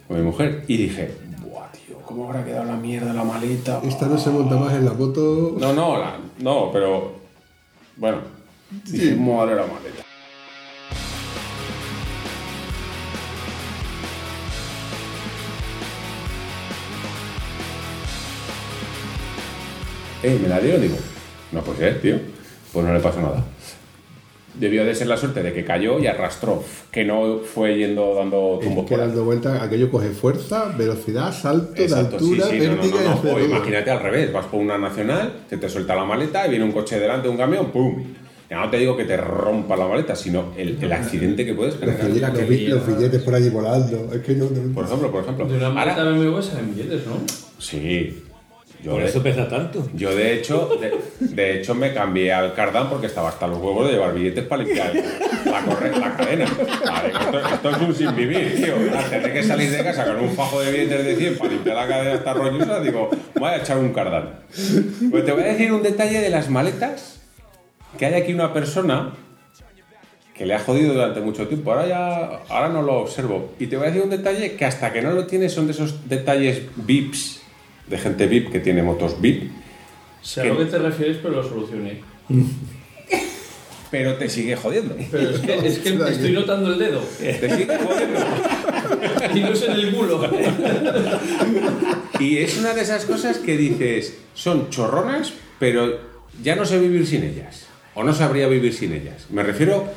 con 0.08 0.16
mi 0.18 0.22
mujer, 0.24 0.64
y 0.66 0.76
dije, 0.76 1.10
buah, 1.42 1.70
tío, 1.70 1.98
¿cómo 2.04 2.26
habrá 2.28 2.44
quedado 2.44 2.64
la 2.64 2.76
mierda 2.76 3.12
la 3.12 3.24
maleta? 3.24 3.80
Esta 3.84 4.06
no 4.06 4.18
se 4.18 4.30
monta 4.30 4.56
más 4.56 4.72
en 4.74 4.84
la 4.84 4.92
moto. 4.92 5.56
No, 5.58 5.72
no, 5.72 5.98
la- 5.98 6.18
no, 6.40 6.70
pero. 6.72 7.14
Bueno, 7.96 8.18
dije, 8.90 9.14
madre 9.14 9.54
la 9.56 9.62
maleta. 9.62 10.02
Eh, 20.26 20.38
me 20.42 20.48
la 20.48 20.60
dieron, 20.60 20.80
digo. 20.82 20.96
No 21.52 21.60
puede 21.62 21.78
ser, 21.78 22.00
tío. 22.00 22.16
Pues 22.72 22.84
no 22.84 22.92
le 22.92 23.00
pasó 23.00 23.20
nada. 23.20 23.44
Debió 24.54 24.86
de 24.86 24.94
ser 24.94 25.06
la 25.08 25.18
suerte 25.18 25.42
de 25.42 25.52
que 25.52 25.64
cayó 25.66 25.98
y 26.00 26.06
arrastró, 26.06 26.64
que 26.90 27.04
no 27.04 27.40
fue 27.40 27.76
yendo 27.76 28.14
dando 28.14 28.58
Es 28.58 28.66
tumbos 28.66 28.86
que 28.86 28.94
por 28.94 29.00
ahí. 29.02 29.08
dando 29.08 29.24
vueltas, 29.24 29.60
aquello 29.62 29.90
coge 29.90 30.08
fuerza, 30.08 30.74
velocidad, 30.78 31.30
salto 31.30 31.74
Exacto, 31.76 32.16
de 32.16 32.16
altura, 32.16 32.46
sí, 32.46 32.60
sí, 32.62 32.66
no, 32.66 32.76
no, 32.76 33.22
no, 33.22 33.32
O 33.34 33.38
imagínate 33.40 33.90
al 33.90 34.00
revés, 34.00 34.32
vas 34.32 34.46
por 34.46 34.60
una 34.60 34.78
nacional, 34.78 35.40
se 35.50 35.58
te 35.58 35.68
suelta 35.68 35.94
la 35.94 36.04
maleta 36.06 36.46
y 36.46 36.50
viene 36.50 36.64
un 36.64 36.72
coche 36.72 36.98
delante, 36.98 37.28
un 37.28 37.36
camión, 37.36 37.70
¡pum! 37.70 38.02
Ya 38.48 38.60
no 38.64 38.70
te 38.70 38.78
digo 38.78 38.96
que 38.96 39.04
te 39.04 39.18
rompa 39.18 39.76
la 39.76 39.88
maleta, 39.88 40.16
sino 40.16 40.52
el, 40.56 40.78
el 40.80 40.90
accidente 40.92 41.44
que 41.44 41.52
puedes 41.52 41.74
Los, 41.74 41.94
generar. 41.96 42.06
billetes, 42.32 42.38
los 42.40 42.48
bi- 42.48 42.66
los 42.68 42.86
billetes 42.86 43.22
por 43.22 43.34
allí 43.34 43.50
volando. 43.50 44.08
Es 44.14 44.22
que 44.22 44.34
no. 44.36 44.44
no- 44.48 44.72
Por 44.74 44.84
ejemplo, 44.86 45.10
por 45.12 45.22
ejemplo. 45.22 45.46
De 45.48 45.56
una 45.58 45.68
maleta 45.68 46.00
Ahora, 46.00 46.12
BMW 46.18 46.40
salen 46.40 46.74
billetes, 46.74 47.06
¿no? 47.06 47.16
sí. 47.58 48.22
Yo 48.82 48.92
Por 48.92 49.02
de, 49.02 49.08
eso 49.08 49.22
pesa 49.22 49.48
tanto. 49.48 49.88
yo 49.94 50.14
de 50.14 50.34
hecho, 50.34 50.78
de, 50.80 50.92
de 51.34 51.56
hecho 51.58 51.74
me 51.74 51.94
cambié 51.94 52.32
al 52.32 52.52
cardán 52.54 52.88
porque 52.90 53.06
estaba 53.06 53.30
hasta 53.30 53.46
los 53.46 53.58
huevos 53.58 53.86
de 53.86 53.92
llevar 53.94 54.12
billetes 54.14 54.44
para 54.44 54.62
limpiar 54.64 54.92
la, 54.94 55.64
corre- 55.64 55.96
la 55.98 56.16
cadena. 56.16 56.44
Vale, 56.84 57.08
esto, 57.08 57.48
esto 57.54 57.70
es 57.70 57.76
un 57.78 57.94
sin 57.94 58.14
vivir, 58.14 58.54
tío. 58.56 58.74
Tener 59.08 59.32
que 59.32 59.42
salir 59.42 59.70
de 59.70 59.82
casa 59.82 60.04
con 60.04 60.20
un 60.20 60.30
fajo 60.30 60.60
de 60.60 60.70
billetes 60.72 61.04
de 61.04 61.16
100 61.16 61.38
para 61.38 61.50
limpiar 61.52 61.76
la 61.76 61.88
cadena 61.88 62.12
hasta 62.14 62.34
rollosa, 62.34 62.80
digo, 62.80 63.10
voy 63.36 63.48
a 63.50 63.56
echar 63.56 63.78
un 63.78 63.92
cardán. 63.92 64.40
Pues 65.10 65.24
te 65.24 65.32
voy 65.32 65.42
a 65.42 65.46
decir 65.46 65.72
un 65.72 65.82
detalle 65.82 66.20
de 66.20 66.28
las 66.30 66.48
maletas, 66.50 67.20
que 67.98 68.06
hay 68.06 68.14
aquí 68.14 68.34
una 68.34 68.52
persona 68.52 69.14
que 70.34 70.44
le 70.44 70.54
ha 70.54 70.58
jodido 70.60 70.92
durante 70.92 71.20
mucho 71.20 71.48
tiempo. 71.48 71.72
Ahora 71.72 71.86
ya 71.86 72.26
ahora 72.50 72.68
no 72.68 72.82
lo 72.82 73.00
observo. 73.00 73.54
Y 73.58 73.68
te 73.68 73.76
voy 73.76 73.86
a 73.86 73.88
decir 73.90 74.02
un 74.02 74.10
detalle 74.10 74.54
que 74.54 74.64
hasta 74.66 74.92
que 74.92 75.00
no 75.02 75.12
lo 75.12 75.26
tienes 75.26 75.52
son 75.52 75.66
de 75.66 75.72
esos 75.72 76.08
detalles 76.08 76.62
VIPs, 76.76 77.40
de 77.88 77.98
gente 77.98 78.26
VIP 78.26 78.50
que 78.50 78.60
tiene 78.60 78.82
motos 78.82 79.20
VIP, 79.20 79.50
Sé 80.22 80.40
a 80.40 80.42
¿Qué? 80.44 80.48
lo 80.50 80.58
que 80.58 80.64
te 80.64 80.78
refieres, 80.78 81.18
pero 81.22 81.34
lo 81.36 81.48
solucioné. 81.48 82.00
pero 83.90 84.16
te 84.16 84.28
sigue 84.28 84.56
jodiendo. 84.56 84.96
Pero 85.10 85.30
es 85.30 85.38
que, 85.40 85.54
es 85.66 85.78
que 85.78 85.90
estoy 85.90 86.32
notando 86.32 86.72
el 86.72 86.78
dedo. 86.78 87.00
Te 87.18 87.48
sigue 87.56 87.78
jodiendo. 87.78 88.20
Y 89.34 89.40
no 89.40 89.48
es 89.52 89.62
en 89.62 89.72
el 89.72 89.94
culo. 89.94 90.28
Y 92.18 92.38
es 92.38 92.58
una 92.58 92.74
de 92.74 92.80
esas 92.82 93.04
cosas 93.04 93.38
que 93.38 93.56
dices, 93.56 94.16
son 94.34 94.70
chorronas, 94.70 95.32
pero 95.60 96.00
ya 96.42 96.56
no 96.56 96.64
sé 96.64 96.78
vivir 96.80 97.06
sin 97.06 97.22
ellas. 97.22 97.66
O 97.94 98.02
no 98.02 98.12
sabría 98.12 98.48
vivir 98.48 98.74
sin 98.74 98.92
ellas. 98.92 99.26
Me 99.30 99.42
refiero, 99.42 99.88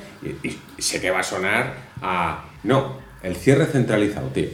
y, 0.44 0.48
y 0.50 0.82
sé 0.82 1.02
que 1.02 1.10
va 1.12 1.20
a 1.22 1.24
sonar 1.24 1.76
a... 2.02 2.46
No, 2.64 2.98
el 3.24 3.36
cierre 3.36 3.66
centralizado, 3.66 4.28
tío. 4.28 4.48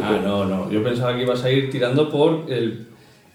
Ah, 0.00 0.18
no, 0.22 0.44
no. 0.44 0.70
Yo 0.70 0.82
pensaba 0.82 1.14
que 1.16 1.22
ibas 1.22 1.42
a 1.44 1.50
ir 1.50 1.70
tirando 1.70 2.10
por 2.10 2.44
el 2.48 2.86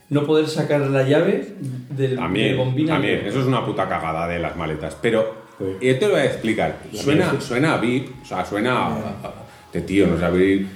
no 0.10 0.26
poder 0.26 0.48
sacar 0.48 0.82
la 0.82 1.04
llave 1.04 1.54
del, 1.90 2.16
También, 2.16 2.48
del 2.50 2.58
bombín 2.58 2.88
también. 2.88 3.26
Eso 3.26 3.40
es 3.42 3.46
una 3.48 3.66
puta 3.66 3.88
cagada 3.90 4.28
de 4.28 4.40
las 4.40 4.56
maletas. 4.56 4.96
Pero 5.02 5.44
yo 5.60 6.00
te 6.00 6.06
lo 6.06 6.12
voy 6.12 6.22
a 6.22 6.26
explicar. 6.26 6.78
Suena, 6.94 7.40
suena 7.42 7.74
a 7.74 7.78
VIP, 7.78 8.10
o 8.22 8.26
sea, 8.26 8.46
suena 8.46 8.78
a, 8.88 8.88
a- 8.90 9.34
de 9.74 9.82
tío, 9.82 10.06
no 10.08 10.18
sé, 10.20 10.26
abrir, 10.26 10.68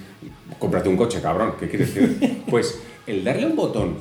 cómprate 0.58 0.90
un 0.90 0.98
coche, 0.98 1.22
cabrón. 1.22 1.54
¿Qué 1.60 1.68
quieres 1.70 1.94
decir? 1.94 2.42
Pues 2.50 2.82
el 3.06 3.24
darle 3.24 3.46
un 3.46 3.56
botón 3.56 3.96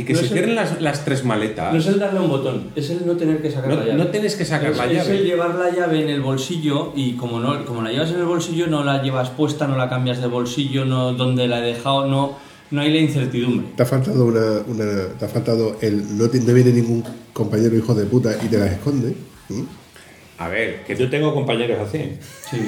y 0.00 0.04
que 0.04 0.12
No 0.14 0.18
se 0.18 0.24
es 0.26 0.30
el- 0.30 0.36
cierren 0.38 0.54
las, 0.56 0.80
las 0.80 1.04
tres 1.04 1.24
maletas. 1.24 1.72
No 1.72 1.78
es 1.78 1.86
el 1.86 1.98
darle 1.98 2.20
un 2.20 2.28
botón, 2.28 2.70
es 2.74 2.90
el 2.90 3.06
no 3.06 3.16
tener 3.16 3.40
que 3.42 3.50
sacar 3.50 3.70
No- 3.70 3.76
la 3.76 3.84
llave. 3.86 3.98
no 3.98 4.06
tienes 4.08 4.34
que 4.36 4.44
sacar 4.44 4.70
es, 4.72 4.76
la 4.78 4.86
es 4.86 4.92
llave. 4.94 5.18
el 5.18 5.24
llevar 5.24 5.54
la 5.56 5.70
llave 5.70 6.02
en 6.02 6.08
el 6.08 6.20
bolsillo 6.20 6.92
y 6.96 7.12
como 7.14 7.40
no 7.40 7.64
como 7.64 7.82
la 7.82 7.90
llevas 7.92 8.10
en 8.10 8.18
el 8.20 8.24
bolsillo 8.24 8.66
no 8.66 8.82
la 8.84 9.02
llevas 9.02 9.30
puesta, 9.30 9.66
no 9.66 9.76
la 9.76 9.88
cambias 9.88 10.20
de 10.20 10.26
bolsillo, 10.26 10.84
no 10.84 11.12
donde 11.14 11.46
la 11.48 11.58
he 11.60 11.72
dejado, 11.74 12.06
no 12.06 12.36
no 12.72 12.80
hay 12.82 12.92
la 12.92 12.98
incertidumbre. 13.00 13.66
Te 13.76 13.82
ha 13.82 13.86
faltado 13.86 14.24
una, 14.26 14.62
una- 14.68 15.08
te 15.18 15.24
ha 15.24 15.28
faltado 15.28 15.76
el 15.80 16.16
no, 16.16 16.28
te, 16.30 16.38
no 16.40 16.54
viene 16.54 16.70
ningún 16.72 17.02
compañero 17.32 17.76
hijo 17.76 17.94
de 17.94 18.04
puta 18.06 18.30
y 18.44 18.46
te 18.46 18.58
las 18.58 18.70
esconde. 18.72 19.14
¿Mm? 19.48 19.62
A 20.38 20.48
ver, 20.48 20.84
que 20.84 20.94
Yo 20.96 21.10
tengo 21.10 21.34
compañeros 21.34 21.78
así. 21.88 22.12
Sí. 22.48 22.58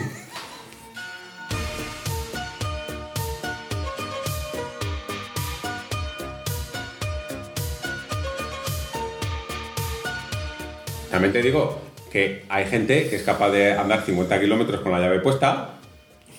También 11.12 11.32
te 11.32 11.42
digo 11.42 11.78
que 12.10 12.42
hay 12.48 12.64
gente 12.64 13.08
que 13.08 13.16
es 13.16 13.22
capaz 13.22 13.50
de 13.50 13.72
andar 13.72 14.02
50 14.02 14.40
kilómetros 14.40 14.80
con 14.80 14.92
la 14.92 14.98
llave 14.98 15.20
puesta 15.20 15.74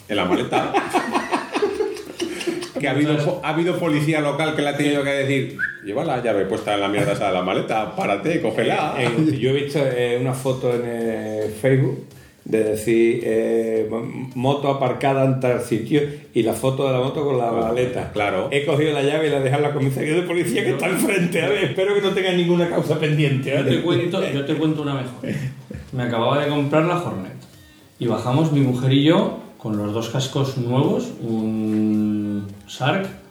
en 0.10 0.18
la 0.18 0.26
maleta. 0.26 0.74
que 2.80 2.88
ha 2.88 2.92
habido, 2.92 3.40
ha 3.44 3.50
habido 3.50 3.78
policía 3.78 4.20
local 4.20 4.56
que 4.56 4.64
le 4.64 4.70
ha 4.70 4.76
tenido 4.76 5.04
que 5.04 5.12
decir, 5.12 5.60
lleva 5.86 6.04
la 6.04 6.24
llave 6.24 6.46
puesta 6.46 6.74
en 6.74 6.82
la 6.82 6.88
mierda 6.88 7.14
esa 7.14 7.28
de 7.28 7.34
la 7.34 7.44
maleta, 7.44 7.96
párate, 7.96 8.42
cógela. 8.42 8.96
Eh, 8.98 9.38
yo 9.40 9.52
he 9.52 9.54
visto 9.54 9.80
eh, 9.80 10.18
una 10.20 10.34
foto 10.34 10.74
en 10.74 10.82
eh, 10.84 11.54
Facebook 11.62 12.08
de 12.46 12.64
decir 12.64 13.22
eh, 13.24 13.90
moto 14.36 14.70
aparcada 14.70 15.24
en 15.24 15.40
tal 15.40 15.62
sitio 15.62 16.02
y 16.34 16.44
la 16.44 16.54
foto 16.54 16.88
de 16.88 16.94
la 16.94 17.00
moto 17.00 17.24
con 17.24 17.38
la 17.38 17.52
maleta. 17.52 18.12
claro. 18.12 18.50
He 18.52 18.66
cogido 18.66 18.92
la 18.94 19.02
llave 19.02 19.28
y 19.28 19.30
la 19.30 19.38
he 19.38 19.42
dejado 19.42 19.64
en 19.64 19.70
la 19.70 19.74
comisaría 19.74 20.14
de 20.14 20.24
policía 20.24 20.64
que 20.64 20.72
está 20.72 20.90
enfrente. 20.90 21.42
A 21.42 21.50
ver, 21.50 21.64
espero 21.66 21.96
que 21.96 22.02
no 22.02 22.10
tenga 22.12 22.32
ninguna 22.34 22.70
causa 22.70 23.00
pendiente. 23.00 23.50
Yo 23.50 23.66
te, 23.66 23.82
cuento, 23.82 24.22
yo 24.32 24.46
te 24.46 24.56
cuento 24.56 24.82
una 24.82 24.96
mejor. 24.96 25.30
Me 25.94 26.04
acababa 26.04 26.44
de 26.44 26.50
comprar 26.50 26.86
la 26.86 27.02
Hornet 27.02 27.34
y 28.00 28.08
bajamos 28.08 28.52
mi 28.52 28.62
mujer 28.62 28.92
y 28.92 29.04
yo 29.04 29.40
con 29.58 29.78
los 29.78 29.94
dos 29.94 30.10
cascos 30.10 30.58
nuevos, 30.58 31.12
un 31.22 32.48
Shark 32.68 33.24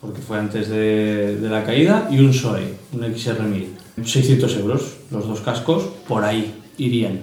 porque 0.00 0.20
fue 0.20 0.38
antes 0.38 0.68
de, 0.68 1.36
de 1.36 1.48
la 1.48 1.64
caída, 1.64 2.08
y 2.10 2.20
un 2.20 2.32
Zoe, 2.32 2.74
un 2.92 3.00
XR1000. 3.00 3.66
600 4.04 4.56
euros, 4.58 4.96
los 5.10 5.26
dos 5.26 5.40
cascos, 5.40 5.84
por 6.06 6.22
ahí 6.22 6.54
irían. 6.78 7.20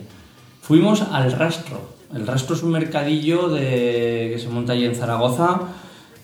Fuimos 0.64 1.01
al 1.01 1.32
Rastro. 1.34 1.82
El 2.16 2.26
Rastro 2.26 2.55
es 2.55 2.64
un 2.64 2.72
mercadillo 2.72 3.49
de, 3.49 4.30
que 4.34 4.39
se 4.39 4.47
monta 4.47 4.74
allí 4.74 4.86
en 4.86 4.95
Zaragoza 4.95 5.59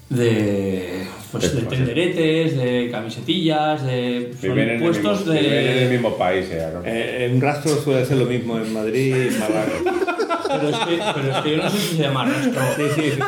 de, 0.10 1.06
pues, 1.32 1.54
de 1.56 1.62
tenderetes, 1.64 2.58
de 2.58 2.90
camisetillas, 2.92 3.84
de 3.86 4.32
son 4.40 4.42
Viven 4.56 4.60
en, 4.60 4.70
el 4.70 4.82
mismo, 4.82 5.04
puestos 5.12 5.26
viven 5.34 5.46
en 5.46 5.68
el 5.68 5.80
de... 5.80 5.90
mismo 5.92 6.16
país, 6.18 6.48
eh, 6.52 6.68
¿no? 6.74 6.82
Eh, 6.86 7.26
en 7.26 7.42
rastro 7.42 7.76
suele 7.82 8.06
ser 8.06 8.18
lo 8.18 8.26
mismo 8.26 8.58
en 8.58 8.74
Madrid 8.74 9.16
y 9.16 9.28
en 9.28 9.40
Málaga. 9.40 9.74
Pero 10.48 10.70
es, 10.70 10.78
que, 10.78 11.00
pero 11.14 11.32
es 11.32 11.38
que 11.44 11.52
yo 11.52 11.58
no 11.58 11.70
sé 11.70 11.78
si 11.78 11.96
se 11.98 12.02
llama 12.04 12.26
Rastro. 12.26 12.62
Sí, 12.76 12.84
sí, 12.96 13.02
sí, 13.12 13.20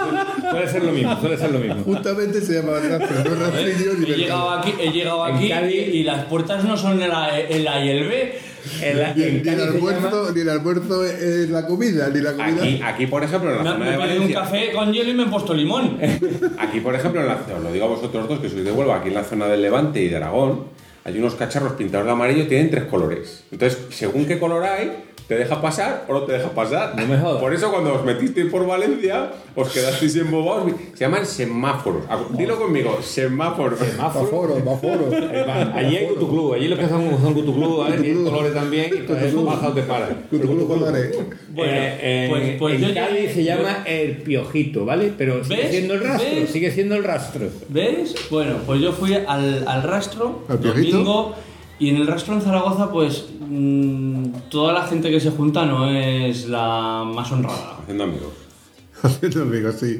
suele 0.50 0.68
ser 0.70 0.84
lo 0.84 0.92
mismo, 0.92 1.20
suele 1.20 1.38
ser 1.38 1.52
lo 1.52 1.60
mismo. 1.60 1.84
Justamente 1.84 2.42
se 2.42 2.54
llama 2.54 2.72
rastro, 2.80 3.36
no 3.36 3.36
rastrillo 3.46 3.94
ni 4.00 4.06
He 4.12 4.18
llegado 4.18 4.50
aquí, 4.52 4.74
he 4.80 4.92
llegado 4.92 5.28
En 5.28 5.36
aquí 5.36 5.50
Cádiz- 5.50 5.94
y 5.94 6.04
las 6.04 6.26
puertas 6.26 6.64
no 6.64 6.78
son 6.78 7.02
el 7.02 7.12
A, 7.12 7.38
el 7.40 7.68
A 7.68 7.84
y 7.86 7.90
el 7.90 8.08
B. 8.08 8.40
En 8.82 9.00
la- 9.00 9.14
Ni, 9.14 9.24
en 9.24 9.44
ni 9.44 9.50
el 9.50 9.62
almuerzo, 9.62 10.10
llama- 10.10 10.32
ni 10.36 10.42
el 10.42 10.50
almuerzo 10.50 11.06
es 11.06 11.50
la 11.50 11.66
comida, 11.66 12.10
ni 12.10 12.22
la 12.22 12.32
comida. 12.34 12.62
Aquí, 12.64 12.82
aquí, 12.84 13.08
por 13.08 13.24
ejemplo, 13.24 13.50
en 13.52 13.58
la 13.58 13.64
Me, 13.64 13.70
zona 13.72 13.80
me 13.86 13.86
de 13.86 13.92
he 13.92 13.98
pedido 13.98 14.12
un 14.22 14.34
Valencia. 14.34 14.42
café 14.42 14.72
con 14.74 14.94
hielo 14.94 15.10
y 15.10 15.14
me 15.14 15.24
he 15.24 15.28
puesto 15.28 15.54
limón. 15.54 15.98
Aquí, 16.60 16.80
por 16.80 16.96
ejemplo, 16.96 17.22
en 17.22 17.28
la, 17.28 17.36
os 17.36 17.64
lo 17.64 17.72
digo 17.72 17.86
a 17.86 17.90
vosotros 17.90 18.28
dos 18.28 18.40
que 18.40 18.50
sois 18.50 18.64
de 18.64 18.72
Huelva, 18.72 18.98
aquí 18.98 19.08
en 19.10 19.16
la 19.16 19.24
zona 19.24 19.48
del 19.48 19.62
Levante 19.62 20.02
y 20.02 20.08
de 20.10 20.18
Aragón, 20.18 20.66
hay 21.04 21.18
unos 21.18 21.34
cacharros 21.36 21.74
pintados 21.74 22.06
de 22.06 22.12
amarillo, 22.12 22.48
tienen 22.48 22.70
tres 22.70 22.84
colores. 22.86 23.44
Entonces, 23.52 23.80
según 23.90 24.26
qué 24.26 24.38
color 24.38 24.64
hay, 24.64 24.92
te 25.28 25.36
deja 25.38 25.62
pasar 25.62 26.06
o 26.08 26.14
no 26.14 26.22
te 26.24 26.34
deja 26.34 26.50
pasar. 26.50 26.96
No 26.98 27.08
me 27.08 27.18
jodas. 27.18 27.42
Por 27.42 27.54
eso, 27.54 27.72
cuando 27.72 27.94
os 27.96 28.04
metisteis 28.04 28.48
por 28.52 28.66
Valencia, 28.68 29.32
os 29.56 29.70
quedasteis 29.70 30.16
embobados. 30.18 30.72
Se 30.94 31.06
llaman 31.06 31.26
semáforos. 31.26 32.04
Dilo 32.38 32.58
conmigo, 32.60 33.00
semáforos. 33.02 33.80
Baforo, 33.98 34.56
baforo. 34.66 35.10
Allí 35.74 35.98
hay 35.98 36.08
Club, 36.08 36.54
allí 36.54 36.68
los 36.68 36.78
que 36.80 36.88
son, 36.88 37.10
son 37.22 37.34
Club, 37.34 37.80
¿vale? 37.80 37.98
Tienen 37.98 38.18
Cutuclú. 38.20 38.32
colores 38.32 38.54
también 38.54 38.92
y 38.94 38.98
entonces 39.00 39.44
baja 39.44 39.74
te 39.74 39.82
para. 39.84 40.08
Cutuclú 40.30 40.68
colores. 40.68 41.18
Bueno, 41.54 41.72
Eh, 41.74 42.26
en, 42.26 42.30
pues- 42.30 42.58
pues 42.60 42.76
en 42.76 42.82
yo 42.82 43.34
se 43.34 43.44
llama 43.44 43.84
el 43.86 44.18
piojito, 44.18 44.86
¿vale? 44.86 45.12
Pero 45.18 45.44
sigue 45.44 45.56
¿Ves? 45.64 45.72
siendo 45.72 45.94
el 45.96 46.04
rastro, 46.04 46.30
¿Ves? 46.36 46.50
sigue 46.52 46.72
siendo 46.72 46.96
el 46.96 47.04
rastro. 47.04 47.48
¿Ves? 47.70 48.16
Bueno, 48.30 48.56
pues 48.66 48.82
yo 48.82 48.92
fui 48.92 49.14
al, 49.14 49.66
al 49.68 49.84
rastro, 49.84 50.44
¿Al 50.48 50.60
piojito? 50.60 50.98
domingo, 50.98 51.36
y 51.82 51.90
en 51.90 51.96
el 51.96 52.06
rastro 52.06 52.36
en 52.36 52.42
Zaragoza, 52.42 52.92
pues 52.92 53.26
mm, 53.40 54.26
toda 54.52 54.72
la 54.72 54.86
gente 54.86 55.10
que 55.10 55.20
se 55.20 55.32
junta 55.32 55.66
no 55.66 55.90
es 55.90 56.48
la 56.48 57.04
más 57.04 57.32
honrada. 57.32 57.80
Haciendo 57.82 58.04
amigos. 58.04 58.34
Haciendo 59.02 59.42
amigos, 59.42 59.76
sí. 59.80 60.00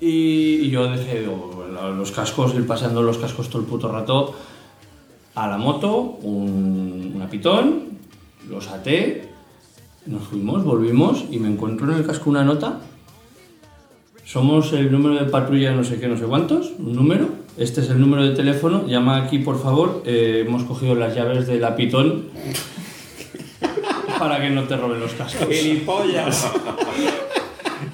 Y, 0.00 0.56
y 0.66 0.70
yo 0.70 0.86
dejé 0.90 1.20
digo, 1.20 1.66
los 1.96 2.12
cascos, 2.12 2.54
ir 2.54 2.66
paseando 2.66 3.02
los 3.02 3.16
cascos 3.16 3.48
todo 3.48 3.62
el 3.62 3.66
puto 3.66 3.90
rato 3.90 4.34
a 5.34 5.48
la 5.48 5.56
moto, 5.56 6.18
un, 6.20 7.12
una 7.16 7.30
pitón, 7.30 7.84
los 8.50 8.68
até, 8.68 9.30
nos 10.04 10.24
fuimos, 10.24 10.62
volvimos 10.62 11.24
y 11.30 11.38
me 11.38 11.48
encuentro 11.48 11.90
en 11.90 12.00
el 12.00 12.06
casco 12.06 12.28
una 12.28 12.44
nota. 12.44 12.80
Somos 14.26 14.74
el 14.74 14.92
número 14.92 15.24
de 15.24 15.30
patrulla 15.30 15.72
no 15.72 15.84
sé 15.84 15.98
qué, 15.98 16.06
no 16.06 16.18
sé 16.18 16.26
cuántos, 16.26 16.72
un 16.78 16.94
número. 16.94 17.43
Este 17.56 17.80
es 17.82 17.90
el 17.90 18.00
número 18.00 18.24
de 18.24 18.34
teléfono, 18.34 18.86
llama 18.86 19.16
aquí 19.16 19.38
por 19.38 19.62
favor. 19.62 20.02
Eh, 20.06 20.44
hemos 20.46 20.64
cogido 20.64 20.94
las 20.96 21.14
llaves 21.14 21.46
de 21.46 21.58
la 21.60 21.76
pitón 21.76 22.24
para 24.18 24.40
que 24.40 24.50
no 24.50 24.64
te 24.64 24.76
roben 24.76 24.98
los 25.00 25.12
cascos. 25.12 25.46
¡Gilipollas! 25.48 26.50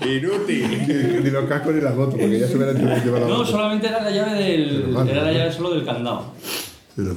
Inútil. 0.02 0.66
Ni, 0.88 1.20
ni 1.24 1.30
los 1.30 1.44
cascos 1.44 1.74
ni 1.74 1.80
las 1.82 1.94
motos, 1.94 2.14
porque 2.18 2.38
ya 2.38 2.46
se 2.48 2.56
hubieran 2.56 2.74
tenido 2.76 2.94
que 2.94 3.00
llevar 3.02 3.20
la 3.20 3.28
No, 3.28 3.36
moto. 3.38 3.50
solamente 3.50 3.86
era 3.88 4.02
la 4.02 4.10
llave 4.10 4.34
del, 4.42 4.96
era 5.08 5.24
la 5.24 5.32
llave 5.32 5.52
solo 5.52 5.70
del 5.74 5.84
candado. 5.84 6.32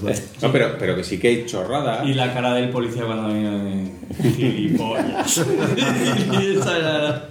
Fue. 0.02 0.14
No, 0.42 0.52
pero, 0.52 0.76
pero 0.78 0.96
que 0.96 1.04
sí 1.04 1.20
que 1.20 1.28
hay 1.30 1.46
chorradas. 1.46 2.06
Y 2.08 2.14
la 2.14 2.34
cara 2.34 2.54
del 2.56 2.70
policía 2.70 3.06
cuando 3.06 3.30
venía 3.30 3.90
gilipollas. 4.22 5.38
y 6.42 6.58
esa 6.58 6.78
era... 6.78 7.30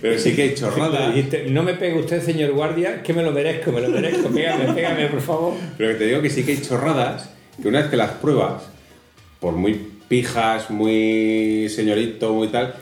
Pero 0.00 0.18
sí 0.18 0.34
que 0.34 0.42
hay 0.42 0.48
Le 0.50 0.54
chorradas. 0.54 1.14
dijiste, 1.14 1.50
no 1.50 1.62
me 1.62 1.74
pegue 1.74 1.98
usted, 1.98 2.22
señor 2.22 2.52
guardia, 2.52 3.02
que 3.02 3.12
me 3.12 3.22
lo 3.22 3.32
merezco, 3.32 3.72
me 3.72 3.80
lo 3.80 3.88
merezco. 3.88 4.28
Pégame, 4.28 4.72
pégame, 4.72 5.06
por 5.08 5.20
favor. 5.20 5.54
Pero 5.76 5.92
que 5.92 5.98
te 5.98 6.06
digo 6.06 6.22
que 6.22 6.30
sí 6.30 6.44
que 6.44 6.52
hay 6.52 6.60
chorradas 6.60 7.30
que 7.60 7.68
una 7.68 7.80
vez 7.80 7.88
que 7.88 7.96
las 7.96 8.10
pruebas, 8.12 8.62
por 9.40 9.54
muy 9.54 9.80
pijas, 10.08 10.70
muy 10.70 11.68
señorito, 11.68 12.32
muy 12.32 12.48
tal, 12.48 12.74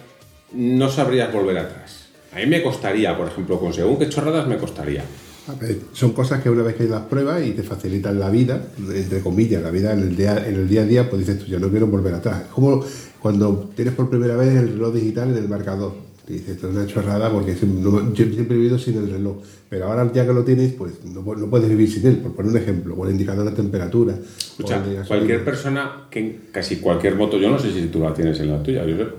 no 0.52 0.88
sabrías 0.90 1.32
volver 1.32 1.58
atrás. 1.58 2.06
A 2.32 2.36
mí 2.36 2.46
me 2.46 2.62
costaría, 2.62 3.16
por 3.16 3.28
ejemplo, 3.28 3.60
con 3.60 3.72
según 3.72 3.98
qué 3.98 4.08
chorradas 4.08 4.46
me 4.46 4.56
costaría. 4.56 5.02
A 5.48 5.54
ver, 5.54 5.76
son 5.92 6.12
cosas 6.12 6.40
que 6.40 6.48
una 6.48 6.62
vez 6.62 6.76
que 6.76 6.84
las 6.84 7.02
pruebas 7.02 7.44
y 7.44 7.50
te 7.50 7.62
facilitan 7.62 8.18
la 8.18 8.30
vida, 8.30 8.62
entre 8.78 9.20
comillas, 9.20 9.60
la 9.62 9.70
vida 9.70 9.92
en 9.92 10.00
el 10.00 10.16
día, 10.16 10.36
en 10.46 10.54
el 10.54 10.68
día 10.68 10.82
a 10.82 10.84
día, 10.84 11.10
pues 11.10 11.26
dices 11.26 11.40
tú, 11.42 11.50
ya 11.50 11.58
no 11.58 11.68
quiero 11.68 11.88
volver 11.88 12.14
atrás. 12.14 12.42
Es 12.42 12.48
como 12.48 12.84
cuando 13.20 13.70
tienes 13.74 13.94
por 13.94 14.08
primera 14.08 14.36
vez 14.36 14.54
el 14.56 14.68
reloj 14.74 14.94
digital 14.94 15.30
en 15.30 15.36
el 15.36 15.48
marcador. 15.48 15.94
Y 16.28 16.34
dices, 16.34 16.50
esto 16.50 16.68
es 16.70 16.76
una 16.76 16.86
chorrada 16.86 17.30
porque 17.30 17.54
no- 17.66 18.12
yo 18.14 18.24
siempre 18.26 18.54
he 18.56 18.58
vivido 18.58 18.78
sin 18.78 18.96
el 18.96 19.10
reloj. 19.10 19.38
Pero 19.68 19.86
ahora 19.86 20.10
ya 20.12 20.24
que 20.26 20.32
lo 20.32 20.44
tienes, 20.44 20.72
pues 20.74 21.04
no, 21.04 21.22
pu- 21.24 21.36
no 21.36 21.46
puedes 21.48 21.68
vivir 21.68 21.90
sin 21.90 22.06
él, 22.06 22.16
por 22.18 22.32
poner 22.32 22.52
un 22.52 22.58
ejemplo, 22.58 22.94
o 22.94 23.04
el 23.06 23.12
indicador 23.12 23.44
de 23.48 23.52
temperatura. 23.56 24.14
Escucha, 24.38 24.80
de 24.80 25.02
cualquier 25.06 25.44
persona 25.44 26.06
que 26.10 26.18
en 26.20 26.40
casi 26.52 26.76
cualquier 26.76 27.16
moto, 27.16 27.38
yo 27.38 27.50
no 27.50 27.58
sé 27.58 27.72
si 27.72 27.86
tú 27.88 27.98
la 28.00 28.14
tienes 28.14 28.38
en 28.40 28.50
la 28.52 28.62
tuya, 28.62 28.82
Josep, 28.82 29.10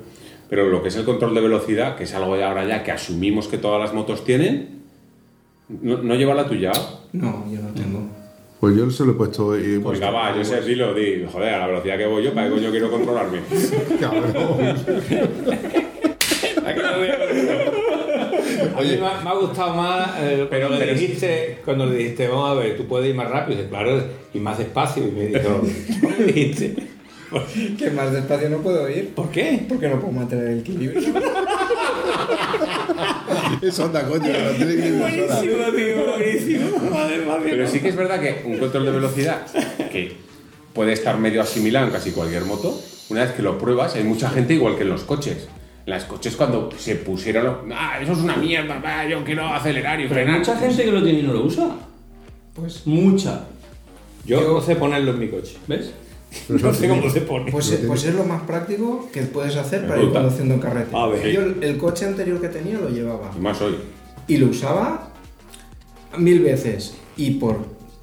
pero 0.49 0.69
lo 0.69 0.81
que 0.81 0.89
es 0.89 0.95
el 0.95 1.03
control 1.03 1.33
de 1.35 1.41
velocidad, 1.41 1.95
que 1.97 2.03
es 2.03 2.13
algo 2.13 2.35
de 2.37 2.43
ahora 2.43 2.65
ya 2.67 2.83
que 2.83 2.91
asumimos 2.91 3.47
que 3.47 3.57
todas 3.57 3.81
las 3.81 3.93
motos 3.93 4.23
tienen, 4.23 4.81
no, 5.81 6.01
no 6.03 6.15
lleva 6.15 6.33
la 6.35 6.47
tuya. 6.47 6.71
No, 7.13 7.45
yo 7.51 7.59
no 7.61 7.69
tengo. 7.73 7.99
Pues 8.59 8.77
yo 8.77 8.89
se 8.91 9.03
lo 9.05 9.11
he 9.11 9.15
puesto. 9.15 9.57
Y, 9.59 9.79
Pues 9.79 9.99
venga, 9.99 10.11
va, 10.11 10.33
Josep, 10.33 10.63
dilo, 10.63 10.93
di, 10.93 11.25
joder, 11.29 11.55
a 11.55 11.59
la 11.59 11.67
velocidad 11.67 11.97
que 11.97 12.05
voy 12.05 12.23
yo, 12.23 12.33
¿para 12.33 12.47
qué 12.47 12.53
coño 12.53 12.71
quiero 12.71 12.89
controlarme? 12.91 13.39
Cabrón. 13.99 14.23
A 16.65 16.69
mí 18.81 18.97
me, 18.99 19.05
ha- 19.07 19.21
me 19.23 19.29
ha 19.29 19.33
gustado 19.33 19.73
más 19.75 20.09
eh, 20.19 20.47
Pero- 20.49 20.67
cuando, 20.67 20.85
le 20.85 20.93
dijiste, 20.93 21.57
cuando 21.63 21.85
le 21.85 21.95
dijiste, 21.97 22.27
vamos 22.27 22.51
a 22.51 22.53
ver, 22.61 22.77
tú 22.77 22.85
puedes 22.87 23.09
ir 23.09 23.15
más 23.15 23.29
rápido. 23.29 23.57
Dice, 23.57 23.69
claro, 23.69 24.03
y 24.33 24.39
más 24.39 24.57
despacio. 24.57 25.07
Y 25.07 25.11
me 25.11 25.25
dijo, 25.27 25.39
¿cómo 26.01 26.15
me 26.17 26.25
dijiste? 26.25 26.75
Que 27.77 27.89
más 27.91 28.11
despacio 28.11 28.49
no 28.49 28.57
puedo 28.57 28.87
ir. 28.89 29.09
¿Por 29.15 29.29
qué? 29.29 29.65
Porque 29.67 29.87
no 29.87 29.99
puedo 29.99 30.13
mantener 30.13 30.47
el 30.49 30.59
equilibrio. 30.59 31.01
Es 33.61 33.79
onda, 33.79 34.03
coño. 34.03 34.23
Buenísimo, 34.57 35.05
tío, 35.75 36.05
buenísimo. 36.05 36.77
Madre, 36.91 37.17
madre, 37.25 37.49
Pero 37.49 37.67
sí 37.67 37.79
que 37.79 37.89
es 37.89 37.95
verdad 37.95 38.19
que 38.19 38.41
un 38.45 38.57
control 38.57 38.85
de 38.85 38.91
velocidad 38.91 39.45
que 39.91 40.13
puede 40.73 40.93
estar 40.93 41.17
medio 41.17 41.41
asimilado 41.41 41.87
en 41.87 41.93
casi 41.93 42.11
cualquier 42.11 42.43
moto, 42.45 42.79
una 43.09 43.21
vez 43.23 43.31
que 43.31 43.41
lo 43.41 43.57
pruebas, 43.57 43.95
hay 43.95 44.03
mucha 44.03 44.29
gente 44.29 44.53
igual 44.55 44.75
que 44.75 44.83
en 44.83 44.89
los 44.89 45.03
coches. 45.03 45.47
Los 45.85 46.03
coches 46.05 46.35
cuando 46.35 46.69
se 46.77 46.95
pusieron 46.95 47.43
los... 47.45 47.55
Ah, 47.73 47.99
eso 48.01 48.13
es 48.13 48.19
una 48.19 48.37
mierda, 48.37 48.79
va, 48.79 49.05
yo 49.07 49.23
quiero 49.23 49.45
acelerar 49.47 49.99
y 49.99 50.03
Pero 50.07 50.19
hay 50.19 50.23
frenar. 50.25 50.39
mucha 50.39 50.57
gente 50.57 50.83
que 50.85 50.91
lo 50.91 51.03
tiene 51.03 51.19
y 51.19 51.23
no 51.23 51.33
lo 51.33 51.43
usa. 51.43 51.75
Pues, 52.53 52.87
Mucha. 52.87 53.45
Yo 54.25 54.41
no 54.41 54.61
sé 54.61 54.75
ponerlo 54.77 55.11
en 55.11 55.19
mi 55.19 55.27
coche. 55.27 55.57
¿Ves? 55.67 55.91
No 56.49 56.73
sé 56.73 56.87
cómo 56.87 57.07
se 57.11 57.21
pone. 57.21 57.51
pues, 57.51 57.79
pues 57.85 58.05
es 58.05 58.15
lo 58.15 58.23
más 58.23 58.41
práctico 58.43 59.07
que 59.13 59.21
puedes 59.23 59.55
hacer 59.55 59.85
para 59.87 60.01
ir 60.01 60.11
conduciendo 60.11 60.55
en 60.55 60.59
carretera. 60.61 61.03
A 61.03 61.07
ver. 61.07 61.31
Yo 61.31 61.41
el, 61.41 61.61
el 61.63 61.77
coche 61.77 62.05
anterior 62.05 62.41
que 62.41 62.47
tenía 62.47 62.79
lo 62.79 62.89
llevaba. 62.89 63.31
Y 63.37 63.39
más 63.39 63.61
hoy. 63.61 63.75
Y 64.27 64.37
lo 64.37 64.47
usaba 64.47 65.09
mil 66.17 66.39
veces. 66.41 66.95
Y 67.17 67.31
por 67.31 67.57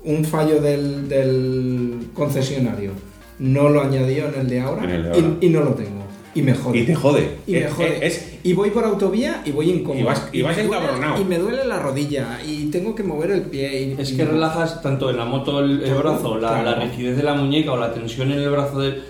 un 0.04 0.24
fallo 0.24 0.60
del, 0.60 1.08
del 1.08 2.08
concesionario 2.14 2.92
no 3.40 3.68
lo 3.68 3.80
añadió 3.82 4.28
en 4.28 4.40
el 4.40 4.48
de 4.48 4.60
ahora, 4.60 4.84
En 4.84 4.90
el 4.90 5.02
de 5.02 5.08
ahora. 5.08 5.28
Y, 5.40 5.46
y 5.46 5.50
no 5.50 5.60
lo 5.64 5.70
tengo. 5.74 6.04
Y 6.34 6.42
me 6.42 6.54
jode. 6.54 6.78
Y 6.78 6.82
te 6.84 6.94
jode. 6.94 7.36
Y 7.46 7.52
me 7.54 7.68
jode. 7.68 8.06
es- 8.06 8.38
Y 8.44 8.52
voy 8.52 8.70
por 8.70 8.84
autovía 8.84 9.42
y 9.44 9.50
voy 9.50 9.70
incómodo. 9.70 10.00
Y 10.00 10.02
vas- 10.04 10.28
y 10.32 10.42
vas 10.42 10.56
me 10.56 10.62
duele- 10.64 10.76
encabronado. 10.78 11.20
Y 11.20 11.24
me 11.24 11.38
duele 11.38 11.64
la 11.64 11.78
rodilla. 11.80 12.38
Y 12.46 12.70
tengo 12.70 12.94
que 12.94 13.02
mover 13.02 13.32
el 13.32 13.42
pie. 13.42 13.82
y- 13.98 14.00
Es 14.00 14.12
y- 14.12 14.16
que 14.16 14.24
relajas 14.24 14.80
tanto 14.80 15.10
en 15.10 15.16
la 15.16 15.24
moto 15.24 15.58
el, 15.60 15.78
brazo, 15.94 16.36
la, 16.38 16.48
claro. 16.62 16.70
la 16.70 16.74
rigidez 16.76 17.16
de 17.16 17.22
la 17.24 17.34
muñeca 17.34 17.72
o 17.72 17.76
la 17.76 17.92
tensión 17.92 18.30
en 18.32 18.38
el 18.38 18.50
brazo 18.50 18.78
del 18.80 19.02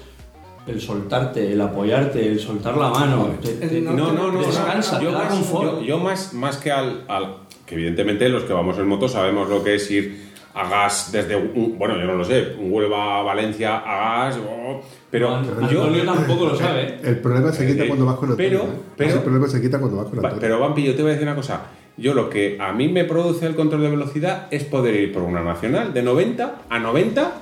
el 0.66 0.80
soltarte, 0.80 1.52
el 1.52 1.60
apoyarte, 1.60 2.24
el 2.26 2.38
soltar 2.38 2.76
la 2.76 2.90
mano. 2.90 3.30
te- 3.42 3.54
te- 3.54 3.80
No, 3.80 3.92
No, 3.92 4.12
no, 4.12 4.30
no. 4.32 4.40
Descansa, 4.40 4.98
no, 4.98 5.02
yo, 5.04 5.12
más, 5.12 5.50
yo, 5.50 5.82
yo 5.82 5.98
más, 5.98 6.32
más 6.34 6.56
que 6.58 6.70
al, 6.70 7.04
al- 7.08 7.34
Que 7.66 7.74
evidentemente 7.76 8.28
los 8.28 8.44
que 8.44 8.52
vamos 8.52 8.78
en 8.78 8.86
moto 8.86 9.08
sabemos 9.08 9.48
lo 9.48 9.62
que 9.64 9.76
es 9.76 9.90
ir 9.90 10.29
a 10.54 10.68
gas 10.68 11.10
desde... 11.12 11.36
Un, 11.36 11.76
bueno, 11.78 11.96
yo 11.98 12.04
no 12.06 12.14
lo 12.16 12.24
sé. 12.24 12.54
Un 12.58 12.72
Huelva 12.72 13.20
a 13.20 13.22
Valencia 13.22 13.78
a 13.78 14.24
gas... 14.26 14.38
oh, 14.38 14.80
pero 15.10 15.42
yo... 15.70 15.84
Antonio 15.84 16.04
tampoco 16.04 16.46
lo 16.46 16.56
sabe. 16.56 16.82
¿eh? 16.82 17.00
El 17.04 17.18
problema 17.18 17.52
se 17.52 17.66
quita 17.66 17.84
Eh, 17.84 17.88
cuando 17.88 18.06
vas 18.06 18.16
con 18.16 18.30
Antonio. 18.30 18.50
pero- 18.60 18.64
¿eh? 18.72 18.76
pero- 18.96 19.10
Ese 19.10 19.18
problema 19.20 19.48
se 19.48 19.60
quita 19.60 19.78
cuando 19.78 19.96
vas 19.98 20.06
con 20.06 20.18
Antonio. 20.18 20.38
Pero 20.40 20.60
Vampi, 20.60 20.82
yo 20.84 20.94
te 20.94 21.02
voy 21.02 21.10
a 21.10 21.14
decir 21.14 21.26
una 21.26 21.36
cosa. 21.36 21.62
Yo 21.96 22.14
lo 22.14 22.30
que 22.30 22.56
a 22.60 22.72
mí 22.72 22.88
me 22.88 23.04
produce 23.04 23.46
el 23.46 23.54
control 23.54 23.82
de 23.82 23.90
velocidad 23.90 24.46
es 24.50 24.64
poder 24.64 24.94
ir 24.94 25.12
por 25.12 25.22
una 25.22 25.42
nacional 25.42 25.92
de 25.92 26.02
90 26.02 26.54
a 26.70 26.78
90, 26.78 27.32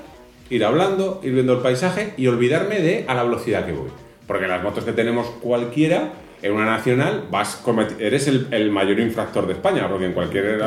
ir 0.50 0.64
hablando, 0.64 1.20
ir 1.22 1.32
viendo 1.34 1.52
el 1.52 1.58
paisaje 1.60 2.14
y 2.16 2.26
olvidarme 2.26 2.80
de 2.80 3.04
a 3.06 3.14
la 3.14 3.22
velocidad 3.22 3.64
que 3.66 3.72
voy. 3.72 3.88
Porque 4.26 4.46
las 4.48 4.62
motos 4.62 4.84
que 4.84 4.92
tenemos 4.92 5.26
cualquiera 5.40 6.12
en 6.42 6.52
una 6.52 6.64
nacional 6.66 7.24
vas 7.30 7.60
eres 7.98 8.28
el, 8.28 8.46
el 8.50 8.70
mayor 8.70 9.00
infractor 9.00 9.46
de 9.46 9.54
España, 9.54 9.88
porque 9.88 10.06
en 10.06 10.12
cualquier 10.12 10.60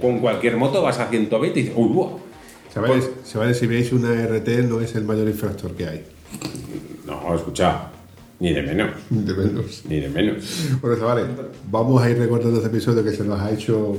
con 0.00 0.18
cualquier 0.20 0.56
moto 0.56 0.82
vas 0.82 0.98
a 0.98 1.06
120 1.06 1.58
y 1.58 1.62
dices, 1.62 1.76
uy, 1.78 1.88
buah. 1.88 2.10
Chavales, 2.72 3.10
chavales, 3.30 3.58
si 3.58 3.66
veis 3.66 3.92
una 3.92 4.12
RT 4.26 4.48
no 4.68 4.80
es 4.80 4.94
el 4.94 5.04
mayor 5.04 5.28
infractor 5.28 5.72
que 5.72 5.86
hay. 5.86 6.04
No, 7.06 7.34
escucha, 7.34 7.88
ni 8.40 8.52
de 8.52 8.62
menos, 8.62 8.90
De 9.10 9.34
menos. 9.34 9.82
ni 9.88 10.00
de 10.00 10.08
menos. 10.08 10.68
Bueno, 10.80 10.96
chavales, 10.98 11.26
vamos 11.70 12.02
a 12.02 12.08
ir 12.10 12.18
recordando 12.18 12.56
este 12.58 12.68
episodio 12.70 13.04
que 13.04 13.10
se 13.12 13.24
nos 13.24 13.38
ha 13.40 13.50
hecho 13.50 13.96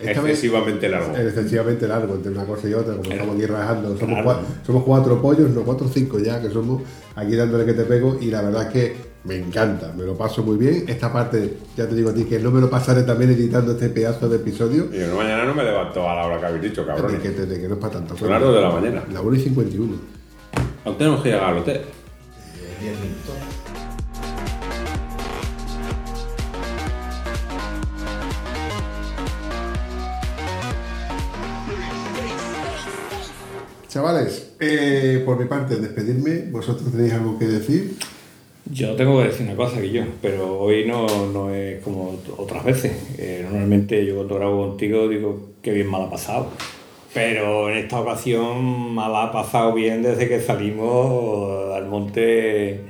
esta 0.00 0.20
vez 0.20 0.32
Excesivamente 0.32 0.88
largo. 0.88 1.16
excesivamente 1.16 1.86
largo 1.88 2.14
entre 2.14 2.30
una 2.32 2.44
cosa 2.44 2.68
y 2.68 2.74
otra, 2.74 2.96
como 2.96 3.10
estamos 3.10 3.34
aquí 3.36 3.46
rajando. 3.46 3.96
Somos, 3.98 4.22
Claro. 4.22 4.40
cua- 4.40 4.66
somos 4.66 4.84
cuatro 4.84 5.20
pollos, 5.22 5.50
no 5.50 5.62
cuatro 5.62 5.86
o 5.86 5.90
cinco 5.90 6.18
ya, 6.18 6.40
que 6.40 6.48
somos 6.50 6.82
aquí 7.16 7.34
dándole 7.36 7.64
que 7.66 7.72
te 7.74 7.84
pego 7.84 8.18
y 8.20 8.26
la 8.26 8.42
verdad 8.42 8.68
es 8.68 8.72
que 8.72 8.96
me 9.24 9.36
encanta, 9.36 9.92
me 9.96 10.04
lo 10.04 10.16
paso 10.16 10.42
muy 10.42 10.56
bien. 10.56 10.84
Esta 10.88 11.12
parte, 11.12 11.58
ya 11.76 11.88
te 11.88 11.94
digo 11.94 12.10
a 12.10 12.14
ti, 12.14 12.24
que 12.24 12.38
no 12.40 12.50
me 12.50 12.60
lo 12.60 12.68
pasaré 12.68 13.04
también 13.04 13.30
editando 13.30 13.72
este 13.72 13.88
pedazo 13.88 14.28
de 14.28 14.36
episodio. 14.36 14.88
Y 14.92 14.98
yo 14.98 15.16
mañana 15.16 15.44
no 15.44 15.54
me 15.54 15.62
levanto 15.62 16.08
a 16.08 16.14
la 16.14 16.26
hora 16.26 16.40
que 16.40 16.46
habéis 16.46 16.62
dicho, 16.62 16.84
cabrón. 16.84 17.18
que, 17.20 17.32
que 17.32 17.68
no 17.68 17.74
es 17.74 17.80
para 17.80 17.92
tanto. 17.94 18.16
Son 18.16 18.30
las 18.30 18.42
de 18.42 18.60
la 18.60 18.70
mañana. 18.70 19.04
La 19.12 19.20
1 19.20 19.36
y 19.36 19.40
51. 19.40 19.92
Aún 20.84 20.98
tenemos 20.98 21.22
que 21.22 21.28
llegar 21.30 21.44
al 21.50 21.58
hotel. 21.58 21.82
Chavales, 33.88 34.54
eh, 34.58 35.22
por 35.24 35.38
mi 35.38 35.44
parte, 35.44 35.76
despedirme. 35.76 36.46
¿Vosotros 36.50 36.90
tenéis 36.90 37.12
algo 37.12 37.38
que 37.38 37.46
decir? 37.46 37.98
Yo 38.70 38.94
tengo 38.94 39.18
que 39.20 39.28
decir 39.28 39.46
una 39.46 39.56
cosa, 39.56 39.80
Guillo, 39.80 40.04
pero 40.22 40.58
hoy 40.60 40.84
no, 40.86 41.06
no 41.32 41.52
es 41.54 41.82
como 41.82 42.18
otras 42.38 42.64
veces. 42.64 42.92
Eh, 43.18 43.40
normalmente 43.44 44.04
yo 44.06 44.14
cuando 44.16 44.36
grabo 44.36 44.68
contigo 44.68 45.08
digo 45.08 45.50
que 45.60 45.72
bien 45.72 45.88
mal 45.88 46.02
ha 46.02 46.10
pasado. 46.10 46.48
Pero 47.12 47.68
en 47.68 47.76
esta 47.76 48.00
ocasión 48.00 48.94
mal 48.94 49.14
ha 49.16 49.30
pasado 49.32 49.74
bien 49.74 50.02
desde 50.02 50.28
que 50.28 50.40
salimos 50.40 51.74
al 51.74 51.86
monte 51.86 52.80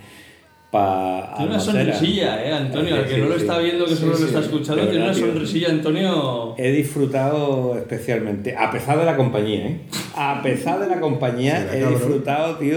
para 0.71 1.35
Tiene 1.37 1.51
una 1.51 1.61
sonrisilla, 1.61 2.45
¿eh, 2.47 2.53
Antonio? 2.53 2.95
Al 2.95 3.07
que 3.07 3.19
no 3.19 3.27
lo 3.27 3.35
está 3.37 3.59
viendo, 3.59 3.85
que 3.85 3.97
solo 3.97 4.17
lo 4.17 4.25
está 4.27 4.41
escuchando, 4.41 4.87
tiene 4.89 5.05
una 5.05 5.15
sonrisilla, 5.15 5.71
Antonio. 5.71 6.55
He 6.57 6.71
disfrutado 6.71 7.77
especialmente, 7.77 8.57
a 8.57 8.71
pesar 8.71 8.99
de 8.99 9.05
la 9.05 9.17
compañía, 9.17 9.67
¿eh? 9.67 9.81
A 10.17 10.41
pesar 10.43 10.79
de 10.81 10.87
la 10.87 11.01
compañía, 11.01 11.59
Sí, 11.71 11.77
he 11.77 11.81
cabrón. 11.81 11.99
disfrutado, 11.99 12.57
tío, 12.57 12.77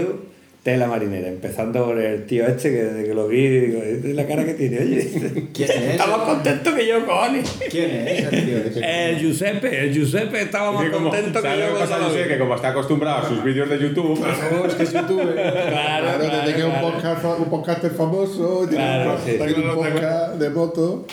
tela 0.66 0.88
marinera. 0.88 1.28
Empezando 1.28 1.84
por 1.86 1.96
el 2.00 2.26
tío 2.26 2.44
este 2.44 2.72
que 2.72 2.82
desde 2.82 3.04
que 3.04 3.14
lo 3.14 3.28
vi, 3.28 3.46
digo, 3.48 3.80
"Esta 3.84 4.08
es 4.08 4.14
la 4.16 4.26
cara 4.26 4.44
que 4.44 4.54
tiene, 4.54 4.80
oye. 4.80 5.46
¿Quién 5.54 5.70
es? 5.70 5.76
Estaba 5.92 6.16
más 6.16 6.26
contento 6.26 6.74
que 6.74 6.88
yo, 6.88 7.06
cojones. 7.06 7.56
¿Quién 7.70 7.90
es 8.08 8.24
ese 8.24 8.42
tío? 8.42 8.82
El 8.84 9.16
Giuseppe, 9.20 9.84
el 9.84 9.94
Giuseppe 9.94 10.42
estaba 10.42 10.72
más 10.72 10.90
como, 10.90 11.10
contento 11.10 11.40
que 11.40 11.48
¿sabes 11.48 11.64
yo. 11.64 11.72
lo 11.72 11.74
que 11.78 11.80
pasa, 11.86 12.08
vi. 12.08 12.28
Que 12.28 12.38
como 12.40 12.54
está 12.56 12.68
acostumbrado 12.70 13.18
a 13.24 13.28
sus 13.28 13.44
vídeos 13.44 13.70
de 13.70 13.78
YouTube, 13.78 14.18
es 14.28 14.74
que 14.74 14.82
es 14.82 14.92
YouTube. 14.92 15.34
Claro, 15.34 15.52
Claro, 15.70 16.06
claro, 16.18 16.18
desde 16.18 16.52
que 16.54 16.58
es 16.58 16.64
un, 16.64 16.70
claro. 16.72 16.92
podcast, 16.92 17.24
un 17.38 17.44
podcaster 17.48 17.90
famoso, 17.92 18.66
tiene 18.68 18.84
Claro, 18.84 19.12
un, 19.12 19.18
sí. 19.24 19.60
un 19.60 19.74
podcast 19.76 20.34
de 20.34 20.50
moto. 20.50 21.06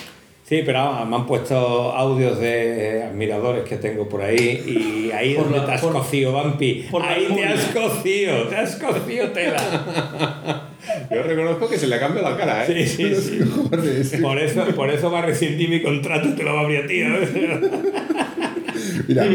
Sí, 0.46 0.60
pero 0.66 1.06
me 1.06 1.16
han 1.16 1.26
puesto 1.26 1.56
audios 1.56 2.38
de 2.38 3.04
admiradores 3.04 3.64
que 3.64 3.76
tengo 3.78 4.06
por 4.06 4.20
ahí 4.20 5.08
y 5.08 5.10
ahí 5.10 5.34
Por 5.34 5.44
donde 5.44 5.60
la- 5.60 5.66
te 5.66 5.72
has 5.72 5.80
por- 5.80 5.92
cocido, 5.94 6.32
Vampi. 6.32 6.86
por 6.90 7.02
Ahí 7.02 7.28
te 7.34 7.44
has 7.46 7.64
cocido, 7.66 8.48
te 8.48 8.56
has 8.56 8.76
cocido 8.76 9.30
tela. 9.30 10.68
yo 11.10 11.22
reconozco 11.22 11.66
que 11.66 11.78
se 11.78 11.86
le 11.86 11.98
cambia 11.98 12.20
la 12.22 12.36
cara, 12.36 12.66
¿eh? 12.66 12.86
Sí, 12.86 13.08
sí, 13.10 13.14
sí. 13.14 13.38
Joder, 13.70 14.04
sí. 14.04 14.18
Por 14.18 14.38
eso, 14.38 14.66
por 14.76 14.90
eso 14.90 15.10
va 15.10 15.20
a 15.20 15.22
rescindir 15.22 15.70
mi 15.70 15.82
contrato 15.82 16.28
y 16.28 16.32
te 16.32 16.42
lo 16.42 16.52
va 16.52 16.60
a 16.60 16.64
abrir 16.64 16.80
a 16.80 16.86
ti. 16.86 17.02
Mira, 19.08 19.26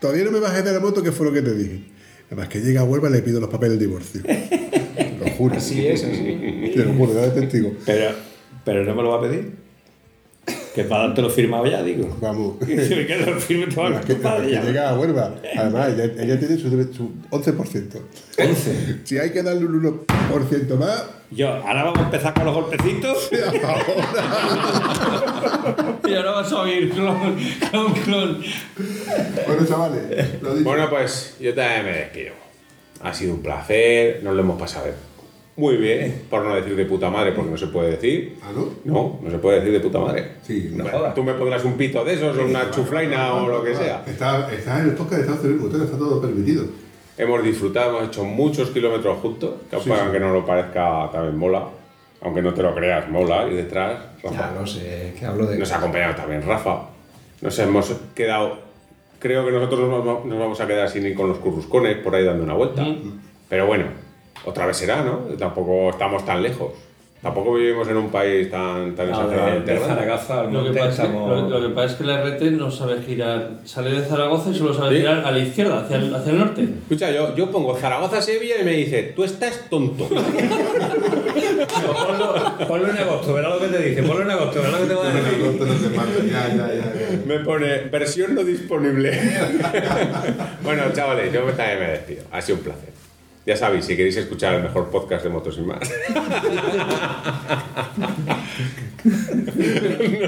todavía 0.00 0.24
no 0.24 0.32
me 0.32 0.40
bajé 0.40 0.62
de 0.62 0.72
la 0.72 0.80
moto, 0.80 1.02
que 1.04 1.12
fue 1.12 1.26
lo 1.26 1.32
que 1.32 1.42
te 1.42 1.54
dije. 1.54 1.80
Además, 2.26 2.48
que 2.48 2.58
llega 2.60 2.80
a 2.80 2.84
Huelva 2.84 3.08
y 3.08 3.12
le 3.12 3.22
pido 3.22 3.40
los 3.40 3.48
papeles 3.48 3.78
del 3.78 3.88
divorcio. 3.88 4.20
Lo 5.20 5.30
juro. 5.30 5.56
Así 5.56 5.86
es, 5.86 6.04
así. 6.04 6.72
Te 6.74 6.84
lo 6.84 6.92
juro, 6.94 7.14
de 7.14 7.30
testigo. 7.40 7.72
Pero, 7.86 8.10
pero 8.64 8.84
no 8.84 8.94
me 8.94 9.02
lo 9.02 9.10
va 9.10 9.18
a 9.18 9.20
pedir. 9.22 9.67
Que 10.78 10.84
para 10.84 11.08
dártelo 11.08 11.28
firmado 11.28 11.66
ya, 11.66 11.82
digo. 11.82 12.16
Vamos. 12.20 12.54
Que 12.64 12.84
si 12.84 12.94
me 12.94 13.04
quedo 13.04 13.34
firme, 13.40 13.66
te 13.66 13.74
va 13.74 13.82
a 13.82 13.86
Además, 13.86 14.04
que, 14.06 14.14
padre 14.14 14.46
que 14.46 14.52
ya. 14.52 14.62
llega 14.62 14.90
a 14.90 14.96
Huelva. 14.96 15.34
Además, 15.56 15.88
ella, 15.88 16.04
ella 16.22 16.38
tiene 16.38 16.56
su, 16.56 16.70
su 16.94 17.10
11%. 17.30 18.00
11. 18.38 19.00
Si 19.04 19.18
hay 19.18 19.32
que 19.32 19.42
darle 19.42 19.66
un 19.66 20.06
1% 20.08 20.76
más, 20.78 21.04
Yo, 21.32 21.48
ahora 21.52 21.82
vamos 21.82 21.98
a 21.98 22.02
empezar 22.04 22.32
con 22.32 22.44
los 22.44 22.54
golpecitos. 22.54 23.28
Y 26.08 26.14
ahora 26.14 26.30
vas 26.30 26.52
a 26.52 26.60
oír 26.62 26.90
clon, 26.90 27.36
clon, 27.70 27.92
clon. 27.92 28.42
bueno, 29.46 29.66
chavales, 29.66 30.40
lo 30.40 30.54
dicho. 30.54 30.64
Bueno, 30.64 30.88
pues 30.88 31.36
yo 31.40 31.52
también 31.54 31.84
me 31.86 31.92
despido. 31.92 32.34
Ha 33.02 33.12
sido 33.12 33.34
un 33.34 33.42
placer, 33.42 34.20
nos 34.22 34.34
lo 34.34 34.40
hemos 34.42 34.58
pasado 34.60 34.86
muy 35.58 35.76
bien, 35.76 36.22
por 36.30 36.44
no 36.44 36.54
decir 36.54 36.76
de 36.76 36.84
puta 36.84 37.10
madre, 37.10 37.32
porque 37.32 37.50
no 37.50 37.56
se 37.56 37.66
puede 37.66 37.90
decir. 37.90 38.38
¿Ah, 38.42 38.52
no? 38.54 38.68
No, 38.84 39.18
no 39.20 39.30
se 39.30 39.38
puede 39.38 39.56
decir 39.58 39.72
de 39.72 39.80
puta 39.80 39.98
madre. 39.98 40.34
Sí, 40.42 40.70
no 40.72 40.84
Bueno, 40.84 41.12
Tú 41.14 41.24
me 41.24 41.34
pondrás 41.34 41.64
un 41.64 41.76
pito 41.76 42.04
de 42.04 42.14
esos, 42.14 42.38
o 42.38 42.44
una 42.44 42.70
chuflaina 42.70 43.34
o 43.34 43.48
lo 43.48 43.64
que 43.64 43.74
sea. 43.74 44.04
Está, 44.06 44.48
está 44.52 44.80
en 44.80 44.90
el 44.90 44.94
podcast 44.94 45.16
de 45.16 45.20
Estados 45.22 45.44
Unidos, 45.44 45.62
motor, 45.64 45.82
está 45.82 45.98
todo 45.98 46.20
permitido. 46.20 46.64
Hemos 47.18 47.42
disfrutado, 47.42 47.90
hemos 47.90 48.08
hecho 48.08 48.22
muchos 48.22 48.70
kilómetros 48.70 49.18
juntos, 49.18 49.54
que 49.68 49.80
Sí, 49.80 49.90
aunque 49.90 50.18
sí. 50.18 50.24
no 50.24 50.32
lo 50.32 50.46
parezca, 50.46 51.10
también 51.10 51.36
mola. 51.36 51.66
Aunque 52.20 52.40
no 52.40 52.54
te 52.54 52.62
lo 52.62 52.72
creas, 52.74 53.08
mola 53.10 53.46
ir 53.48 53.56
detrás. 53.56 53.98
Rafa. 54.22 54.36
Ya 54.52 54.60
lo 54.60 54.66
sé, 54.66 55.14
que 55.18 55.26
hablo 55.26 55.46
de. 55.46 55.58
Nos 55.58 55.72
ha 55.72 55.78
acompañado 55.78 56.14
también 56.14 56.42
Rafa. 56.42 56.82
Nos 57.40 57.58
hemos 57.58 57.92
quedado. 58.14 58.58
Creo 59.18 59.44
que 59.44 59.50
nosotros 59.50 59.80
nos 59.80 60.04
vamos, 60.04 60.24
nos 60.26 60.38
vamos 60.38 60.60
a 60.60 60.66
quedar 60.68 60.88
sin 60.88 61.04
ir 61.04 61.16
con 61.16 61.28
los 61.28 61.38
curruscones 61.38 61.96
por 61.96 62.14
ahí 62.14 62.24
dando 62.24 62.44
una 62.44 62.54
vuelta. 62.54 62.86
Pero 63.48 63.66
bueno, 63.66 63.86
otra 64.48 64.66
vez 64.66 64.76
será, 64.76 65.02
¿no? 65.02 65.18
Tampoco 65.38 65.90
estamos 65.90 66.24
tan 66.24 66.42
lejos. 66.42 66.72
Tampoco 67.20 67.54
vivimos 67.54 67.88
en 67.88 67.96
un 67.96 68.10
país 68.10 68.48
tan, 68.48 68.94
tan 68.94 69.08
exageradamente 69.08 69.72
de 69.72 69.78
grande. 69.80 69.94
Zaragoza 69.94 70.40
al 70.40 70.52
Lo 70.52 70.64
que, 70.64 70.70
pasa 70.78 71.02
es 71.02 71.08
que, 71.08 71.16
lo, 71.16 71.48
lo 71.48 71.60
que 71.68 71.74
pasa 71.74 71.86
es 71.86 71.94
que 71.94 72.04
la 72.04 72.22
RT 72.22 72.42
no 72.52 72.70
sabe 72.70 73.02
girar. 73.02 73.50
Sale 73.64 73.90
de 73.90 74.02
Zaragoza 74.02 74.50
y 74.50 74.54
solo 74.54 74.72
sabe 74.72 74.90
¿Sí? 74.90 74.98
girar 75.00 75.26
a 75.26 75.32
la 75.32 75.38
izquierda, 75.40 75.80
hacia 75.80 75.96
el, 75.96 76.14
hacia 76.14 76.30
el 76.30 76.38
norte. 76.38 76.62
Escucha, 76.62 77.10
yo, 77.10 77.34
yo 77.34 77.50
pongo 77.50 77.76
Zaragoza-Sevilla 77.76 78.60
y 78.60 78.64
me 78.64 78.70
dice, 78.70 79.14
tú 79.16 79.24
estás 79.24 79.68
tonto. 79.68 80.08
Ponlo, 80.08 80.24
ponlo 82.68 82.88
en 82.88 82.98
agosto, 82.98 83.34
verás 83.34 83.52
lo 83.52 83.58
que 83.60 83.66
te 83.66 83.78
dice. 83.82 84.04
Ponlo 84.04 84.22
en 84.22 84.30
agosto, 84.30 84.62
verás 84.62 84.74
lo 84.74 84.78
que 84.86 84.88
te 84.94 84.94
va 84.94 85.08
a 85.08 85.12
decir. 85.12 85.56
Ya, 86.30 86.48
ya, 86.48 86.68
ya, 86.68 86.74
ya. 86.74 86.92
me 87.26 87.40
pone 87.40 87.78
versión 87.90 88.36
no 88.36 88.44
disponible. 88.44 89.10
bueno, 90.62 90.84
chavales, 90.92 91.32
yo 91.32 91.42
también 91.46 91.80
me 91.80 91.88
despido. 91.88 92.22
Ha 92.30 92.40
sido 92.40 92.58
un 92.58 92.64
placer. 92.64 92.97
Ya 93.48 93.56
sabéis, 93.56 93.86
si 93.86 93.96
queréis 93.96 94.14
escuchar 94.14 94.56
el 94.56 94.62
mejor 94.64 94.90
podcast 94.90 95.24
de 95.24 95.30
motos 95.30 95.56
y 95.56 95.62
más. 95.62 95.78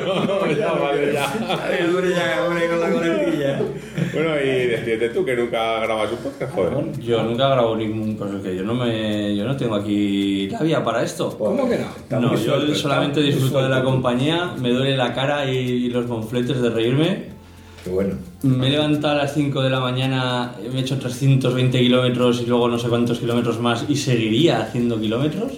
no, 0.06 0.50
ya 0.50 0.72
vale, 0.72 1.12
ya. 1.12 1.26
Hombre, 1.86 2.10
ya, 2.14 2.46
hombre, 2.46 2.66
con 2.66 2.80
la 2.80 2.90
coletilla. 2.90 3.60
Bueno, 4.14 4.40
y 4.40 4.68
despídete 4.68 5.10
tú, 5.10 5.22
que 5.22 5.36
nunca 5.36 5.80
grabas 5.80 6.10
un 6.12 6.16
podcast, 6.16 6.54
joder. 6.54 6.98
Yo 6.98 7.22
nunca 7.22 7.50
grabo 7.50 7.76
ningún. 7.76 8.16
Pues 8.16 8.30
que 8.42 8.56
yo 8.56 8.62
no 8.62 8.72
me. 8.72 9.36
Yo 9.36 9.44
no 9.44 9.54
tengo 9.54 9.74
aquí 9.74 10.48
la 10.48 10.62
vía 10.62 10.82
para 10.82 11.02
esto. 11.02 11.36
¿Cómo 11.36 11.68
que 11.68 11.76
no? 11.76 12.20
No, 12.20 12.34
yo 12.34 12.74
solamente 12.74 13.20
disfruto 13.20 13.62
de 13.62 13.68
la 13.68 13.82
compañía, 13.82 14.54
me 14.58 14.70
duele 14.70 14.96
la 14.96 15.12
cara 15.12 15.44
y, 15.44 15.58
y 15.58 15.90
los 15.90 16.06
bonfletes 16.06 16.62
de 16.62 16.70
reírme. 16.70 17.39
Qué 17.84 17.90
bueno. 17.90 18.14
Me 18.42 18.68
he 18.68 18.70
levantado 18.70 19.14
a 19.14 19.24
las 19.24 19.34
5 19.34 19.62
de 19.62 19.70
la 19.70 19.80
mañana, 19.80 20.54
me 20.70 20.78
he 20.78 20.82
hecho 20.82 20.98
320 20.98 21.78
kilómetros 21.80 22.42
y 22.42 22.46
luego 22.46 22.68
no 22.68 22.78
sé 22.78 22.88
cuántos 22.88 23.18
kilómetros 23.18 23.58
más 23.60 23.84
y 23.88 23.96
seguiría 23.96 24.60
haciendo 24.60 25.00
kilómetros. 25.00 25.52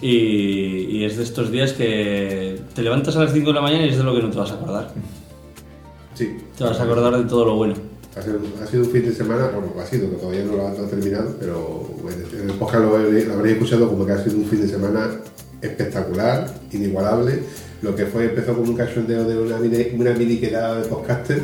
Y, 0.00 0.96
y 0.96 1.04
es 1.04 1.16
de 1.16 1.22
estos 1.22 1.50
días 1.50 1.72
que 1.72 2.60
te 2.74 2.82
levantas 2.82 3.16
a 3.16 3.24
las 3.24 3.32
5 3.32 3.48
de 3.48 3.54
la 3.54 3.60
mañana 3.60 3.86
y 3.86 3.88
es 3.88 3.96
de 3.96 4.04
lo 4.04 4.14
que 4.14 4.22
no 4.22 4.30
te 4.30 4.38
vas 4.38 4.50
a 4.50 4.54
acordar. 4.54 4.90
Sí. 6.14 6.36
Te 6.56 6.64
vas 6.64 6.78
a 6.78 6.84
acordar 6.84 7.16
de 7.16 7.24
todo 7.24 7.44
lo 7.44 7.56
bueno. 7.56 7.74
Ha 8.16 8.22
sido, 8.22 8.38
ha 8.62 8.66
sido 8.66 8.84
un 8.84 8.90
fin 8.90 9.04
de 9.04 9.12
semana, 9.12 9.48
bueno, 9.48 9.72
ha 9.80 9.86
sido, 9.86 10.08
que 10.08 10.16
todavía 10.16 10.44
no 10.44 10.52
lo 10.52 10.68
han 10.68 10.88
terminado, 10.88 11.34
pero 11.40 11.90
en 12.40 12.48
el 12.48 12.56
podcast 12.56 12.84
lo 12.84 12.94
habréis 12.94 13.26
escuchado 13.56 13.88
como 13.88 14.06
que 14.06 14.12
ha 14.12 14.22
sido 14.22 14.36
un 14.36 14.44
fin 14.44 14.60
de 14.60 14.68
semana 14.68 15.10
espectacular, 15.60 16.54
inigualable. 16.70 17.42
Lo 17.84 17.94
que 17.94 18.06
fue, 18.06 18.24
empezó 18.24 18.54
con 18.54 18.66
un 18.66 18.76
cachondeo 18.76 19.24
de 19.24 19.38
una 19.38 19.58
mini, 19.58 19.88
una 19.98 20.14
mini 20.14 20.38
quedada 20.38 20.80
de 20.80 20.88
podcaster, 20.88 21.42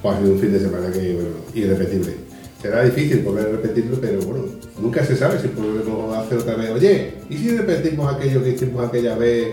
pues 0.00 0.14
ha 0.14 0.18
sido 0.18 0.32
un 0.32 0.40
fin 0.40 0.52
de 0.54 0.58
semana 0.58 0.90
que, 0.90 1.12
bueno, 1.12 1.28
irrepetible. 1.52 2.14
Será 2.62 2.82
difícil 2.82 3.18
volver 3.18 3.48
a 3.48 3.50
repetirlo, 3.50 3.98
pero 4.00 4.20
bueno, 4.22 4.46
nunca 4.80 5.04
se 5.04 5.14
sabe 5.14 5.38
si 5.38 5.48
podemos 5.48 6.16
hacer 6.16 6.38
otra 6.38 6.56
vez. 6.56 6.70
Oye, 6.70 7.12
¿y 7.28 7.36
si 7.36 7.50
repetimos 7.50 8.10
aquello 8.10 8.42
que 8.42 8.50
hicimos 8.52 8.88
aquella 8.88 9.16
vez? 9.16 9.48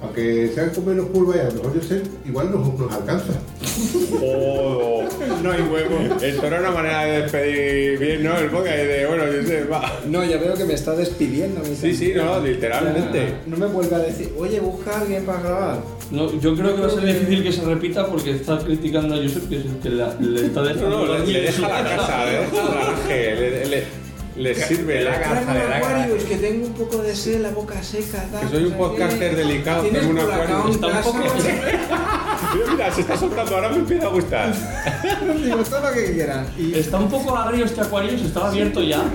Aunque 0.00 0.52
sean 0.54 0.70
con 0.70 0.86
menos 0.86 1.06
curvas, 1.06 1.40
a 1.40 1.44
lo 1.46 1.54
mejor 1.54 1.74
yo 1.74 1.82
sé, 1.82 2.02
igual 2.24 2.52
nos, 2.52 2.78
nos 2.78 2.92
alcanza. 2.92 3.32
Oh, 4.22 5.02
No 5.42 5.52
hay 5.52 5.62
huevo. 5.62 5.98
esto 6.22 6.46
era 6.46 6.60
una 6.60 6.70
manera 6.70 7.04
de 7.04 7.22
despedir 7.22 7.98
bien, 7.98 8.24
¿no? 8.24 8.36
El 8.38 8.46
podcast 8.50 8.76
y 8.78 8.86
de, 8.86 9.06
bueno, 9.06 9.24
yo 9.32 9.42
sé, 9.46 9.64
va. 9.64 10.00
No, 10.06 10.24
ya 10.24 10.36
veo 10.38 10.54
que 10.54 10.64
me 10.64 10.74
está 10.74 10.94
despidiendo. 10.94 11.60
mi 11.60 11.74
Sí, 11.74 11.94
sí, 11.94 12.12
no, 12.14 12.40
literalmente. 12.40 13.34
No 13.46 13.56
me 13.56 13.66
vuelve 13.66 13.94
a 13.96 13.98
decir, 14.00 14.32
oye, 14.38 14.60
busca 14.60 14.92
a 14.96 15.00
alguien 15.00 15.24
para 15.24 15.40
grabar. 15.40 15.78
No, 16.10 16.32
yo 16.40 16.54
creo 16.54 16.74
que 16.76 16.82
va 16.82 16.86
a 16.86 16.90
ser 16.90 17.04
difícil 17.04 17.42
que 17.42 17.52
se 17.52 17.64
repita 17.64 18.06
porque 18.06 18.32
está 18.32 18.58
criticando 18.58 19.14
a 19.14 19.18
Josep, 19.18 19.48
que 19.48 19.56
es 19.58 19.64
el 19.66 19.78
que 19.82 19.90
la- 19.90 20.14
le 20.20 20.46
está 20.46 20.60
No, 20.60 20.66
dejando 20.68 20.90
no, 20.90 21.04
le, 21.06 21.18
dormir 21.18 21.28
le 21.34 21.40
deja 21.42 21.68
la 21.68 21.96
casa, 21.96 22.24
le 22.26 22.32
deja 22.32 22.46
el 22.60 22.74
garaje, 22.74 23.34
le, 23.34 23.66
le, 23.66 23.84
le 24.36 24.54
sirve 24.54 25.02
la. 25.04 25.20
Tráeme 25.20 25.54
de 25.60 25.68
la 25.68 25.76
acuario, 25.76 26.14
es 26.16 26.24
que 26.24 26.36
tengo 26.36 26.66
un 26.66 26.72
poco 26.74 26.98
de 27.02 27.14
sed, 27.14 27.40
la 27.40 27.50
boca 27.50 27.82
seca. 27.82 28.24
tal, 28.32 28.40
Que 28.42 28.48
soy 28.56 28.64
un 28.64 28.72
podcaster 28.74 29.36
delicado, 29.36 29.82
¿Tienes 29.82 30.00
tengo 30.02 30.12
un 30.14 30.18
acuario. 30.20 30.68
Está 30.70 30.86
un 30.88 31.02
poco- 31.02 31.18
Mira, 32.54 32.66
mira, 32.72 32.92
se 32.94 33.00
está 33.00 33.16
soltando, 33.16 33.54
ahora 33.56 33.68
me 33.70 33.76
empieza 33.78 34.06
a 34.06 34.10
gustar. 34.10 34.54
Digo, 35.42 35.56
todo 35.64 35.80
lo 35.80 35.92
que 35.92 36.12
quieran. 36.12 36.46
Y 36.58 36.74
Está 36.78 36.98
un 36.98 37.08
poco 37.08 37.36
agrio 37.36 37.64
este 37.64 37.80
acuario, 37.80 38.16
se 38.18 38.26
estaba 38.26 38.48
abierto 38.50 38.82
ya. 38.82 39.02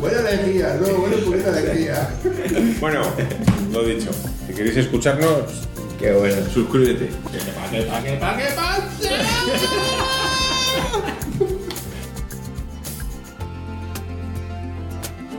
Buena 0.00 0.18
alegría, 0.20 0.78
no, 0.80 0.86
buena 0.98 1.16
purita 1.24 1.48
alegría. 1.50 2.08
Bueno, 2.80 3.02
lo 3.72 3.84
dicho, 3.84 4.10
si 4.46 4.52
queréis 4.54 4.76
escucharnos, 4.78 5.66
Qué 5.98 6.12
bueno. 6.12 6.36
suscríbete. 6.52 7.10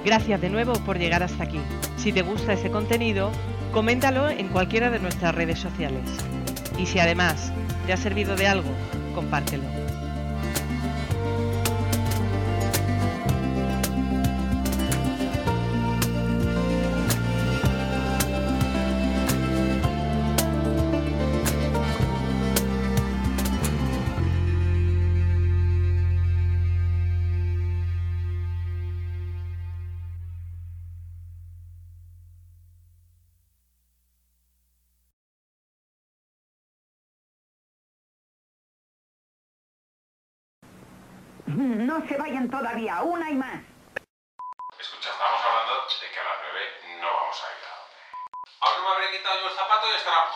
Gracias 0.03 0.41
de 0.41 0.49
nuevo 0.49 0.73
por 0.85 0.97
llegar 0.97 1.21
hasta 1.21 1.43
aquí. 1.43 1.59
Si 1.97 2.11
te 2.11 2.23
gusta 2.23 2.53
ese 2.53 2.71
contenido, 2.71 3.31
coméntalo 3.71 4.29
en 4.29 4.47
cualquiera 4.47 4.89
de 4.89 4.99
nuestras 4.99 5.35
redes 5.35 5.59
sociales. 5.59 6.03
Y 6.77 6.87
si 6.87 6.99
además 6.99 7.51
te 7.85 7.93
ha 7.93 7.97
servido 7.97 8.35
de 8.35 8.47
algo, 8.47 8.69
compártelo. 9.13 9.90
No 41.91 41.99
se 42.07 42.15
vayan 42.15 42.47
todavía, 42.49 43.03
una 43.03 43.29
y 43.29 43.35
más. 43.35 43.59
Escucha, 44.79 45.11
estábamos 45.11 45.43
hablando 45.43 45.85
de 45.91 46.07
que 46.07 46.19
a 46.21 46.23
las 46.23 46.39
9 46.39 46.95
no 47.01 47.07
vamos 47.11 47.35
a 47.43 47.51
ir 47.51 47.59
a 47.67 47.75
donde. 47.75 47.99
Ahora 48.61 48.79
me 48.79 48.87
habré 48.95 49.11
quitado 49.11 49.35
yo 49.41 49.47
el 49.51 49.57
zapato 49.57 49.91
y 49.91 49.95
estará. 49.99 50.31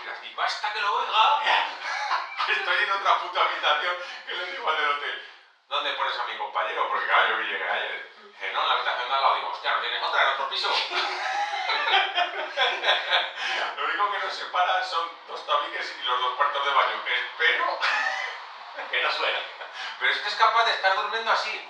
Mira, 0.00 0.16
y 0.24 0.32
basta 0.34 0.72
que 0.72 0.80
lo 0.80 0.96
oiga. 0.96 1.44
estoy 2.48 2.84
en 2.84 2.90
otra 2.90 3.20
puta 3.20 3.44
habitación 3.44 3.96
que 4.26 4.32
le 4.32 4.46
digo 4.50 4.66
al 4.66 4.78
del 4.78 4.92
hotel. 4.96 5.28
¿Dónde 5.68 5.92
pones 5.92 6.18
a 6.18 6.24
mi 6.24 6.38
compañero? 6.38 6.88
Porque 6.88 7.04
claro, 7.04 7.28
yo 7.28 7.36
llegué 7.44 7.68
ayer. 7.68 8.08
Dije, 8.16 8.52
no, 8.54 8.62
en 8.62 8.66
la 8.66 8.72
habitación 8.72 9.10
de 9.10 9.14
al 9.14 9.20
lado. 9.20 9.34
Digo, 9.34 9.50
hostia, 9.50 9.76
¿no 9.76 9.82
tienes 9.82 10.02
otra 10.02 10.22
en 10.22 10.28
otro 10.40 10.48
piso? 10.48 10.72
lo 13.76 13.84
único 13.84 14.10
que 14.10 14.18
nos 14.24 14.32
separa 14.32 14.82
son 14.84 15.06
dos 15.28 15.44
tabiques 15.44 15.96
y 16.00 16.04
los 16.06 16.18
dos 16.18 16.34
cuartos 16.36 16.64
de 16.64 16.72
baño. 16.72 17.02
Espero 17.04 17.78
que 18.90 19.02
no 19.02 19.12
suene. 19.12 19.38
Pero 19.98 20.12
es 20.12 20.18
que 20.18 20.28
es 20.28 20.34
capaz 20.34 20.64
de 20.64 20.72
estar 20.72 20.96
durmiendo 20.96 21.30
así. 21.30 21.68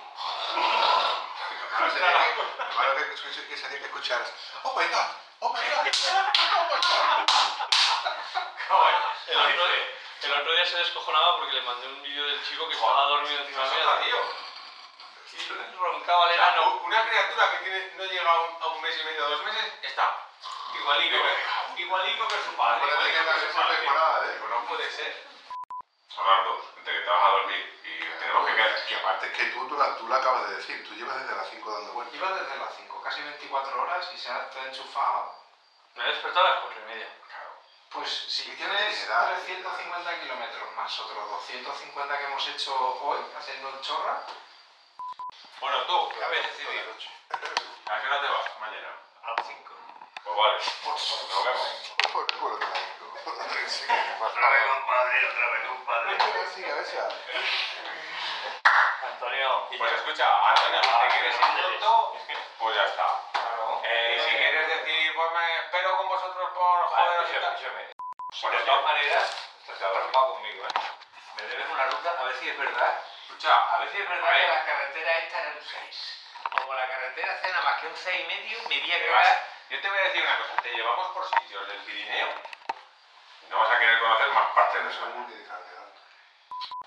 Ahora 1.77 1.91
sería 1.91 3.09
que, 3.47 3.57
sería 3.57 3.79
que 3.79 3.85
escucharas. 3.85 4.33
Oh 4.63 4.73
my 4.75 4.85
god, 4.87 5.07
oh 5.39 5.53
my 5.53 5.59
god, 5.59 5.87
oh 8.69 8.79
my 8.79 8.91
god. 8.91 9.11
El 9.27 9.37
otro, 9.37 9.65
el 10.23 10.33
otro 10.33 10.53
día 10.53 10.65
se 10.65 10.77
descojonaba 10.77 11.37
porque 11.37 11.53
le 11.53 11.61
mandé 11.61 11.87
un 11.87 12.01
vídeo 12.03 12.25
del 12.25 12.43
chico 12.47 12.67
que 12.67 12.73
estaba 12.73 13.05
dormido 13.05 13.41
encima 13.41 13.63
mía. 13.65 14.01
tío. 14.03 14.51
Y 15.33 15.75
roncaba 15.77 16.29
el 16.29 16.35
enano. 16.35 16.81
una 16.83 17.07
criatura 17.07 17.51
que 17.51 17.57
tiene, 17.57 17.91
no 17.95 18.03
llega 18.03 18.29
a 18.29 18.39
un, 18.41 18.63
a 18.63 18.67
un 18.67 18.81
mes 18.81 18.99
y 18.99 19.03
medio, 19.05 19.29
dos 19.29 19.43
meses, 19.43 19.73
está 19.81 20.27
igualito, 20.75 21.17
igualito 21.77 22.27
que 22.27 22.43
su 22.43 22.55
padre. 22.55 22.85
Igualito 22.85 23.33
que 23.33 23.39
su 23.39 23.55
padre. 23.55 24.39
no 24.49 24.65
puede 24.67 24.91
ser. 24.91 25.31
Son 26.21 26.29
las 26.29 26.45
dos, 26.45 26.61
entre 26.77 26.93
que 26.93 27.01
te 27.01 27.09
vas 27.09 27.23
a 27.23 27.29
dormir 27.29 27.79
y 27.83 28.19
tenemos 28.19 28.45
que 28.45 28.53
quedar. 28.53 28.77
Y 28.89 28.93
aparte 28.93 29.25
es 29.25 29.33
que 29.33 29.45
tú, 29.45 29.67
tú, 29.67 29.75
la, 29.75 29.97
tú 29.97 30.07
lo 30.07 30.15
acabas 30.15 30.49
de 30.49 30.55
decir, 30.57 30.87
tú 30.87 30.93
llevas 30.93 31.19
desde 31.19 31.35
las 31.35 31.49
5 31.49 31.71
dando 31.71 31.93
vueltas. 31.93 32.15
Iba 32.15 32.31
desde 32.33 32.57
las 32.57 32.75
5, 32.75 33.01
casi 33.01 33.21
24 33.23 33.81
horas 33.81 34.11
y 34.13 34.17
se 34.19 34.29
ha 34.29 34.49
enchufado. 34.67 35.33
Me 35.95 36.03
he 36.03 36.07
despertado 36.13 36.45
a 36.45 36.49
las 36.51 36.59
cuatro 36.59 36.79
y 36.79 36.93
media. 36.93 37.09
Pues 37.89 38.09
si 38.09 38.43
¿Y 38.43 38.51
qué 38.51 38.57
tienes 38.57 38.81
necesidad? 38.81 39.33
350 39.33 40.19
kilómetros 40.21 40.71
más 40.77 40.99
otros 40.99 41.29
250 41.31 42.17
que 42.17 42.23
hemos 42.23 42.47
hecho 42.49 42.73
hoy 43.01 43.19
haciendo 43.35 43.69
el 43.69 43.81
chorra, 43.81 44.21
Bueno, 45.59 45.85
tú, 45.87 46.09
veces 46.29 46.57
decidir. 46.57 46.85
noche. 46.85 47.09
¿A 47.31 47.99
qué 47.99 48.07
hora 48.07 48.21
te 48.21 48.27
vas 48.27 48.59
mañana? 48.61 48.95
A 49.23 49.27
las 49.31 49.47
cinco. 49.47 49.73
Pues 50.23 50.35
vale, 50.37 50.57
nos 50.57 51.43
vemos. 51.45 51.93
Por 52.13 52.25
el 52.29 52.37
culo 52.39 52.57
te 52.57 52.65
la 52.65 52.73
digo. 52.73 53.67
Sí, 53.67 53.85
Otra 54.19 54.49
vez, 54.49 54.63
compadre, 54.67 55.25
otra 55.25 55.49
vez, 55.51 55.67
compadre. 55.67 56.17
Sí, 56.55 56.65
a 56.65 56.75
veces. 56.75 56.99
Antonio, 59.03 59.67
y 59.71 59.77
Pues 59.77 59.91
escucha, 59.93 60.49
Antonio, 60.49 60.81
si 60.83 60.89
te 60.89 61.07
quieres 61.17 61.35
ir 61.35 61.61
pronto, 61.61 62.17
pues 62.59 62.75
ya 62.75 62.83
está. 62.85 63.05
claro. 63.31 63.81
Eh, 63.83 64.15
y 64.17 64.29
si 64.29 64.35
quieres 64.35 64.67
decir, 64.67 65.13
pues 65.15 65.31
me 65.31 65.59
espero 65.59 65.97
con 65.97 66.07
vosotros 66.09 66.49
por 66.53 66.83
joderos 66.89 67.29
y 67.29 67.33
tal. 67.41 67.57
Bueno, 68.41 68.57
de 68.59 68.65
todas 68.65 68.83
maneras, 68.83 69.35
estás 69.67 69.91
preocupado 69.91 70.33
conmigo, 70.35 70.65
¿eh? 70.65 70.69
Me 71.37 71.43
debes 71.43 71.69
una 71.69 71.85
ruta, 71.85 72.15
a 72.19 72.23
ver 72.23 72.35
si 72.37 72.49
es 72.49 72.57
verdad. 72.57 72.99
escucha, 73.23 73.53
A 73.75 73.79
ver 73.79 73.89
si 73.91 73.97
es 74.01 74.09
verdad 74.09 74.29
que 74.37 74.47
la 74.47 74.65
carretera 74.65 75.17
esta 75.19 75.39
era 75.41 75.49
un 75.49 75.61
6. 75.63 76.17
Como 76.51 76.73
la 76.73 76.87
carretera 76.87 77.33
hace 77.33 77.47
nada 77.51 77.61
más 77.63 77.81
que 77.81 77.87
un 77.87 77.95
6 77.97 78.19
y 78.21 78.23
medio, 78.27 78.59
me 78.69 78.79
voy 78.79 78.91
a 78.91 78.99
quedar. 78.99 79.60
Yo 79.71 79.79
te 79.81 79.89
voy 79.89 79.97
a 79.97 80.03
decir 80.03 80.21
una 80.21 80.37
cosa, 80.37 80.61
te 80.61 80.69
llevamos 80.69 81.07
por 81.13 81.25
sitios 81.39 81.67
del 81.67 81.77
Pirineo 81.79 82.27
y 83.47 83.49
no 83.49 83.57
vas 83.57 83.71
a 83.71 83.79
querer 83.79 83.99
conocer 83.99 84.27
más 84.33 84.51
partes 84.53 84.83
de 84.83 84.89
eso. 84.89 84.99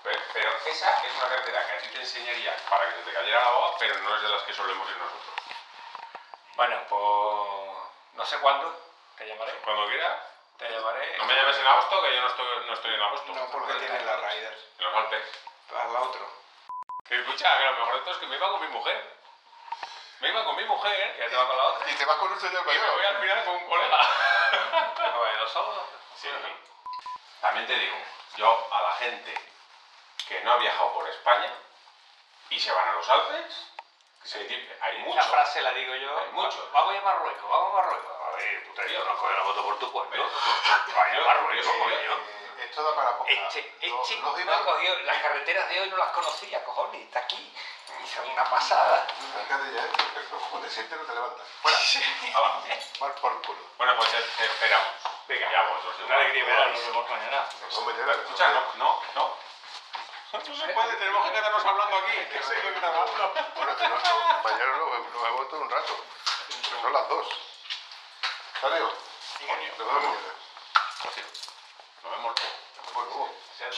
Pero, 0.03 0.21
pero 0.33 0.51
esa 0.67 1.03
es 1.03 1.15
una 1.17 1.29
carretera 1.29 1.65
que 1.65 1.73
a 1.73 1.77
ti 1.79 1.87
te 1.89 1.99
enseñaría 1.99 2.55
para 2.69 2.87
que 2.89 2.95
se 2.97 3.01
te 3.01 3.13
cayera 3.13 3.41
la 3.41 3.49
baba, 3.49 3.75
pero 3.79 3.97
no 3.99 4.15
es 4.15 4.21
de 4.21 4.29
las 4.29 4.43
que 4.43 4.53
solemos 4.53 4.87
ir 4.87 4.97
nosotros. 4.97 5.35
Bueno, 6.55 6.77
pues. 6.87 7.65
No 8.13 8.25
sé 8.25 8.37
cuándo. 8.39 8.79
Te 9.17 9.25
llamaré. 9.27 9.53
Cuando 9.63 9.87
quieras, 9.87 10.17
Te 10.57 10.69
llamaré. 10.69 11.17
no 11.17 11.25
me 11.25 11.33
llames 11.33 11.57
en 11.57 11.67
agosto, 11.67 12.01
que 12.03 12.15
yo 12.15 12.21
no 12.21 12.27
estoy, 12.27 12.65
no 12.67 12.73
estoy 12.73 12.93
en 12.93 13.01
agosto. 13.01 13.33
No, 13.33 13.45
porque 13.51 13.73
tienes 13.73 14.05
la 14.05 14.15
Riders. 14.17 14.61
En 14.77 14.85
los 14.85 14.95
Alpes. 14.95 15.25
Haz 15.75 15.91
la 15.91 16.01
otro. 16.01 16.31
Que 17.09 17.19
escucha, 17.19 17.57
que 17.57 17.65
lo 17.65 17.73
mejor 17.73 17.95
de 17.95 17.99
todo 18.01 18.11
es 18.11 18.17
que 18.19 18.27
me 18.27 18.35
iba 18.35 18.49
con 18.51 18.61
mi 18.61 18.67
mujer. 18.67 19.17
Me 20.25 20.31
iba 20.31 20.43
con 20.43 20.55
mi 20.55 20.63
mujer 20.65 21.17
¿Ya 21.19 21.29
te 21.29 21.35
va 21.35 21.47
con 21.47 21.55
la 21.55 21.63
otra? 21.65 21.91
Y 21.91 21.93
te 21.93 22.03
vas 22.03 22.17
con 22.17 22.31
un 22.31 22.39
señor 22.39 22.63
y 22.63 22.65
me 22.65 22.79
mayor. 22.79 22.95
voy 22.95 23.05
al 23.05 23.17
final 23.17 23.45
con 23.45 23.55
un 23.57 23.69
colega. 23.69 23.97
¿No 25.13 25.19
va 25.21 25.27
a 25.27 25.31
ir 25.31 25.37
dos 25.37 25.51
solos? 25.51 25.83
Sí. 26.19 26.29
También 27.41 27.67
te 27.67 27.77
digo, 27.77 27.95
yo 28.37 28.67
a 28.73 28.81
la 28.81 28.91
gente 28.93 29.35
que 30.27 30.41
no 30.41 30.53
ha 30.53 30.57
viajado 30.57 30.93
por 30.93 31.07
España 31.07 31.53
y 32.49 32.59
se 32.59 32.71
van 32.71 32.87
a 32.89 32.93
los 32.93 33.07
Alpes, 33.07 33.67
que 34.23 34.27
se 34.27 34.41
entiende, 34.41 34.75
hay 34.81 34.95
Esa 34.95 35.05
mucho. 35.05 35.29
frase 35.29 35.61
la 35.61 35.71
digo 35.73 35.93
yo. 35.93 36.17
Hay 36.17 36.31
mucho. 36.31 36.71
Vamos 36.73 36.95
a 36.97 37.01
Marruecos, 37.01 37.47
vamos 37.47 37.69
a 37.69 37.75
Marruecos. 37.75 38.11
A 38.25 38.35
ver, 38.35 38.63
tú 38.65 38.73
te 38.73 38.97
no 38.97 39.17
coger 39.17 39.37
la 39.37 39.43
moto 39.43 39.63
por 39.63 39.77
tu 39.77 39.91
pueblo. 39.91 40.27
Vaya 40.95 41.21
a 41.21 41.23
Marruecos, 41.23 41.67
coño. 41.67 42.44
Eh, 42.75 42.77
esto 42.77 42.83
da 42.83 42.95
para 42.95 43.17
poca. 43.17 43.31
Este, 43.31 43.73
Los- 43.87 44.09
este 44.09 44.21
me 44.21 44.41
iban- 44.41 44.59
ha 44.61 44.65
cogido, 44.65 44.99
las 45.03 45.17
carreteras 45.21 45.69
de 45.69 45.79
hoy 45.79 45.89
no 45.89 45.97
las 45.97 46.09
conocía, 46.09 46.63
cojones, 46.65 47.01
está 47.03 47.19
aquí. 47.19 47.53
Y 48.03 48.07
son 48.07 48.29
una 48.29 48.43
pasada. 48.49 49.07
Fíjate 49.07 49.73
ya, 49.73 49.87
pero 50.13 50.39
como 50.49 50.61
te 50.61 50.69
sientes 50.69 50.97
no 50.99 51.05
te 51.05 51.13
levantas. 51.13 51.47
Fuera. 51.61 51.77
Mal 52.99 53.11
por 53.15 53.41
culo. 53.43 53.59
Bueno, 53.77 53.95
pues 53.95 54.11
te, 54.11 54.21
te 54.21 54.45
esperamos. 54.45 54.87
Venga, 55.27 55.51
ya 55.51 55.61
vosotros. 55.69 55.95
Una 56.05 56.15
alegría, 56.15 56.43
¿verdad? 56.43 56.67
Nos 56.71 56.85
vemos 56.85 57.09
mañana. 57.09 57.47
No. 57.61 58.11
Escucha, 58.11 58.49
no, 58.49 58.61
no, 58.75 59.01
no. 59.15 59.37
No 60.33 60.41
se 60.41 60.67
puede, 60.73 60.93
tenemos 60.97 61.25
que 61.27 61.31
quedarnos 61.31 61.65
hablando 61.65 61.97
aquí. 61.97 62.11
Que 62.29 62.71
grabando. 62.71 63.33
Bueno, 63.55 63.77
que 63.77 63.87
no, 63.87 63.95
no, 63.97 64.43
mañana 64.43 64.77
nos 64.77 64.91
vemos, 64.91 65.13
nos 65.13 65.23
vemos 65.23 65.49
todo 65.49 65.61
un 65.61 65.69
rato. 65.69 65.95
Son 66.81 66.91
las 66.93 67.07
dos. 67.09 67.27
¿Sale? 68.59 68.79
Nos 68.79 68.91
vemos 69.77 70.03
mañana. 70.03 70.35
Nos 72.05 72.11
vemos 72.13 72.35
luego. 72.93 73.17
Bueno, 73.23 73.31
Sed. 73.57 73.73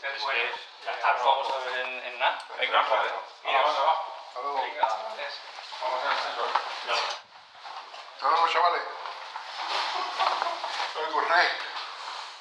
Sed 0.00 0.22
bueno. 0.22 0.50
Ya 0.84 0.90
está, 0.92 1.12
nos 1.14 1.24
vamos 1.24 1.50
a 1.50 1.58
ver 1.58 1.78
en, 1.78 2.04
en 2.06 2.18
nada. 2.18 2.38
Venga, 2.58 2.84
joder. 2.84 3.12
Venga, 3.42 3.62
venga, 3.62 3.80
va. 3.82 3.92
hasta 4.28 4.40
luego. 4.40 4.62
Venga, 4.62 4.88
gracias. 5.16 5.34
Vamos 5.82 6.04
al 6.04 6.12
ascensor. 6.12 6.48
Nos 8.20 8.32
vemos, 8.32 8.52
chavales. 8.52 8.82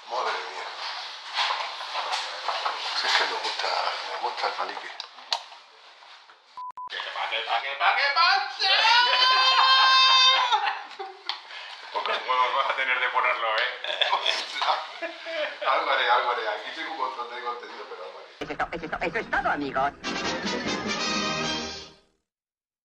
Madre 0.09 0.31
mía. 0.31 0.65
Si 3.01 3.07
es 3.07 3.13
que 3.13 3.23
me 3.23 3.33
gusta, 3.33 3.67
me 4.11 4.29
gusta 4.29 4.47
el 4.47 4.53
palique. 4.53 4.91
¿Para 7.15 7.29
qué, 7.29 7.39
para 7.39 7.61
qué, 7.61 7.69
para 7.79 7.95
qué, 7.95 8.03
pase? 8.13 9.52
Pocos 12.03 12.19
huevos 12.27 12.55
vas 12.57 12.69
a 12.69 12.75
tener 12.75 12.99
de 12.99 13.07
ponerlo, 13.07 13.47
¿eh? 13.47 13.69
Álvarez, 15.65 16.09
Álvarez, 16.11 16.45
aquí 16.49 16.75
tengo 16.75 16.91
un 16.91 16.97
montón 16.97 17.33
de 17.33 17.41
contenido, 17.41 17.85
pero 17.89 18.03
Álvarez. 18.03 19.07
Eso 19.07 19.19
es 19.19 19.31
todo, 19.31 19.49
amigos. 19.49 20.32